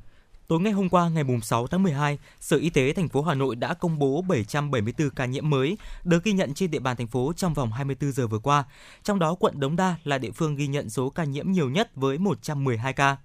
Tối 0.48 0.60
ngày 0.60 0.74
hôm 0.74 0.90
qua 0.90 1.10
ngày 1.10 1.24
6 1.44 1.68
tháng 1.68 1.84
12, 1.84 2.20
Sở 2.40 2.58
Y 2.58 2.70
tế 2.70 2.94
thành 2.94 3.10
phố 3.10 3.22
Hà 3.22 3.34
Nội 3.34 3.56
đã 3.56 3.74
công 3.74 4.00
bố 4.00 4.22
774 4.22 5.10
ca 5.10 5.26
nhiễm 5.26 5.50
mới 5.50 5.78
được 6.04 6.24
ghi 6.24 6.34
nhận 6.34 6.54
trên 6.54 6.72
địa 6.72 6.80
bàn 6.80 6.98
thành 6.98 7.08
phố 7.08 7.34
trong 7.36 7.54
vòng 7.54 7.72
24 7.72 8.12
giờ 8.12 8.28
vừa 8.28 8.40
qua. 8.40 8.64
Trong 9.04 9.20
đó 9.20 9.36
quận 9.36 9.60
Đống 9.60 9.76
Đa 9.76 9.96
là 10.04 10.18
địa 10.18 10.32
phương 10.32 10.56
ghi 10.56 10.68
nhận 10.68 10.90
số 10.90 11.10
ca 11.10 11.24
nhiễm 11.24 11.52
nhiều 11.52 11.70
nhất 11.70 11.96
với 11.96 12.18
112 12.18 12.94
ca. 12.94 13.18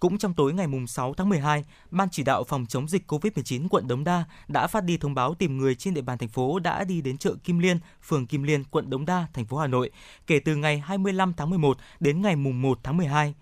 Cũng 0.00 0.18
trong 0.18 0.34
tối 0.34 0.52
ngày 0.52 0.66
6 0.88 1.14
tháng 1.14 1.28
12, 1.28 1.64
Ban 1.90 2.08
chỉ 2.10 2.22
đạo 2.22 2.44
phòng 2.44 2.66
chống 2.66 2.88
dịch 2.88 3.12
COVID-19 3.12 3.68
quận 3.70 3.88
Đống 3.88 4.04
Đa 4.04 4.24
đã 4.48 4.66
phát 4.66 4.84
đi 4.84 4.96
thông 4.96 5.14
báo 5.14 5.34
tìm 5.34 5.58
người 5.58 5.74
trên 5.74 5.94
địa 5.94 6.00
bàn 6.00 6.18
thành 6.18 6.28
phố 6.28 6.58
đã 6.58 6.84
đi 6.84 7.00
đến 7.00 7.18
chợ 7.18 7.34
Kim 7.44 7.58
Liên, 7.58 7.78
phường 8.02 8.26
Kim 8.26 8.42
Liên, 8.42 8.64
quận 8.64 8.90
Đống 8.90 9.06
Đa, 9.06 9.26
thành 9.34 9.46
phố 9.46 9.56
Hà 9.56 9.66
Nội 9.66 9.90
kể 10.26 10.40
từ 10.40 10.56
ngày 10.56 10.78
25 10.78 11.32
tháng 11.36 11.50
11 11.50 11.78
đến 12.00 12.22
ngày 12.22 12.36
1 12.36 12.78
tháng 12.82 12.96
12. 12.96 13.34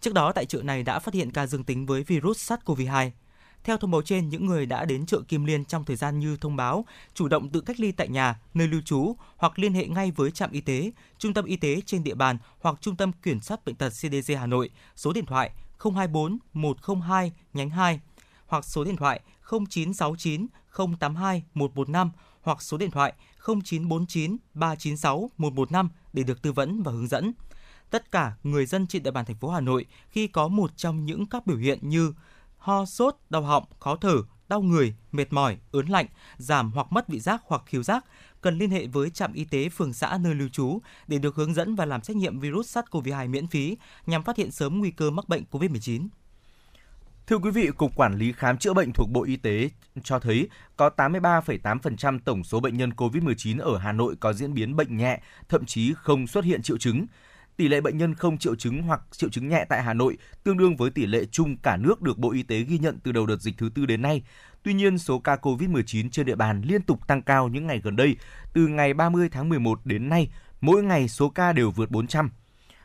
Trước 0.00 0.14
đó 0.14 0.32
tại 0.32 0.46
chợ 0.46 0.62
này 0.62 0.82
đã 0.82 0.98
phát 0.98 1.14
hiện 1.14 1.30
ca 1.30 1.46
dương 1.46 1.64
tính 1.64 1.86
với 1.86 2.02
virus 2.02 2.52
SARS-CoV-2. 2.52 3.10
Theo 3.64 3.76
thông 3.76 3.90
báo 3.90 4.02
trên, 4.02 4.28
những 4.28 4.46
người 4.46 4.66
đã 4.66 4.84
đến 4.84 5.06
chợ 5.06 5.20
Kim 5.28 5.44
Liên 5.44 5.64
trong 5.64 5.84
thời 5.84 5.96
gian 5.96 6.18
như 6.18 6.36
thông 6.36 6.56
báo, 6.56 6.84
chủ 7.14 7.28
động 7.28 7.48
tự 7.48 7.60
cách 7.60 7.80
ly 7.80 7.92
tại 7.92 8.08
nhà, 8.08 8.40
nơi 8.54 8.68
lưu 8.68 8.80
trú 8.84 9.16
hoặc 9.36 9.58
liên 9.58 9.74
hệ 9.74 9.86
ngay 9.86 10.10
với 10.10 10.30
trạm 10.30 10.50
y 10.50 10.60
tế, 10.60 10.90
trung 11.18 11.34
tâm 11.34 11.44
y 11.44 11.56
tế 11.56 11.80
trên 11.86 12.04
địa 12.04 12.14
bàn 12.14 12.38
hoặc 12.60 12.76
trung 12.80 12.96
tâm 12.96 13.12
kiểm 13.12 13.40
soát 13.40 13.64
bệnh 13.64 13.74
tật 13.74 13.90
CDC 13.90 14.34
Hà 14.38 14.46
Nội, 14.46 14.70
số 14.96 15.12
điện 15.12 15.26
thoại 15.26 15.50
024 15.94 16.38
102 16.52 17.32
nhánh 17.52 17.70
2 17.70 18.00
hoặc 18.46 18.64
số 18.64 18.84
điện 18.84 18.96
thoại 18.96 19.20
0969 19.50 20.46
082 21.00 21.44
115 21.54 22.10
hoặc 22.42 22.62
số 22.62 22.76
điện 22.76 22.90
thoại 22.90 23.12
0949 23.46 24.36
396 24.54 25.30
115 25.36 25.90
để 26.12 26.22
được 26.22 26.42
tư 26.42 26.52
vấn 26.52 26.82
và 26.82 26.92
hướng 26.92 27.08
dẫn. 27.08 27.32
Tất 27.90 28.10
cả 28.10 28.32
người 28.42 28.66
dân 28.66 28.86
trên 28.86 29.02
địa 29.02 29.10
bàn 29.10 29.24
thành 29.24 29.36
phố 29.36 29.48
Hà 29.50 29.60
Nội 29.60 29.86
khi 30.08 30.26
có 30.26 30.48
một 30.48 30.76
trong 30.76 31.06
những 31.06 31.26
các 31.26 31.46
biểu 31.46 31.56
hiện 31.56 31.78
như 31.82 32.14
ho, 32.58 32.84
sốt, 32.84 33.16
đau 33.30 33.42
họng, 33.42 33.64
khó 33.80 33.96
thở, 33.96 34.16
đau 34.48 34.62
người, 34.62 34.94
mệt 35.12 35.32
mỏi, 35.32 35.56
ớn 35.72 35.86
lạnh, 35.86 36.06
giảm 36.36 36.72
hoặc 36.72 36.92
mất 36.92 37.08
vị 37.08 37.20
giác 37.20 37.42
hoặc 37.46 37.62
khiếu 37.66 37.82
giác 37.82 38.04
cần 38.44 38.58
liên 38.58 38.70
hệ 38.70 38.86
với 38.86 39.10
trạm 39.10 39.32
y 39.32 39.44
tế 39.44 39.68
phường 39.68 39.92
xã 39.92 40.18
nơi 40.20 40.34
lưu 40.34 40.48
trú 40.48 40.78
để 41.06 41.18
được 41.18 41.36
hướng 41.36 41.54
dẫn 41.54 41.74
và 41.74 41.84
làm 41.84 42.02
xét 42.02 42.16
nghiệm 42.16 42.40
virus 42.40 42.78
SARS-CoV-2 42.78 43.30
miễn 43.30 43.46
phí 43.46 43.76
nhằm 44.06 44.22
phát 44.22 44.36
hiện 44.36 44.50
sớm 44.50 44.78
nguy 44.78 44.90
cơ 44.90 45.10
mắc 45.10 45.28
bệnh 45.28 45.44
COVID-19. 45.50 46.08
Thưa 47.26 47.38
quý 47.38 47.50
vị, 47.50 47.70
Cục 47.76 47.96
Quản 47.96 48.18
lý 48.18 48.32
Khám 48.32 48.58
chữa 48.58 48.74
bệnh 48.74 48.92
thuộc 48.92 49.10
Bộ 49.10 49.24
Y 49.24 49.36
tế 49.36 49.70
cho 50.02 50.18
thấy 50.18 50.48
có 50.76 50.90
83,8% 50.96 52.18
tổng 52.24 52.44
số 52.44 52.60
bệnh 52.60 52.76
nhân 52.76 52.90
COVID-19 52.90 53.60
ở 53.60 53.78
Hà 53.78 53.92
Nội 53.92 54.16
có 54.20 54.32
diễn 54.32 54.54
biến 54.54 54.76
bệnh 54.76 54.96
nhẹ, 54.96 55.20
thậm 55.48 55.64
chí 55.64 55.94
không 55.94 56.26
xuất 56.26 56.44
hiện 56.44 56.62
triệu 56.62 56.78
chứng. 56.78 57.06
Tỷ 57.56 57.68
lệ 57.68 57.80
bệnh 57.80 57.98
nhân 57.98 58.14
không 58.14 58.38
triệu 58.38 58.54
chứng 58.54 58.82
hoặc 58.82 59.00
triệu 59.10 59.30
chứng 59.30 59.48
nhẹ 59.48 59.64
tại 59.68 59.82
Hà 59.82 59.94
Nội 59.94 60.18
tương 60.44 60.56
đương 60.56 60.76
với 60.76 60.90
tỷ 60.90 61.06
lệ 61.06 61.24
chung 61.30 61.56
cả 61.56 61.76
nước 61.76 62.02
được 62.02 62.18
Bộ 62.18 62.32
Y 62.32 62.42
tế 62.42 62.60
ghi 62.60 62.78
nhận 62.78 62.98
từ 63.04 63.12
đầu 63.12 63.26
đợt 63.26 63.40
dịch 63.40 63.54
thứ 63.58 63.70
tư 63.74 63.86
đến 63.86 64.02
nay. 64.02 64.22
Tuy 64.64 64.74
nhiên, 64.74 64.98
số 64.98 65.18
ca 65.18 65.36
COVID-19 65.36 66.08
trên 66.10 66.26
địa 66.26 66.34
bàn 66.34 66.62
liên 66.64 66.82
tục 66.82 67.06
tăng 67.06 67.22
cao 67.22 67.48
những 67.48 67.66
ngày 67.66 67.80
gần 67.84 67.96
đây. 67.96 68.16
Từ 68.52 68.66
ngày 68.66 68.94
30 68.94 69.28
tháng 69.28 69.48
11 69.48 69.80
đến 69.84 70.08
nay, 70.08 70.30
mỗi 70.60 70.82
ngày 70.82 71.08
số 71.08 71.28
ca 71.28 71.52
đều 71.52 71.70
vượt 71.70 71.90
400. 71.90 72.30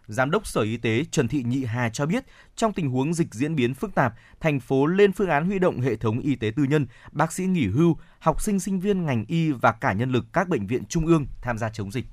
Giám 0.08 0.32
đốc 0.32 0.48
Sở 0.48 0.62
Y 0.62 0.78
tế 0.78 1.06
Trần 1.12 1.28
Thị 1.28 1.44
Nhị 1.44 1.66
Hà 1.66 1.90
cho 1.90 2.06
biết, 2.06 2.26
trong 2.56 2.74
tình 2.74 2.90
huống 2.90 3.14
dịch 3.14 3.34
diễn 3.34 3.56
biến 3.56 3.74
phức 3.74 3.96
tạp, 3.96 4.14
thành 4.40 4.60
phố 4.60 4.86
lên 4.86 5.14
phương 5.14 5.30
án 5.30 5.46
huy 5.46 5.60
động 5.60 5.82
hệ 5.82 5.96
thống 5.96 6.20
y 6.20 6.36
tế 6.36 6.52
tư 6.56 6.64
nhân, 6.64 6.88
bác 7.12 7.34
sĩ 7.34 7.46
nghỉ 7.46 7.68
hưu, 7.68 7.98
học 8.20 8.42
sinh 8.42 8.60
sinh 8.60 8.80
viên 8.80 9.06
ngành 9.06 9.26
y 9.28 9.52
và 9.52 9.72
cả 9.72 9.94
nhân 9.94 10.12
lực 10.12 10.26
các 10.34 10.50
bệnh 10.50 10.68
viện 10.68 10.86
trung 10.86 11.06
ương 11.06 11.26
tham 11.42 11.58
gia 11.58 11.70
chống 11.70 11.92
dịch. 11.92 12.06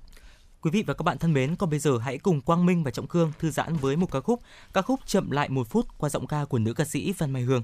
Quý 0.61 0.71
vị 0.71 0.85
và 0.87 0.95
các 0.95 1.03
bạn 1.03 1.19
thân 1.19 1.33
mến, 1.33 1.57
còn 1.57 1.71
bây 1.71 1.79
giờ 1.79 1.99
hãy 1.99 2.19
cùng 2.19 2.41
Quang 2.41 2.67
Minh 2.67 2.85
và 2.85 2.91
Trọng 2.91 3.07
Cương 3.07 3.33
thư 3.39 3.51
giãn 3.51 3.77
với 3.77 3.97
một 3.97 4.13
ca 4.13 4.21
khúc, 4.21 4.41
ca 4.73 4.83
khúc 4.83 5.01
chậm 5.07 5.31
lại 5.31 5.49
một 5.49 5.69
phút 5.69 5.87
qua 5.99 6.09
giọng 6.09 6.27
ca 6.27 6.45
của 6.45 6.59
nữ 6.59 6.73
ca 6.73 6.85
sĩ 6.85 7.15
Văn 7.19 7.31
Mai 7.33 7.43
Hương. 7.43 7.63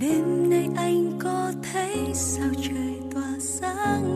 Đêm 0.00 0.50
nay 0.50 0.68
anh 0.76 1.18
có 1.18 1.52
thấy 1.72 1.94
sao 2.14 2.48
trời 2.62 3.00
tỏa 3.14 3.36
sáng? 3.38 4.15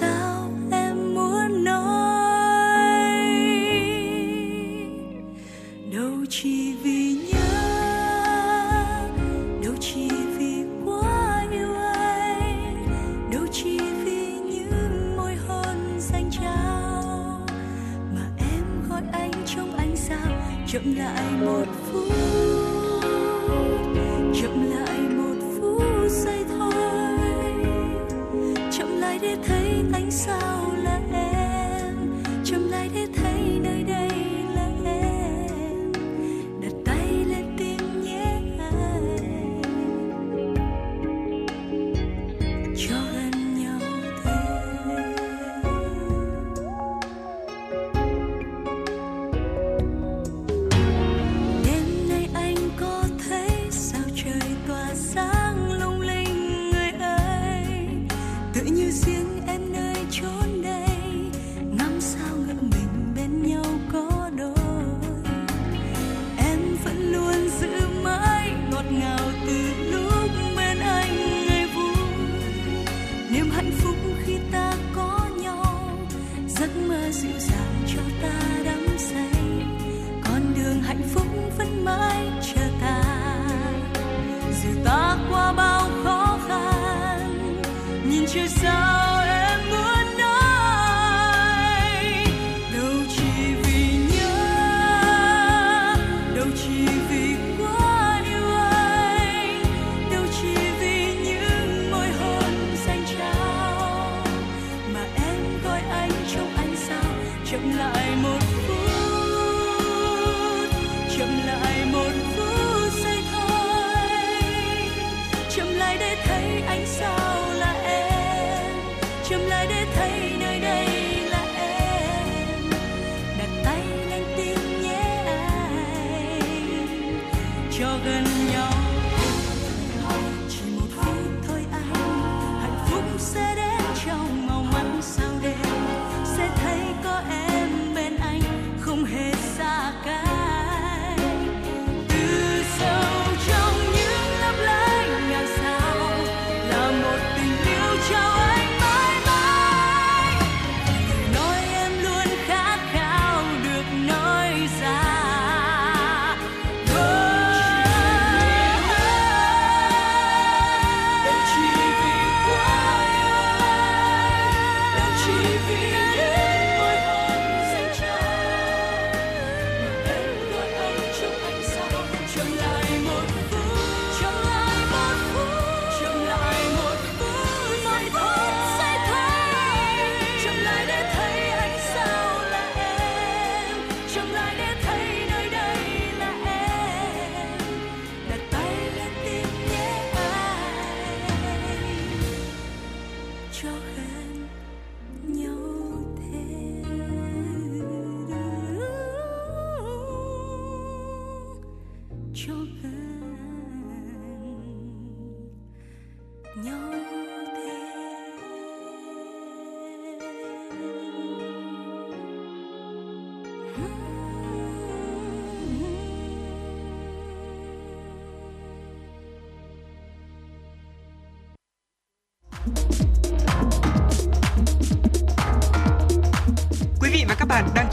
Nhìn 0.00 0.39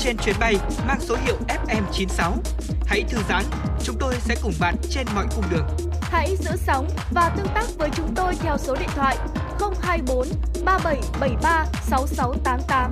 trên 0.07 0.17
chuyến 0.17 0.35
bay 0.39 0.55
mang 0.87 0.99
số 1.01 1.15
hiệu 1.25 1.35
FM96. 1.47 2.31
Hãy 2.85 3.03
thư 3.09 3.17
giãn, 3.29 3.43
chúng 3.83 3.95
tôi 3.99 4.15
sẽ 4.19 4.35
cùng 4.43 4.53
bạn 4.59 4.75
trên 4.89 5.07
mọi 5.15 5.25
cung 5.35 5.45
đường. 5.51 5.67
Hãy 6.01 6.35
giữ 6.39 6.51
sóng 6.55 6.87
và 7.11 7.29
tương 7.37 7.47
tác 7.55 7.65
với 7.77 7.89
chúng 7.95 8.15
tôi 8.15 8.35
theo 8.35 8.57
số 8.57 8.75
điện 8.75 8.89
thoại 8.95 9.17
024 9.81 10.27
3773 10.65 11.65
6688. 11.81 12.91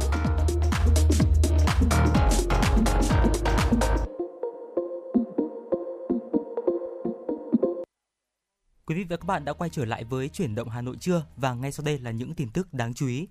Quý 8.86 8.96
vị 8.96 9.04
và 9.10 9.18
các 9.18 9.26
bạn 9.26 9.46
đã 9.46 9.54
quay 9.54 9.70
trở 9.70 9.86
lại 9.86 10.04
với 10.04 10.30
chuyển 10.30 10.56
động 10.56 10.70
Hà 10.70 10.82
Nội 10.82 10.96
trưa 11.00 11.26
và 11.38 11.54
ngay 11.54 11.72
sau 11.72 11.86
đây 11.86 12.00
là 12.00 12.12
những 12.12 12.34
tin 12.34 12.50
tức 12.50 12.74
đáng 12.74 12.94
chú 12.94 13.08
ý. 13.08 13.28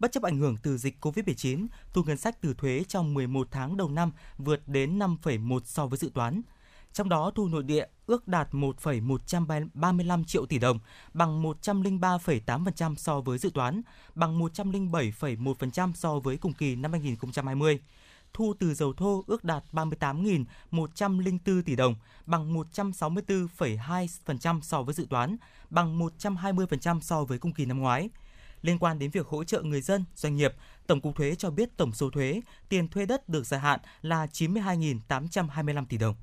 Bất 0.00 0.12
chấp 0.12 0.22
ảnh 0.22 0.38
hưởng 0.38 0.56
từ 0.62 0.78
dịch 0.78 0.96
Covid-19, 1.00 1.66
thu 1.92 2.02
ngân 2.02 2.16
sách 2.16 2.40
từ 2.40 2.54
thuế 2.54 2.84
trong 2.88 3.14
11 3.14 3.48
tháng 3.50 3.76
đầu 3.76 3.88
năm 3.88 4.12
vượt 4.38 4.68
đến 4.68 4.98
5,1 4.98 5.60
so 5.64 5.86
với 5.86 5.98
dự 5.98 6.10
toán. 6.14 6.42
Trong 6.92 7.08
đó, 7.08 7.30
thu 7.34 7.48
nội 7.48 7.62
địa 7.62 7.86
ước 8.06 8.28
đạt 8.28 8.54
1,135 8.54 10.24
triệu 10.24 10.46
tỷ 10.46 10.58
đồng, 10.58 10.78
bằng 11.14 11.42
103,8% 11.42 12.94
so 12.94 13.20
với 13.20 13.38
dự 13.38 13.50
toán, 13.50 13.82
bằng 14.14 14.40
107,1% 14.40 15.92
so 15.92 16.18
với 16.18 16.36
cùng 16.36 16.52
kỳ 16.52 16.76
năm 16.76 16.92
2020 16.92 17.80
thu 18.32 18.54
từ 18.58 18.74
dầu 18.74 18.92
thô 18.92 19.24
ước 19.26 19.44
đạt 19.44 19.64
38.104 19.72 21.62
tỷ 21.62 21.76
đồng, 21.76 21.94
bằng 22.26 22.54
164,2% 22.54 24.60
so 24.60 24.82
với 24.82 24.94
dự 24.94 25.06
toán, 25.10 25.36
bằng 25.70 25.98
120% 25.98 27.00
so 27.00 27.24
với 27.24 27.38
cùng 27.38 27.52
kỳ 27.52 27.64
năm 27.64 27.78
ngoái. 27.78 28.08
Liên 28.62 28.78
quan 28.78 28.98
đến 28.98 29.10
việc 29.10 29.26
hỗ 29.26 29.44
trợ 29.44 29.62
người 29.62 29.80
dân, 29.80 30.04
doanh 30.14 30.36
nghiệp, 30.36 30.54
Tổng 30.86 31.00
cục 31.00 31.16
Thuế 31.16 31.34
cho 31.34 31.50
biết 31.50 31.76
tổng 31.76 31.92
số 31.92 32.10
thuế, 32.10 32.40
tiền 32.68 32.88
thuê 32.88 33.06
đất 33.06 33.28
được 33.28 33.46
gia 33.46 33.58
hạn 33.58 33.80
là 34.02 34.26
92.825 34.32 35.84
tỷ 35.88 35.98
đồng. 35.98 36.14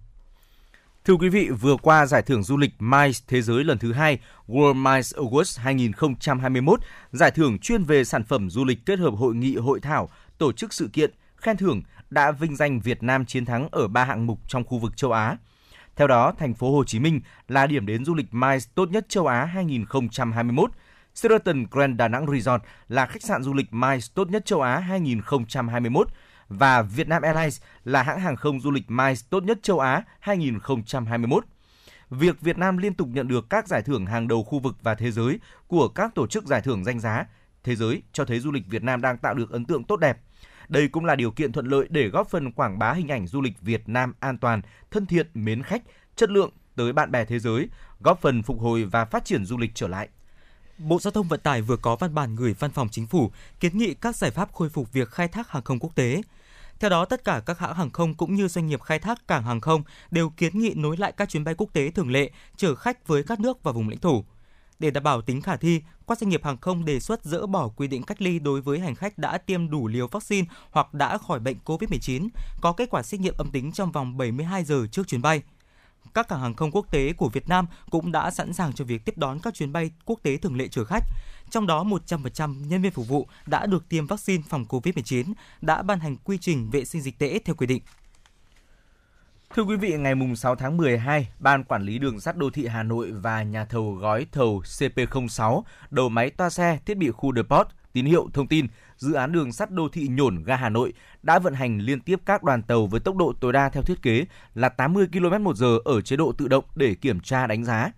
Thưa 1.06 1.14
quý 1.14 1.30
vị, 1.30 1.50
vừa 1.50 1.78
qua 1.82 2.06
giải 2.06 2.22
thưởng 2.22 2.44
du 2.44 2.58
lịch 2.58 2.72
MICE 2.80 3.20
Thế 3.28 3.42
giới 3.42 3.64
lần 3.64 3.78
thứ 3.78 3.94
hai 3.94 4.20
World 4.48 4.74
MICE 4.74 5.22
Awards 5.22 5.62
2021, 5.62 6.80
giải 7.12 7.32
thưởng 7.32 7.60
chuyên 7.60 7.84
về 7.84 8.04
sản 8.04 8.24
phẩm 8.24 8.50
du 8.50 8.66
lịch 8.66 8.86
kết 8.86 9.00
hợp 9.00 9.12
hội 9.12 9.36
nghị 9.36 9.56
hội 9.56 9.80
thảo, 9.80 10.10
tổ 10.38 10.52
chức 10.52 10.74
sự 10.74 10.90
kiện, 10.94 11.12
khen 11.36 11.58
thưởng 11.58 11.82
đã 12.10 12.32
vinh 12.32 12.56
danh 12.56 12.80
Việt 12.80 13.04
Nam 13.04 13.26
chiến 13.26 13.46
thắng 13.46 13.70
ở 13.72 13.88
ba 13.88 14.04
hạng 14.04 14.28
mục 14.28 14.40
trong 14.48 14.64
khu 14.64 14.78
vực 14.78 14.98
châu 14.98 15.12
Á. 15.12 15.38
Theo 15.96 16.08
đó, 16.08 16.34
thành 16.38 16.54
phố 16.54 16.76
Hồ 16.76 16.84
Chí 16.84 17.00
Minh 17.00 17.22
là 17.48 17.68
điểm 17.68 17.86
đến 17.86 18.06
du 18.06 18.16
lịch 18.16 18.34
MICE 18.34 18.66
tốt 18.76 18.90
nhất 18.92 19.06
châu 19.10 19.28
Á 19.28 19.46
2021. 19.46 20.72
Sheraton 21.18 21.66
Grand 21.72 21.98
Đà 21.98 22.08
Nẵng 22.08 22.26
Resort 22.32 22.64
là 22.88 23.06
khách 23.06 23.22
sạn 23.22 23.44
du 23.44 23.54
lịch 23.54 23.74
MICE 23.74 24.08
tốt 24.14 24.30
nhất 24.30 24.46
châu 24.46 24.62
Á 24.62 24.80
2021 24.80 26.08
và 26.50 26.82
Vietnam 26.82 27.22
Airlines 27.22 27.62
là 27.84 28.04
hãng 28.04 28.20
hàng 28.20 28.36
không 28.36 28.60
du 28.60 28.72
lịch 28.72 28.92
MICE 28.92 29.22
tốt 29.30 29.44
nhất 29.44 29.60
châu 29.64 29.80
Á 29.80 30.04
2021. 30.20 31.46
Việc 32.10 32.42
Việt 32.42 32.58
Nam 32.58 32.78
liên 32.78 32.94
tục 32.94 33.08
nhận 33.12 33.28
được 33.28 33.50
các 33.50 33.68
giải 33.68 33.82
thưởng 33.82 34.06
hàng 34.06 34.28
đầu 34.28 34.44
khu 34.44 34.60
vực 34.60 34.76
và 34.82 34.96
thế 34.96 35.12
giới 35.12 35.40
của 35.68 35.88
các 35.88 36.16
tổ 36.16 36.28
chức 36.28 36.46
giải 36.46 36.62
thưởng 36.62 36.84
danh 36.84 37.00
giá 37.00 37.26
thế 37.64 37.76
giới 37.76 38.02
cho 38.14 38.26
thấy 38.26 38.40
du 38.40 38.52
lịch 38.52 38.68
Việt 38.68 38.84
Nam 38.84 39.02
đang 39.02 39.18
tạo 39.18 39.34
được 39.34 39.52
ấn 39.52 39.66
tượng 39.66 39.84
tốt 39.84 39.98
đẹp. 39.98 40.18
Đây 40.70 40.88
cũng 40.88 41.06
là 41.06 41.16
điều 41.16 41.32
kiện 41.32 41.52
thuận 41.52 41.68
lợi 41.68 41.88
để 41.90 42.08
góp 42.08 42.30
phần 42.30 42.52
quảng 42.52 42.80
bá 42.80 42.94
hình 42.94 43.08
ảnh 43.08 43.28
du 43.28 43.42
lịch 43.42 43.62
Việt 43.62 43.90
Nam 43.90 44.14
an 44.20 44.38
toàn, 44.38 44.62
thân 44.92 45.06
thiện, 45.06 45.28
mến 45.34 45.64
khách, 45.64 45.82
chất 46.16 46.30
lượng 46.30 46.52
tới 46.76 46.94
bạn 46.94 47.12
bè 47.12 47.26
thế 47.26 47.40
giới, 47.40 47.70
góp 48.00 48.22
phần 48.22 48.44
phục 48.44 48.60
hồi 48.60 48.84
và 48.84 49.06
phát 49.06 49.26
triển 49.26 49.46
du 49.46 49.58
lịch 49.58 49.72
trở 49.76 49.88
lại. 49.88 50.10
Bộ 50.78 51.00
Giao 51.00 51.12
thông 51.12 51.28
Vận 51.28 51.40
tải 51.40 51.62
vừa 51.62 51.78
có 51.78 51.96
văn 51.96 52.16
bản 52.16 52.36
gửi 52.36 52.54
Văn 52.54 52.72
phòng 52.72 52.90
Chính 52.92 53.08
phủ 53.08 53.32
kiến 53.60 53.78
nghị 53.78 53.94
các 53.94 54.16
giải 54.16 54.32
pháp 54.32 54.54
khôi 54.54 54.70
phục 54.70 54.94
việc 54.94 55.12
khai 55.12 55.28
thác 55.28 55.52
hàng 55.52 55.64
không 55.64 55.80
quốc 55.80 55.96
tế. 55.96 56.22
Theo 56.80 56.90
đó, 56.90 57.06
tất 57.06 57.24
cả 57.24 57.42
các 57.46 57.60
hãng 57.60 57.76
hàng 57.76 57.90
không 57.90 58.14
cũng 58.14 58.36
như 58.36 58.48
doanh 58.48 58.68
nghiệp 58.68 58.82
khai 58.82 59.00
thác 59.00 59.28
cảng 59.28 59.44
hàng 59.44 59.62
không 59.62 59.84
đều 60.12 60.30
kiến 60.30 60.60
nghị 60.60 60.74
nối 60.76 60.98
lại 60.98 61.12
các 61.12 61.30
chuyến 61.30 61.44
bay 61.44 61.56
quốc 61.58 61.70
tế 61.74 61.92
thường 61.92 62.12
lệ 62.12 62.32
chở 62.58 62.76
khách 62.76 63.08
với 63.08 63.24
các 63.24 63.40
nước 63.40 63.64
và 63.64 63.72
vùng 63.72 63.90
lãnh 63.90 64.00
thổ. 64.00 64.24
Để 64.80 64.92
đảm 64.92 65.04
bảo 65.04 65.22
tính 65.22 65.42
khả 65.42 65.56
thi, 65.56 65.82
các 66.08 66.18
doanh 66.18 66.30
nghiệp 66.30 66.46
hàng 66.46 66.58
không 66.58 66.86
đề 66.86 67.00
xuất 67.00 67.24
dỡ 67.24 67.46
bỏ 67.46 67.68
quy 67.68 67.88
định 67.88 68.04
cách 68.04 68.22
ly 68.22 68.40
đối 68.40 68.62
với 68.62 68.80
hành 68.80 68.96
khách 68.96 69.18
đã 69.18 69.38
tiêm 69.38 69.70
đủ 69.70 69.88
liều 69.88 70.08
vaccine 70.08 70.48
hoặc 70.72 70.94
đã 70.94 71.18
khỏi 71.18 71.40
bệnh 71.40 71.58
COVID-19, 71.66 72.28
có 72.62 72.74
kết 72.74 72.90
quả 72.90 73.04
xét 73.04 73.20
nghiệm 73.20 73.34
âm 73.38 73.52
tính 73.52 73.72
trong 73.72 73.92
vòng 73.92 74.18
72 74.18 74.64
giờ 74.64 74.88
trước 74.92 75.08
chuyến 75.08 75.22
bay. 75.22 75.42
Các 76.14 76.28
cảng 76.28 76.42
hàng 76.42 76.54
không 76.54 76.72
quốc 76.72 76.92
tế 76.92 77.14
của 77.14 77.30
Việt 77.30 77.50
Nam 77.50 77.66
cũng 77.90 78.12
đã 78.12 78.32
sẵn 78.32 78.54
sàng 78.54 78.74
cho 78.74 78.86
việc 78.86 79.06
tiếp 79.06 79.18
đón 79.18 79.40
các 79.40 79.54
chuyến 79.54 79.74
bay 79.74 79.92
quốc 80.06 80.20
tế 80.24 80.38
thường 80.38 80.58
lệ 80.58 80.68
chở 80.68 80.86
khách. 80.86 81.04
Trong 81.50 81.68
đó 81.68 81.84
100% 81.84 82.68
nhân 82.68 82.82
viên 82.82 82.92
phục 82.92 83.08
vụ 83.08 83.28
đã 83.46 83.66
được 83.66 83.90
tiêm 83.90 84.08
vaccine 84.08 84.44
phòng 84.50 84.66
COVID-19, 84.70 85.34
đã 85.62 85.82
ban 85.82 86.00
hành 86.00 86.16
quy 86.24 86.38
trình 86.38 86.70
vệ 86.70 86.86
sinh 86.86 87.02
dịch 87.02 87.20
tễ 87.20 87.40
theo 87.46 87.56
quy 87.56 87.68
định. 87.68 87.82
Thưa 89.56 89.64
quý 89.64 89.76
vị, 89.76 89.98
ngày 89.98 90.14
6 90.36 90.56
tháng 90.56 90.78
12, 90.78 91.28
Ban 91.40 91.64
Quản 91.64 91.84
lý 91.84 92.00
Đường 92.00 92.20
sắt 92.20 92.38
Đô 92.38 92.50
thị 92.50 92.68
Hà 92.68 92.84
Nội 92.84 93.12
và 93.12 93.44
nhà 93.44 93.66
thầu 93.66 93.94
gói 93.94 94.28
thầu 94.32 94.62
CP06, 94.66 95.62
đầu 95.90 96.10
máy 96.10 96.30
toa 96.30 96.50
xe, 96.50 96.80
thiết 96.86 96.98
bị 96.98 97.12
khu 97.12 97.36
depot, 97.36 97.68
tín 97.94 98.06
hiệu 98.06 98.30
thông 98.34 98.48
tin, 98.48 98.68
dự 98.98 99.14
án 99.14 99.32
đường 99.32 99.52
sắt 99.52 99.72
đô 99.72 99.90
thị 99.90 100.08
nhổn 100.12 100.44
ga 100.44 100.56
Hà 100.56 100.70
Nội 100.70 100.94
đã 101.24 101.40
vận 101.40 101.54
hành 101.54 101.80
liên 101.80 102.00
tiếp 102.00 102.20
các 102.26 102.44
đoàn 102.44 102.62
tàu 102.62 102.88
với 102.88 103.00
tốc 103.00 103.16
độ 103.16 103.34
tối 103.40 103.54
đa 103.54 103.70
theo 103.70 103.84
thiết 103.84 104.02
kế 104.02 104.26
là 104.56 104.70
80 104.70 105.08
km 105.14 105.44
một 105.44 105.56
giờ 105.56 105.78
ở 105.86 106.02
chế 106.02 106.16
độ 106.16 106.32
tự 106.32 106.48
động 106.48 106.64
để 106.76 106.96
kiểm 106.96 107.20
tra 107.20 107.48
đánh 107.48 107.64
giá. 107.64 107.92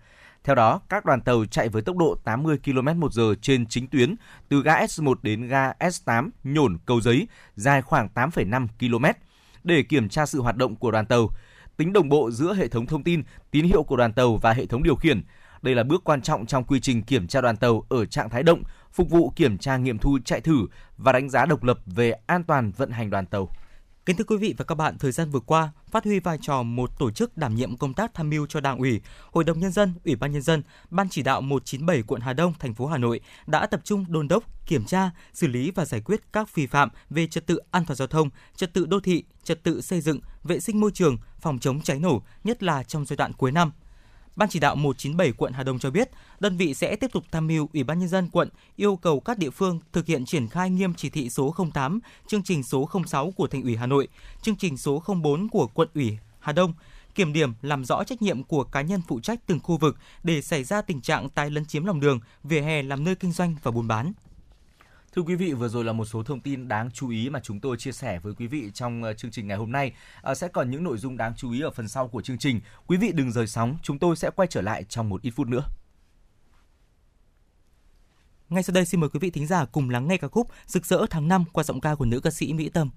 Theo 0.44 0.54
đó, 0.54 0.80
các 0.88 1.04
đoàn 1.04 1.20
tàu 1.20 1.44
chạy 1.44 1.68
với 1.68 1.82
tốc 1.82 1.96
độ 1.96 2.16
80 2.24 2.58
km 2.64 3.00
một 3.00 3.12
giờ 3.12 3.34
trên 3.42 3.66
chính 3.66 3.86
tuyến 3.86 4.14
từ 4.48 4.62
ga 4.62 4.80
S1 4.80 5.14
đến 5.22 5.48
ga 5.48 5.72
S8 5.72 6.30
nhổn 6.44 6.78
cầu 6.86 7.00
giấy 7.00 7.28
dài 7.54 7.82
khoảng 7.82 8.08
8,5 8.14 8.66
km 8.78 9.04
để 9.64 9.82
kiểm 9.82 10.08
tra 10.08 10.26
sự 10.26 10.42
hoạt 10.42 10.56
động 10.56 10.76
của 10.76 10.90
đoàn 10.90 11.06
tàu, 11.06 11.28
tính 11.76 11.92
đồng 11.92 12.08
bộ 12.08 12.30
giữa 12.30 12.54
hệ 12.54 12.68
thống 12.68 12.86
thông 12.86 13.02
tin, 13.02 13.22
tín 13.50 13.64
hiệu 13.64 13.82
của 13.82 13.96
đoàn 13.96 14.12
tàu 14.12 14.36
và 14.36 14.52
hệ 14.52 14.66
thống 14.66 14.82
điều 14.82 14.96
khiển. 14.96 15.22
Đây 15.62 15.74
là 15.74 15.82
bước 15.82 16.04
quan 16.04 16.22
trọng 16.22 16.46
trong 16.46 16.64
quy 16.64 16.80
trình 16.80 17.02
kiểm 17.02 17.26
tra 17.26 17.40
đoàn 17.40 17.56
tàu 17.56 17.84
ở 17.88 18.04
trạng 18.04 18.30
thái 18.30 18.42
động, 18.42 18.62
phục 18.92 19.10
vụ 19.10 19.32
kiểm 19.36 19.58
tra 19.58 19.76
nghiệm 19.76 19.98
thu 19.98 20.18
chạy 20.24 20.40
thử 20.40 20.66
và 20.96 21.12
đánh 21.12 21.28
giá 21.28 21.46
độc 21.46 21.64
lập 21.64 21.78
về 21.86 22.14
an 22.26 22.44
toàn 22.44 22.70
vận 22.76 22.90
hành 22.90 23.10
đoàn 23.10 23.26
tàu. 23.26 23.48
Kính 24.06 24.16
thưa 24.16 24.24
quý 24.24 24.36
vị 24.36 24.54
và 24.58 24.64
các 24.64 24.74
bạn, 24.74 24.98
thời 24.98 25.12
gian 25.12 25.30
vừa 25.30 25.40
qua, 25.40 25.72
phát 25.90 26.04
huy 26.04 26.20
vai 26.20 26.38
trò 26.40 26.62
một 26.62 26.98
tổ 26.98 27.10
chức 27.10 27.36
đảm 27.36 27.54
nhiệm 27.54 27.76
công 27.76 27.94
tác 27.94 28.14
tham 28.14 28.30
mưu 28.30 28.46
cho 28.46 28.60
Đảng 28.60 28.78
ủy, 28.78 29.00
Hội 29.32 29.44
đồng 29.44 29.60
nhân 29.60 29.72
dân, 29.72 29.94
Ủy 30.04 30.16
ban 30.16 30.32
nhân 30.32 30.42
dân, 30.42 30.62
Ban 30.90 31.08
chỉ 31.08 31.22
đạo 31.22 31.40
197 31.40 32.02
quận 32.02 32.20
Hà 32.20 32.32
Đông, 32.32 32.54
thành 32.58 32.74
phố 32.74 32.86
Hà 32.86 32.98
Nội 32.98 33.20
đã 33.46 33.66
tập 33.66 33.80
trung 33.84 34.04
đôn 34.08 34.28
đốc, 34.28 34.44
kiểm 34.66 34.84
tra, 34.84 35.10
xử 35.32 35.46
lý 35.46 35.70
và 35.70 35.84
giải 35.84 36.00
quyết 36.00 36.20
các 36.32 36.54
vi 36.54 36.66
phạm 36.66 36.88
về 37.10 37.26
trật 37.26 37.46
tự 37.46 37.60
an 37.70 37.84
toàn 37.86 37.96
giao 37.96 38.08
thông, 38.08 38.30
trật 38.56 38.74
tự 38.74 38.86
đô 38.86 39.00
thị, 39.00 39.24
trật 39.44 39.62
tự 39.62 39.80
xây 39.80 40.00
dựng, 40.00 40.20
vệ 40.42 40.60
sinh 40.60 40.80
môi 40.80 40.90
trường, 40.94 41.16
phòng 41.40 41.58
chống 41.58 41.80
cháy 41.80 41.98
nổ, 41.98 42.22
nhất 42.44 42.62
là 42.62 42.82
trong 42.82 43.04
giai 43.04 43.16
đoạn 43.16 43.32
cuối 43.32 43.52
năm. 43.52 43.72
Ban 44.40 44.48
chỉ 44.48 44.58
đạo 44.58 44.76
197 44.76 45.32
quận 45.32 45.52
Hà 45.52 45.62
Đông 45.62 45.78
cho 45.78 45.90
biết, 45.90 46.10
đơn 46.40 46.56
vị 46.56 46.74
sẽ 46.74 46.96
tiếp 46.96 47.10
tục 47.12 47.24
tham 47.30 47.46
mưu 47.46 47.68
Ủy 47.72 47.84
ban 47.84 47.98
nhân 47.98 48.08
dân 48.08 48.28
quận 48.32 48.48
yêu 48.76 48.96
cầu 48.96 49.20
các 49.20 49.38
địa 49.38 49.50
phương 49.50 49.80
thực 49.92 50.06
hiện 50.06 50.24
triển 50.24 50.48
khai 50.48 50.70
nghiêm 50.70 50.94
chỉ 50.94 51.10
thị 51.10 51.30
số 51.30 51.54
08, 51.74 52.00
chương 52.26 52.42
trình 52.42 52.62
số 52.62 52.88
06 53.06 53.30
của 53.30 53.46
Thành 53.46 53.62
ủy 53.62 53.76
Hà 53.76 53.86
Nội, 53.86 54.08
chương 54.42 54.56
trình 54.56 54.76
số 54.76 55.02
04 55.22 55.48
của 55.48 55.66
quận 55.66 55.88
ủy 55.94 56.18
Hà 56.38 56.52
Đông, 56.52 56.72
kiểm 57.14 57.32
điểm 57.32 57.52
làm 57.62 57.84
rõ 57.84 58.04
trách 58.04 58.22
nhiệm 58.22 58.42
của 58.42 58.64
cá 58.64 58.82
nhân 58.82 59.02
phụ 59.08 59.20
trách 59.20 59.40
từng 59.46 59.60
khu 59.60 59.76
vực 59.76 59.96
để 60.22 60.42
xảy 60.42 60.64
ra 60.64 60.82
tình 60.82 61.00
trạng 61.00 61.28
tái 61.28 61.50
lấn 61.50 61.64
chiếm 61.64 61.84
lòng 61.84 62.00
đường, 62.00 62.20
vỉa 62.44 62.60
hè 62.60 62.82
làm 62.82 63.04
nơi 63.04 63.14
kinh 63.14 63.32
doanh 63.32 63.56
và 63.62 63.70
buôn 63.70 63.88
bán. 63.88 64.12
Thưa 65.12 65.22
quý 65.22 65.34
vị, 65.34 65.52
vừa 65.52 65.68
rồi 65.68 65.84
là 65.84 65.92
một 65.92 66.04
số 66.04 66.22
thông 66.22 66.40
tin 66.40 66.68
đáng 66.68 66.90
chú 66.90 67.10
ý 67.10 67.30
mà 67.30 67.40
chúng 67.40 67.60
tôi 67.60 67.76
chia 67.76 67.92
sẻ 67.92 68.18
với 68.18 68.34
quý 68.34 68.46
vị 68.46 68.70
trong 68.74 69.02
ờ, 69.02 69.14
chương 69.14 69.30
trình 69.30 69.48
ngày 69.48 69.56
hôm 69.56 69.72
nay. 69.72 69.92
À, 70.22 70.34
sẽ 70.34 70.48
còn 70.48 70.70
những 70.70 70.84
nội 70.84 70.98
dung 70.98 71.16
đáng 71.16 71.32
chú 71.36 71.52
ý 71.52 71.60
ở 71.60 71.70
phần 71.70 71.88
sau 71.88 72.08
của 72.08 72.22
chương 72.22 72.38
trình. 72.38 72.60
Quý 72.86 72.96
vị 72.96 73.12
đừng 73.12 73.32
rời 73.32 73.46
sóng, 73.46 73.76
chúng 73.82 73.98
tôi 73.98 74.16
sẽ 74.16 74.30
quay 74.36 74.48
trở 74.50 74.60
lại 74.60 74.84
trong 74.88 75.08
một 75.08 75.22
ít 75.22 75.30
phút 75.30 75.48
nữa. 75.48 75.64
Ngay 78.48 78.62
sau 78.62 78.74
đây 78.74 78.84
xin 78.84 79.00
mời 79.00 79.10
quý 79.10 79.18
vị 79.20 79.30
thính 79.30 79.46
giả 79.46 79.64
cùng 79.64 79.90
lắng 79.90 80.08
nghe 80.08 80.16
ca 80.16 80.28
khúc 80.28 80.48
Rực 80.66 80.86
rỡ 80.86 81.06
tháng 81.10 81.28
5 81.28 81.44
qua 81.52 81.64
giọng 81.64 81.80
ca 81.80 81.94
của 81.94 82.04
nữ 82.04 82.20
ca 82.20 82.30
sĩ 82.30 82.52
Mỹ 82.52 82.68
Tâm. 82.68 82.90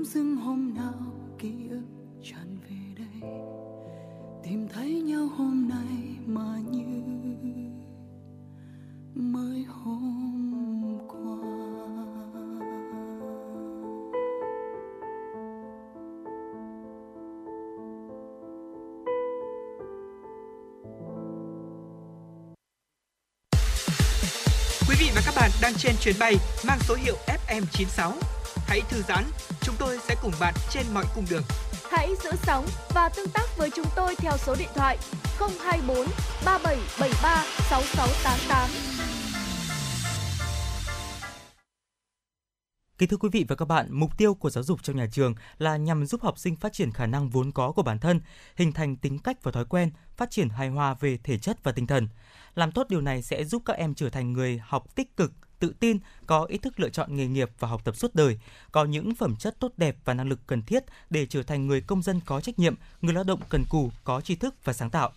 Bỗng 0.00 0.06
dưng 0.06 0.36
hôm 0.36 0.74
nào 0.74 1.12
ký 1.38 1.68
ức 1.70 1.82
tràn 2.22 2.58
về 2.68 2.76
đây 2.96 3.30
tìm 4.44 4.68
thấy 4.68 5.00
nhau 5.00 5.28
hôm 5.36 5.68
nay 5.68 6.16
mà 6.26 6.58
như 6.70 7.02
mới 9.14 9.64
hôm 9.68 10.98
qua 11.08 11.36
Quý 24.88 24.96
vị 25.00 25.10
và 25.14 25.22
các 25.26 25.34
bạn 25.36 25.50
đang 25.62 25.72
trên 25.74 25.94
chuyến 26.00 26.14
bay 26.18 26.36
mang 26.66 26.78
số 26.88 26.94
hiệu 26.94 27.16
FM96. 27.26 28.39
Hãy 28.70 28.80
thư 28.88 29.02
giãn, 29.02 29.24
chúng 29.60 29.74
tôi 29.78 29.98
sẽ 29.98 30.14
cùng 30.22 30.32
bạn 30.40 30.54
trên 30.70 30.86
mọi 30.94 31.04
cung 31.14 31.24
đường. 31.30 31.42
Hãy 31.90 32.08
giữ 32.24 32.30
sóng 32.42 32.66
và 32.94 33.08
tương 33.08 33.28
tác 33.28 33.56
với 33.56 33.70
chúng 33.76 33.86
tôi 33.96 34.16
theo 34.16 34.32
số 34.36 34.54
điện 34.58 34.68
thoại 34.74 34.98
024 35.38 35.96
3773 36.44 37.44
6688. 37.70 38.70
Kính 42.98 43.08
thưa 43.08 43.16
quý 43.16 43.28
vị 43.32 43.44
và 43.48 43.56
các 43.56 43.64
bạn, 43.64 43.86
mục 43.90 44.18
tiêu 44.18 44.34
của 44.34 44.50
giáo 44.50 44.64
dục 44.64 44.82
trong 44.82 44.96
nhà 44.96 45.06
trường 45.12 45.34
là 45.58 45.76
nhằm 45.76 46.06
giúp 46.06 46.22
học 46.22 46.38
sinh 46.38 46.56
phát 46.56 46.72
triển 46.72 46.92
khả 46.92 47.06
năng 47.06 47.30
vốn 47.30 47.52
có 47.52 47.72
của 47.72 47.82
bản 47.82 47.98
thân, 47.98 48.20
hình 48.56 48.72
thành 48.72 48.96
tính 48.96 49.18
cách 49.18 49.42
và 49.42 49.52
thói 49.52 49.64
quen, 49.64 49.90
phát 50.16 50.30
triển 50.30 50.48
hài 50.48 50.68
hòa 50.68 50.94
về 51.00 51.18
thể 51.24 51.38
chất 51.38 51.64
và 51.64 51.72
tinh 51.72 51.86
thần. 51.86 52.08
Làm 52.54 52.72
tốt 52.72 52.86
điều 52.88 53.00
này 53.00 53.22
sẽ 53.22 53.44
giúp 53.44 53.62
các 53.64 53.76
em 53.76 53.94
trở 53.94 54.10
thành 54.10 54.32
người 54.32 54.60
học 54.64 54.94
tích 54.94 55.16
cực, 55.16 55.32
tự 55.60 55.74
tin, 55.80 55.98
có 56.26 56.44
ý 56.44 56.58
thức 56.58 56.80
lựa 56.80 56.88
chọn 56.88 57.16
nghề 57.16 57.26
nghiệp 57.26 57.50
và 57.58 57.68
học 57.68 57.84
tập 57.84 57.96
suốt 57.96 58.14
đời, 58.14 58.38
có 58.72 58.84
những 58.84 59.14
phẩm 59.14 59.36
chất 59.36 59.60
tốt 59.60 59.72
đẹp 59.76 59.96
và 60.04 60.14
năng 60.14 60.28
lực 60.28 60.40
cần 60.46 60.62
thiết 60.62 60.84
để 61.10 61.26
trở 61.26 61.42
thành 61.42 61.66
người 61.66 61.80
công 61.80 62.02
dân 62.02 62.20
có 62.26 62.40
trách 62.40 62.58
nhiệm, 62.58 62.74
người 63.02 63.14
lao 63.14 63.24
động 63.24 63.40
cần 63.48 63.64
cù, 63.68 63.90
có 64.04 64.20
tri 64.20 64.34
thức 64.34 64.54
và 64.64 64.72
sáng 64.72 64.90
tạo. 64.90 65.10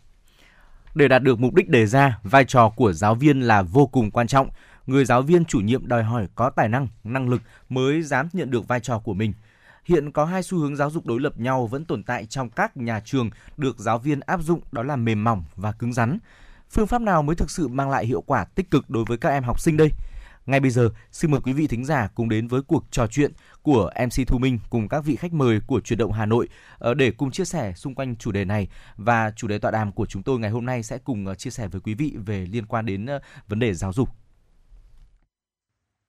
Để 0.95 1.07
đạt 1.07 1.23
được 1.23 1.39
mục 1.39 1.53
đích 1.53 1.69
đề 1.69 1.85
ra, 1.85 2.19
vai 2.23 2.45
trò 2.45 2.69
của 2.69 2.93
giáo 2.93 3.15
viên 3.15 3.41
là 3.41 3.61
vô 3.61 3.87
cùng 3.87 4.11
quan 4.11 4.27
trọng. 4.27 4.49
Người 4.87 5.05
giáo 5.05 5.21
viên 5.21 5.45
chủ 5.45 5.59
nhiệm 5.59 5.87
đòi 5.87 6.03
hỏi 6.03 6.27
có 6.35 6.49
tài 6.49 6.69
năng, 6.69 6.87
năng 7.03 7.29
lực 7.29 7.41
mới 7.69 8.01
dám 8.01 8.27
nhận 8.33 8.51
được 8.51 8.67
vai 8.67 8.79
trò 8.79 8.99
của 8.99 9.13
mình. 9.13 9.33
Hiện 9.85 10.11
có 10.11 10.25
hai 10.25 10.43
xu 10.43 10.57
hướng 10.57 10.75
giáo 10.75 10.89
dục 10.89 11.05
đối 11.05 11.19
lập 11.19 11.39
nhau 11.39 11.67
vẫn 11.67 11.85
tồn 11.85 12.03
tại 12.03 12.25
trong 12.25 12.49
các 12.49 12.77
nhà 12.77 12.99
trường 13.05 13.29
được 13.57 13.79
giáo 13.79 13.99
viên 13.99 14.19
áp 14.19 14.41
dụng 14.41 14.61
đó 14.71 14.83
là 14.83 14.95
mềm 14.95 15.23
mỏng 15.23 15.43
và 15.55 15.71
cứng 15.71 15.93
rắn. 15.93 16.17
Phương 16.69 16.87
pháp 16.87 17.01
nào 17.01 17.23
mới 17.23 17.35
thực 17.35 17.51
sự 17.51 17.67
mang 17.67 17.89
lại 17.89 18.05
hiệu 18.05 18.21
quả 18.21 18.45
tích 18.45 18.71
cực 18.71 18.89
đối 18.89 19.05
với 19.05 19.17
các 19.17 19.29
em 19.29 19.43
học 19.43 19.59
sinh 19.59 19.77
đây? 19.77 19.89
Ngay 20.45 20.59
bây 20.59 20.71
giờ, 20.71 20.89
xin 21.11 21.31
mời 21.31 21.41
quý 21.43 21.53
vị 21.53 21.67
thính 21.67 21.85
giả 21.85 22.09
cùng 22.15 22.29
đến 22.29 22.47
với 22.47 22.61
cuộc 22.61 22.83
trò 22.91 23.07
chuyện 23.07 23.31
của 23.61 23.91
MC 24.05 24.27
Thu 24.27 24.37
Minh 24.37 24.59
cùng 24.69 24.87
các 24.89 25.05
vị 25.05 25.15
khách 25.15 25.33
mời 25.33 25.59
của 25.67 25.79
Truyền 25.79 25.99
động 25.99 26.11
Hà 26.11 26.25
Nội 26.25 26.47
ờ, 26.77 26.93
để 26.93 27.11
cùng 27.11 27.31
chia 27.31 27.45
sẻ 27.45 27.73
xung 27.75 27.95
quanh 27.95 28.15
chủ 28.15 28.31
đề 28.31 28.45
này 28.45 28.67
và 28.97 29.31
chủ 29.35 29.47
đề 29.47 29.59
tọa 29.59 29.71
đàm 29.71 29.91
của 29.91 30.05
chúng 30.05 30.23
tôi 30.23 30.39
ngày 30.39 30.51
hôm 30.51 30.65
nay 30.65 30.83
sẽ 30.83 30.97
cùng 30.97 31.25
ờ, 31.25 31.35
chia 31.35 31.49
sẻ 31.49 31.67
với 31.67 31.81
quý 31.81 31.93
vị 31.93 32.13
về 32.25 32.45
liên 32.51 32.65
quan 32.65 32.85
đến 32.85 33.05
ờ, 33.05 33.19
vấn 33.47 33.59
đề 33.59 33.73
giáo 33.73 33.93
dục. 33.93 34.09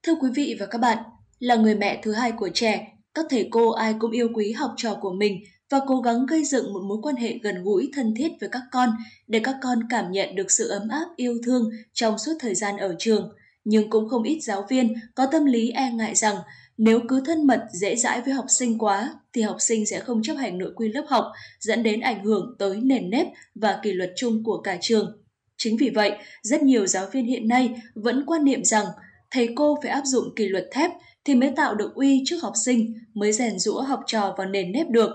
Thưa 0.07 0.15
quý 0.21 0.29
vị 0.35 0.57
và 0.61 0.67
các 0.67 0.81
bạn, 0.81 0.99
là 1.39 1.55
người 1.55 1.75
mẹ 1.75 2.01
thứ 2.03 2.13
hai 2.13 2.33
của 2.33 2.49
trẻ, 2.55 2.93
các 3.15 3.27
thầy 3.31 3.49
cô 3.51 3.71
ai 3.71 3.95
cũng 3.99 4.11
yêu 4.11 4.29
quý 4.35 4.53
học 4.53 4.75
trò 4.77 4.95
của 5.01 5.13
mình 5.13 5.45
và 5.71 5.81
cố 5.87 6.01
gắng 6.01 6.27
gây 6.27 6.45
dựng 6.45 6.73
một 6.73 6.81
mối 6.89 6.99
quan 7.03 7.17
hệ 7.17 7.39
gần 7.43 7.65
gũi 7.65 7.91
thân 7.95 8.15
thiết 8.17 8.29
với 8.41 8.49
các 8.53 8.63
con 8.73 8.91
để 9.27 9.41
các 9.45 9.57
con 9.63 9.79
cảm 9.91 10.13
nhận 10.13 10.35
được 10.35 10.51
sự 10.51 10.69
ấm 10.69 10.89
áp 10.89 11.07
yêu 11.17 11.39
thương 11.45 11.71
trong 11.93 12.19
suốt 12.19 12.33
thời 12.41 12.55
gian 12.55 12.77
ở 12.77 12.97
trường. 12.99 13.33
Nhưng 13.65 13.91
cũng 13.91 14.09
không 14.09 14.23
ít 14.23 14.41
giáo 14.41 14.67
viên 14.69 14.95
có 15.15 15.27
tâm 15.27 15.45
lý 15.45 15.71
e 15.71 15.91
ngại 15.91 16.15
rằng 16.15 16.37
nếu 16.79 17.01
cứ 17.09 17.23
thân 17.27 17.47
mật 17.47 17.67
dễ 17.73 17.97
dãi 17.97 18.21
với 18.21 18.35
học 18.35 18.47
sinh 18.49 18.79
quá 18.79 19.15
thì 19.33 19.43
học 19.43 19.57
sinh 19.61 19.87
sẽ 19.87 20.01
không 20.01 20.23
chấp 20.23 20.35
hành 20.35 20.59
nội 20.59 20.73
quy 20.77 20.89
lớp 20.89 21.05
học 21.09 21.33
dẫn 21.61 21.83
đến 21.83 22.01
ảnh 22.01 22.25
hưởng 22.25 22.57
tới 22.59 22.81
nền 22.83 23.11
nếp 23.11 23.27
và 23.55 23.79
kỷ 23.83 23.93
luật 23.93 24.13
chung 24.17 24.45
của 24.45 24.61
cả 24.61 24.79
trường. 24.81 25.19
Chính 25.57 25.77
vì 25.77 25.91
vậy, 25.91 26.13
rất 26.43 26.63
nhiều 26.63 26.87
giáo 26.87 27.07
viên 27.13 27.27
hiện 27.27 27.49
nay 27.49 27.83
vẫn 27.95 28.25
quan 28.27 28.45
niệm 28.45 28.65
rằng 28.65 28.87
thầy 29.31 29.49
cô 29.57 29.79
phải 29.83 29.91
áp 29.91 30.03
dụng 30.05 30.35
kỷ 30.37 30.49
luật 30.49 30.69
thép 30.73 30.91
thì 31.25 31.35
mới 31.35 31.51
tạo 31.57 31.75
được 31.75 31.95
uy 31.95 32.23
trước 32.27 32.37
học 32.43 32.53
sinh, 32.65 32.95
mới 33.15 33.33
rèn 33.33 33.59
rũa 33.59 33.83
học 33.83 34.01
trò 34.07 34.35
vào 34.39 34.47
nền 34.47 34.73
nếp 34.73 34.91
được. 34.91 35.11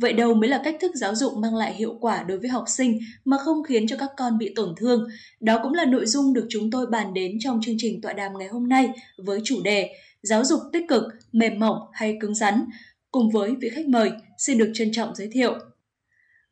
Vậy 0.00 0.12
đâu 0.12 0.34
mới 0.34 0.48
là 0.48 0.60
cách 0.64 0.76
thức 0.80 0.90
giáo 0.94 1.14
dục 1.14 1.36
mang 1.36 1.54
lại 1.54 1.74
hiệu 1.74 1.98
quả 2.00 2.22
đối 2.22 2.38
với 2.38 2.48
học 2.48 2.64
sinh 2.68 2.98
mà 3.24 3.36
không 3.44 3.62
khiến 3.62 3.86
cho 3.86 3.96
các 3.96 4.10
con 4.16 4.38
bị 4.38 4.52
tổn 4.56 4.74
thương? 4.76 5.08
Đó 5.40 5.60
cũng 5.62 5.74
là 5.74 5.84
nội 5.84 6.06
dung 6.06 6.32
được 6.32 6.46
chúng 6.48 6.70
tôi 6.70 6.86
bàn 6.86 7.14
đến 7.14 7.36
trong 7.40 7.60
chương 7.62 7.74
trình 7.78 8.00
tọa 8.02 8.12
đàm 8.12 8.32
ngày 8.38 8.48
hôm 8.48 8.68
nay 8.68 8.88
với 9.26 9.40
chủ 9.44 9.62
đề 9.64 9.90
giáo 10.22 10.44
dục 10.44 10.60
tích 10.72 10.84
cực, 10.88 11.02
mềm 11.32 11.58
mỏng 11.58 11.78
hay 11.92 12.16
cứng 12.20 12.34
rắn. 12.34 12.64
Cùng 13.10 13.30
với 13.30 13.54
vị 13.60 13.68
khách 13.68 13.86
mời, 13.86 14.10
xin 14.38 14.58
được 14.58 14.70
trân 14.74 14.92
trọng 14.92 15.14
giới 15.14 15.28
thiệu. 15.32 15.58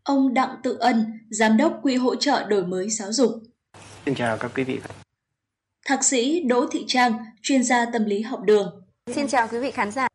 Ông 0.02 0.34
Đặng 0.34 0.56
Tự 0.62 0.76
Ân, 0.80 1.04
Giám 1.30 1.56
đốc 1.56 1.78
Quỹ 1.82 1.94
hỗ 1.94 2.16
trợ 2.16 2.44
đổi 2.48 2.66
mới 2.66 2.90
giáo 2.90 3.12
dục. 3.12 3.30
Xin 4.06 4.14
chào 4.14 4.36
các 4.36 4.50
quý 4.54 4.64
vị. 4.64 4.78
Thạc 5.86 6.04
sĩ 6.04 6.42
Đỗ 6.42 6.66
Thị 6.72 6.84
Trang, 6.86 7.12
chuyên 7.42 7.64
gia 7.64 7.86
tâm 7.92 8.04
lý 8.04 8.20
học 8.20 8.40
đường. 8.44 8.82
Xin 9.14 9.28
chào 9.28 9.48
quý 9.48 9.58
vị 9.58 9.70
khán 9.70 9.90
giả. 9.90 10.07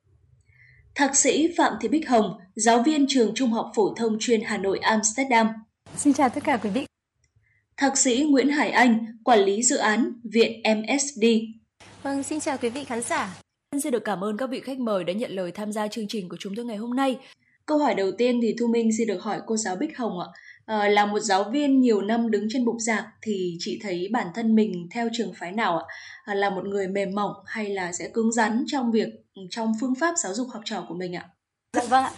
Thạc 0.96 1.16
sĩ 1.16 1.54
Phạm 1.58 1.74
Thị 1.82 1.88
Bích 1.88 2.10
Hồng, 2.10 2.40
giáo 2.56 2.84
viên 2.84 3.06
trường 3.10 3.32
Trung 3.36 3.52
học 3.52 3.72
phổ 3.76 3.94
thông 3.94 4.18
chuyên 4.20 4.42
Hà 4.42 4.58
Nội 4.58 4.80
Amsterdam. 4.80 5.48
Xin 5.98 6.14
chào 6.14 6.30
tất 6.30 6.44
cả 6.44 6.58
quý 6.58 6.70
vị. 6.70 6.86
Thạc 7.78 7.98
sĩ 7.98 8.28
Nguyễn 8.30 8.50
Hải 8.50 8.72
Anh, 8.72 9.06
quản 9.24 9.40
lý 9.40 9.64
dự 9.64 9.78
án 9.78 10.14
Viện 10.24 10.62
MSD. 10.78 11.26
Vâng, 12.04 12.24
xin 12.24 12.40
chào 12.40 12.58
quý 12.58 12.70
vị 12.70 12.84
khán 12.84 13.02
giả. 13.02 13.40
Xin 13.84 13.92
được 13.92 14.04
cảm 14.06 14.24
ơn 14.24 14.38
các 14.38 14.50
vị 14.50 14.60
khách 14.60 14.80
mời 14.80 15.04
đã 15.04 15.14
nhận 15.14 15.32
lời 15.32 15.52
tham 15.52 15.72
gia 15.72 15.88
chương 15.88 16.08
trình 16.08 16.30
của 16.30 16.38
chúng 16.40 16.56
tôi 16.56 16.66
ngày 16.66 16.78
hôm 16.78 16.96
nay. 16.96 17.18
Câu 17.66 17.78
hỏi 17.78 17.96
đầu 17.96 18.12
tiên 18.18 18.40
thì 18.42 18.56
Thu 18.60 18.68
Minh 18.68 18.90
xin 18.98 19.08
được 19.08 19.22
hỏi 19.22 19.40
cô 19.48 19.58
giáo 19.58 19.76
Bích 19.76 19.98
Hồng 19.98 20.20
ạ. 20.20 20.28
À, 20.66 20.88
là 20.88 21.06
một 21.06 21.20
giáo 21.20 21.44
viên 21.44 21.82
nhiều 21.82 22.02
năm 22.02 22.32
đứng 22.32 22.48
trên 22.50 22.66
bục 22.66 22.76
giảng 22.80 23.04
thì 23.22 23.56
chị 23.60 23.80
thấy 23.84 24.10
bản 24.12 24.28
thân 24.36 24.56
mình 24.56 24.88
theo 24.92 25.10
trường 25.14 25.34
phái 25.40 25.52
nào 25.52 25.78
ạ? 25.78 25.86
À, 26.26 26.34
là 26.34 26.50
một 26.50 26.66
người 26.66 26.88
mềm 26.88 27.16
mỏng 27.16 27.34
hay 27.46 27.70
là 27.70 27.92
sẽ 27.92 28.10
cứng 28.14 28.32
rắn 28.32 28.64
trong 28.68 28.92
việc 28.92 29.08
trong 29.50 29.74
phương 29.82 29.96
pháp 29.96 30.14
giáo 30.18 30.34
dục 30.34 30.48
học 30.54 30.62
trò 30.66 30.86
của 30.88 30.96
mình 30.96 31.16
ạ? 31.16 31.26
Dạ 31.74 31.84
vâng 31.90 32.04
ạ. 32.04 32.12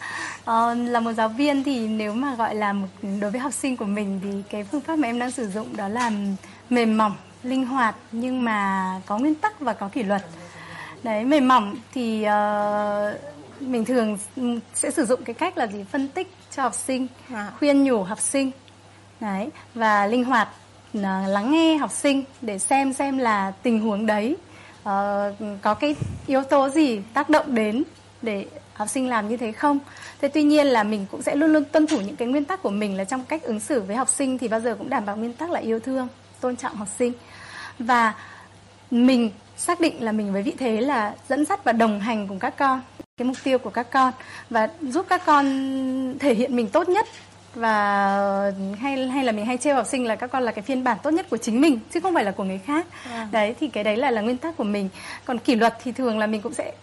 À, 0.46 0.74
là 0.74 1.00
một 1.00 1.14
giáo 1.14 1.30
viên 1.30 1.64
thì 1.64 1.88
nếu 1.88 2.14
mà 2.14 2.36
gọi 2.36 2.56
là 2.56 2.74
một, 2.74 2.88
đối 3.22 3.32
với 3.32 3.40
học 3.40 3.54
sinh 3.54 3.78
của 3.78 3.86
mình 3.86 4.20
thì 4.24 4.30
cái 4.50 4.64
phương 4.64 4.82
pháp 4.82 4.96
mà 4.96 5.08
em 5.08 5.20
đang 5.20 5.32
sử 5.32 5.48
dụng 5.48 5.78
đó 5.78 5.88
là 5.88 6.12
mềm 6.70 6.98
mỏng, 6.98 7.16
linh 7.44 7.66
hoạt 7.66 7.96
nhưng 8.12 8.44
mà 8.44 9.02
có 9.06 9.18
nguyên 9.18 9.36
tắc 9.36 9.60
và 9.60 9.74
có 9.74 9.90
kỷ 9.90 10.04
luật. 10.04 10.22
Đấy, 11.04 11.24
mềm 11.24 11.48
mỏng 11.48 11.76
thì 11.94 12.26
uh, 12.26 13.62
mình 13.62 13.86
thường 13.86 14.18
ừ, 14.36 14.60
sẽ 14.74 14.92
sử 14.92 15.06
dụng 15.06 15.24
cái 15.24 15.34
cách 15.34 15.58
là 15.58 15.68
gì 15.68 15.84
phân 15.84 16.08
tích 16.08 16.28
cho 16.56 16.64
học 16.64 16.74
sinh, 16.74 17.08
à. 17.34 17.52
khuyên 17.60 17.84
nhủ 17.84 18.04
học 18.04 18.20
sinh. 18.20 18.52
Đấy, 19.20 19.50
và 19.74 20.08
linh 20.08 20.24
hoạt 20.24 20.50
uh, 20.98 21.04
lắng 21.28 21.52
nghe 21.52 21.78
học 21.78 21.92
sinh 21.92 22.24
để 22.42 22.60
xem 22.60 22.94
xem 22.94 23.18
là 23.18 23.52
tình 23.64 23.80
huống 23.80 24.06
đấy 24.06 24.36
uh, 24.80 24.90
có 25.62 25.74
cái 25.74 25.96
yếu 26.28 26.44
tố 26.44 26.70
gì 26.70 27.02
tác 27.14 27.30
động 27.30 27.56
đến 27.56 27.84
để 28.22 28.46
học 28.74 28.90
sinh 28.90 29.10
làm 29.10 29.28
như 29.28 29.38
thế 29.38 29.52
không 29.52 29.80
thế 30.22 30.28
tuy 30.28 30.44
nhiên 30.44 30.68
là 30.68 30.84
mình 30.84 31.06
cũng 31.12 31.22
sẽ 31.22 31.36
luôn 31.36 31.54
luôn 31.54 31.64
tuân 31.66 31.88
thủ 31.88 32.02
những 32.02 32.16
cái 32.16 32.28
nguyên 32.28 32.46
tắc 32.46 32.62
của 32.62 32.70
mình 32.70 32.98
là 32.98 33.04
trong 33.04 33.26
cách 33.26 33.44
ứng 33.44 33.60
xử 33.60 33.82
với 33.82 33.96
học 33.96 34.10
sinh 34.10 34.38
thì 34.38 34.48
bao 34.48 34.60
giờ 34.60 34.76
cũng 34.76 34.90
đảm 34.90 35.06
bảo 35.06 35.18
nguyên 35.18 35.34
tắc 35.34 35.50
là 35.50 35.60
yêu 35.60 35.80
thương 35.80 36.08
tôn 36.42 36.56
trọng 36.56 36.76
học 36.76 36.88
sinh 36.98 37.14
và 37.80 38.14
mình 38.92 39.32
xác 39.58 39.80
định 39.80 40.04
là 40.04 40.12
mình 40.12 40.34
với 40.34 40.42
vị 40.42 40.54
thế 40.58 40.82
là 40.82 41.16
dẫn 41.30 41.46
dắt 41.46 41.64
và 41.64 41.72
đồng 41.72 42.00
hành 42.00 42.28
cùng 42.28 42.40
các 42.40 42.58
con 42.58 42.82
cái 43.18 43.26
mục 43.28 43.38
tiêu 43.44 43.60
của 43.60 43.70
các 43.70 43.88
con 43.92 44.14
và 44.50 44.70
giúp 44.82 45.06
các 45.10 45.22
con 45.26 45.46
thể 46.20 46.34
hiện 46.34 46.56
mình 46.56 46.68
tốt 46.68 46.90
nhất 46.90 47.08
và 47.54 48.52
hay 48.80 49.08
hay 49.08 49.24
là 49.24 49.32
mình 49.32 49.46
hay 49.46 49.58
trêu 49.58 49.76
học 49.76 49.86
sinh 49.88 50.06
là 50.06 50.16
các 50.16 50.32
con 50.32 50.44
là 50.44 50.52
cái 50.52 50.62
phiên 50.62 50.84
bản 50.84 50.98
tốt 51.04 51.12
nhất 51.12 51.26
của 51.30 51.38
chính 51.38 51.62
mình 51.62 51.80
chứ 51.94 52.00
không 52.00 52.14
phải 52.14 52.24
là 52.24 52.32
của 52.32 52.44
người 52.44 52.60
khác. 52.66 52.86
À. 53.04 53.28
đấy 53.32 53.56
thì 53.60 53.68
cái 53.68 53.84
đấy 53.84 53.98
là 53.98 54.12
là 54.12 54.22
nguyên 54.22 54.38
tắc 54.38 54.58
của 54.58 54.64
mình. 54.64 54.90
Còn 55.26 55.40
kỷ 55.40 55.56
luật 55.56 55.74
thì 55.84 55.92
thường 55.92 56.20
là 56.20 56.28
mình 56.28 56.42
cũng 56.42 56.54
sẽ 56.54 56.74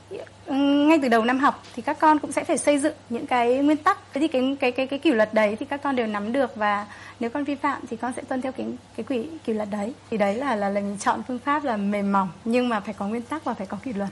ngay 0.88 0.98
từ 1.02 1.09
đầu 1.09 1.24
năm 1.24 1.38
học 1.38 1.62
thì 1.74 1.82
các 1.82 1.98
con 1.98 2.18
cũng 2.18 2.32
sẽ 2.32 2.44
phải 2.44 2.59
xây 2.59 2.78
dựng 2.78 2.94
những 3.09 3.26
cái 3.26 3.56
nguyên 3.56 3.76
tắc. 3.76 3.98
Thế 4.14 4.20
thì 4.20 4.28
cái 4.28 4.56
cái 4.60 4.72
cái 4.72 4.86
cái 4.86 4.98
kỷ 4.98 5.10
luật 5.10 5.34
đấy 5.34 5.56
thì 5.60 5.66
các 5.66 5.82
con 5.82 5.96
đều 5.96 6.06
nắm 6.06 6.32
được 6.32 6.56
và 6.56 6.86
nếu 7.20 7.30
con 7.30 7.44
vi 7.44 7.54
phạm 7.54 7.82
thì 7.90 7.96
con 7.96 8.12
sẽ 8.16 8.22
tuân 8.22 8.42
theo 8.42 8.52
cái 8.52 8.66
cái 8.96 9.04
quỷ 9.09 9.26
kỷ 9.44 9.52
luật 9.52 9.68
đấy. 9.70 9.94
Thì 10.10 10.16
đấy 10.16 10.34
là 10.34 10.56
là 10.56 10.68
là 10.68 10.80
mình 10.80 10.98
chọn 11.00 11.22
phương 11.28 11.38
pháp 11.38 11.64
là 11.64 11.76
mềm 11.76 12.12
mỏng 12.12 12.28
nhưng 12.44 12.68
mà 12.68 12.80
phải 12.80 12.94
có 12.98 13.06
nguyên 13.06 13.22
tắc 13.22 13.44
và 13.44 13.54
phải 13.54 13.66
có 13.66 13.78
kỷ 13.84 13.92
luật 13.92 14.09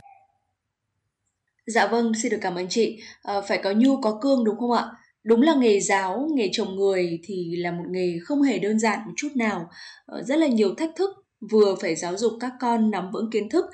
Dạ 1.66 1.86
vâng, 1.86 2.12
xin 2.14 2.30
được 2.32 2.38
cảm 2.40 2.54
ơn 2.54 2.66
chị. 2.68 2.98
À, 3.22 3.40
phải 3.40 3.58
có 3.64 3.72
nhu 3.72 4.00
có 4.00 4.18
cương 4.22 4.44
đúng 4.44 4.58
không 4.58 4.72
ạ? 4.72 4.84
Đúng 5.24 5.42
là 5.42 5.54
nghề 5.54 5.80
giáo, 5.80 6.28
nghề 6.34 6.48
chồng 6.52 6.76
người 6.76 7.20
thì 7.24 7.56
là 7.56 7.70
một 7.70 7.84
nghề 7.90 8.18
không 8.24 8.42
hề 8.42 8.58
đơn 8.58 8.78
giản 8.78 8.98
một 9.06 9.12
chút 9.16 9.28
nào, 9.36 9.68
ờ, 10.06 10.22
rất 10.22 10.38
là 10.38 10.46
nhiều 10.46 10.74
thách 10.74 10.90
thức, 10.96 11.10
vừa 11.50 11.74
phải 11.80 11.96
giáo 11.96 12.16
dục 12.16 12.32
các 12.40 12.52
con 12.60 12.90
nắm 12.90 13.10
vững 13.12 13.30
kiến 13.30 13.48
thức, 13.48 13.64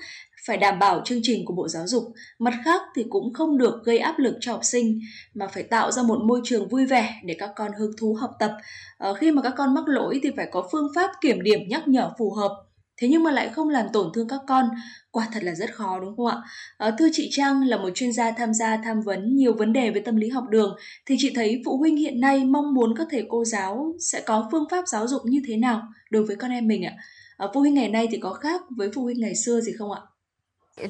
phải 0.47 0.57
đảm 0.57 0.79
bảo 0.79 1.03
chương 1.05 1.21
trình 1.23 1.45
của 1.45 1.55
Bộ 1.55 1.69
Giáo 1.69 1.87
dục, 1.87 2.05
mặt 2.39 2.55
khác 2.65 2.81
thì 2.97 3.05
cũng 3.11 3.33
không 3.35 3.59
được 3.59 3.75
gây 3.85 3.99
áp 3.99 4.19
lực 4.19 4.35
cho 4.41 4.53
học 4.53 4.61
sinh 4.65 5.01
mà 5.35 5.47
phải 5.49 5.63
tạo 5.63 5.93
ra 5.93 6.03
một 6.03 6.19
môi 6.25 6.41
trường 6.45 6.69
vui 6.69 6.87
vẻ 6.87 7.15
để 7.25 7.37
các 7.39 7.51
con 7.57 7.73
hứng 7.79 7.93
thú 7.99 8.15
học 8.21 8.31
tập. 8.39 8.53
À, 8.99 9.15
khi 9.19 9.31
mà 9.31 9.43
các 9.43 9.55
con 9.57 9.75
mắc 9.75 9.85
lỗi 9.89 10.21
thì 10.23 10.31
phải 10.37 10.49
có 10.53 10.69
phương 10.73 10.89
pháp 10.95 11.11
kiểm 11.21 11.43
điểm 11.43 11.61
nhắc 11.69 11.89
nhở 11.89 12.11
phù 12.19 12.31
hợp 12.31 12.66
thế 12.97 13.09
nhưng 13.09 13.23
mà 13.23 13.31
lại 13.31 13.49
không 13.49 13.69
làm 13.69 13.87
tổn 13.93 14.13
thương 14.15 14.29
các 14.29 14.41
con. 14.49 14.69
Quả 15.11 15.29
thật 15.33 15.43
là 15.43 15.55
rất 15.55 15.75
khó 15.75 16.01
đúng 16.01 16.17
không 16.17 16.27
ạ? 16.27 16.37
À, 16.79 16.91
thưa 16.99 17.09
chị 17.13 17.29
trang 17.33 17.63
là 17.63 17.77
một 17.77 17.91
chuyên 17.95 18.13
gia 18.13 18.31
tham 18.31 18.55
gia 18.55 18.77
tham 18.77 19.03
vấn 19.03 19.37
nhiều 19.37 19.55
vấn 19.59 19.73
đề 19.73 19.91
về 19.91 20.01
tâm 20.01 20.17
lý 20.17 20.29
học 20.29 20.45
đường 20.51 20.77
thì 21.07 21.17
chị 21.19 21.33
thấy 21.35 21.63
phụ 21.65 21.77
huynh 21.77 21.97
hiện 21.97 22.21
nay 22.21 22.45
mong 22.45 22.75
muốn 22.75 22.95
các 22.99 23.07
thầy 23.11 23.27
cô 23.29 23.45
giáo 23.45 23.95
sẽ 24.01 24.23
có 24.27 24.49
phương 24.53 24.65
pháp 24.71 24.89
giáo 24.89 25.09
dục 25.09 25.23
như 25.25 25.43
thế 25.47 25.57
nào 25.57 25.83
đối 26.11 26.27
với 26.27 26.37
con 26.37 26.51
em 26.51 26.67
mình 26.67 26.85
ạ? 26.85 26.93
À, 27.37 27.47
phụ 27.55 27.61
huynh 27.61 27.75
ngày 27.75 27.89
nay 27.89 28.09
thì 28.11 28.19
có 28.19 28.33
khác 28.33 28.61
với 28.77 28.91
phụ 28.95 29.03
huynh 29.03 29.21
ngày 29.21 29.35
xưa 29.35 29.61
gì 29.61 29.73
không 29.79 29.93
ạ? 29.93 30.01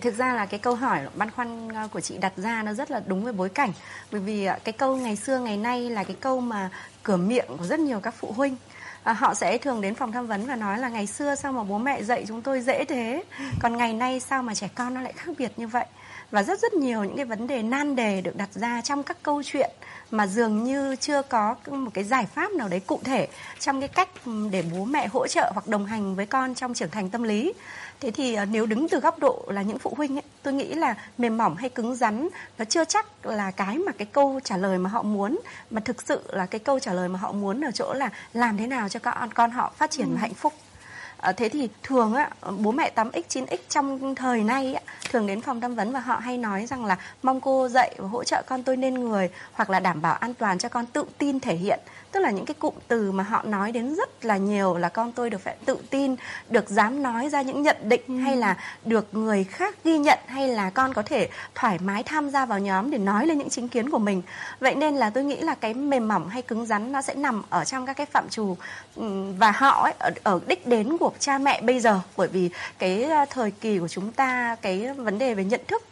Thực 0.01 0.15
ra 0.15 0.35
là 0.35 0.47
cái 0.47 0.61
câu 0.61 0.75
hỏi 0.75 1.01
băn 1.17 1.31
khoăn 1.31 1.69
ờ, 1.69 1.89
của 1.93 2.01
chị 2.01 2.19
đặt 2.19 2.33
ra 2.37 2.63
nó 2.63 2.73
rất 2.73 2.91
là 2.91 3.03
đúng 3.07 3.25
với 3.25 3.33
bối 3.33 3.49
cảnh. 3.49 3.73
Bởi 4.13 4.21
vì 4.21 4.47
cái 4.65 4.73
câu 4.73 4.97
ngày 4.97 5.17
xưa 5.17 5.39
ngày 5.39 5.57
nay 5.57 5.91
là 5.91 6.05
cái 6.05 6.17
câu 6.21 6.41
mà 6.41 6.71
cửa 7.03 7.17
miệng 7.17 7.47
của 7.59 7.65
rất 7.65 7.81
nhiều 7.81 8.01
các 8.01 8.15
phụ 8.19 8.33
huynh 8.33 8.57
à, 9.07 9.13
họ 9.13 9.35
sẽ 9.35 9.59
thường 9.59 9.81
đến 9.81 9.95
phòng 9.95 10.13
tham 10.13 10.27
vấn 10.27 10.47
và 10.47 10.57
nói 10.57 10.79
là 10.79 10.89
ngày 10.89 11.07
xưa 11.07 11.35
sao 11.35 11.53
mà 11.53 11.65
bố 11.65 11.79
mẹ 11.79 12.03
dạy 12.03 12.25
chúng 12.29 12.43
tôi 12.43 12.61
dễ 12.61 12.85
thế? 12.85 13.23
Còn 13.61 13.77
ngày 13.77 13.93
nay 13.93 14.21
sao 14.21 14.43
mà 14.43 14.55
trẻ 14.55 14.69
con 14.75 14.95
nó 14.95 15.01
lại 15.01 15.13
khác 15.13 15.33
biệt 15.39 15.53
như 15.57 15.69
vậy? 15.69 15.87
Và 16.31 16.43
rất 16.43 16.61
rất 16.61 16.75
nhiều 16.75 17.05
những 17.05 17.17
cái 17.17 17.25
vấn 17.25 17.47
đề 17.47 17.63
nan 17.63 17.97
đề 17.97 18.21
được 18.21 18.37
đặt 18.37 18.49
ra 18.55 18.81
trong 18.81 19.03
các 19.03 19.17
câu 19.23 19.43
chuyện 19.43 19.71
mà 20.11 20.27
dường 20.27 20.65
như 20.65 20.97
chưa 20.97 21.23
có 21.23 21.55
một 21.67 21.91
cái 21.95 22.05
giải 22.05 22.27
pháp 22.35 22.53
nào 22.53 22.69
đấy 22.69 22.81
cụ 22.87 23.01
thể 23.05 23.29
trong 23.59 23.81
cái 23.81 23.89
cách 23.89 24.09
để 24.51 24.65
bố 24.73 24.85
mẹ 24.85 25.07
hỗ 25.07 25.27
trợ 25.27 25.51
hoặc 25.55 25.69
đồng 25.69 25.87
hành 25.87 26.15
với 26.15 26.27
con 26.27 26.55
trong 26.55 26.75
trưởng 26.75 26.91
thành 26.91 27.11
tâm 27.11 27.23
lý 27.23 27.53
thế 28.01 28.11
thì 28.11 28.35
à, 28.35 28.45
nếu 28.45 28.67
đứng 28.67 28.89
từ 28.89 29.01
góc 29.01 29.19
độ 29.19 29.45
là 29.49 29.63
những 29.63 29.79
phụ 29.79 29.95
huynh 29.97 30.17
ấy, 30.17 30.23
tôi 30.43 30.55
nghĩ 30.55 30.75
là 30.75 30.95
mềm 31.19 31.37
mỏng 31.37 31.57
hay 31.57 31.71
cứng 31.71 31.95
rắn 31.95 32.29
nó 32.59 32.65
chưa 32.65 32.85
chắc 32.85 33.27
là 33.27 33.51
cái 33.51 33.79
mà 33.79 33.93
cái 33.93 34.07
câu 34.13 34.41
trả 34.45 34.57
lời 34.57 34.79
mà 34.79 34.91
họ 34.91 35.03
muốn 35.03 35.39
mà 35.71 35.81
thực 35.81 36.03
sự 36.03 36.23
là 36.29 36.47
cái 36.47 36.59
câu 36.59 36.81
trả 36.81 36.93
lời 36.93 37.09
mà 37.09 37.19
họ 37.19 37.33
muốn 37.33 37.65
ở 37.65 37.71
chỗ 37.71 37.93
là 37.93 38.11
làm 38.33 38.57
thế 38.57 38.67
nào 38.67 38.89
cho 38.89 39.01
con 39.01 39.33
con 39.35 39.51
họ 39.51 39.73
phát 39.77 39.91
triển 39.91 40.07
ừ. 40.07 40.13
và 40.15 40.21
hạnh 40.21 40.35
phúc 40.35 40.53
À, 41.17 41.33
thế 41.33 41.49
thì 41.49 41.69
thường 41.83 42.15
á, 42.15 42.31
bố 42.59 42.73
mẹ 42.73 42.93
8x, 42.95 43.23
9x 43.29 43.57
trong 43.69 44.15
thời 44.15 44.45
nay 44.45 44.75
á, 44.75 44.83
thường 45.11 45.27
đến 45.27 45.41
phòng 45.41 45.61
tham 45.61 45.75
vấn 45.75 45.93
và 45.93 46.01
họ 46.01 46.17
hay 46.17 46.39
nói 46.39 46.67
rằng 46.67 46.85
là 46.85 46.99
mong 47.23 47.41
cô 47.41 47.69
dạy 47.69 47.95
và 47.99 48.09
hỗ 48.09 48.25
trợ 48.25 48.43
con 48.47 48.63
tôi 48.63 48.77
nên 48.77 48.95
người 48.95 49.31
hoặc 49.53 49.71
là 49.71 49.81
đảm 49.81 50.03
bảo 50.03 50.15
an 50.15 50.35
toàn 50.35 50.59
cho 50.59 50.69
con 50.69 50.87
tự 50.87 51.05
tin 51.19 51.41
thể 51.41 51.55
hiện 51.55 51.81
tức 52.13 52.21
là 52.21 52.31
những 52.31 52.45
cái 52.45 52.55
cụm 52.55 52.75
từ 52.89 53.13
mà 53.13 53.23
họ 53.23 53.43
nói 53.43 53.73
đến 53.73 53.95
rất 53.95 54.25
là 54.25 54.37
nhiều 54.37 54.77
là 54.77 54.89
con 54.89 55.13
tôi 55.13 55.31
được 55.31 55.41
phải 55.41 55.57
tự 55.65 55.79
tin 55.91 56.17
được 56.49 56.69
dám 56.69 57.03
nói 57.03 57.29
ra 57.29 57.43
những 57.43 57.63
nhận 57.63 57.77
định 57.83 58.03
ừ. 58.09 58.15
hay 58.15 58.37
là 58.37 58.57
được 58.85 59.07
người 59.13 59.45
khác 59.45 59.75
ghi 59.85 59.99
nhận 59.99 60.19
hay 60.27 60.49
là 60.49 60.71
con 60.71 60.95
có 60.95 61.03
thể 61.03 61.29
thoải 61.55 61.79
mái 61.79 62.03
tham 62.03 62.31
gia 62.31 62.47
vào 62.47 62.59
nhóm 62.59 62.91
để 62.91 62.99
nói 62.99 63.27
lên 63.27 63.39
những 63.39 63.51
chính 63.51 63.69
kiến 63.69 63.91
của 63.91 63.99
mình 63.99 64.23
vậy 64.61 64.75
nên 64.75 64.97
là 64.97 65.11
tôi 65.11 65.25
nghĩ 65.25 65.37
là 65.37 65.55
cái 65.55 65.75
mềm 65.75 66.09
mỏng 66.09 66.29
hay 66.29 66.43
cứng 66.43 66.67
rắn 66.67 66.93
nó 66.93 67.03
sẽ 67.03 67.15
nằm 67.15 67.43
ở 67.51 67.65
trong 67.65 67.87
các 67.87 67.97
cái 67.97 68.07
phạm 68.07 68.29
trù 68.29 68.57
và 69.39 69.51
họ 69.51 69.83
ấy, 69.83 69.95
ở, 69.99 70.11
ở 70.23 70.41
đích 70.47 70.67
đến 70.67 70.99
của 70.99 71.13
cha 71.19 71.39
mẹ 71.39 71.61
bây 71.61 71.81
giờ 71.81 72.01
bởi 72.17 72.29
vì 72.29 72.51
cái 72.79 73.03
ờ, 73.03 73.25
thời 73.31 73.51
kỳ 73.51 73.79
của 73.79 73.89
chúng 73.89 74.13
ta 74.13 74.57
cái 74.63 74.93
vấn 74.93 75.19
đề 75.19 75.35
về 75.35 75.45
nhận 75.45 75.61
thức 75.69 75.83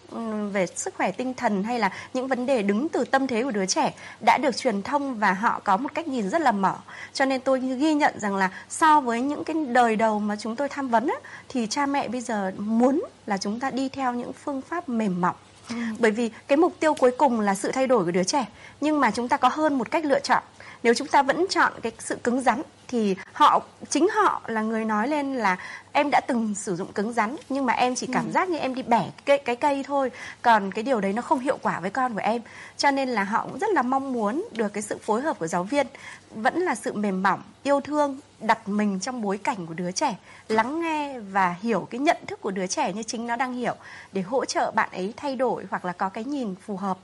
về 0.52 0.66
sức 0.66 0.94
khỏe 0.96 1.10
tinh 1.12 1.34
thần 1.34 1.62
hay 1.62 1.78
là 1.78 1.90
những 2.14 2.28
vấn 2.28 2.46
đề 2.46 2.62
đứng 2.62 2.88
từ 2.88 3.04
tâm 3.04 3.26
thế 3.26 3.42
của 3.42 3.50
đứa 3.50 3.66
trẻ 3.66 3.94
đã 4.20 4.38
được 4.38 4.56
truyền 4.56 4.82
thông 4.82 5.14
và 5.18 5.32
họ 5.32 5.60
có 5.64 5.76
một 5.76 5.94
cách 5.94 6.08
nhìn 6.08 6.30
rất 6.30 6.40
là 6.40 6.52
mở. 6.52 6.74
Cho 7.12 7.24
nên 7.24 7.40
tôi 7.40 7.60
ghi 7.60 7.94
nhận 7.94 8.20
rằng 8.20 8.36
là 8.36 8.50
so 8.68 9.00
với 9.00 9.20
những 9.20 9.44
cái 9.44 9.56
đời 9.68 9.96
đầu 9.96 10.18
mà 10.18 10.36
chúng 10.36 10.56
tôi 10.56 10.68
tham 10.68 10.88
vấn 10.88 11.06
á, 11.06 11.16
thì 11.48 11.66
cha 11.70 11.86
mẹ 11.86 12.08
bây 12.08 12.20
giờ 12.20 12.52
muốn 12.58 13.02
là 13.26 13.36
chúng 13.38 13.60
ta 13.60 13.70
đi 13.70 13.88
theo 13.88 14.12
những 14.12 14.32
phương 14.32 14.62
pháp 14.62 14.88
mềm 14.88 15.20
mỏng. 15.20 15.36
Ừ. 15.68 15.76
bởi 15.98 16.10
vì 16.10 16.30
cái 16.48 16.56
mục 16.56 16.74
tiêu 16.80 16.94
cuối 16.94 17.10
cùng 17.18 17.40
là 17.40 17.54
sự 17.54 17.72
thay 17.72 17.86
đổi 17.86 18.04
của 18.04 18.10
đứa 18.10 18.24
trẻ 18.24 18.46
nhưng 18.80 19.00
mà 19.00 19.10
chúng 19.10 19.28
ta 19.28 19.36
có 19.36 19.48
hơn 19.48 19.78
một 19.78 19.90
cách 19.90 20.04
lựa 20.04 20.20
chọn 20.20 20.42
nếu 20.84 20.94
chúng 20.94 21.08
ta 21.08 21.22
vẫn 21.22 21.46
chọn 21.50 21.72
cái 21.82 21.92
sự 21.98 22.16
cứng 22.24 22.40
rắn 22.40 22.62
thì 22.88 23.16
họ 23.32 23.62
chính 23.88 24.08
họ 24.08 24.42
là 24.46 24.62
người 24.62 24.84
nói 24.84 25.08
lên 25.08 25.34
là 25.34 25.56
em 25.92 26.10
đã 26.10 26.20
từng 26.20 26.54
sử 26.54 26.76
dụng 26.76 26.92
cứng 26.92 27.12
rắn 27.12 27.36
nhưng 27.48 27.66
mà 27.66 27.72
em 27.72 27.94
chỉ 27.94 28.06
cảm 28.12 28.26
ừ. 28.26 28.30
giác 28.32 28.48
như 28.48 28.58
em 28.58 28.74
đi 28.74 28.82
bẻ 28.82 29.10
cái 29.24 29.38
cái 29.38 29.56
cây 29.56 29.82
thôi. 29.86 30.10
Còn 30.42 30.72
cái 30.72 30.84
điều 30.84 31.00
đấy 31.00 31.12
nó 31.12 31.22
không 31.22 31.38
hiệu 31.38 31.58
quả 31.62 31.80
với 31.80 31.90
con 31.90 32.14
của 32.14 32.20
em. 32.20 32.42
Cho 32.76 32.90
nên 32.90 33.08
là 33.08 33.24
họ 33.24 33.46
cũng 33.50 33.58
rất 33.58 33.70
là 33.70 33.82
mong 33.82 34.12
muốn 34.12 34.44
được 34.52 34.72
cái 34.72 34.82
sự 34.82 34.98
phối 35.02 35.22
hợp 35.22 35.38
của 35.38 35.46
giáo 35.46 35.64
viên 35.64 35.86
vẫn 36.30 36.60
là 36.60 36.74
sự 36.74 36.92
mềm 36.92 37.22
mỏng 37.22 37.42
yêu 37.62 37.80
thương 37.80 38.18
đặt 38.40 38.68
mình 38.68 39.00
trong 39.00 39.22
bối 39.22 39.38
cảnh 39.38 39.66
của 39.66 39.74
đứa 39.74 39.90
trẻ 39.90 40.16
lắng 40.48 40.80
nghe 40.80 41.20
và 41.20 41.56
hiểu 41.60 41.88
cái 41.90 41.98
nhận 41.98 42.16
thức 42.26 42.40
của 42.40 42.50
đứa 42.50 42.66
trẻ 42.66 42.92
như 42.92 43.02
chính 43.02 43.26
nó 43.26 43.36
đang 43.36 43.52
hiểu 43.52 43.74
để 44.12 44.22
hỗ 44.22 44.44
trợ 44.44 44.70
bạn 44.74 44.88
ấy 44.92 45.14
thay 45.16 45.36
đổi 45.36 45.64
hoặc 45.70 45.84
là 45.84 45.92
có 45.92 46.08
cái 46.08 46.24
nhìn 46.24 46.54
phù 46.66 46.76
hợp 46.76 46.98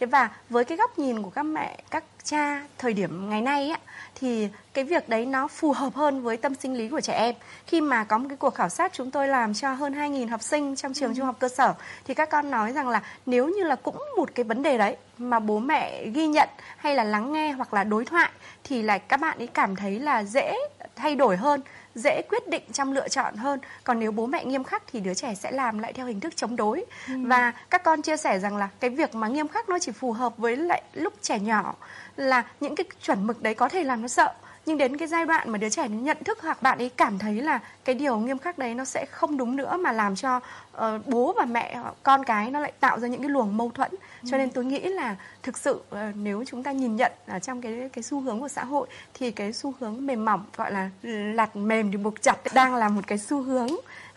thế 0.00 0.06
và 0.06 0.30
với 0.50 0.64
cái 0.64 0.78
góc 0.78 0.98
nhìn 0.98 1.22
của 1.22 1.30
các 1.30 1.42
mẹ 1.42 1.78
các 1.90 2.04
cha 2.24 2.62
thời 2.78 2.92
điểm 2.92 3.30
ngày 3.30 3.40
nay 3.40 3.68
á 3.68 3.78
thì 4.14 4.48
cái 4.74 4.84
việc 4.84 5.08
đấy 5.08 5.26
nó 5.26 5.48
phù 5.48 5.72
hợp 5.72 5.94
hơn 5.94 6.22
với 6.22 6.36
tâm 6.36 6.54
sinh 6.54 6.74
lý 6.74 6.88
của 6.88 7.00
trẻ 7.00 7.12
em. 7.12 7.34
Khi 7.66 7.80
mà 7.80 8.04
có 8.04 8.18
một 8.18 8.26
cái 8.28 8.36
cuộc 8.36 8.54
khảo 8.54 8.68
sát 8.68 8.92
chúng 8.92 9.10
tôi 9.10 9.28
làm 9.28 9.54
cho 9.54 9.72
hơn 9.72 9.94
2.000 9.94 10.28
học 10.28 10.42
sinh 10.42 10.76
trong 10.76 10.94
trường 10.94 11.14
trung 11.16 11.26
học 11.26 11.36
cơ 11.38 11.48
sở 11.48 11.74
thì 12.04 12.14
các 12.14 12.30
con 12.30 12.50
nói 12.50 12.72
rằng 12.72 12.88
là 12.88 13.02
nếu 13.26 13.48
như 13.48 13.64
là 13.64 13.76
cũng 13.76 13.96
một 14.16 14.30
cái 14.34 14.44
vấn 14.44 14.62
đề 14.62 14.78
đấy 14.78 14.96
mà 15.18 15.40
bố 15.40 15.58
mẹ 15.58 16.06
ghi 16.06 16.26
nhận 16.26 16.48
hay 16.76 16.94
là 16.94 17.04
lắng 17.04 17.32
nghe 17.32 17.52
hoặc 17.52 17.74
là 17.74 17.84
đối 17.84 18.04
thoại 18.04 18.30
thì 18.64 18.82
là 18.82 18.98
các 18.98 19.20
bạn 19.20 19.38
ấy 19.38 19.46
cảm 19.46 19.76
thấy 19.76 19.98
là 19.98 20.24
dễ 20.24 20.56
thay 20.96 21.14
đổi 21.14 21.36
hơn 21.36 21.60
dễ 21.94 22.22
quyết 22.28 22.48
định 22.48 22.62
trong 22.72 22.92
lựa 22.92 23.08
chọn 23.08 23.36
hơn. 23.36 23.60
Còn 23.84 23.98
nếu 23.98 24.12
bố 24.12 24.26
mẹ 24.26 24.44
nghiêm 24.44 24.64
khắc 24.64 24.82
thì 24.92 25.00
đứa 25.00 25.14
trẻ 25.14 25.34
sẽ 25.34 25.50
làm 25.50 25.78
lại 25.78 25.92
theo 25.92 26.06
hình 26.06 26.20
thức 26.20 26.36
chống 26.36 26.56
đối. 26.56 26.84
Ừ. 27.08 27.14
và 27.22 27.52
các 27.70 27.84
con 27.84 28.02
chia 28.02 28.16
sẻ 28.16 28.38
rằng 28.38 28.56
là 28.56 28.68
cái 28.80 28.90
việc 28.90 29.14
mà 29.14 29.28
nghiêm 29.28 29.48
khắc 29.48 29.68
nó 29.68 29.78
chỉ 29.78 29.92
phù 29.92 30.12
hợp 30.12 30.38
với 30.38 30.56
lại 30.56 30.82
lúc 30.92 31.14
trẻ 31.22 31.38
nhỏ 31.38 31.74
là 32.16 32.44
những 32.60 32.76
cái 32.76 32.84
chuẩn 33.02 33.26
mực 33.26 33.42
đấy 33.42 33.54
có 33.54 33.68
thể 33.68 33.84
làm 33.84 34.02
nó 34.02 34.08
sợ 34.08 34.32
nhưng 34.66 34.78
đến 34.78 34.96
cái 34.96 35.08
giai 35.08 35.26
đoạn 35.26 35.50
mà 35.50 35.58
đứa 35.58 35.68
trẻ 35.68 35.88
nhận 35.88 36.16
thức 36.24 36.38
hoặc 36.42 36.62
bạn 36.62 36.78
ấy 36.78 36.90
cảm 36.96 37.18
thấy 37.18 37.34
là 37.34 37.60
cái 37.84 37.94
điều 37.94 38.18
nghiêm 38.18 38.38
khắc 38.38 38.58
đấy 38.58 38.74
nó 38.74 38.84
sẽ 38.84 39.06
không 39.10 39.36
đúng 39.36 39.56
nữa 39.56 39.76
mà 39.76 39.92
làm 39.92 40.16
cho 40.16 40.40
ờ, 40.72 41.00
bố 41.06 41.32
và 41.38 41.44
mẹ 41.44 41.78
con 42.02 42.24
cái 42.24 42.50
nó 42.50 42.60
lại 42.60 42.72
tạo 42.80 43.00
ra 43.00 43.08
những 43.08 43.20
cái 43.20 43.30
luồng 43.30 43.56
mâu 43.56 43.70
thuẫn 43.74 43.90
cho 44.30 44.38
nên 44.38 44.50
tôi 44.50 44.64
nghĩ 44.64 44.80
là 44.80 45.16
thực 45.42 45.58
sự 45.58 45.82
ờ, 45.90 46.12
nếu 46.14 46.44
chúng 46.46 46.62
ta 46.62 46.72
nhìn 46.72 46.96
nhận 46.96 47.12
ở 47.26 47.38
trong 47.38 47.62
cái 47.62 47.90
cái 47.92 48.02
xu 48.02 48.20
hướng 48.20 48.40
của 48.40 48.48
xã 48.48 48.64
hội 48.64 48.88
thì 49.14 49.30
cái 49.30 49.52
xu 49.52 49.74
hướng 49.80 50.06
mềm 50.06 50.24
mỏng 50.24 50.44
gọi 50.56 50.72
là 50.72 50.90
lạt 51.34 51.56
mềm 51.56 51.90
thì 51.90 51.96
buộc 51.96 52.22
chặt 52.22 52.36
đang 52.54 52.74
là 52.74 52.88
một 52.88 53.02
cái 53.06 53.18
xu 53.18 53.42
hướng 53.42 53.68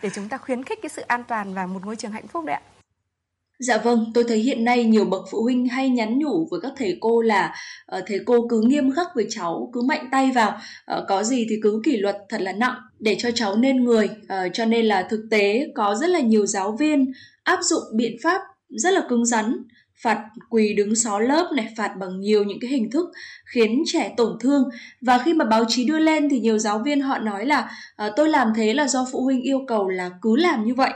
để 0.02 0.10
chúng 0.14 0.28
ta 0.28 0.38
khuyến 0.38 0.64
khích 0.64 0.78
cái 0.82 0.90
sự 0.90 1.02
an 1.02 1.24
toàn 1.24 1.54
và 1.54 1.66
một 1.66 1.80
ngôi 1.84 1.96
trường 1.96 2.12
hạnh 2.12 2.26
phúc 2.26 2.44
đấy 2.44 2.54
ạ. 2.56 2.73
Dạ 3.58 3.78
vâng, 3.78 4.04
tôi 4.14 4.24
thấy 4.28 4.38
hiện 4.38 4.64
nay 4.64 4.84
nhiều 4.84 5.04
bậc 5.04 5.22
phụ 5.30 5.42
huynh 5.42 5.68
hay 5.68 5.88
nhắn 5.88 6.18
nhủ 6.18 6.48
với 6.50 6.60
các 6.60 6.72
thầy 6.76 6.98
cô 7.00 7.20
là 7.22 7.54
uh, 7.96 8.04
thầy 8.06 8.18
cô 8.26 8.48
cứ 8.48 8.60
nghiêm 8.64 8.90
khắc 8.90 9.06
với 9.14 9.26
cháu, 9.30 9.70
cứ 9.72 9.82
mạnh 9.82 10.08
tay 10.10 10.30
vào, 10.34 10.58
uh, 10.98 11.04
có 11.08 11.22
gì 11.22 11.46
thì 11.50 11.56
cứ 11.62 11.80
kỷ 11.84 11.96
luật 11.96 12.16
thật 12.28 12.40
là 12.40 12.52
nặng 12.52 12.76
để 12.98 13.16
cho 13.18 13.30
cháu 13.30 13.56
nên 13.56 13.84
người. 13.84 14.10
Uh, 14.22 14.52
cho 14.52 14.64
nên 14.64 14.86
là 14.86 15.06
thực 15.10 15.26
tế 15.30 15.66
có 15.74 15.94
rất 15.94 16.10
là 16.10 16.20
nhiều 16.20 16.46
giáo 16.46 16.76
viên 16.78 17.12
áp 17.42 17.58
dụng 17.62 17.82
biện 17.96 18.16
pháp 18.22 18.40
rất 18.68 18.92
là 18.92 19.00
cứng 19.08 19.26
rắn, 19.26 19.56
phạt 20.02 20.24
quỳ 20.50 20.74
đứng 20.74 20.94
xó 20.94 21.18
lớp 21.18 21.50
này, 21.56 21.68
phạt 21.76 21.90
bằng 22.00 22.20
nhiều 22.20 22.44
những 22.44 22.58
cái 22.60 22.70
hình 22.70 22.90
thức 22.90 23.08
khiến 23.44 23.82
trẻ 23.86 24.14
tổn 24.16 24.38
thương. 24.40 24.64
Và 25.00 25.18
khi 25.18 25.34
mà 25.34 25.44
báo 25.44 25.64
chí 25.68 25.84
đưa 25.84 25.98
lên 25.98 26.28
thì 26.28 26.40
nhiều 26.40 26.58
giáo 26.58 26.78
viên 26.84 27.00
họ 27.00 27.18
nói 27.18 27.46
là 27.46 27.70
uh, 28.06 28.12
tôi 28.16 28.28
làm 28.28 28.52
thế 28.56 28.74
là 28.74 28.88
do 28.88 29.06
phụ 29.12 29.20
huynh 29.20 29.42
yêu 29.42 29.64
cầu 29.68 29.88
là 29.88 30.10
cứ 30.22 30.36
làm 30.36 30.64
như 30.64 30.74
vậy. 30.74 30.92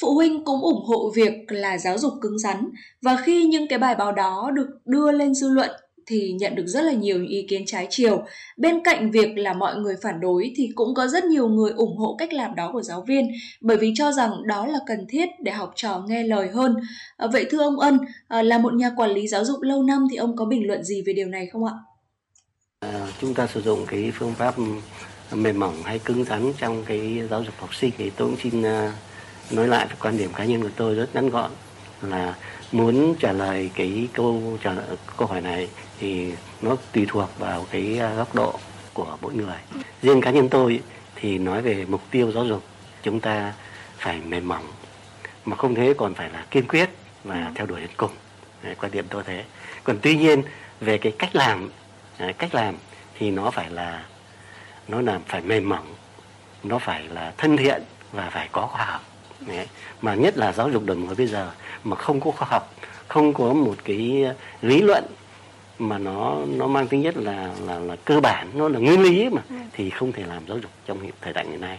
Phụ 0.00 0.14
huynh 0.14 0.44
cũng 0.44 0.60
ủng 0.60 0.84
hộ 0.84 1.12
việc 1.14 1.32
là 1.48 1.78
giáo 1.78 1.98
dục 1.98 2.12
cứng 2.20 2.38
rắn 2.38 2.68
và 3.02 3.16
khi 3.16 3.44
những 3.44 3.68
cái 3.68 3.78
bài 3.78 3.94
báo 3.94 4.12
đó 4.12 4.50
được 4.54 4.68
đưa 4.84 5.12
lên 5.12 5.34
dư 5.34 5.48
luận 5.48 5.70
thì 6.06 6.32
nhận 6.32 6.54
được 6.54 6.66
rất 6.66 6.82
là 6.82 6.92
nhiều 6.92 7.24
ý 7.28 7.46
kiến 7.48 7.62
trái 7.66 7.86
chiều. 7.90 8.22
Bên 8.56 8.82
cạnh 8.84 9.10
việc 9.10 9.38
là 9.38 9.52
mọi 9.52 9.76
người 9.76 9.94
phản 10.02 10.20
đối 10.20 10.52
thì 10.56 10.68
cũng 10.74 10.94
có 10.94 11.06
rất 11.06 11.24
nhiều 11.24 11.48
người 11.48 11.70
ủng 11.70 11.96
hộ 11.96 12.16
cách 12.18 12.32
làm 12.32 12.54
đó 12.54 12.70
của 12.72 12.82
giáo 12.82 13.04
viên 13.08 13.30
bởi 13.60 13.76
vì 13.76 13.92
cho 13.96 14.12
rằng 14.12 14.46
đó 14.46 14.66
là 14.66 14.78
cần 14.86 15.06
thiết 15.08 15.28
để 15.42 15.52
học 15.52 15.72
trò 15.76 16.04
nghe 16.08 16.22
lời 16.22 16.48
hơn. 16.48 16.76
À, 17.16 17.26
vậy 17.32 17.46
thưa 17.50 17.62
ông 17.62 17.78
Ân, 17.78 17.98
à, 18.28 18.42
là 18.42 18.58
một 18.58 18.74
nhà 18.74 18.90
quản 18.96 19.10
lý 19.10 19.28
giáo 19.28 19.44
dục 19.44 19.62
lâu 19.62 19.82
năm 19.82 20.06
thì 20.10 20.16
ông 20.16 20.36
có 20.36 20.44
bình 20.44 20.66
luận 20.66 20.84
gì 20.84 21.02
về 21.06 21.12
điều 21.12 21.26
này 21.26 21.46
không 21.52 21.64
ạ? 21.64 21.72
À, 22.80 23.06
chúng 23.20 23.34
ta 23.34 23.46
sử 23.46 23.62
dụng 23.62 23.86
cái 23.86 24.12
phương 24.14 24.34
pháp 24.34 24.54
mềm 25.32 25.60
mỏng 25.60 25.74
hay 25.84 25.98
cứng 25.98 26.24
rắn 26.24 26.52
trong 26.58 26.84
cái 26.86 27.22
giáo 27.30 27.44
dục 27.44 27.54
học 27.58 27.74
sinh 27.74 27.92
thì 27.98 28.10
tôi 28.10 28.28
cũng 28.28 28.38
xin 28.42 28.60
uh 28.60 29.09
nói 29.50 29.68
lại 29.68 29.86
cái 29.88 29.96
quan 30.00 30.18
điểm 30.18 30.32
cá 30.32 30.44
nhân 30.44 30.62
của 30.62 30.70
tôi 30.76 30.94
rất 30.94 31.14
ngắn 31.14 31.30
gọn 31.30 31.50
là 32.02 32.34
muốn 32.72 33.14
trả 33.20 33.32
lời 33.32 33.70
cái 33.74 34.08
câu 34.12 34.58
trả 34.62 34.72
lời, 34.72 34.86
câu 35.16 35.28
hỏi 35.28 35.40
này 35.40 35.68
thì 35.98 36.32
nó 36.62 36.76
tùy 36.92 37.06
thuộc 37.08 37.38
vào 37.38 37.66
cái 37.70 37.98
à, 37.98 38.14
góc 38.14 38.34
độ 38.34 38.58
của 38.94 39.18
mỗi 39.20 39.34
người. 39.34 39.56
Riêng 40.02 40.20
cá 40.20 40.30
nhân 40.30 40.48
tôi 40.48 40.80
thì 41.16 41.38
nói 41.38 41.62
về 41.62 41.84
mục 41.88 42.02
tiêu 42.10 42.32
giáo 42.32 42.44
dục 42.44 42.62
chúng 43.02 43.20
ta 43.20 43.52
phải 43.98 44.20
mềm 44.20 44.48
mỏng 44.48 44.64
mà 45.44 45.56
không 45.56 45.74
thế 45.74 45.94
còn 45.98 46.14
phải 46.14 46.30
là 46.30 46.46
kiên 46.50 46.68
quyết 46.68 46.90
và 47.24 47.52
theo 47.54 47.66
đuổi 47.66 47.80
đến 47.80 47.90
cùng. 47.96 48.10
Đấy, 48.62 48.74
quan 48.80 48.92
điểm 48.92 49.04
tôi 49.10 49.22
thế. 49.26 49.44
Còn 49.84 49.98
tuy 50.02 50.16
nhiên 50.16 50.42
về 50.80 50.98
cái 50.98 51.12
cách 51.18 51.36
làm 51.36 51.70
đấy, 52.18 52.32
cách 52.32 52.54
làm 52.54 52.74
thì 53.18 53.30
nó 53.30 53.50
phải 53.50 53.70
là 53.70 54.04
nó 54.88 55.00
làm 55.00 55.20
phải 55.26 55.40
mềm 55.40 55.68
mỏng 55.68 55.94
nó 56.62 56.78
phải 56.78 57.02
là 57.08 57.32
thân 57.38 57.56
thiện 57.56 57.82
và 58.12 58.30
phải 58.30 58.48
có 58.52 58.66
khoa 58.66 58.84
học. 58.84 59.09
Mà 60.02 60.14
nhất 60.14 60.36
là 60.36 60.52
giáo 60.52 60.70
dục 60.70 60.84
đồng 60.86 61.06
mới 61.06 61.14
bây 61.14 61.26
giờ 61.26 61.50
mà 61.84 61.96
không 61.96 62.20
có 62.20 62.30
khoa 62.30 62.48
học 62.50 62.74
không 63.08 63.32
có 63.34 63.52
một 63.52 63.74
cái 63.84 64.24
lý 64.62 64.80
luận 64.80 65.04
mà 65.78 65.98
nó 65.98 66.36
nó 66.48 66.66
mang 66.66 66.86
tính 66.88 67.02
chất 67.02 67.16
là 67.16 67.50
là 67.66 67.78
là 67.78 67.96
cơ 68.04 68.20
bản 68.20 68.50
nó 68.54 68.68
là 68.68 68.78
nguyên 68.78 69.02
lý 69.02 69.28
mà 69.28 69.42
thì 69.72 69.90
không 69.90 70.12
thể 70.12 70.22
làm 70.26 70.42
giáo 70.48 70.58
dục 70.58 70.70
trong 70.86 71.00
hiện- 71.00 71.14
thời 71.20 71.32
đại 71.32 71.46
ngày 71.46 71.58
nay. 71.58 71.78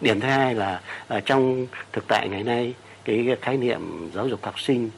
Điểm 0.00 0.20
thứ 0.20 0.28
hai 0.28 0.54
là 0.54 0.80
ở 1.08 1.20
trong 1.20 1.66
thực 1.92 2.04
tại 2.08 2.28
ngày 2.28 2.42
nay 2.42 2.74
cái 3.04 3.36
khái 3.42 3.56
niệm 3.56 4.10
giáo 4.14 4.28
dục 4.28 4.44
học 4.44 4.60
sinh 4.60 4.90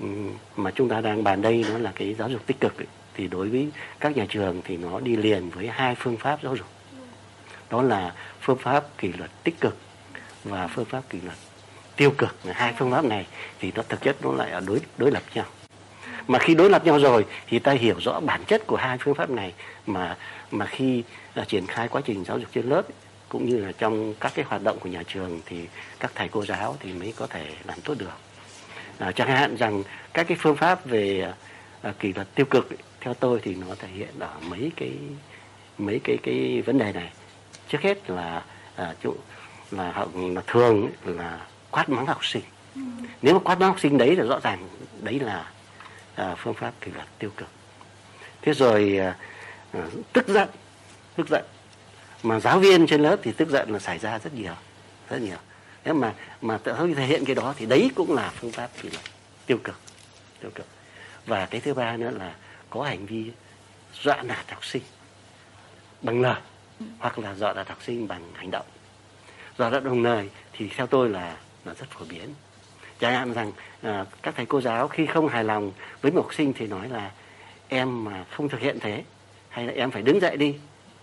ừm, 0.00 0.30
mà 0.56 0.70
chúng 0.74 0.88
ta 0.88 1.00
đang 1.00 1.24
bàn 1.24 1.42
đây 1.42 1.64
nó 1.72 1.78
là 1.78 1.92
cái 1.94 2.14
giáo 2.18 2.28
dục 2.28 2.46
tích 2.46 2.60
cực 2.60 2.78
ấy. 2.78 2.86
thì 3.14 3.28
đối 3.28 3.48
với 3.48 3.68
các 4.00 4.16
nhà 4.16 4.26
trường 4.28 4.60
thì 4.64 4.76
nó 4.76 5.00
đi 5.00 5.16
liền 5.16 5.50
với 5.50 5.66
hai 5.68 5.94
phương 5.94 6.16
pháp 6.16 6.38
giáo 6.42 6.56
dục. 6.56 6.66
Đó 7.70 7.82
là 7.82 8.14
phương 8.40 8.58
pháp 8.58 8.84
kỷ 8.98 9.12
luật 9.12 9.30
tích 9.44 9.60
cực 9.60 9.76
và 10.48 10.66
phương 10.66 10.84
pháp 10.84 11.02
kỷ 11.10 11.20
luật. 11.20 11.36
Tiêu 11.96 12.10
cực 12.18 12.36
hai 12.52 12.74
phương 12.78 12.90
pháp 12.90 13.04
này 13.04 13.26
thì 13.60 13.72
nó 13.74 13.82
thực 13.88 14.00
chất 14.00 14.16
nó 14.22 14.32
lại 14.32 14.50
ở 14.50 14.60
đối 14.66 14.80
đối 14.98 15.10
lập 15.10 15.22
nhau. 15.34 15.44
Mà 16.28 16.38
khi 16.38 16.54
đối 16.54 16.70
lập 16.70 16.84
nhau 16.84 16.98
rồi 16.98 17.26
thì 17.46 17.58
ta 17.58 17.72
hiểu 17.72 17.96
rõ 18.00 18.20
bản 18.20 18.44
chất 18.44 18.66
của 18.66 18.76
hai 18.76 18.98
phương 18.98 19.14
pháp 19.14 19.30
này 19.30 19.52
mà 19.86 20.16
mà 20.50 20.66
khi 20.66 21.02
là 21.34 21.44
triển 21.44 21.66
khai 21.66 21.88
quá 21.88 22.00
trình 22.04 22.24
giáo 22.24 22.38
dục 22.38 22.48
trên 22.52 22.68
lớp 22.68 22.82
cũng 23.28 23.46
như 23.46 23.56
là 23.56 23.72
trong 23.72 24.14
các 24.20 24.32
cái 24.34 24.44
hoạt 24.48 24.62
động 24.62 24.78
của 24.78 24.88
nhà 24.88 25.02
trường 25.06 25.40
thì 25.46 25.68
các 26.00 26.12
thầy 26.14 26.28
cô 26.28 26.44
giáo 26.44 26.76
thì 26.80 26.92
mới 26.92 27.14
có 27.16 27.26
thể 27.26 27.46
làm 27.64 27.80
tốt 27.80 27.94
được. 27.98 28.18
À, 28.98 29.12
chẳng 29.12 29.28
hạn 29.28 29.56
rằng 29.56 29.82
các 30.12 30.26
cái 30.28 30.36
phương 30.40 30.56
pháp 30.56 30.86
về 30.86 31.32
à, 31.82 31.92
kỷ 31.98 32.12
luật 32.12 32.34
tiêu 32.34 32.46
cực 32.46 32.68
theo 33.00 33.14
tôi 33.14 33.40
thì 33.42 33.54
nó 33.54 33.74
thể 33.78 33.88
hiện 33.88 34.18
ở 34.18 34.34
mấy 34.40 34.72
cái 34.76 34.92
mấy 35.78 36.00
cái 36.04 36.18
cái 36.22 36.62
vấn 36.66 36.78
đề 36.78 36.92
này. 36.92 37.10
Trước 37.68 37.78
hết 37.82 38.10
là 38.10 38.42
à, 38.76 38.94
chỗ 39.02 39.14
là 39.70 39.92
họ 39.92 40.06
là 40.14 40.42
thường 40.46 40.90
là 41.04 41.46
quát 41.70 41.88
mắng 41.88 42.06
học 42.06 42.24
sinh. 42.24 42.42
Nếu 43.22 43.34
mà 43.34 43.40
quát 43.44 43.58
mắng 43.58 43.68
học 43.68 43.80
sinh 43.80 43.98
đấy 43.98 44.16
là 44.16 44.24
rõ 44.24 44.40
ràng 44.42 44.68
đấy 45.00 45.20
là 45.20 45.50
à, 46.14 46.34
phương 46.38 46.54
pháp 46.54 46.72
kỷ 46.80 46.90
luật 46.90 47.06
tiêu 47.18 47.30
cực. 47.36 47.48
Thế 48.42 48.52
rồi 48.52 48.98
à, 48.98 49.16
à 49.72 49.80
tức 50.12 50.28
giận 50.28 50.48
tức 51.16 51.28
giận. 51.28 51.44
Mà 52.22 52.40
giáo 52.40 52.58
viên 52.58 52.86
trên 52.86 53.00
lớp 53.00 53.16
thì 53.22 53.32
tức 53.32 53.48
giận 53.48 53.70
là 53.70 53.78
xảy 53.78 53.98
ra 53.98 54.18
rất 54.18 54.34
nhiều 54.34 54.54
rất 55.10 55.22
nhiều. 55.22 55.38
Nếu 55.84 55.94
mà 55.94 56.14
mà 56.40 56.58
tự 56.58 56.94
thể 56.96 57.06
hiện 57.06 57.24
cái 57.24 57.34
đó 57.34 57.54
thì 57.56 57.66
đấy 57.66 57.90
cũng 57.94 58.14
là 58.14 58.32
phương 58.34 58.52
pháp 58.52 58.70
kỷ 58.82 58.90
luật 58.90 59.04
tiêu 59.46 59.58
cực 59.64 59.80
tiêu 60.40 60.50
cực. 60.54 60.66
Và 61.26 61.46
cái 61.46 61.60
thứ 61.60 61.74
ba 61.74 61.96
nữa 61.96 62.10
là 62.10 62.34
có 62.70 62.82
hành 62.82 63.06
vi 63.06 63.30
dọa 64.02 64.22
nạt 64.22 64.50
học 64.50 64.64
sinh 64.64 64.82
bằng 66.02 66.20
lời 66.20 66.40
hoặc 66.98 67.18
là 67.18 67.34
dọa 67.34 67.52
nạt 67.52 67.68
học 67.68 67.78
sinh 67.82 68.08
bằng 68.08 68.22
hành 68.34 68.50
động 68.50 68.66
do 69.58 69.70
nạt 69.70 69.84
đồng 69.84 70.02
lời 70.02 70.28
thì 70.52 70.68
theo 70.68 70.86
tôi 70.86 71.08
là 71.08 71.36
là 71.64 71.74
rất 71.74 71.90
phổ 71.90 72.04
biến. 72.08 72.28
Chẳng 73.00 73.12
hạn 73.12 73.32
rằng 73.32 73.52
à, 73.82 74.04
các 74.22 74.34
thầy 74.36 74.46
cô 74.46 74.60
giáo 74.60 74.88
khi 74.88 75.06
không 75.06 75.28
hài 75.28 75.44
lòng 75.44 75.72
với 76.00 76.12
một 76.12 76.22
học 76.22 76.34
sinh 76.34 76.52
thì 76.52 76.66
nói 76.66 76.88
là 76.88 77.10
em 77.68 78.04
mà 78.04 78.24
không 78.30 78.48
thực 78.48 78.60
hiện 78.60 78.80
thế 78.80 79.04
hay 79.48 79.66
là 79.66 79.72
em 79.72 79.90
phải 79.90 80.02
đứng 80.02 80.20
dậy 80.20 80.36
đi. 80.36 80.54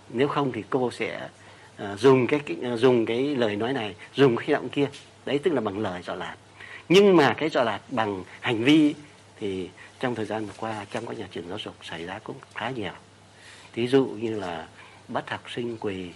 Nếu 0.09 0.27
không 0.27 0.51
thì 0.51 0.63
cô 0.69 0.91
sẽ 0.91 1.29
à, 1.77 1.95
dùng 1.95 2.27
cái, 2.27 2.39
à, 2.63 2.75
dùng 2.75 3.05
cái 3.05 3.35
lời 3.35 3.55
nói 3.55 3.73
này 3.73 3.95
dùng 4.13 4.35
cái 4.35 4.47
động 4.47 4.69
kia. 4.69 4.87
Đấy 5.25 5.39
tức 5.39 5.53
là 5.53 5.61
bằng 5.61 5.79
lời 5.79 6.01
dọa 6.01 6.15
lạt. 6.15 6.35
Nhưng 6.89 7.15
mà 7.15 7.33
cái 7.37 7.49
dọa 7.49 7.63
lạt 7.63 7.79
bằng 7.89 8.23
hành 8.39 8.63
vi 8.63 8.95
thì 9.39 9.69
trong 9.99 10.15
thời 10.15 10.25
gian 10.25 10.45
vừa 10.45 10.53
qua 10.57 10.85
trong 10.91 11.05
các 11.05 11.17
nhà 11.17 11.27
trường 11.31 11.49
giáo 11.49 11.57
dục 11.59 11.75
xảy 11.81 12.05
ra 12.05 12.19
cũng 12.23 12.35
khá 12.55 12.69
nhiều. 12.69 12.93
Thí 13.73 13.87
dụ 13.87 14.05
như 14.05 14.39
là 14.39 14.67
bắt 15.07 15.29
học 15.29 15.51
sinh 15.51 15.77
quỳ 15.77 16.09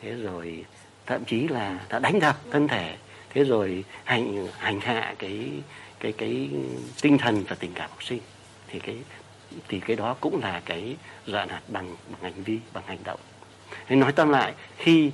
thế 0.00 0.12
rồi 0.12 0.64
thậm 1.06 1.24
chí 1.24 1.48
là 1.48 1.78
đã 1.88 1.98
đánh 1.98 2.20
đập 2.20 2.36
thân 2.50 2.68
thể. 2.68 2.96
Thế 3.30 3.44
rồi 3.44 3.84
hành 4.04 4.48
hành 4.58 4.80
hạ 4.80 5.14
cái 5.18 5.50
cái 6.00 6.12
cái 6.12 6.48
tinh 7.02 7.18
thần 7.18 7.44
và 7.48 7.56
tình 7.60 7.72
cảm 7.74 7.90
học 7.90 8.02
sinh. 8.02 8.20
Thì 8.68 8.78
cái 8.78 8.96
thì 9.68 9.80
cái 9.80 9.96
đó 9.96 10.16
cũng 10.20 10.40
là 10.42 10.62
cái 10.64 10.96
dọa 11.26 11.44
nạt 11.44 11.62
bằng 11.68 11.96
bằng 12.10 12.22
hành 12.22 12.42
vi 12.42 12.58
bằng 12.72 12.84
hành 12.86 12.98
động. 13.04 13.20
Nên 13.88 14.00
nói 14.00 14.12
tóm 14.12 14.30
lại 14.30 14.54
khi 14.76 15.10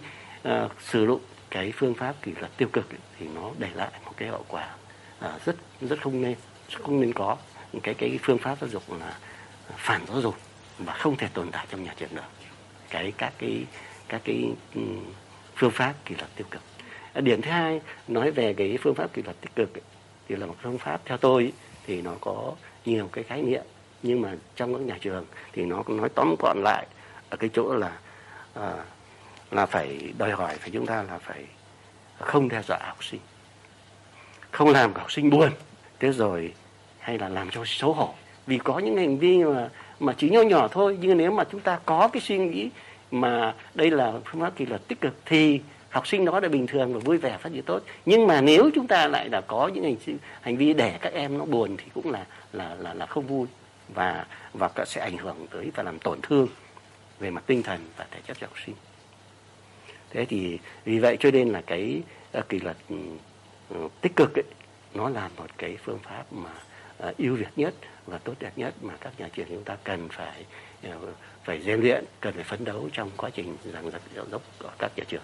uh, 0.48 0.52
sử 0.80 1.06
dụng 1.06 1.20
cái 1.50 1.72
phương 1.76 1.94
pháp 1.94 2.14
kỷ 2.22 2.32
luật 2.40 2.56
tiêu 2.56 2.68
cực 2.72 2.90
ấy, 2.90 2.98
thì 3.18 3.26
nó 3.34 3.50
để 3.58 3.68
lại 3.74 3.90
một 4.04 4.12
cái 4.16 4.28
hậu 4.28 4.44
quả 4.48 4.74
uh, 5.24 5.44
rất 5.44 5.56
rất 5.80 6.00
không 6.02 6.22
nên 6.22 6.34
không 6.82 7.00
nên 7.00 7.12
có. 7.12 7.36
Cái 7.82 7.94
cái 7.94 8.18
phương 8.22 8.38
pháp 8.38 8.58
giáo 8.60 8.70
dục 8.70 8.82
là 9.00 9.16
phản 9.76 10.06
giáo 10.08 10.20
dục 10.20 10.34
và 10.78 10.94
không 10.94 11.16
thể 11.16 11.28
tồn 11.34 11.50
tại 11.50 11.66
trong 11.70 11.84
nhà 11.84 11.94
trường 11.98 12.14
được. 12.14 12.22
Cái 12.90 13.12
các 13.18 13.32
cái 13.38 13.64
các 14.08 14.20
cái 14.24 14.44
um, 14.74 15.04
phương 15.62 15.70
pháp 15.70 15.94
kỷ 16.04 16.14
luật 16.14 16.30
tiêu 16.36 16.46
cực. 16.50 16.62
À, 17.12 17.20
điểm 17.20 17.42
thứ 17.42 17.50
hai 17.50 17.80
nói 18.08 18.30
về 18.30 18.54
cái 18.54 18.78
phương 18.82 18.94
pháp 18.94 19.12
kỷ 19.12 19.22
luật 19.22 19.40
tích 19.40 19.54
cực 19.56 19.74
ấy, 19.74 19.82
thì 20.28 20.36
là 20.36 20.46
một 20.46 20.54
phương 20.62 20.78
pháp 20.78 21.00
theo 21.04 21.16
tôi 21.16 21.42
ấy, 21.42 21.52
thì 21.86 22.02
nó 22.02 22.14
có 22.20 22.52
nhiều 22.84 23.08
cái 23.12 23.24
khái 23.24 23.42
niệm 23.42 23.62
nhưng 24.02 24.20
mà 24.20 24.34
trong 24.56 24.74
các 24.74 24.80
nhà 24.80 24.98
trường 25.00 25.26
thì 25.52 25.64
nó 25.64 25.82
nói 25.88 26.08
tóm 26.14 26.34
gọn 26.38 26.62
lại 26.62 26.86
ở 27.30 27.36
cái 27.36 27.50
chỗ 27.52 27.74
là 27.74 27.98
à, 28.54 28.72
là 29.50 29.66
phải 29.66 30.12
đòi 30.18 30.30
hỏi 30.30 30.56
phải 30.60 30.70
chúng 30.70 30.86
ta 30.86 31.02
là 31.02 31.18
phải 31.18 31.44
không 32.18 32.48
đe 32.48 32.62
dọa 32.68 32.78
học 32.82 33.04
sinh 33.04 33.20
không 34.50 34.68
làm 34.68 34.94
học 34.94 35.12
sinh 35.12 35.30
buồn. 35.30 35.50
Thế 36.00 36.12
rồi 36.12 36.54
hay 36.98 37.18
là 37.18 37.28
làm 37.28 37.50
cho 37.50 37.62
xấu 37.66 37.92
hổ. 37.92 38.14
Vì 38.46 38.58
có 38.58 38.78
những 38.78 38.96
hành 38.96 39.18
vi 39.18 39.44
mà 39.44 39.68
mà 40.00 40.14
chỉ 40.18 40.30
nhỏ 40.30 40.42
nhỏ 40.42 40.68
thôi 40.68 40.98
nhưng 41.00 41.16
nếu 41.16 41.30
mà 41.30 41.44
chúng 41.52 41.60
ta 41.60 41.78
có 41.86 42.08
cái 42.12 42.20
suy 42.20 42.38
nghĩ 42.38 42.70
mà 43.12 43.54
đây 43.74 43.90
là 43.90 44.12
phương 44.24 44.40
pháp 44.40 44.56
kỷ 44.56 44.66
luật 44.66 44.88
tích 44.88 45.00
cực 45.00 45.14
thì 45.24 45.60
học 45.90 46.06
sinh 46.06 46.24
đó 46.24 46.40
là 46.40 46.48
bình 46.48 46.66
thường 46.66 46.94
và 46.94 47.00
vui 47.00 47.18
vẻ 47.18 47.38
phát 47.40 47.52
triển 47.52 47.62
tốt. 47.62 47.82
Nhưng 48.06 48.26
mà 48.26 48.40
nếu 48.40 48.70
chúng 48.74 48.86
ta 48.86 49.08
lại 49.08 49.28
là 49.28 49.40
có 49.40 49.68
những 49.74 49.84
hành 49.84 50.18
hành 50.40 50.56
vi 50.56 50.72
để 50.74 50.98
các 51.00 51.12
em 51.12 51.38
nó 51.38 51.44
buồn 51.44 51.76
thì 51.76 51.84
cũng 51.94 52.10
là 52.10 52.26
là 52.52 52.74
là 52.74 52.94
là 52.94 53.06
không 53.06 53.26
vui 53.26 53.46
và 53.94 54.26
và 54.52 54.70
sẽ 54.86 55.00
ảnh 55.00 55.18
hưởng 55.18 55.46
tới 55.50 55.70
và 55.74 55.82
làm 55.82 55.98
tổn 55.98 56.18
thương 56.22 56.48
về 57.20 57.30
mặt 57.30 57.44
tinh 57.46 57.62
thần 57.62 57.80
và 57.96 58.06
thể 58.10 58.20
chất 58.26 58.36
cho 58.40 58.46
học 58.46 58.56
sinh. 58.66 58.74
Thế 60.10 60.24
thì 60.24 60.58
vì 60.84 60.98
vậy 60.98 61.16
cho 61.20 61.30
nên 61.30 61.48
là 61.48 61.62
cái 61.66 62.02
ờ, 62.32 62.42
kỷ 62.48 62.60
luật 62.60 62.76
ừ, 62.88 62.96
ừ, 63.68 63.88
tích 64.00 64.12
cực 64.16 64.34
ấy, 64.34 64.44
nó 64.94 65.08
là 65.08 65.30
một 65.36 65.58
cái 65.58 65.76
phương 65.84 65.98
pháp 65.98 66.32
mà 66.32 66.50
ờ, 66.98 67.14
ưu 67.18 67.34
việt 67.36 67.50
nhất 67.56 67.74
và 68.06 68.18
tốt 68.18 68.34
đẹp 68.40 68.52
nhất 68.56 68.74
mà 68.82 68.94
các 69.00 69.12
nhà 69.18 69.28
trường 69.32 69.46
chúng 69.48 69.64
ta 69.64 69.76
cần 69.84 70.08
phải 70.08 70.44
ờ, 70.82 70.98
phải 71.44 71.62
rèn 71.66 71.80
luyện 71.80 72.04
cần 72.20 72.34
phải 72.34 72.44
phấn 72.44 72.64
đấu 72.64 72.88
trong 72.92 73.10
quá 73.16 73.30
trình 73.34 73.56
giảng 73.72 73.90
dạy 73.90 74.00
giáo 74.14 74.24
dục 74.30 74.42
ở 74.58 74.70
các 74.78 74.92
nhà 74.96 75.04
trường 75.08 75.22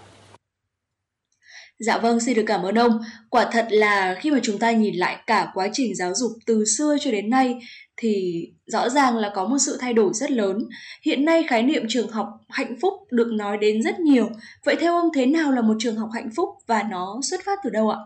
Dạ 1.78 1.98
vâng, 1.98 2.20
xin 2.20 2.34
được 2.34 2.44
cảm 2.46 2.62
ơn 2.62 2.74
ông. 2.74 3.00
Quả 3.30 3.48
thật 3.52 3.66
là 3.70 4.18
khi 4.20 4.30
mà 4.30 4.38
chúng 4.42 4.58
ta 4.58 4.70
nhìn 4.70 4.94
lại 4.94 5.16
cả 5.26 5.50
quá 5.54 5.68
trình 5.72 5.94
giáo 5.94 6.14
dục 6.14 6.32
từ 6.46 6.64
xưa 6.64 6.96
cho 7.00 7.10
đến 7.10 7.30
nay 7.30 7.58
thì 7.96 8.42
rõ 8.66 8.88
ràng 8.88 9.16
là 9.16 9.32
có 9.34 9.44
một 9.44 9.58
sự 9.58 9.76
thay 9.80 9.92
đổi 9.92 10.10
rất 10.14 10.30
lớn. 10.30 10.58
Hiện 11.02 11.24
nay 11.24 11.44
khái 11.48 11.62
niệm 11.62 11.82
trường 11.88 12.10
học 12.10 12.28
hạnh 12.48 12.76
phúc 12.82 12.94
được 13.10 13.32
nói 13.32 13.58
đến 13.58 13.82
rất 13.82 14.00
nhiều. 14.00 14.30
Vậy 14.64 14.76
theo 14.80 14.96
ông 14.96 15.08
thế 15.14 15.26
nào 15.26 15.52
là 15.52 15.62
một 15.62 15.74
trường 15.78 15.96
học 15.96 16.08
hạnh 16.14 16.30
phúc 16.36 16.48
và 16.66 16.82
nó 16.82 17.20
xuất 17.22 17.40
phát 17.44 17.58
từ 17.64 17.70
đâu 17.70 17.90
ạ? 17.90 17.98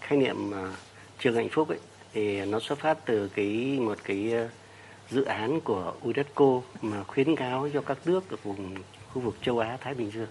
Khái 0.00 0.18
niệm 0.18 0.50
uh, 0.50 0.56
trường 1.18 1.34
hạnh 1.34 1.48
phúc 1.50 1.68
ấy 1.68 1.78
thì 2.12 2.44
nó 2.44 2.60
xuất 2.60 2.78
phát 2.78 2.98
từ 3.06 3.28
cái 3.34 3.78
một 3.80 3.98
cái 4.04 4.32
uh, 4.44 4.50
dự 5.10 5.24
án 5.24 5.60
của 5.60 5.94
UNESCO 6.02 6.60
mà 6.82 7.04
khuyến 7.04 7.36
cáo 7.36 7.68
cho 7.74 7.80
các 7.80 7.98
nước 8.04 8.30
ở 8.30 8.36
vùng 8.42 8.74
khu 9.12 9.22
vực 9.22 9.36
châu 9.42 9.58
Á 9.58 9.78
Thái 9.80 9.94
Bình 9.94 10.10
Dương. 10.10 10.26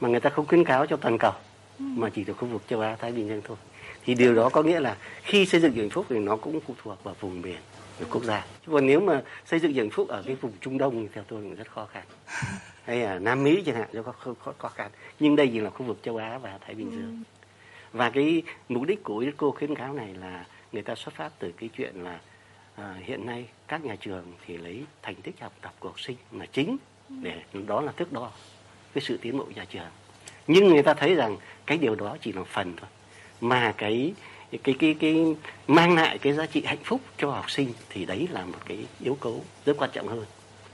Mà 0.00 0.08
người 0.08 0.20
ta 0.20 0.30
không 0.30 0.46
khuyến 0.46 0.64
cáo 0.64 0.86
cho 0.86 0.96
toàn 0.96 1.18
cầu 1.18 1.32
ừ. 1.78 1.84
mà 1.96 2.10
chỉ 2.14 2.24
thuộc 2.24 2.36
khu 2.36 2.46
vực 2.48 2.62
châu 2.68 2.80
Á 2.80 2.96
Thái 3.00 3.12
Bình 3.12 3.28
Dương 3.28 3.40
thôi. 3.44 3.56
Thì 4.04 4.14
điều 4.14 4.34
đó 4.34 4.48
có 4.48 4.62
nghĩa 4.62 4.80
là 4.80 4.96
khi 5.22 5.46
xây 5.46 5.60
dựng 5.60 5.74
hạnh 5.74 5.90
phúc 5.90 6.06
thì 6.08 6.18
nó 6.18 6.36
cũng 6.36 6.60
phụ 6.60 6.74
thuộc 6.82 7.04
vào 7.04 7.14
vùng 7.20 7.42
miền 7.42 7.56
của 7.98 8.04
quốc 8.10 8.24
gia. 8.24 8.46
Chứ 8.66 8.72
còn 8.72 8.86
nếu 8.86 9.00
mà 9.00 9.22
xây 9.46 9.60
dựng 9.60 9.74
hạnh 9.74 9.90
phúc 9.90 10.08
ở 10.08 10.22
cái 10.26 10.34
vùng 10.34 10.52
Trung 10.60 10.78
Đông 10.78 11.02
thì 11.02 11.08
theo 11.14 11.24
tôi 11.28 11.42
cũng 11.42 11.54
rất 11.54 11.68
khó 11.70 11.86
khăn. 11.86 12.04
Hay 12.84 12.96
là 12.96 13.18
Nam 13.18 13.44
Mỹ 13.44 13.62
chẳng 13.66 13.76
hạn 13.76 13.88
cho 13.92 14.02
có 14.02 14.12
khó, 14.12 14.52
khó 14.58 14.68
khăn. 14.68 14.90
Nhưng 15.20 15.36
đây 15.36 15.48
chỉ 15.52 15.60
là 15.60 15.70
khu 15.70 15.86
vực 15.86 15.98
châu 16.02 16.16
Á 16.16 16.38
và 16.38 16.58
Thái 16.66 16.74
Bình 16.74 16.90
Dương. 16.90 17.24
Ừ. 17.24 17.32
và 17.92 18.10
cái 18.10 18.42
mục 18.68 18.82
đích 18.82 19.02
của 19.02 19.14
UNESCO 19.14 19.50
khuyến 19.50 19.74
cáo 19.74 19.92
này 19.92 20.14
là 20.14 20.44
người 20.72 20.82
ta 20.82 20.94
xuất 20.94 21.14
phát 21.14 21.32
từ 21.38 21.52
cái 21.58 21.68
chuyện 21.76 22.04
là 22.04 22.20
à, 22.76 22.94
hiện 23.04 23.26
nay 23.26 23.44
các 23.68 23.84
nhà 23.84 23.96
trường 24.00 24.24
thì 24.46 24.56
lấy 24.56 24.82
thành 25.02 25.14
tích 25.14 25.40
học 25.40 25.52
tập 25.62 25.74
của 25.78 25.88
học 25.88 26.00
sinh 26.00 26.16
là 26.32 26.46
chính 26.46 26.76
để 27.08 27.40
đó 27.66 27.80
là 27.80 27.92
thước 27.92 28.12
đo 28.12 28.30
cái 28.94 29.02
sự 29.02 29.18
tiến 29.22 29.38
bộ 29.38 29.44
của 29.44 29.50
nhà 29.50 29.64
trường. 29.64 29.90
Nhưng 30.46 30.68
người 30.68 30.82
ta 30.82 30.94
thấy 30.94 31.14
rằng 31.14 31.36
cái 31.66 31.78
điều 31.78 31.94
đó 31.94 32.16
chỉ 32.20 32.32
là 32.32 32.42
phần 32.44 32.74
thôi 32.76 32.88
mà 33.40 33.74
cái 33.76 34.12
cái 34.62 34.74
cái 34.78 34.94
cái 35.00 35.36
mang 35.66 35.94
lại 35.94 36.18
cái 36.18 36.32
giá 36.32 36.46
trị 36.46 36.62
hạnh 36.64 36.84
phúc 36.84 37.00
cho 37.18 37.30
học 37.30 37.50
sinh 37.50 37.72
thì 37.90 38.04
đấy 38.04 38.28
là 38.30 38.44
một 38.44 38.58
cái 38.66 38.86
yếu 39.00 39.16
tố 39.20 39.40
rất 39.66 39.76
quan 39.78 39.90
trọng 39.92 40.08
hơn. 40.08 40.24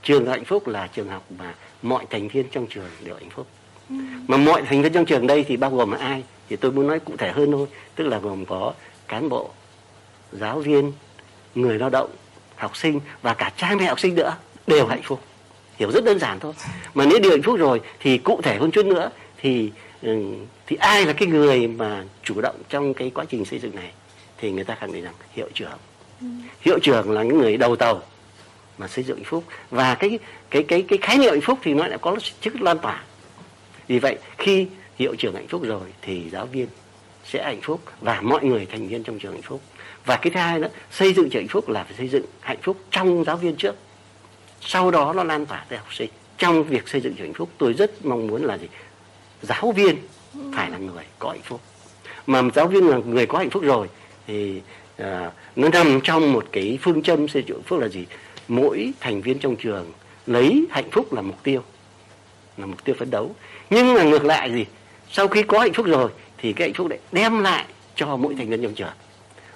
Trường 0.03 0.27
hạnh 0.27 0.45
phúc 0.45 0.67
là 0.67 0.87
trường 0.87 1.09
học 1.09 1.23
mà 1.39 1.55
mọi 1.81 2.05
thành 2.09 2.27
viên 2.27 2.49
trong 2.49 2.67
trường 2.67 2.89
đều 3.03 3.15
hạnh 3.15 3.29
phúc. 3.29 3.47
Ừ. 3.89 3.95
mà 4.27 4.37
mọi 4.37 4.61
thành 4.61 4.81
viên 4.81 4.93
trong 4.93 5.05
trường 5.05 5.27
đây 5.27 5.43
thì 5.47 5.57
bao 5.57 5.69
gồm 5.71 5.91
là 5.91 5.97
ai? 5.97 6.23
Thì 6.49 6.55
tôi 6.55 6.71
muốn 6.71 6.87
nói 6.87 6.99
cụ 6.99 7.17
thể 7.17 7.31
hơn 7.31 7.51
thôi 7.51 7.67
tức 7.95 8.03
là 8.03 8.19
gồm 8.19 8.45
có 8.45 8.73
cán 9.07 9.29
bộ 9.29 9.49
giáo 10.31 10.59
viên 10.59 10.91
người 11.55 11.79
lao 11.79 11.89
động 11.89 12.09
học 12.55 12.77
sinh 12.77 12.99
và 13.21 13.33
cả 13.33 13.51
cha 13.57 13.75
mẹ 13.79 13.85
học 13.85 13.99
sinh 13.99 14.15
nữa 14.15 14.35
đều 14.67 14.87
hạnh 14.87 15.01
phúc. 15.03 15.21
Hiểu 15.77 15.91
rất 15.91 16.03
đơn 16.03 16.19
giản 16.19 16.39
thôi. 16.39 16.53
Mà 16.93 17.05
nếu 17.05 17.19
điều 17.19 17.31
hạnh 17.31 17.41
phúc 17.41 17.57
rồi 17.59 17.81
thì 17.99 18.17
cụ 18.17 18.41
thể 18.43 18.57
hơn 18.57 18.71
chút 18.71 18.85
nữa 18.85 19.09
thì 19.37 19.71
ừ, 20.01 20.19
thì 20.67 20.75
ai 20.75 21.05
là 21.05 21.13
cái 21.13 21.27
người 21.27 21.67
mà 21.67 22.03
chủ 22.23 22.41
động 22.41 22.55
trong 22.69 22.93
cái 22.93 23.11
quá 23.15 23.25
trình 23.29 23.45
xây 23.45 23.59
dựng 23.59 23.75
này 23.75 23.91
thì 24.37 24.51
người 24.51 24.63
ta 24.63 24.75
khẳng 24.75 24.91
định 24.93 25.03
rằng 25.03 25.13
hiệu 25.33 25.49
trưởng. 25.53 25.77
Ừ. 26.21 26.27
hiệu 26.61 26.79
trưởng 26.79 27.11
là 27.11 27.23
những 27.23 27.37
người 27.37 27.57
đầu 27.57 27.75
tàu 27.75 28.01
mà 28.77 28.87
xây 28.87 29.03
dựng 29.03 29.17
hạnh 29.17 29.25
phúc. 29.25 29.43
Và 29.69 29.95
cái 29.95 30.19
cái 30.49 30.63
cái 30.63 30.81
cái 30.87 30.99
khái 31.01 31.17
niệm 31.17 31.31
hạnh 31.31 31.41
phúc 31.41 31.59
thì 31.61 31.73
nó 31.73 31.87
lại 31.87 31.97
có 32.01 32.15
chức 32.41 32.61
lan 32.61 32.79
tỏa. 32.79 33.03
Vì 33.87 33.99
vậy 33.99 34.17
khi 34.37 34.67
hiệu 34.95 35.15
trưởng 35.15 35.35
hạnh 35.35 35.47
phúc 35.47 35.61
rồi 35.63 35.93
thì 36.01 36.29
giáo 36.31 36.45
viên 36.45 36.67
sẽ 37.25 37.43
hạnh 37.43 37.61
phúc 37.61 37.81
và 38.01 38.21
mọi 38.21 38.43
người 38.43 38.67
thành 38.71 38.87
viên 38.87 39.03
trong 39.03 39.19
trường 39.19 39.31
hạnh 39.31 39.41
phúc 39.41 39.61
và 40.05 40.17
cái 40.17 40.31
thứ 40.31 40.39
hai 40.39 40.59
nữa 40.59 40.69
xây 40.91 41.13
dựng 41.13 41.29
trường 41.29 41.41
hạnh 41.41 41.47
phúc 41.47 41.69
là 41.69 41.83
phải 41.83 41.93
xây 41.97 42.07
dựng 42.07 42.25
hạnh 42.39 42.57
phúc 42.61 42.77
trong 42.91 43.23
giáo 43.23 43.37
viên 43.37 43.55
trước. 43.55 43.75
Sau 44.61 44.91
đó 44.91 45.13
nó 45.13 45.23
lan 45.23 45.45
tỏa 45.45 45.65
tới 45.69 45.77
học 45.77 45.93
sinh. 45.93 46.09
Trong 46.37 46.63
việc 46.63 46.87
xây 46.87 47.01
dựng 47.01 47.13
trường 47.13 47.27
hạnh 47.27 47.33
phúc 47.33 47.49
tôi 47.57 47.73
rất 47.73 48.05
mong 48.05 48.27
muốn 48.27 48.43
là 48.43 48.57
gì? 48.57 48.67
Giáo 49.41 49.71
viên 49.71 49.95
phải 50.55 50.69
là 50.69 50.77
người 50.77 51.03
có 51.19 51.29
hạnh 51.29 51.41
phúc. 51.43 51.61
Mà 52.27 52.41
giáo 52.55 52.67
viên 52.67 52.87
là 52.87 52.97
người 52.97 53.25
có 53.25 53.37
hạnh 53.37 53.49
phúc 53.49 53.63
rồi 53.63 53.87
thì 54.27 54.61
à, 54.97 55.31
nó 55.55 55.69
nằm 55.69 55.99
trong 56.03 56.33
một 56.33 56.45
cái 56.51 56.79
phương 56.81 57.03
châm 57.03 57.27
xây 57.27 57.43
dựng 57.47 57.57
hạnh 57.57 57.67
phúc 57.67 57.79
là 57.79 57.87
gì? 57.87 58.05
Mỗi 58.47 58.93
thành 58.99 59.21
viên 59.21 59.39
trong 59.39 59.55
trường 59.55 59.91
lấy 60.25 60.65
hạnh 60.69 60.91
phúc 60.91 61.13
là 61.13 61.21
mục 61.21 61.43
tiêu 61.43 61.61
là 62.57 62.65
mục 62.65 62.83
tiêu 62.83 62.95
phấn 62.99 63.11
đấu. 63.11 63.35
Nhưng 63.69 63.93
mà 63.93 64.03
ngược 64.03 64.25
lại 64.25 64.53
gì? 64.53 64.65
Sau 65.11 65.27
khi 65.27 65.43
có 65.43 65.59
hạnh 65.59 65.73
phúc 65.73 65.85
rồi 65.85 66.11
thì 66.37 66.53
cái 66.53 66.67
hạnh 66.67 66.73
phúc 66.73 66.87
lại 66.89 66.99
đem 67.11 67.39
lại 67.39 67.65
cho 67.95 68.17
mỗi 68.17 68.35
thành 68.35 68.49
viên 68.49 68.63
trong 68.63 68.73
trường 68.73 68.93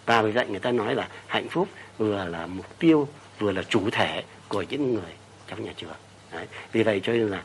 và 0.08 0.22
vì 0.22 0.32
vậy 0.32 0.46
người 0.50 0.60
ta 0.60 0.72
nói 0.72 0.96
là 0.96 1.08
hạnh 1.28 1.50
phúc 1.50 1.68
vừa 1.98 2.26
là 2.26 2.48
mục 2.48 2.80
tiêu 2.80 3.08
vừa 3.40 3.52
là 3.52 3.64
chủ 3.70 3.90
thể 3.92 4.24
của 4.48 4.62
những 4.70 4.94
người 4.94 5.12
trong 5.48 5.66
nhà 5.66 5.72
trường 5.78 5.90
Đấy. 6.34 6.46
vì 6.72 6.84
vậy 6.84 7.02
cho 7.04 7.14
nên 7.14 7.28
là 7.28 7.44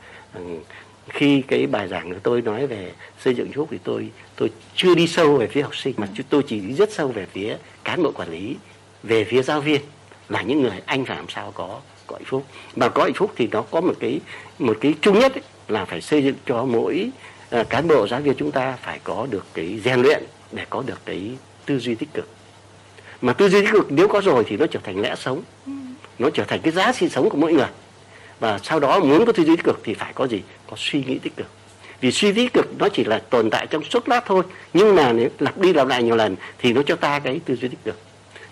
khi 1.09 1.43
cái 1.49 1.67
bài 1.67 1.89
giảng 1.89 2.13
của 2.13 2.19
tôi 2.23 2.43
nói 2.43 2.67
về 2.67 2.93
xây 3.21 3.35
dựng 3.35 3.53
hạnh 3.55 3.69
thì 3.71 3.79
tôi 3.85 4.11
tôi 4.37 4.51
chưa 4.75 4.95
đi 4.95 5.07
sâu 5.07 5.37
về 5.37 5.47
phía 5.47 5.63
học 5.63 5.77
sinh 5.77 5.95
mà 5.97 6.09
tôi 6.29 6.43
chỉ 6.47 6.61
đi 6.61 6.75
rất 6.75 6.93
sâu 6.93 7.09
về 7.09 7.27
phía 7.33 7.57
cán 7.85 8.03
bộ 8.03 8.13
quản 8.13 8.31
lý 8.31 8.57
về 9.03 9.25
phía 9.25 9.43
giáo 9.43 9.61
viên 9.61 9.81
là 10.29 10.43
những 10.43 10.63
người 10.63 10.83
anh 10.87 11.05
phải 11.05 11.17
làm 11.17 11.29
sao 11.29 11.53
có 11.55 11.81
có 12.07 12.17
hạnh 12.17 12.25
phúc 12.25 12.47
mà 12.77 12.89
có 12.89 13.03
hạnh 13.03 13.15
phúc 13.15 13.33
thì 13.37 13.49
nó 13.53 13.63
có 13.63 13.81
một 13.81 13.95
cái 14.01 14.21
một 14.59 14.77
cái 14.81 14.95
chung 15.01 15.19
nhất 15.19 15.35
ấy, 15.35 15.43
là 15.69 15.85
phải 15.85 16.01
xây 16.01 16.25
dựng 16.25 16.37
cho 16.47 16.65
mỗi 16.65 17.11
uh, 17.61 17.69
cán 17.71 17.89
bộ 17.89 18.09
giáo 18.09 18.21
viên 18.21 18.35
chúng 18.35 18.51
ta 18.51 18.79
phải 18.83 19.01
có 19.05 19.27
được 19.31 19.47
cái 19.55 19.81
rèn 19.85 20.03
luyện 20.03 20.25
để 20.53 20.67
có 20.71 20.83
được 20.87 21.01
cái 21.05 21.31
tư 21.67 21.79
duy 21.79 21.95
tích 21.95 22.09
cực 22.15 22.29
mà 23.23 23.33
tư 23.33 23.49
duy 23.49 23.61
tích 23.61 23.71
cực 23.73 23.93
nếu 23.93 24.09
có 24.09 24.21
rồi 24.21 24.45
thì 24.49 24.57
nó 24.57 24.67
trở 24.67 24.81
thành 24.85 25.01
lẽ 25.01 25.15
sống. 25.19 25.43
Nó 26.19 26.31
trở 26.35 26.45
thành 26.45 26.61
cái 26.61 26.73
giá 26.73 26.93
sinh 26.93 27.09
sống 27.09 27.31
của 27.31 27.37
mỗi 27.37 27.53
người. 27.53 27.69
Và 28.41 28.59
sau 28.63 28.81
đó 28.81 29.01
muốn 29.01 29.27
có 29.27 29.33
tư 29.33 29.45
duy 29.45 29.57
tích 29.57 29.65
cực 29.65 29.81
thì 29.85 29.95
phải 29.95 30.13
có 30.13 30.27
gì? 30.27 30.43
Có 30.71 30.77
suy 30.77 31.05
nghĩ 31.05 31.19
tích 31.19 31.37
cực. 31.37 31.47
Vì 32.01 32.13
suy 32.13 32.29
nghĩ 32.29 32.35
tích 32.35 32.53
cực 32.53 32.79
nó 32.79 32.89
chỉ 32.89 33.05
là 33.05 33.19
tồn 33.19 33.51
tại 33.51 33.67
trong 33.67 33.85
suốt 33.85 34.09
lát 34.09 34.25
thôi. 34.27 34.43
Nhưng 34.73 34.95
mà 34.95 35.13
nếu 35.13 35.29
lặp 35.39 35.59
đi 35.59 35.73
lặp 35.73 35.87
lại 35.87 36.03
nhiều 36.03 36.17
lần 36.17 36.37
thì 36.59 36.73
nó 36.73 36.83
cho 36.87 36.97
ta 36.97 37.19
cái 37.19 37.41
tư 37.45 37.57
duy 37.57 37.69
tích 37.69 37.85
cực. 37.85 37.99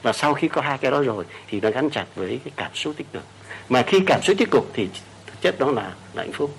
Và 0.02 0.12
sau 0.12 0.34
khi 0.34 0.48
có 0.48 0.60
hai 0.60 0.78
cái 0.78 0.90
đó 0.90 1.02
rồi 1.02 1.24
thì 1.50 1.60
nó 1.60 1.70
gắn 1.70 1.90
chặt 1.90 2.06
với 2.14 2.40
cái 2.44 2.52
cảm 2.56 2.70
xúc 2.74 2.94
tích 2.96 3.06
cực. 3.12 3.22
Mà 3.68 3.82
khi 3.82 4.00
cảm 4.06 4.22
xúc 4.22 4.36
tích 4.38 4.50
cực 4.50 4.64
thì 4.74 4.88
thực 5.26 5.40
chất 5.40 5.58
đó 5.58 5.70
là, 5.70 5.92
là 6.14 6.22
hạnh 6.22 6.32
phúc. 6.32 6.54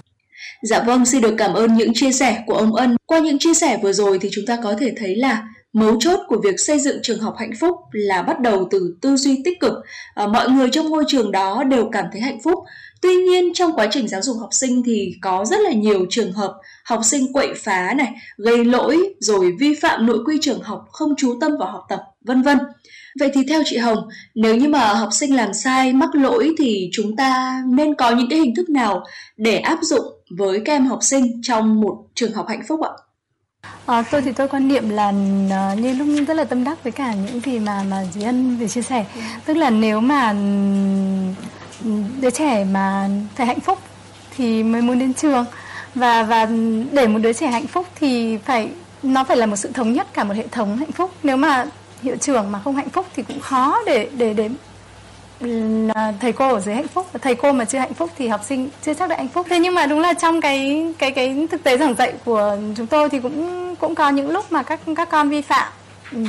Dạ 0.61 0.83
vâng, 0.87 1.05
xin 1.05 1.21
được 1.21 1.35
cảm 1.37 1.53
ơn 1.53 1.73
những 1.73 1.91
chia 1.93 2.11
sẻ 2.11 2.43
của 2.47 2.53
ông 2.53 2.75
Ân. 2.75 2.95
Qua 3.05 3.19
những 3.19 3.39
chia 3.39 3.53
sẻ 3.53 3.77
vừa 3.83 3.93
rồi 3.93 4.19
thì 4.21 4.29
chúng 4.31 4.45
ta 4.47 4.57
có 4.63 4.75
thể 4.79 4.93
thấy 4.99 5.15
là 5.15 5.43
Mấu 5.73 5.97
chốt 5.99 6.19
của 6.27 6.37
việc 6.43 6.59
xây 6.59 6.79
dựng 6.79 6.99
trường 7.03 7.19
học 7.19 7.35
hạnh 7.37 7.51
phúc 7.59 7.75
là 7.91 8.21
bắt 8.21 8.39
đầu 8.39 8.67
từ 8.71 8.95
tư 9.01 9.15
duy 9.15 9.41
tích 9.45 9.59
cực. 9.59 9.73
À, 10.15 10.27
mọi 10.27 10.49
người 10.49 10.69
trong 10.69 10.89
ngôi 10.89 11.03
trường 11.07 11.31
đó 11.31 11.63
đều 11.63 11.89
cảm 11.91 12.05
thấy 12.11 12.21
hạnh 12.21 12.39
phúc. 12.43 12.59
Tuy 13.01 13.15
nhiên 13.15 13.53
trong 13.53 13.75
quá 13.75 13.87
trình 13.91 14.07
giáo 14.07 14.21
dục 14.21 14.37
học 14.39 14.49
sinh 14.51 14.83
thì 14.85 15.11
có 15.21 15.45
rất 15.45 15.59
là 15.59 15.71
nhiều 15.71 16.05
trường 16.09 16.31
hợp 16.31 16.57
học 16.85 17.01
sinh 17.03 17.33
quậy 17.33 17.53
phá 17.55 17.93
này, 17.93 18.13
gây 18.37 18.65
lỗi 18.65 19.13
rồi 19.19 19.51
vi 19.59 19.75
phạm 19.75 20.05
nội 20.05 20.19
quy 20.25 20.37
trường 20.41 20.61
học, 20.61 20.85
không 20.91 21.13
chú 21.17 21.37
tâm 21.41 21.51
vào 21.59 21.71
học 21.71 21.85
tập, 21.89 21.99
vân 22.25 22.41
vân. 22.41 22.57
Vậy 23.19 23.31
thì 23.33 23.41
theo 23.49 23.61
chị 23.65 23.77
Hồng, 23.77 24.07
nếu 24.35 24.55
như 24.55 24.69
mà 24.69 24.93
học 24.93 25.09
sinh 25.11 25.35
làm 25.35 25.53
sai, 25.53 25.93
mắc 25.93 26.15
lỗi 26.15 26.55
thì 26.57 26.89
chúng 26.93 27.15
ta 27.15 27.61
nên 27.67 27.95
có 27.95 28.15
những 28.15 28.29
cái 28.29 28.39
hình 28.39 28.55
thức 28.55 28.69
nào 28.69 29.03
để 29.37 29.57
áp 29.57 29.79
dụng 29.81 30.05
với 30.37 30.61
các 30.65 30.73
em 30.73 30.85
học 30.85 30.99
sinh 31.01 31.41
trong 31.43 31.81
một 31.81 31.97
trường 32.15 32.33
học 32.33 32.45
hạnh 32.47 32.63
phúc 32.67 32.79
ạ? 32.81 32.91
À, 33.85 34.03
tôi 34.11 34.21
thì 34.21 34.31
tôi 34.31 34.47
quan 34.47 34.67
niệm 34.67 34.89
là 34.89 35.09
uh, 35.09 35.79
như 35.79 35.93
lúc 35.93 36.07
rất 36.27 36.33
là 36.33 36.43
tâm 36.43 36.63
đắc 36.63 36.83
với 36.83 36.91
cả 36.91 37.13
những 37.13 37.39
gì 37.39 37.59
mà 37.59 37.83
mà 37.89 38.03
dì 38.13 38.21
ân 38.23 38.57
vừa 38.57 38.67
chia 38.67 38.81
sẻ. 38.81 39.05
Ừ. 39.15 39.21
tức 39.45 39.53
là 39.57 39.69
nếu 39.69 39.99
mà 39.99 40.33
đứa 42.21 42.29
trẻ 42.29 42.63
mà 42.63 43.09
phải 43.35 43.47
hạnh 43.47 43.59
phúc 43.59 43.79
thì 44.37 44.63
mới 44.63 44.81
muốn 44.81 44.99
đến 44.99 45.13
trường. 45.13 45.45
Và 45.95 46.23
và 46.23 46.47
để 46.91 47.07
một 47.07 47.19
đứa 47.19 47.33
trẻ 47.33 47.47
hạnh 47.47 47.67
phúc 47.67 47.87
thì 47.95 48.37
phải 48.37 48.69
nó 49.03 49.23
phải 49.23 49.37
là 49.37 49.45
một 49.45 49.55
sự 49.55 49.71
thống 49.73 49.93
nhất 49.93 50.07
cả 50.13 50.23
một 50.23 50.33
hệ 50.33 50.47
thống 50.47 50.77
hạnh 50.77 50.91
phúc. 50.91 51.11
Nếu 51.23 51.37
mà 51.37 51.65
hiệu 52.01 52.15
trưởng 52.15 52.51
mà 52.51 52.59
không 52.63 52.75
hạnh 52.75 52.89
phúc 52.89 53.05
thì 53.15 53.23
cũng 53.23 53.39
khó 53.39 53.79
để 53.85 54.09
để 54.17 54.33
để 54.33 54.49
thầy 56.19 56.33
cô 56.33 56.53
ở 56.53 56.59
dưới 56.59 56.75
hạnh 56.75 56.87
phúc. 56.87 57.07
Và 57.13 57.19
thầy 57.23 57.35
cô 57.35 57.51
mà 57.51 57.65
chưa 57.65 57.79
hạnh 57.79 57.93
phúc 57.93 58.09
thì 58.17 58.27
học 58.27 58.41
sinh 58.47 58.69
chưa 58.81 58.93
chắc 58.93 59.09
đã 59.09 59.15
hạnh 59.17 59.27
phúc. 59.27 59.47
Thế 59.49 59.59
nhưng 59.59 59.75
mà 59.75 59.85
đúng 59.85 59.99
là 59.99 60.13
trong 60.13 60.41
cái 60.41 60.87
cái 60.97 61.11
cái 61.11 61.47
thực 61.51 61.63
tế 61.63 61.77
giảng 61.77 61.95
dạy 61.95 62.13
của 62.25 62.57
chúng 62.77 62.87
tôi 62.87 63.09
thì 63.09 63.19
cũng 63.19 63.75
cũng 63.75 63.95
có 63.95 64.09
những 64.09 64.29
lúc 64.29 64.51
mà 64.51 64.63
các 64.63 64.79
các 64.95 65.09
con 65.09 65.29
vi 65.29 65.41
phạm 65.41 65.71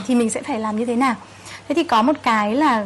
thì 0.06 0.14
mình 0.14 0.30
sẽ 0.30 0.42
phải 0.42 0.60
làm 0.60 0.76
như 0.76 0.84
thế 0.84 0.96
nào? 0.96 1.14
Thế 1.68 1.74
thì 1.74 1.84
có 1.84 2.02
một 2.02 2.16
cái 2.22 2.54
là 2.54 2.84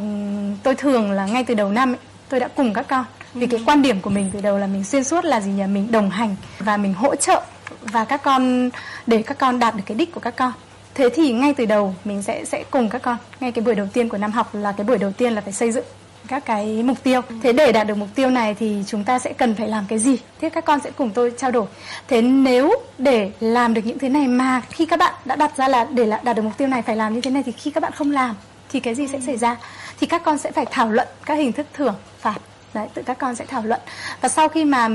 tôi 0.63 0.75
thường 0.75 1.11
là 1.11 1.27
ngay 1.27 1.45
từ 1.45 1.55
đầu 1.55 1.71
năm 1.71 1.93
ấy, 1.93 1.99
tôi 2.29 2.41
đã 2.41 2.49
cùng 2.49 2.75
các 2.75 2.89
con. 2.89 3.05
Vì 3.35 3.47
cái 3.47 3.61
quan 3.67 3.83
điểm 3.83 4.01
của 4.01 4.11
mình 4.11 4.31
từ 4.33 4.41
đầu 4.41 4.59
là 4.59 4.67
mình 4.67 4.85
xuyên 4.85 5.05
suốt 5.05 5.25
là 5.25 5.41
gì 5.41 5.51
nhỉ? 5.51 5.65
Mình 5.67 5.93
đồng 5.93 6.11
hành 6.11 6.37
và 6.59 6.77
mình 6.77 6.95
hỗ 6.95 7.17
trợ 7.17 7.43
và 7.81 8.05
các 8.05 8.23
con 8.23 8.71
để 9.07 9.23
các 9.23 9.39
con 9.39 9.59
đạt 9.59 9.77
được 9.77 9.83
cái 9.87 9.95
đích 9.95 10.15
của 10.15 10.21
các 10.21 10.37
con. 10.37 10.53
Thế 10.95 11.09
thì 11.15 11.33
ngay 11.33 11.55
từ 11.55 11.67
đầu 11.67 11.95
mình 12.05 12.23
sẽ 12.23 12.45
sẽ 12.45 12.65
cùng 12.71 12.89
các 12.89 13.03
con. 13.03 13.17
Ngay 13.41 13.53
cái 13.53 13.65
buổi 13.65 13.75
đầu 13.75 13.87
tiên 13.93 14.09
của 14.09 14.19
năm 14.19 14.33
học 14.33 14.55
là 14.55 14.73
cái 14.73 14.85
buổi 14.85 14.99
đầu 14.99 15.13
tiên 15.13 15.33
là 15.33 15.41
phải 15.41 15.53
xây 15.53 15.73
dựng 15.73 15.85
các 16.27 16.45
cái 16.45 16.83
mục 16.83 17.03
tiêu. 17.03 17.21
Thế 17.43 17.53
để 17.53 17.73
đạt 17.73 17.87
được 17.87 17.97
mục 17.97 18.09
tiêu 18.15 18.31
này 18.31 18.55
thì 18.55 18.83
chúng 18.87 19.05
ta 19.05 19.19
sẽ 19.19 19.33
cần 19.33 19.55
phải 19.55 19.69
làm 19.69 19.85
cái 19.89 19.99
gì? 19.99 20.19
Thế 20.41 20.51
các 20.51 20.65
con 20.65 20.81
sẽ 20.81 20.91
cùng 20.91 21.11
tôi 21.11 21.33
trao 21.39 21.51
đổi. 21.51 21.67
Thế 22.09 22.23
nếu 22.23 22.73
để 22.99 23.31
làm 23.41 23.75
được 23.75 23.83
những 23.85 23.99
thế 23.99 24.09
này 24.09 24.27
mà 24.27 24.63
khi 24.71 24.87
các 24.87 24.99
bạn 24.99 25.15
đã 25.25 25.37
đặt 25.37 25.57
ra 25.57 25.69
là 25.69 25.87
để 25.91 26.11
đạt 26.23 26.37
được 26.37 26.43
mục 26.43 26.57
tiêu 26.59 26.69
này 26.69 26.83
phải 26.83 26.97
làm 26.97 27.15
như 27.15 27.21
thế 27.21 27.31
này 27.31 27.43
thì 27.43 27.53
khi 27.53 27.71
các 27.71 27.83
bạn 27.83 27.93
không 27.93 28.11
làm 28.11 28.35
thì 28.69 28.81
cái 28.81 28.95
gì 28.95 29.09
sẽ 29.09 29.21
xảy 29.21 29.37
ra? 29.37 29.57
Thì 30.01 30.07
các 30.07 30.23
con 30.25 30.39
sẽ 30.39 30.53
phải 30.53 30.67
thảo 30.71 30.91
luận 30.91 31.09
các 31.27 31.35
hình 31.35 31.53
thức 31.53 31.67
thưởng 31.75 31.95
phạt. 32.19 32.37
Đấy, 32.75 32.89
tự 32.95 33.03
các 33.03 33.19
con 33.19 33.35
sẽ 33.35 33.45
thảo 33.45 33.63
luận. 33.65 33.81
Và 34.21 34.29
sau 34.29 34.49
khi 34.49 34.65
mà 34.65 34.89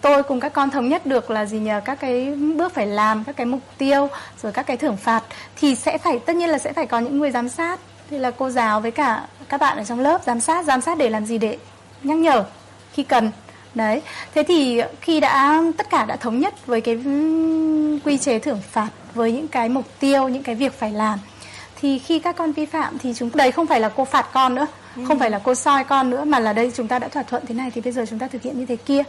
tôi 0.00 0.22
cùng 0.22 0.40
các 0.40 0.52
con 0.52 0.70
thống 0.70 0.88
nhất 0.88 1.06
được 1.06 1.30
là 1.30 1.46
gì 1.46 1.58
nhờ? 1.58 1.80
Các 1.84 2.00
cái 2.00 2.34
bước 2.56 2.74
phải 2.74 2.86
làm, 2.86 3.24
các 3.24 3.36
cái 3.36 3.46
mục 3.46 3.60
tiêu, 3.78 4.08
rồi 4.42 4.52
các 4.52 4.62
cái 4.66 4.76
thưởng 4.76 4.96
phạt 4.96 5.22
thì 5.56 5.74
sẽ 5.74 5.98
phải, 5.98 6.18
tất 6.18 6.36
nhiên 6.36 6.48
là 6.48 6.58
sẽ 6.58 6.72
phải 6.72 6.86
có 6.86 6.98
những 6.98 7.18
người 7.18 7.30
giám 7.30 7.48
sát 7.48 7.80
thì 8.10 8.18
là 8.18 8.30
cô 8.30 8.50
giáo 8.50 8.80
với 8.80 8.90
cả 8.90 9.26
các 9.48 9.60
bạn 9.60 9.78
ở 9.78 9.84
trong 9.84 10.00
lớp 10.00 10.22
giám 10.26 10.40
sát 10.40 10.64
giám 10.64 10.80
sát 10.80 10.98
để 10.98 11.10
làm 11.10 11.26
gì 11.26 11.38
để 11.38 11.58
nhắc 12.02 12.16
nhở 12.16 12.44
khi 12.92 13.02
cần. 13.02 13.30
Đấy. 13.74 14.02
Thế 14.34 14.42
thì 14.42 14.82
khi 15.00 15.20
đã 15.20 15.62
tất 15.76 15.90
cả 15.90 16.04
đã 16.04 16.16
thống 16.16 16.40
nhất 16.40 16.66
với 16.66 16.80
cái 16.80 16.94
quy 18.04 18.18
chế 18.18 18.38
thưởng 18.38 18.60
phạt 18.70 18.88
với 19.14 19.32
những 19.32 19.48
cái 19.48 19.68
mục 19.68 19.84
tiêu 20.00 20.28
những 20.28 20.42
cái 20.42 20.54
việc 20.54 20.72
phải 20.78 20.92
làm 20.92 21.18
thì 21.80 21.98
khi 21.98 22.18
các 22.18 22.36
con 22.36 22.52
vi 22.52 22.66
phạm 22.66 22.98
thì 22.98 23.14
chúng 23.16 23.30
đấy 23.34 23.52
không 23.52 23.66
phải 23.66 23.80
là 23.80 23.88
cô 23.88 24.04
phạt 24.04 24.26
con 24.32 24.54
nữa 24.54 24.66
ừ. 24.96 25.02
không 25.08 25.18
phải 25.18 25.30
là 25.30 25.40
cô 25.44 25.54
soi 25.54 25.84
con 25.84 26.10
nữa 26.10 26.24
mà 26.24 26.38
là 26.38 26.52
đây 26.52 26.72
chúng 26.74 26.88
ta 26.88 26.98
đã 26.98 27.08
thỏa 27.08 27.22
thuận 27.22 27.46
thế 27.46 27.54
này 27.54 27.70
thì 27.74 27.80
bây 27.80 27.92
giờ 27.92 28.04
chúng 28.10 28.18
ta 28.18 28.28
thực 28.28 28.42
hiện 28.42 28.58
như 28.58 28.66
thế 28.66 28.76
kia. 28.76 29.02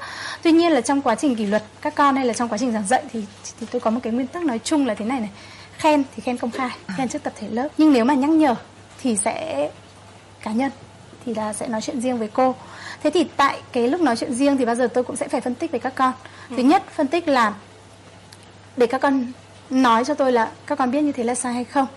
Tuy 0.44 0.52
nhiên 0.52 0.72
là 0.72 0.82
trong 0.82 1.02
quá 1.02 1.16
trình 1.16 1.36
kỷ 1.36 1.46
luật 1.46 1.64
các 1.82 1.96
con 1.96 2.16
hay 2.16 2.26
là 2.26 2.34
trong 2.34 2.50
quá 2.50 2.58
trình 2.58 2.72
giảng 2.72 2.88
dạy 2.88 3.04
thì 3.14 3.24
thì 3.60 3.68
tôi 3.72 3.80
có 3.80 3.92
một 3.92 4.00
cái 4.04 4.14
nguyên 4.14 4.28
tắc 4.28 4.44
nói 4.44 4.60
chung 4.64 4.86
là 4.86 4.94
thế 4.94 5.06
này 5.06 5.20
này 5.20 5.30
khen 5.78 6.04
thì 6.16 6.22
khen 6.22 6.38
công 6.38 6.52
khai 6.52 6.70
khen 6.98 7.10
trước 7.10 7.24
tập 7.24 7.34
thể 7.40 7.48
lớp. 7.50 7.68
Nhưng 7.78 7.94
nếu 7.94 8.06
mà 8.06 8.14
nhắc 8.14 8.30
nhở 8.30 8.56
thì 9.04 9.16
sẽ 9.16 9.70
cá 10.44 10.52
nhân 10.52 10.72
thì 11.26 11.34
là 11.34 11.54
sẽ 11.54 11.68
nói 11.68 11.82
chuyện 11.82 12.02
riêng 12.02 12.18
với 12.18 12.28
cô. 12.34 12.56
Thế 13.04 13.10
thì 13.10 13.24
tại 13.38 13.58
cái 13.72 13.88
lúc 13.88 14.02
nói 14.02 14.16
chuyện 14.18 14.34
riêng 14.34 14.58
thì 14.58 14.66
bao 14.66 14.76
giờ 14.76 14.88
tôi 14.94 15.04
cũng 15.04 15.16
sẽ 15.16 15.28
phải 15.28 15.42
phân 15.42 15.56
tích 15.56 15.72
với 15.72 15.80
các 15.80 15.96
con. 15.96 16.14
Thứ 16.50 16.58
ừ. 16.58 16.64
nhất 16.64 16.84
phân 16.96 17.08
tích 17.08 17.28
là 17.28 17.54
để 18.78 18.88
các 18.88 19.02
con 19.02 19.32
nói 19.70 20.06
cho 20.06 20.14
tôi 20.14 20.32
là 20.32 20.52
các 20.68 20.78
con 20.78 20.92
biết 20.92 21.02
như 21.02 21.12
thế 21.12 21.24
là 21.24 21.36
sai 21.36 21.54
hay 21.54 21.64
không. 21.64 21.88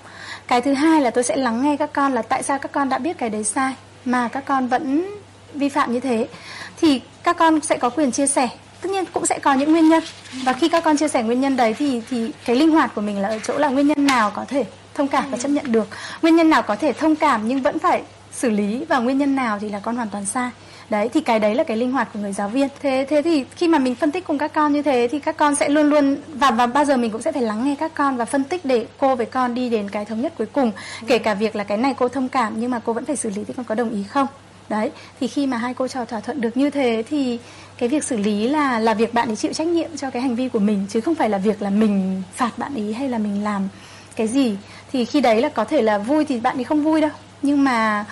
Cái 0.46 0.60
thứ 0.60 0.74
hai 0.74 1.00
là 1.00 1.10
tôi 1.10 1.24
sẽ 1.24 1.36
lắng 1.36 1.62
nghe 1.62 1.76
các 1.76 1.90
con 1.92 2.12
là 2.12 2.22
tại 2.22 2.42
sao 2.42 2.58
các 2.58 2.72
con 2.72 2.88
đã 2.88 2.98
biết 2.98 3.18
cái 3.18 3.30
đấy 3.30 3.44
sai 3.44 3.74
mà 4.04 4.28
các 4.28 4.44
con 4.46 4.68
vẫn 4.68 5.14
vi 5.54 5.68
phạm 5.68 5.92
như 5.92 6.00
thế. 6.00 6.28
Thì 6.76 7.00
các 7.22 7.36
con 7.36 7.60
sẽ 7.60 7.78
có 7.78 7.90
quyền 7.90 8.12
chia 8.12 8.26
sẻ 8.26 8.48
tất 8.80 8.90
nhiên 8.90 9.04
cũng 9.12 9.26
sẽ 9.26 9.38
có 9.38 9.54
những 9.54 9.72
nguyên 9.72 9.88
nhân. 9.88 10.02
Và 10.44 10.52
khi 10.52 10.68
các 10.68 10.84
con 10.84 10.96
chia 10.96 11.08
sẻ 11.08 11.22
nguyên 11.22 11.40
nhân 11.40 11.56
đấy 11.56 11.74
thì 11.78 12.02
thì 12.10 12.30
cái 12.44 12.56
linh 12.56 12.70
hoạt 12.70 12.94
của 12.94 13.00
mình 13.00 13.18
là 13.18 13.28
ở 13.28 13.38
chỗ 13.38 13.58
là 13.58 13.68
nguyên 13.68 13.86
nhân 13.86 14.06
nào 14.06 14.30
có 14.34 14.44
thể 14.48 14.64
thông 14.94 15.08
cảm 15.08 15.24
và 15.30 15.38
chấp 15.38 15.48
nhận 15.48 15.72
được. 15.72 15.88
Nguyên 16.22 16.36
nhân 16.36 16.50
nào 16.50 16.62
có 16.62 16.76
thể 16.76 16.92
thông 16.92 17.16
cảm 17.16 17.48
nhưng 17.48 17.62
vẫn 17.62 17.78
phải 17.78 18.02
xử 18.32 18.50
lý 18.50 18.84
và 18.88 18.98
nguyên 18.98 19.18
nhân 19.18 19.36
nào 19.36 19.58
thì 19.58 19.68
là 19.68 19.78
con 19.78 19.96
hoàn 19.96 20.08
toàn 20.08 20.26
sai. 20.26 20.50
Đấy, 20.90 21.08
thì 21.08 21.20
cái 21.20 21.38
đấy 21.38 21.54
là 21.54 21.64
cái 21.64 21.76
linh 21.76 21.92
hoạt 21.92 22.08
của 22.12 22.18
người 22.18 22.32
giáo 22.32 22.48
viên. 22.48 22.68
Thế 22.82 23.06
thế 23.10 23.22
thì 23.22 23.44
khi 23.56 23.68
mà 23.68 23.78
mình 23.78 23.94
phân 23.94 24.12
tích 24.12 24.24
cùng 24.24 24.38
các 24.38 24.52
con 24.54 24.72
như 24.72 24.82
thế 24.82 25.08
thì 25.10 25.18
các 25.18 25.36
con 25.36 25.54
sẽ 25.54 25.68
luôn 25.68 25.90
luôn 25.90 26.16
và 26.34 26.50
và 26.50 26.66
bao 26.66 26.84
giờ 26.84 26.96
mình 26.96 27.10
cũng 27.10 27.22
sẽ 27.22 27.32
phải 27.32 27.42
lắng 27.42 27.64
nghe 27.64 27.76
các 27.78 27.92
con 27.94 28.16
và 28.16 28.24
phân 28.24 28.44
tích 28.44 28.64
để 28.64 28.86
cô 28.98 29.16
với 29.16 29.26
con 29.26 29.54
đi 29.54 29.70
đến 29.70 29.90
cái 29.90 30.04
thống 30.04 30.20
nhất 30.20 30.32
cuối 30.38 30.46
cùng. 30.46 30.72
Kể 31.06 31.18
cả 31.18 31.34
việc 31.34 31.56
là 31.56 31.64
cái 31.64 31.78
này 31.78 31.94
cô 31.98 32.08
thông 32.08 32.28
cảm 32.28 32.60
nhưng 32.60 32.70
mà 32.70 32.80
cô 32.84 32.92
vẫn 32.92 33.04
phải 33.04 33.16
xử 33.16 33.30
lý 33.30 33.44
thì 33.44 33.54
con 33.56 33.64
có 33.64 33.74
đồng 33.74 33.90
ý 33.90 34.02
không? 34.02 34.26
Đấy, 34.68 34.90
thì 35.20 35.28
khi 35.28 35.46
mà 35.46 35.56
hai 35.56 35.74
cô 35.74 35.88
trò 35.88 36.04
thỏa 36.04 36.20
thuận 36.20 36.40
được 36.40 36.56
như 36.56 36.70
thế 36.70 37.02
thì 37.10 37.38
cái 37.78 37.88
việc 37.88 38.04
xử 38.04 38.16
lý 38.16 38.48
là 38.48 38.78
là 38.78 38.94
việc 38.94 39.14
bạn 39.14 39.28
ấy 39.28 39.36
chịu 39.36 39.52
trách 39.52 39.66
nhiệm 39.66 39.96
cho 39.96 40.10
cái 40.10 40.22
hành 40.22 40.34
vi 40.34 40.48
của 40.48 40.58
mình 40.58 40.86
chứ 40.88 41.00
không 41.00 41.14
phải 41.14 41.30
là 41.30 41.38
việc 41.38 41.62
là 41.62 41.70
mình 41.70 42.22
phạt 42.34 42.50
bạn 42.56 42.74
ý 42.74 42.92
hay 42.92 43.08
là 43.08 43.18
mình 43.18 43.44
làm 43.44 43.68
cái 44.16 44.28
gì 44.28 44.56
thì 44.94 45.04
khi 45.04 45.20
đấy 45.20 45.40
là 45.42 45.48
có 45.48 45.64
thể 45.64 45.82
là 45.82 45.98
vui 45.98 46.24
thì 46.24 46.40
bạn 46.40 46.56
ấy 46.56 46.64
không 46.64 46.82
vui 46.82 47.00
đâu. 47.00 47.10
Nhưng 47.42 47.64
mà 47.64 48.04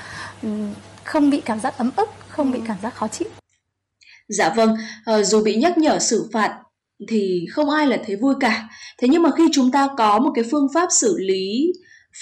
không 1.04 1.30
bị 1.30 1.40
cảm 1.40 1.60
giác 1.60 1.78
ấm 1.78 1.90
ức 1.96 2.08
không 2.28 2.50
bị 2.50 2.60
cảm 2.66 2.76
giác 2.82 2.94
khó 2.94 3.08
chịu. 3.08 3.28
Dạ 4.28 4.52
vâng 4.56 4.76
à, 5.04 5.22
dù 5.22 5.42
bị 5.44 5.56
nhắc 5.56 5.78
nhở 5.78 5.98
xử 5.98 6.28
phạt 6.32 6.58
thì 7.08 7.46
không 7.52 7.70
ai 7.70 7.86
là 7.86 7.98
thấy 8.06 8.16
vui 8.16 8.34
cả. 8.40 8.68
Thế 8.98 9.08
nhưng 9.08 9.22
mà 9.22 9.30
khi 9.36 9.48
chúng 9.52 9.70
ta 9.70 9.88
có 9.98 10.18
một 10.18 10.30
cái 10.34 10.44
phương 10.50 10.66
pháp 10.74 10.88
xử 10.90 11.16
lý 11.18 11.72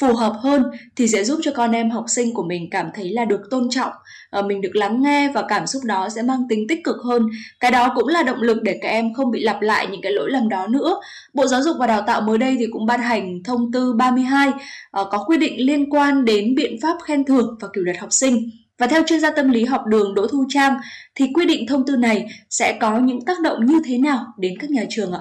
phù 0.00 0.14
hợp 0.14 0.32
hơn 0.42 0.62
thì 0.96 1.08
sẽ 1.08 1.24
giúp 1.24 1.40
cho 1.42 1.52
con 1.56 1.72
em 1.72 1.90
học 1.90 2.04
sinh 2.08 2.34
của 2.34 2.42
mình 2.42 2.68
cảm 2.70 2.90
thấy 2.94 3.12
là 3.12 3.24
được 3.24 3.40
tôn 3.50 3.68
trọng 3.70 3.92
ờ, 4.31 4.43
mình 4.43 4.61
được 4.61 4.77
lắng 4.77 5.02
nghe 5.02 5.28
và 5.35 5.43
cảm 5.48 5.66
xúc 5.66 5.82
đó 5.85 6.09
sẽ 6.09 6.23
mang 6.23 6.48
tính 6.48 6.69
tích 6.69 6.85
cực 6.85 6.97
hơn. 7.05 7.27
Cái 7.61 7.70
đó 7.70 7.93
cũng 7.94 8.09
là 8.09 8.23
động 8.23 8.43
lực 8.43 8.62
để 8.62 8.78
các 8.82 8.89
em 8.89 9.15
không 9.15 9.31
bị 9.31 9.40
lặp 9.40 9.61
lại 9.61 9.86
những 9.90 10.01
cái 10.02 10.12
lỗi 10.12 10.31
lầm 10.31 10.48
đó 10.48 10.66
nữa. 10.66 11.01
Bộ 11.35 11.47
Giáo 11.47 11.62
dục 11.62 11.77
và 11.78 11.86
Đào 11.86 12.02
tạo 12.07 12.20
mới 12.20 12.39
đây 12.39 12.57
thì 12.59 12.66
cũng 12.73 12.86
ban 12.86 13.01
hành 13.01 13.43
thông 13.44 13.73
tư 13.73 13.93
32 13.93 14.51
ờ, 14.90 15.05
có 15.11 15.24
quy 15.27 15.36
định 15.36 15.66
liên 15.66 15.90
quan 15.90 16.24
đến 16.24 16.55
biện 16.55 16.77
pháp 16.82 16.97
khen 17.05 17.24
thưởng 17.24 17.57
và 17.61 17.69
kỷ 17.74 17.81
luật 17.81 17.98
học 17.98 18.12
sinh. 18.12 18.51
Và 18.78 18.86
theo 18.86 19.02
chuyên 19.07 19.20
gia 19.20 19.31
tâm 19.31 19.51
lý 19.51 19.65
học 19.65 19.86
đường 19.86 20.15
Đỗ 20.15 20.27
Thu 20.27 20.44
Trang 20.48 20.77
thì 21.15 21.27
quy 21.35 21.47
định 21.47 21.66
thông 21.66 21.86
tư 21.86 21.97
này 21.97 22.27
sẽ 22.51 22.78
có 22.81 22.98
những 22.98 23.24
tác 23.24 23.40
động 23.40 23.66
như 23.66 23.82
thế 23.85 23.98
nào 23.98 24.27
đến 24.39 24.55
các 24.61 24.70
nhà 24.70 24.85
trường 24.90 25.12
ạ? 25.12 25.20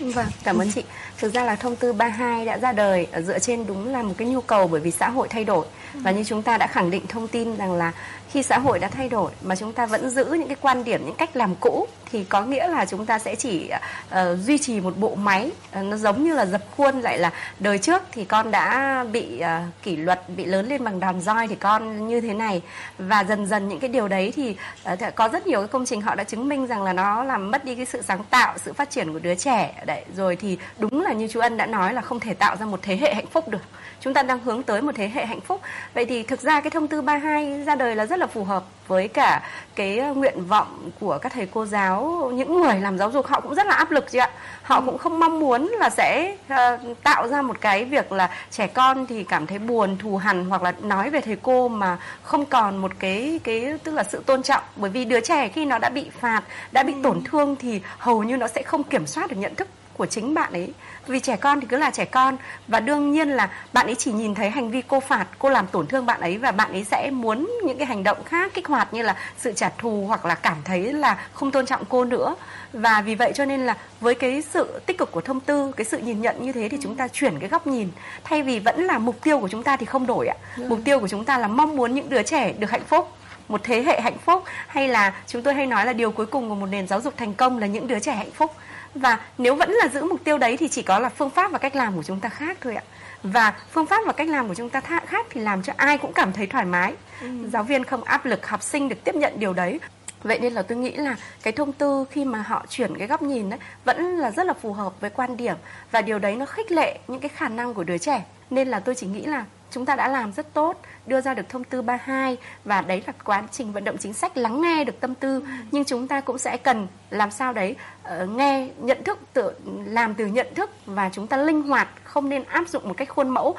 Vâng, 0.00 0.26
cảm 0.44 0.58
ơn 0.58 0.72
chị. 0.74 0.84
Thực 1.18 1.34
ra 1.34 1.44
là 1.44 1.56
thông 1.56 1.76
tư 1.76 1.92
32 1.92 2.46
đã 2.46 2.58
ra 2.58 2.72
đời 2.72 3.06
dựa 3.22 3.38
trên 3.38 3.66
đúng 3.66 3.92
là 3.92 4.02
một 4.02 4.14
cái 4.18 4.28
nhu 4.28 4.40
cầu 4.40 4.66
bởi 4.66 4.80
vì 4.80 4.90
xã 4.90 5.08
hội 5.08 5.28
thay 5.28 5.44
đổi. 5.44 5.66
Và 5.94 6.10
như 6.10 6.24
chúng 6.24 6.42
ta 6.42 6.58
đã 6.58 6.66
khẳng 6.66 6.90
định 6.90 7.06
thông 7.08 7.28
tin 7.28 7.56
rằng 7.56 7.72
là 7.72 7.92
khi 8.34 8.42
xã 8.42 8.58
hội 8.58 8.78
đã 8.78 8.88
thay 8.88 9.08
đổi 9.08 9.32
mà 9.42 9.56
chúng 9.56 9.72
ta 9.72 9.86
vẫn 9.86 10.10
giữ 10.10 10.24
những 10.24 10.48
cái 10.48 10.56
quan 10.60 10.84
điểm, 10.84 11.06
những 11.06 11.14
cách 11.14 11.36
làm 11.36 11.54
cũ 11.60 11.86
thì 12.10 12.24
có 12.24 12.42
nghĩa 12.42 12.68
là 12.68 12.84
chúng 12.84 13.06
ta 13.06 13.18
sẽ 13.18 13.34
chỉ 13.34 13.70
uh, 14.10 14.18
duy 14.38 14.58
trì 14.58 14.80
một 14.80 14.98
bộ 14.98 15.14
máy 15.14 15.50
uh, 15.78 15.84
nó 15.84 15.96
giống 15.96 16.24
như 16.24 16.34
là 16.34 16.46
dập 16.46 16.60
khuôn 16.76 17.00
lại 17.00 17.18
là 17.18 17.32
đời 17.58 17.78
trước 17.78 18.02
thì 18.12 18.24
con 18.24 18.50
đã 18.50 19.04
bị 19.12 19.40
uh, 19.40 19.46
kỷ 19.82 19.96
luật 19.96 20.28
bị 20.36 20.44
lớn 20.44 20.66
lên 20.66 20.84
bằng 20.84 21.00
đòn 21.00 21.20
roi 21.20 21.48
thì 21.48 21.54
con 21.54 22.08
như 22.08 22.20
thế 22.20 22.34
này. 22.34 22.62
Và 22.98 23.24
dần 23.24 23.46
dần 23.46 23.68
những 23.68 23.80
cái 23.80 23.90
điều 23.90 24.08
đấy 24.08 24.32
thì 24.36 24.56
uh, 24.92 25.14
có 25.14 25.28
rất 25.28 25.46
nhiều 25.46 25.60
cái 25.60 25.68
công 25.68 25.86
trình 25.86 26.00
họ 26.00 26.14
đã 26.14 26.24
chứng 26.24 26.48
minh 26.48 26.66
rằng 26.66 26.82
là 26.82 26.92
nó 26.92 27.24
làm 27.24 27.50
mất 27.50 27.64
đi 27.64 27.74
cái 27.74 27.86
sự 27.86 28.02
sáng 28.02 28.24
tạo 28.30 28.54
sự 28.58 28.72
phát 28.72 28.90
triển 28.90 29.12
của 29.12 29.18
đứa 29.18 29.34
trẻ. 29.34 29.82
Đấy 29.86 30.04
rồi 30.16 30.36
thì 30.36 30.58
đúng 30.78 31.02
là 31.02 31.12
như 31.12 31.28
chú 31.28 31.40
Ân 31.40 31.56
đã 31.56 31.66
nói 31.66 31.94
là 31.94 32.00
không 32.00 32.20
thể 32.20 32.34
tạo 32.34 32.56
ra 32.56 32.66
một 32.66 32.80
thế 32.82 32.96
hệ 32.96 33.14
hạnh 33.14 33.26
phúc 33.26 33.48
được. 33.48 33.62
Chúng 34.00 34.14
ta 34.14 34.22
đang 34.22 34.38
hướng 34.38 34.62
tới 34.62 34.82
một 34.82 34.92
thế 34.94 35.10
hệ 35.14 35.26
hạnh 35.26 35.40
phúc. 35.40 35.60
Vậy 35.94 36.06
thì 36.06 36.22
thực 36.22 36.40
ra 36.40 36.60
cái 36.60 36.70
thông 36.70 36.88
tư 36.88 37.02
32 37.02 37.64
ra 37.64 37.74
đời 37.74 37.96
là 37.96 38.06
rất 38.06 38.18
là 38.18 38.23
phù 38.26 38.44
hợp 38.44 38.64
với 38.86 39.08
cả 39.08 39.42
cái 39.74 39.96
nguyện 39.96 40.44
vọng 40.46 40.90
của 41.00 41.18
các 41.22 41.32
thầy 41.32 41.48
cô 41.54 41.66
giáo 41.66 42.30
những 42.34 42.62
người 42.62 42.80
làm 42.80 42.98
giáo 42.98 43.10
dục 43.10 43.26
họ 43.26 43.40
cũng 43.40 43.54
rất 43.54 43.66
là 43.66 43.74
áp 43.74 43.90
lực 43.90 44.10
chị 44.10 44.18
ạ. 44.18 44.30
Họ 44.62 44.80
cũng 44.80 44.98
không 44.98 45.18
mong 45.18 45.40
muốn 45.40 45.66
là 45.66 45.90
sẽ 45.90 46.36
uh, 46.52 47.02
tạo 47.02 47.28
ra 47.28 47.42
một 47.42 47.60
cái 47.60 47.84
việc 47.84 48.12
là 48.12 48.30
trẻ 48.50 48.66
con 48.66 49.06
thì 49.06 49.24
cảm 49.24 49.46
thấy 49.46 49.58
buồn 49.58 49.96
thù 49.98 50.16
hằn 50.16 50.44
hoặc 50.44 50.62
là 50.62 50.72
nói 50.82 51.10
về 51.10 51.20
thầy 51.20 51.36
cô 51.42 51.68
mà 51.68 51.98
không 52.22 52.44
còn 52.44 52.76
một 52.76 52.92
cái 52.98 53.40
cái 53.44 53.78
tức 53.84 53.94
là 53.94 54.02
sự 54.02 54.22
tôn 54.26 54.42
trọng. 54.42 54.62
Bởi 54.76 54.90
vì 54.90 55.04
đứa 55.04 55.20
trẻ 55.20 55.48
khi 55.48 55.64
nó 55.64 55.78
đã 55.78 55.88
bị 55.88 56.10
phạt 56.20 56.42
đã 56.72 56.82
bị 56.82 56.94
tổn 57.02 57.24
thương 57.24 57.56
thì 57.56 57.80
hầu 57.98 58.22
như 58.22 58.36
nó 58.36 58.48
sẽ 58.48 58.62
không 58.62 58.82
kiểm 58.82 59.06
soát 59.06 59.30
được 59.30 59.36
nhận 59.38 59.54
thức 59.54 59.68
của 59.96 60.06
chính 60.06 60.34
bạn 60.34 60.52
ấy 60.52 60.72
vì 61.08 61.20
trẻ 61.20 61.36
con 61.36 61.60
thì 61.60 61.66
cứ 61.66 61.76
là 61.76 61.90
trẻ 61.90 62.04
con. 62.04 62.36
Và 62.68 62.80
đương 62.80 63.12
nhiên 63.12 63.28
là 63.28 63.50
bạn 63.72 63.86
ấy 63.86 63.94
chỉ 63.94 64.12
nhìn 64.12 64.34
thấy 64.34 64.50
hành 64.50 64.70
vi 64.70 64.82
cô 64.88 65.00
phạt 65.00 65.26
cô 65.38 65.48
làm 65.48 65.66
tổn 65.66 65.86
thương 65.86 66.06
bạn 66.06 66.20
ấy 66.20 66.38
và 66.38 66.52
bạn 66.52 66.72
ấy 66.72 66.84
sẽ 66.84 67.10
muốn 67.10 67.50
những 67.64 67.78
cái 67.78 67.86
hành 67.86 68.02
động 68.02 68.24
khác 68.24 68.54
kích 68.54 68.66
hoạt 68.66 68.94
như 68.94 69.02
là 69.02 69.16
sự 69.38 69.52
trả 69.52 69.70
thù 69.78 70.04
hoặc 70.08 70.24
là 70.24 70.34
cảm 70.34 70.56
thấy 70.64 70.92
là 70.92 71.26
không 71.32 71.50
tôn 71.50 71.66
trọng 71.66 71.84
cô 71.88 72.04
nữa. 72.04 72.34
Và 72.72 73.00
vì 73.00 73.14
vậy 73.14 73.32
cho 73.34 73.44
nên 73.44 73.66
là 73.66 73.76
với 74.00 74.14
cái 74.14 74.42
sự 74.42 74.80
tích 74.86 74.98
cực 74.98 75.12
của 75.12 75.20
thông 75.20 75.40
tư 75.40 75.72
cái 75.76 75.84
sự 75.84 75.98
nhìn 75.98 76.20
nhận 76.20 76.42
như 76.42 76.52
thế 76.52 76.68
thì 76.68 76.78
chúng 76.82 76.96
ta 76.96 77.08
chuyển 77.08 77.38
cái 77.38 77.48
góc 77.48 77.66
nhìn. 77.66 77.88
Thay 78.24 78.42
vì 78.42 78.58
vẫn 78.58 78.80
là 78.84 78.98
mục 78.98 79.16
tiêu 79.22 79.40
của 79.40 79.48
chúng 79.48 79.62
ta 79.62 79.76
thì 79.76 79.86
không 79.86 80.06
đổi 80.06 80.26
ạ. 80.26 80.36
Ừ. 80.56 80.64
mục 80.68 80.78
tiêu 80.84 81.00
của 81.00 81.08
chúng 81.08 81.24
ta 81.24 81.38
là 81.38 81.48
mong 81.48 81.76
muốn 81.76 81.94
những 81.94 82.08
đứa 82.08 82.22
trẻ 82.22 82.52
được 82.58 82.70
hạnh 82.70 82.84
phúc 82.88 83.08
một 83.48 83.60
thế 83.64 83.82
hệ 83.82 84.00
hạnh 84.00 84.18
phúc. 84.18 84.42
Hay 84.66 84.88
là 84.88 85.14
chúng 85.26 85.42
tôi 85.42 85.54
hay 85.54 85.66
nói 85.66 85.86
là 85.86 85.92
điều 85.92 86.10
cuối 86.10 86.26
cùng 86.26 86.48
của 86.48 86.54
một 86.54 86.66
nền 86.66 86.86
giáo 86.86 87.00
dục 87.00 87.14
thành 87.16 87.34
công 87.34 87.58
là 87.58 87.66
những 87.66 87.86
đứa 87.86 87.98
trẻ 87.98 88.14
hạnh 88.14 88.30
phúc 88.30 88.50
và 88.94 89.18
nếu 89.38 89.54
vẫn 89.54 89.70
là 89.70 89.88
giữ 89.88 90.04
mục 90.04 90.24
tiêu 90.24 90.38
đấy 90.38 90.56
thì 90.56 90.68
chỉ 90.68 90.82
có 90.82 90.98
là 90.98 91.08
phương 91.08 91.30
pháp 91.30 91.52
và 91.52 91.58
cách 91.58 91.76
làm 91.76 91.96
của 91.96 92.02
chúng 92.02 92.20
ta 92.20 92.28
khác 92.28 92.58
thôi 92.60 92.74
ạ 92.74 92.82
và 93.22 93.54
phương 93.70 93.86
pháp 93.86 94.00
và 94.06 94.12
cách 94.12 94.28
làm 94.28 94.48
của 94.48 94.54
chúng 94.54 94.70
ta 94.70 94.80
khác 94.80 95.26
thì 95.30 95.40
làm 95.40 95.62
cho 95.62 95.72
ai 95.76 95.98
cũng 95.98 96.12
cảm 96.12 96.32
thấy 96.32 96.46
thoải 96.46 96.64
mái 96.64 96.94
ừ. 97.20 97.28
giáo 97.52 97.62
viên 97.62 97.84
không 97.84 98.04
áp 98.04 98.26
lực 98.26 98.46
học 98.46 98.62
sinh 98.62 98.88
được 98.88 99.04
tiếp 99.04 99.14
nhận 99.14 99.32
điều 99.40 99.52
đấy 99.52 99.80
Vậy 100.24 100.38
nên 100.38 100.52
là 100.52 100.62
tôi 100.62 100.78
nghĩ 100.78 100.90
là 100.90 101.16
cái 101.42 101.52
thông 101.52 101.72
tư 101.72 102.04
khi 102.10 102.24
mà 102.24 102.42
họ 102.42 102.66
chuyển 102.68 102.98
cái 102.98 103.08
góc 103.08 103.22
nhìn 103.22 103.50
đấy 103.50 103.58
vẫn 103.84 104.16
là 104.16 104.30
rất 104.30 104.46
là 104.46 104.52
phù 104.52 104.72
hợp 104.72 105.00
với 105.00 105.10
quan 105.10 105.36
điểm 105.36 105.56
và 105.90 106.02
điều 106.02 106.18
đấy 106.18 106.36
nó 106.36 106.46
khích 106.46 106.72
lệ 106.72 106.98
những 107.08 107.20
cái 107.20 107.28
khả 107.28 107.48
năng 107.48 107.74
của 107.74 107.84
đứa 107.84 107.98
trẻ. 107.98 108.24
Nên 108.50 108.68
là 108.68 108.80
tôi 108.80 108.94
chỉ 108.94 109.06
nghĩ 109.06 109.22
là 109.22 109.44
chúng 109.74 109.86
ta 109.86 109.96
đã 109.96 110.08
làm 110.08 110.32
rất 110.32 110.54
tốt, 110.54 110.82
đưa 111.06 111.20
ra 111.20 111.34
được 111.34 111.48
thông 111.48 111.64
tư 111.64 111.82
32 111.82 112.36
và 112.64 112.80
đấy 112.80 113.02
là 113.06 113.12
quá 113.24 113.48
trình 113.52 113.72
vận 113.72 113.84
động 113.84 113.96
chính 114.00 114.12
sách 114.12 114.36
lắng 114.36 114.60
nghe 114.60 114.84
được 114.84 115.00
tâm 115.00 115.14
tư 115.14 115.42
nhưng 115.70 115.84
chúng 115.84 116.08
ta 116.08 116.20
cũng 116.20 116.38
sẽ 116.38 116.56
cần 116.56 116.86
làm 117.10 117.30
sao 117.30 117.52
đấy 117.52 117.76
uh, 118.02 118.28
nghe 118.28 118.68
nhận 118.78 119.04
thức 119.04 119.18
tự 119.32 119.50
làm 119.86 120.14
từ 120.14 120.26
nhận 120.26 120.46
thức 120.54 120.70
và 120.86 121.10
chúng 121.12 121.26
ta 121.26 121.36
linh 121.36 121.62
hoạt 121.62 121.88
không 122.04 122.28
nên 122.28 122.44
áp 122.44 122.68
dụng 122.68 122.88
một 122.88 122.94
cách 122.96 123.08
khuôn 123.08 123.28
mẫu. 123.28 123.56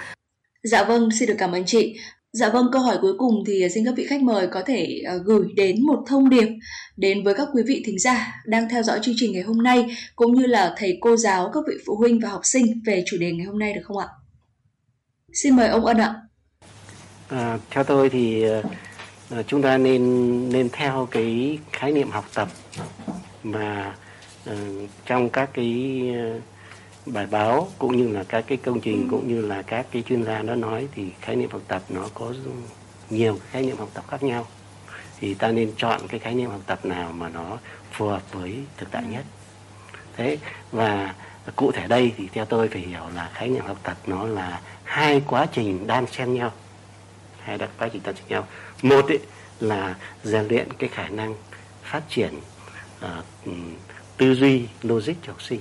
Dạ 0.64 0.84
vâng, 0.84 1.10
xin 1.12 1.30
được 1.30 1.36
cảm 1.38 1.52
ơn 1.52 1.64
chị. 1.66 2.00
Dạ 2.34 2.50
vâng, 2.50 2.70
câu 2.72 2.82
hỏi 2.82 2.98
cuối 3.02 3.14
cùng 3.18 3.44
thì 3.48 3.68
xin 3.74 3.86
các 3.86 3.94
vị 3.98 4.06
khách 4.10 4.22
mời 4.22 4.48
có 4.48 4.62
thể 4.66 5.02
uh, 5.16 5.26
gửi 5.26 5.44
đến 5.56 5.86
một 5.86 6.04
thông 6.08 6.30
điệp 6.30 6.48
đến 6.98 7.24
với 7.24 7.34
các 7.34 7.48
quý 7.54 7.64
vị 7.68 7.84
thính 7.86 8.00
giả 8.00 8.42
đang 8.46 8.70
theo 8.70 8.84
dõi 8.84 9.00
chương 9.02 9.16
trình 9.18 9.34
ngày 9.34 9.44
hôm 9.44 9.64
nay 9.64 9.86
cũng 10.16 10.36
như 10.36 10.46
là 10.46 10.76
thầy 10.78 10.98
cô 11.02 11.18
giáo, 11.18 11.52
các 11.54 11.64
vị 11.68 11.74
phụ 11.86 11.96
huynh 11.96 12.20
và 12.20 12.30
học 12.30 12.42
sinh 12.44 12.66
về 12.86 13.04
chủ 13.06 13.18
đề 13.20 13.32
ngày 13.32 13.46
hôm 13.46 13.60
nay 13.60 13.74
được 13.74 13.82
không 13.84 13.98
ạ? 13.98 14.08
Xin 15.36 15.56
mời 15.56 15.68
ông 15.70 15.86
Ân 15.86 15.98
ạ. 15.98 16.16
À, 17.30 17.58
theo 17.70 17.84
tôi 17.84 18.10
thì 18.10 18.46
uh, 18.50 19.48
chúng 19.48 19.62
ta 19.62 19.78
nên 19.78 20.50
nên 20.50 20.70
theo 20.70 21.08
cái 21.12 21.60
khái 21.72 21.92
niệm 21.92 22.12
học 22.12 22.26
tập 22.34 22.48
mà 23.44 23.96
uh, 24.50 24.58
trong 25.06 25.30
các 25.30 25.50
cái 25.54 26.02
uh, 26.38 26.42
bài 27.06 27.28
báo 27.32 27.68
cũng 27.80 27.98
như 27.98 28.08
là 28.08 28.24
các 28.24 28.44
cái 28.48 28.58
công 28.58 28.80
trình 28.82 29.08
cũng 29.12 29.28
như 29.28 29.42
là 29.42 29.62
các 29.62 29.86
cái 29.92 30.02
chuyên 30.02 30.24
gia 30.24 30.42
đó 30.42 30.56
nói 30.56 30.88
thì 30.96 31.12
khái 31.22 31.36
niệm 31.36 31.50
học 31.52 31.62
tập 31.68 31.82
nó 31.90 32.10
có 32.14 32.34
nhiều 33.10 33.40
khái 33.52 33.62
niệm 33.62 33.78
học 33.78 33.90
tập 33.94 34.04
khác 34.08 34.24
nhau. 34.24 34.48
Thì 35.20 35.34
ta 35.34 35.52
nên 35.52 35.72
chọn 35.78 36.02
cái 36.08 36.20
khái 36.20 36.34
niệm 36.36 36.50
học 36.50 36.62
tập 36.66 36.86
nào 36.86 37.12
mà 37.12 37.30
nó 37.30 37.58
phù 37.92 38.08
hợp 38.08 38.34
với 38.34 38.60
thực 38.78 38.92
tại 38.92 39.04
nhất. 39.10 39.24
Thế 40.18 40.38
và 40.72 41.16
cụ 41.56 41.72
thể 41.72 41.88
đây 41.88 42.12
thì 42.18 42.28
theo 42.34 42.46
tôi 42.46 42.68
phải 42.68 42.82
hiểu 42.82 43.04
là 43.16 43.30
khái 43.34 43.50
niệm 43.50 43.66
học 43.66 43.78
tập 43.84 43.98
nó 44.08 44.26
là 44.26 44.62
hai 44.86 45.22
quá 45.28 45.46
trình 45.52 45.88
đan 45.88 46.08
xen 46.08 46.34
nhau 46.34 46.54
hai 47.40 47.58
đặc 47.58 47.70
quá 47.78 47.90
trình 47.94 48.02
đan 48.04 48.16
xen 48.16 48.26
nhau. 48.28 48.48
Một 48.82 49.08
ấy 49.08 49.20
là 49.60 49.96
rèn 50.24 50.48
luyện 50.48 50.74
cái 50.74 50.90
khả 50.90 51.08
năng 51.08 51.36
phát 51.84 52.02
triển 52.10 52.40
uh, 53.06 53.10
tư 54.18 54.36
duy 54.36 54.68
logic 54.82 55.14
cho 55.22 55.32
học 55.32 55.42
sinh. 55.42 55.60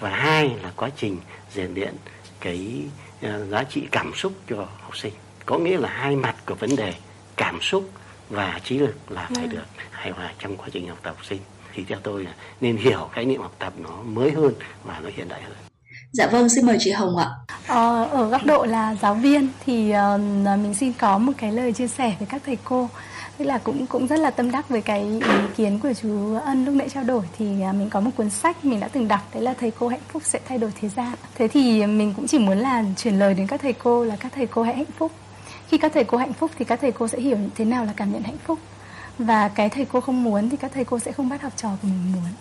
Và 0.00 0.10
hai 0.10 0.48
là 0.62 0.72
quá 0.76 0.90
trình 0.96 1.20
rèn 1.54 1.74
luyện 1.74 1.94
cái 2.40 2.82
uh, 3.26 3.30
giá 3.50 3.64
trị 3.64 3.88
cảm 3.92 4.14
xúc 4.14 4.32
cho 4.48 4.56
học 4.56 4.96
sinh. 4.96 5.12
Có 5.46 5.58
nghĩa 5.58 5.78
là 5.78 5.88
hai 5.88 6.16
mặt 6.16 6.36
của 6.46 6.54
vấn 6.54 6.76
đề 6.76 6.94
cảm 7.36 7.60
xúc 7.60 7.90
và 8.28 8.60
trí 8.64 8.78
lực 8.78 8.94
là 9.08 9.30
phải 9.34 9.46
được 9.46 9.64
hài 9.90 10.10
hòa 10.10 10.32
trong 10.38 10.56
quá 10.56 10.68
trình 10.72 10.88
học 10.88 10.98
tập 11.02 11.14
học 11.16 11.24
sinh. 11.24 11.40
Thì 11.74 11.84
theo 11.84 11.98
tôi 12.02 12.24
là 12.24 12.34
nên 12.60 12.76
hiểu 12.76 13.08
khái 13.12 13.24
niệm 13.24 13.40
học 13.40 13.54
tập 13.58 13.72
nó 13.78 14.02
mới 14.02 14.30
hơn 14.30 14.54
và 14.84 15.00
nó 15.00 15.10
hiện 15.16 15.28
đại 15.28 15.42
hơn 15.42 15.63
Dạ 16.14 16.26
vâng, 16.26 16.48
xin 16.48 16.66
mời 16.66 16.76
chị 16.80 16.90
Hồng 16.90 17.16
ạ. 17.16 17.30
Ờ, 17.66 18.04
ở 18.04 18.28
góc 18.28 18.44
độ 18.44 18.64
là 18.64 18.94
giáo 19.02 19.14
viên 19.14 19.48
thì 19.66 19.92
uh, 20.14 20.20
mình 20.60 20.74
xin 20.74 20.92
có 20.92 21.18
một 21.18 21.32
cái 21.36 21.52
lời 21.52 21.72
chia 21.72 21.88
sẻ 21.88 22.14
với 22.18 22.28
các 22.30 22.42
thầy 22.46 22.58
cô. 22.64 22.88
Tức 23.38 23.44
là 23.44 23.58
cũng 23.58 23.86
cũng 23.86 24.06
rất 24.06 24.20
là 24.20 24.30
tâm 24.30 24.50
đắc 24.50 24.68
với 24.68 24.82
cái 24.82 25.00
ý 25.02 25.20
kiến 25.56 25.78
của 25.78 25.92
chú 26.02 26.34
Ân 26.44 26.64
lúc 26.64 26.74
nãy 26.74 26.88
trao 26.88 27.04
đổi 27.04 27.22
thì 27.38 27.46
uh, 27.70 27.74
mình 27.74 27.90
có 27.90 28.00
một 28.00 28.10
cuốn 28.16 28.30
sách 28.30 28.64
mình 28.64 28.80
đã 28.80 28.88
từng 28.88 29.08
đọc 29.08 29.20
đấy 29.34 29.42
là 29.42 29.54
thầy 29.60 29.70
cô 29.70 29.88
hạnh 29.88 30.00
phúc 30.12 30.22
sẽ 30.24 30.40
thay 30.48 30.58
đổi 30.58 30.70
thế 30.80 30.88
gian. 30.88 31.12
Thế 31.34 31.48
thì 31.48 31.86
mình 31.86 32.14
cũng 32.16 32.26
chỉ 32.26 32.38
muốn 32.38 32.58
là 32.58 32.84
truyền 32.96 33.18
lời 33.18 33.34
đến 33.34 33.46
các 33.46 33.60
thầy 33.62 33.72
cô 33.72 34.04
là 34.04 34.16
các 34.16 34.32
thầy 34.34 34.46
cô 34.46 34.62
hãy 34.62 34.76
hạnh 34.76 34.92
phúc. 34.98 35.12
Khi 35.68 35.78
các 35.78 35.92
thầy 35.94 36.04
cô 36.04 36.18
hạnh 36.18 36.32
phúc 36.32 36.50
thì 36.58 36.64
các 36.64 36.80
thầy 36.80 36.92
cô 36.92 37.08
sẽ 37.08 37.20
hiểu 37.20 37.38
thế 37.56 37.64
nào 37.64 37.84
là 37.84 37.92
cảm 37.96 38.12
nhận 38.12 38.22
hạnh 38.22 38.38
phúc. 38.46 38.58
Và 39.18 39.48
cái 39.48 39.68
thầy 39.68 39.84
cô 39.84 40.00
không 40.00 40.24
muốn 40.24 40.50
thì 40.50 40.56
các 40.56 40.70
thầy 40.74 40.84
cô 40.84 40.98
sẽ 40.98 41.12
không 41.12 41.28
bắt 41.28 41.42
học 41.42 41.52
trò 41.56 41.68
của 41.82 41.88
mình 41.88 42.12
muốn 42.12 42.32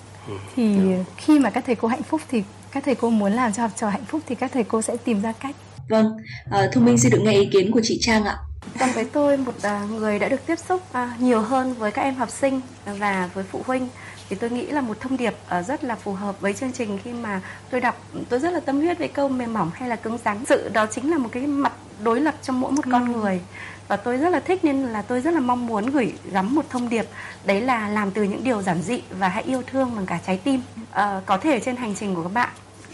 thì 0.56 0.78
khi 1.18 1.40
mà 1.40 1.50
các 1.50 1.64
thầy 1.66 1.76
cô 1.76 1.88
hạnh 1.88 2.04
phúc 2.04 2.22
thì 2.30 2.44
các 2.74 2.84
thầy 2.86 2.96
cô 2.96 3.10
muốn 3.10 3.32
làm 3.32 3.54
cho 3.54 3.62
học 3.62 3.72
trò 3.76 3.90
hạnh 3.90 4.06
phúc 4.06 4.22
thì 4.28 4.36
các 4.36 4.52
thầy 4.54 4.64
cô 4.64 4.82
sẽ 4.82 4.98
tìm 4.98 5.22
ra 5.22 5.34
cách. 5.40 5.56
Vâng, 5.90 6.18
à, 6.52 6.68
Thu 6.74 6.82
Minh 6.82 6.98
xin 6.98 7.12
được 7.12 7.22
nghe 7.24 7.32
ý 7.32 7.50
kiến 7.54 7.72
của 7.72 7.82
chị 7.84 7.98
Trang 8.02 8.26
ạ. 8.26 8.38
Còn 8.80 8.90
với 8.92 9.06
tôi 9.06 9.38
một 9.38 9.54
uh, 9.58 9.92
người 9.92 10.20
đã 10.20 10.30
được 10.30 10.46
tiếp 10.46 10.60
xúc 10.60 10.82
uh, 10.92 11.20
nhiều 11.20 11.42
hơn 11.42 11.74
với 11.74 11.92
các 11.92 12.02
em 12.02 12.16
học 12.16 12.30
sinh 12.30 12.62
và 12.86 13.30
với 13.34 13.44
phụ 13.44 13.62
huynh 13.66 13.88
thì 14.30 14.36
tôi 14.36 14.50
nghĩ 14.50 14.66
là 14.66 14.82
một 14.82 15.00
thông 15.00 15.18
điệp 15.18 15.34
uh, 15.60 15.66
rất 15.66 15.84
là 15.84 15.96
phù 15.96 16.14
hợp 16.14 16.42
với 16.42 16.54
chương 16.54 16.72
trình 16.72 16.98
khi 17.04 17.14
mà 17.14 17.42
tôi 17.70 17.82
đọc. 17.82 18.02
Tôi 18.30 18.40
rất 18.40 18.54
là 18.54 18.60
tâm 18.60 18.80
huyết 18.80 19.00
với 19.00 19.08
câu 19.08 19.30
mềm 19.30 19.54
mỏng 19.54 19.72
hay 19.74 19.90
là 19.90 19.96
cứng 19.96 20.18
rắn. 20.26 20.46
Sự 20.46 20.70
đó 20.70 20.86
chính 20.86 21.12
là 21.12 21.18
một 21.18 21.30
cái 21.32 21.48
mặt 21.48 21.74
đối 22.04 22.22
lập 22.22 22.36
trong 22.42 22.60
mỗi 22.60 22.72
một 22.72 22.86
con 22.92 23.12
người. 23.12 23.42
Và 23.88 23.98
tôi 23.98 24.18
rất 24.18 24.30
là 24.30 24.40
thích 24.40 24.66
nên 24.66 24.84
là 24.84 25.02
tôi 25.02 25.22
rất 25.22 25.34
là 25.34 25.40
mong 25.40 25.68
muốn 25.68 25.86
gửi 25.86 26.14
gắm 26.32 26.56
một 26.56 26.66
thông 26.70 26.90
điệp. 26.90 27.06
Đấy 27.46 27.62
là 27.62 27.90
làm 27.90 28.12
từ 28.12 28.24
những 28.24 28.44
điều 28.44 28.62
giản 28.62 28.82
dị 28.82 29.02
và 29.20 29.28
hãy 29.28 29.44
yêu 29.44 29.62
thương 29.68 29.96
bằng 29.96 30.06
cả 30.06 30.20
trái 30.28 30.38
tim. 30.44 30.62
À, 30.92 31.22
có 31.26 31.38
thể 31.38 31.60
trên 31.60 31.76
hành 31.76 31.96
trình 31.96 32.16
của 32.16 32.24
các 32.24 32.34
bạn 32.34 32.50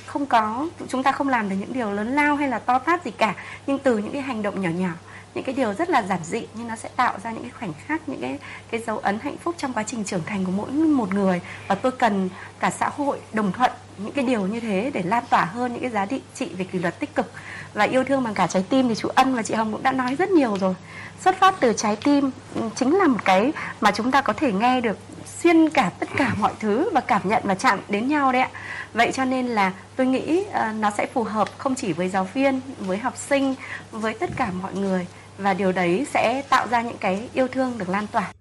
không 0.09 0.25
có, 0.25 0.67
chúng 0.87 1.03
ta 1.03 1.11
không 1.11 1.29
làm 1.29 1.49
được 1.49 1.55
những 1.59 1.73
điều 1.73 1.91
lớn 1.91 2.15
lao 2.15 2.35
hay 2.35 2.49
là 2.49 2.59
to 2.59 2.79
tát 2.79 3.05
gì 3.05 3.11
cả. 3.11 3.35
Nhưng 3.67 3.79
từ 3.79 3.97
những 3.97 4.11
cái 4.11 4.21
hành 4.21 4.41
động 4.41 4.61
nhỏ 4.61 4.69
nhỏ, 4.69 4.89
những 5.33 5.43
cái 5.43 5.55
điều 5.55 5.73
rất 5.73 5.89
là 5.89 6.03
giản 6.03 6.19
dị 6.23 6.47
nhưng 6.53 6.67
nó 6.67 6.75
sẽ 6.75 6.89
tạo 6.95 7.13
ra 7.23 7.31
những 7.31 7.41
cái 7.41 7.51
khoảnh 7.59 7.73
khắc, 7.87 8.09
những 8.09 8.21
cái 8.21 8.39
cái 8.71 8.81
dấu 8.87 8.97
ấn 8.97 9.19
hạnh 9.19 9.37
phúc 9.37 9.55
trong 9.57 9.73
quá 9.73 9.83
trình 9.83 10.03
trưởng 10.03 10.23
thành 10.25 10.45
của 10.45 10.51
mỗi 10.51 10.71
một 10.71 11.13
người. 11.13 11.41
Và 11.67 11.75
tôi 11.75 11.91
cần 11.91 12.29
cả 12.59 12.69
xã 12.69 12.89
hội 12.89 13.19
đồng 13.33 13.51
thuận 13.51 13.71
những 13.97 14.11
cái 14.11 14.25
điều 14.25 14.47
như 14.47 14.59
thế 14.59 14.91
để 14.93 15.01
lan 15.03 15.23
tỏa 15.29 15.45
hơn 15.45 15.73
những 15.73 15.81
cái 15.81 15.91
giá 15.91 16.05
trị 16.35 16.49
về 16.57 16.65
kỷ 16.65 16.79
luật 16.79 16.99
tích 16.99 17.15
cực. 17.15 17.31
Và 17.73 17.83
yêu 17.83 18.03
thương 18.03 18.23
bằng 18.23 18.33
cả 18.33 18.47
trái 18.47 18.65
tim 18.69 18.89
thì 18.89 18.95
chú 18.95 19.09
Ân 19.15 19.35
và 19.35 19.43
chị 19.43 19.53
Hồng 19.53 19.71
cũng 19.71 19.83
đã 19.83 19.91
nói 19.91 20.15
rất 20.15 20.29
nhiều 20.29 20.57
rồi. 20.57 20.75
Xuất 21.23 21.39
phát 21.39 21.55
từ 21.59 21.73
trái 21.73 21.95
tim 21.95 22.31
ừ, 22.55 22.61
chính 22.75 22.97
là 22.97 23.07
một 23.07 23.25
cái 23.25 23.51
mà 23.81 23.91
chúng 23.91 24.11
ta 24.11 24.21
có 24.21 24.33
thể 24.33 24.51
nghe 24.51 24.81
được 24.81 24.97
xuyên 25.43 25.69
cả 25.69 25.91
tất 25.99 26.09
cả 26.17 26.35
mọi 26.39 26.53
thứ 26.59 26.89
và 26.93 27.01
cảm 27.01 27.21
nhận 27.29 27.43
và 27.45 27.55
chạm 27.55 27.79
đến 27.89 28.07
nhau 28.07 28.31
đấy 28.31 28.41
ạ. 28.41 28.49
Vậy 28.93 29.11
cho 29.13 29.25
nên 29.25 29.47
là 29.47 29.73
tôi 29.95 30.07
nghĩ 30.07 30.43
ờ, 30.51 30.71
nó 30.79 30.91
sẽ 30.97 31.05
phù 31.13 31.23
hợp 31.23 31.47
không 31.57 31.75
chỉ 31.75 31.93
với 31.93 32.09
giáo 32.09 32.29
viên 32.33 32.61
với 32.79 32.97
học 32.97 33.17
sinh 33.17 33.55
với 33.91 34.13
tất 34.13 34.29
cả 34.35 34.51
mọi 34.61 34.73
người 34.73 35.07
và 35.37 35.53
điều 35.53 35.71
đấy 35.71 36.05
sẽ 36.13 36.41
tạo 36.49 36.67
ra 36.67 36.81
những 36.81 36.97
cái 36.99 37.29
yêu 37.33 37.47
thương 37.47 37.77
được 37.77 37.89
lan 37.89 38.07
tỏa. 38.07 38.31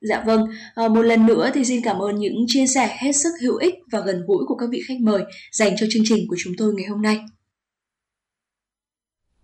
Dạ 0.00 0.22
vâng, 0.26 0.46
à, 0.74 0.88
một 0.88 1.02
lần 1.02 1.26
nữa 1.26 1.50
thì 1.54 1.64
xin 1.64 1.82
cảm 1.84 1.98
ơn 1.98 2.16
những 2.16 2.44
chia 2.46 2.66
sẻ 2.66 2.96
hết 2.98 3.12
sức 3.12 3.30
hữu 3.42 3.56
ích 3.56 3.74
và 3.92 4.00
gần 4.00 4.22
gũi 4.26 4.44
của 4.48 4.56
các 4.56 4.68
vị 4.70 4.82
khách 4.88 5.00
mời 5.00 5.22
dành 5.52 5.72
cho 5.80 5.86
chương 5.90 6.02
trình 6.06 6.26
của 6.28 6.36
chúng 6.38 6.52
tôi 6.58 6.74
ngày 6.74 6.86
hôm 6.86 7.02
nay. 7.02 7.18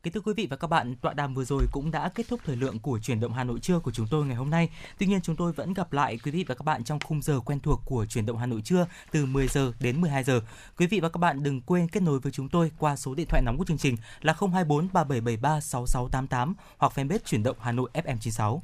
Kính 0.03 0.13
thưa 0.13 0.21
quý 0.21 0.33
vị 0.37 0.47
và 0.51 0.57
các 0.57 0.67
bạn, 0.67 0.97
tọa 0.97 1.15
đàm 1.15 1.35
vừa 1.35 1.45
rồi 1.45 1.63
cũng 1.73 1.91
đã 1.91 2.09
kết 2.15 2.29
thúc 2.29 2.41
thời 2.45 2.57
lượng 2.57 2.79
của 2.79 2.99
chuyển 2.99 3.21
động 3.21 3.33
Hà 3.33 3.45
Nội 3.45 3.61
trưa 3.61 3.79
của 3.79 3.91
chúng 3.91 4.07
tôi 4.11 4.27
ngày 4.27 4.37
hôm 4.37 4.51
nay. 4.51 4.69
Tuy 4.99 5.07
nhiên 5.07 5.21
chúng 5.21 5.37
tôi 5.37 5.53
vẫn 5.53 5.75
gặp 5.75 5.93
lại 5.93 6.19
quý 6.25 6.31
vị 6.31 6.45
và 6.49 6.55
các 6.55 6.63
bạn 6.63 6.85
trong 6.85 6.99
khung 7.01 7.23
giờ 7.23 7.41
quen 7.41 7.61
thuộc 7.61 7.83
của 7.85 8.07
chuyển 8.07 8.27
động 8.27 8.39
Hà 8.39 8.47
Nội 8.47 8.63
trưa 8.65 8.87
từ 9.11 9.27
10 9.27 9.49
giờ 9.49 9.73
đến 9.81 10.01
12 10.01 10.25
giờ. 10.25 10.41
Quý 10.79 10.87
vị 10.87 11.01
và 11.01 11.09
các 11.09 11.19
bạn 11.19 11.43
đừng 11.43 11.61
quên 11.61 11.89
kết 11.89 12.03
nối 12.03 12.19
với 12.19 12.33
chúng 12.33 12.49
tôi 12.49 12.71
qua 12.79 12.97
số 12.97 13.15
điện 13.15 13.27
thoại 13.29 13.43
nóng 13.43 13.59
của 13.59 13.65
chương 13.65 13.79
trình 13.79 13.97
là 14.21 14.35
024 14.41 14.89
3773 14.93 15.61
6688 15.61 16.55
hoặc 16.79 16.93
fanpage 16.97 17.19
chuyển 17.25 17.43
động 17.43 17.57
Hà 17.61 17.73
Nội 17.73 17.91
FM96. 17.95 18.61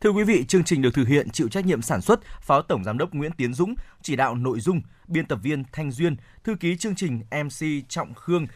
Thưa 0.00 0.10
quý 0.10 0.24
vị, 0.24 0.44
chương 0.48 0.64
trình 0.64 0.82
được 0.82 0.94
thực 0.94 1.08
hiện 1.08 1.30
chịu 1.30 1.48
trách 1.48 1.66
nhiệm 1.66 1.82
sản 1.82 2.00
xuất 2.00 2.20
Phó 2.40 2.62
Tổng 2.62 2.84
Giám 2.84 2.98
đốc 2.98 3.14
Nguyễn 3.14 3.32
Tiến 3.32 3.54
Dũng, 3.54 3.74
chỉ 4.02 4.16
đạo 4.16 4.34
nội 4.34 4.60
dung, 4.60 4.80
biên 5.08 5.26
tập 5.26 5.38
viên 5.42 5.64
Thanh 5.72 5.90
Duyên, 5.90 6.16
thư 6.44 6.54
ký 6.54 6.76
chương 6.76 6.94
trình 6.94 7.20
MC 7.30 7.88
Trọng 7.88 8.14
Khương, 8.14 8.46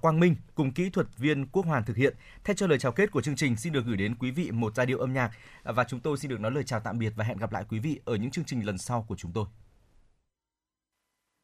Quang 0.00 0.20
Minh 0.20 0.36
cùng 0.54 0.72
kỹ 0.72 0.90
thuật 0.90 1.06
viên 1.18 1.46
Quốc 1.46 1.66
Hoàn 1.66 1.84
thực 1.84 1.96
hiện. 1.96 2.14
Thay 2.44 2.56
cho 2.56 2.66
lời 2.66 2.78
chào 2.78 2.92
kết 2.92 3.10
của 3.10 3.22
chương 3.22 3.36
trình, 3.36 3.56
xin 3.56 3.72
được 3.72 3.84
gửi 3.86 3.96
đến 3.96 4.14
quý 4.14 4.30
vị 4.30 4.50
một 4.50 4.74
giai 4.76 4.86
điệu 4.86 4.98
âm 4.98 5.12
nhạc 5.12 5.30
và 5.64 5.84
chúng 5.84 6.00
tôi 6.00 6.18
xin 6.18 6.30
được 6.30 6.40
nói 6.40 6.50
lời 6.50 6.64
chào 6.64 6.80
tạm 6.80 6.98
biệt 6.98 7.12
và 7.16 7.24
hẹn 7.24 7.38
gặp 7.38 7.52
lại 7.52 7.64
quý 7.68 7.78
vị 7.78 8.00
ở 8.04 8.14
những 8.14 8.30
chương 8.30 8.44
trình 8.44 8.66
lần 8.66 8.78
sau 8.78 9.04
của 9.08 9.16
chúng 9.16 9.32
tôi. 9.32 9.46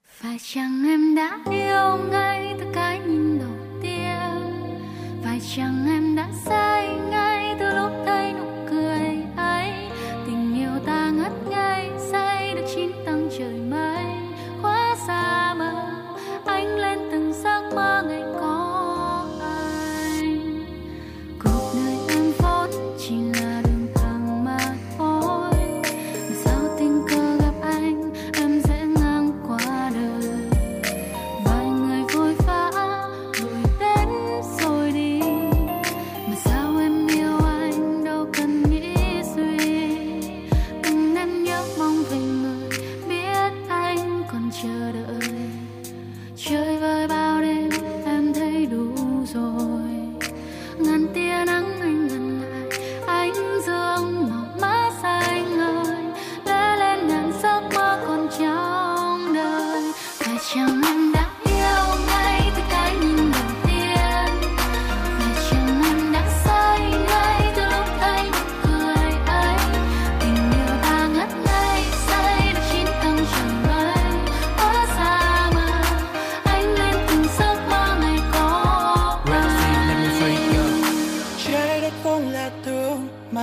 Phải 0.08 0.36
chăng 0.40 0.84
em 0.86 1.14
đã 1.14 1.38
yêu 1.50 2.10
ngay 2.10 2.54
từ 2.58 2.66
cái 2.74 2.98
nhìn 2.98 3.38
đầu 3.38 3.80
tiên 3.82 4.18
Phải 5.24 5.40
chăng 5.56 5.86
em 5.86 6.16
đã 6.16 6.30
say 6.44 6.96
ngay 7.10 7.56
từ 7.58 7.76
lúc 7.76 7.92
thấy 8.06 8.37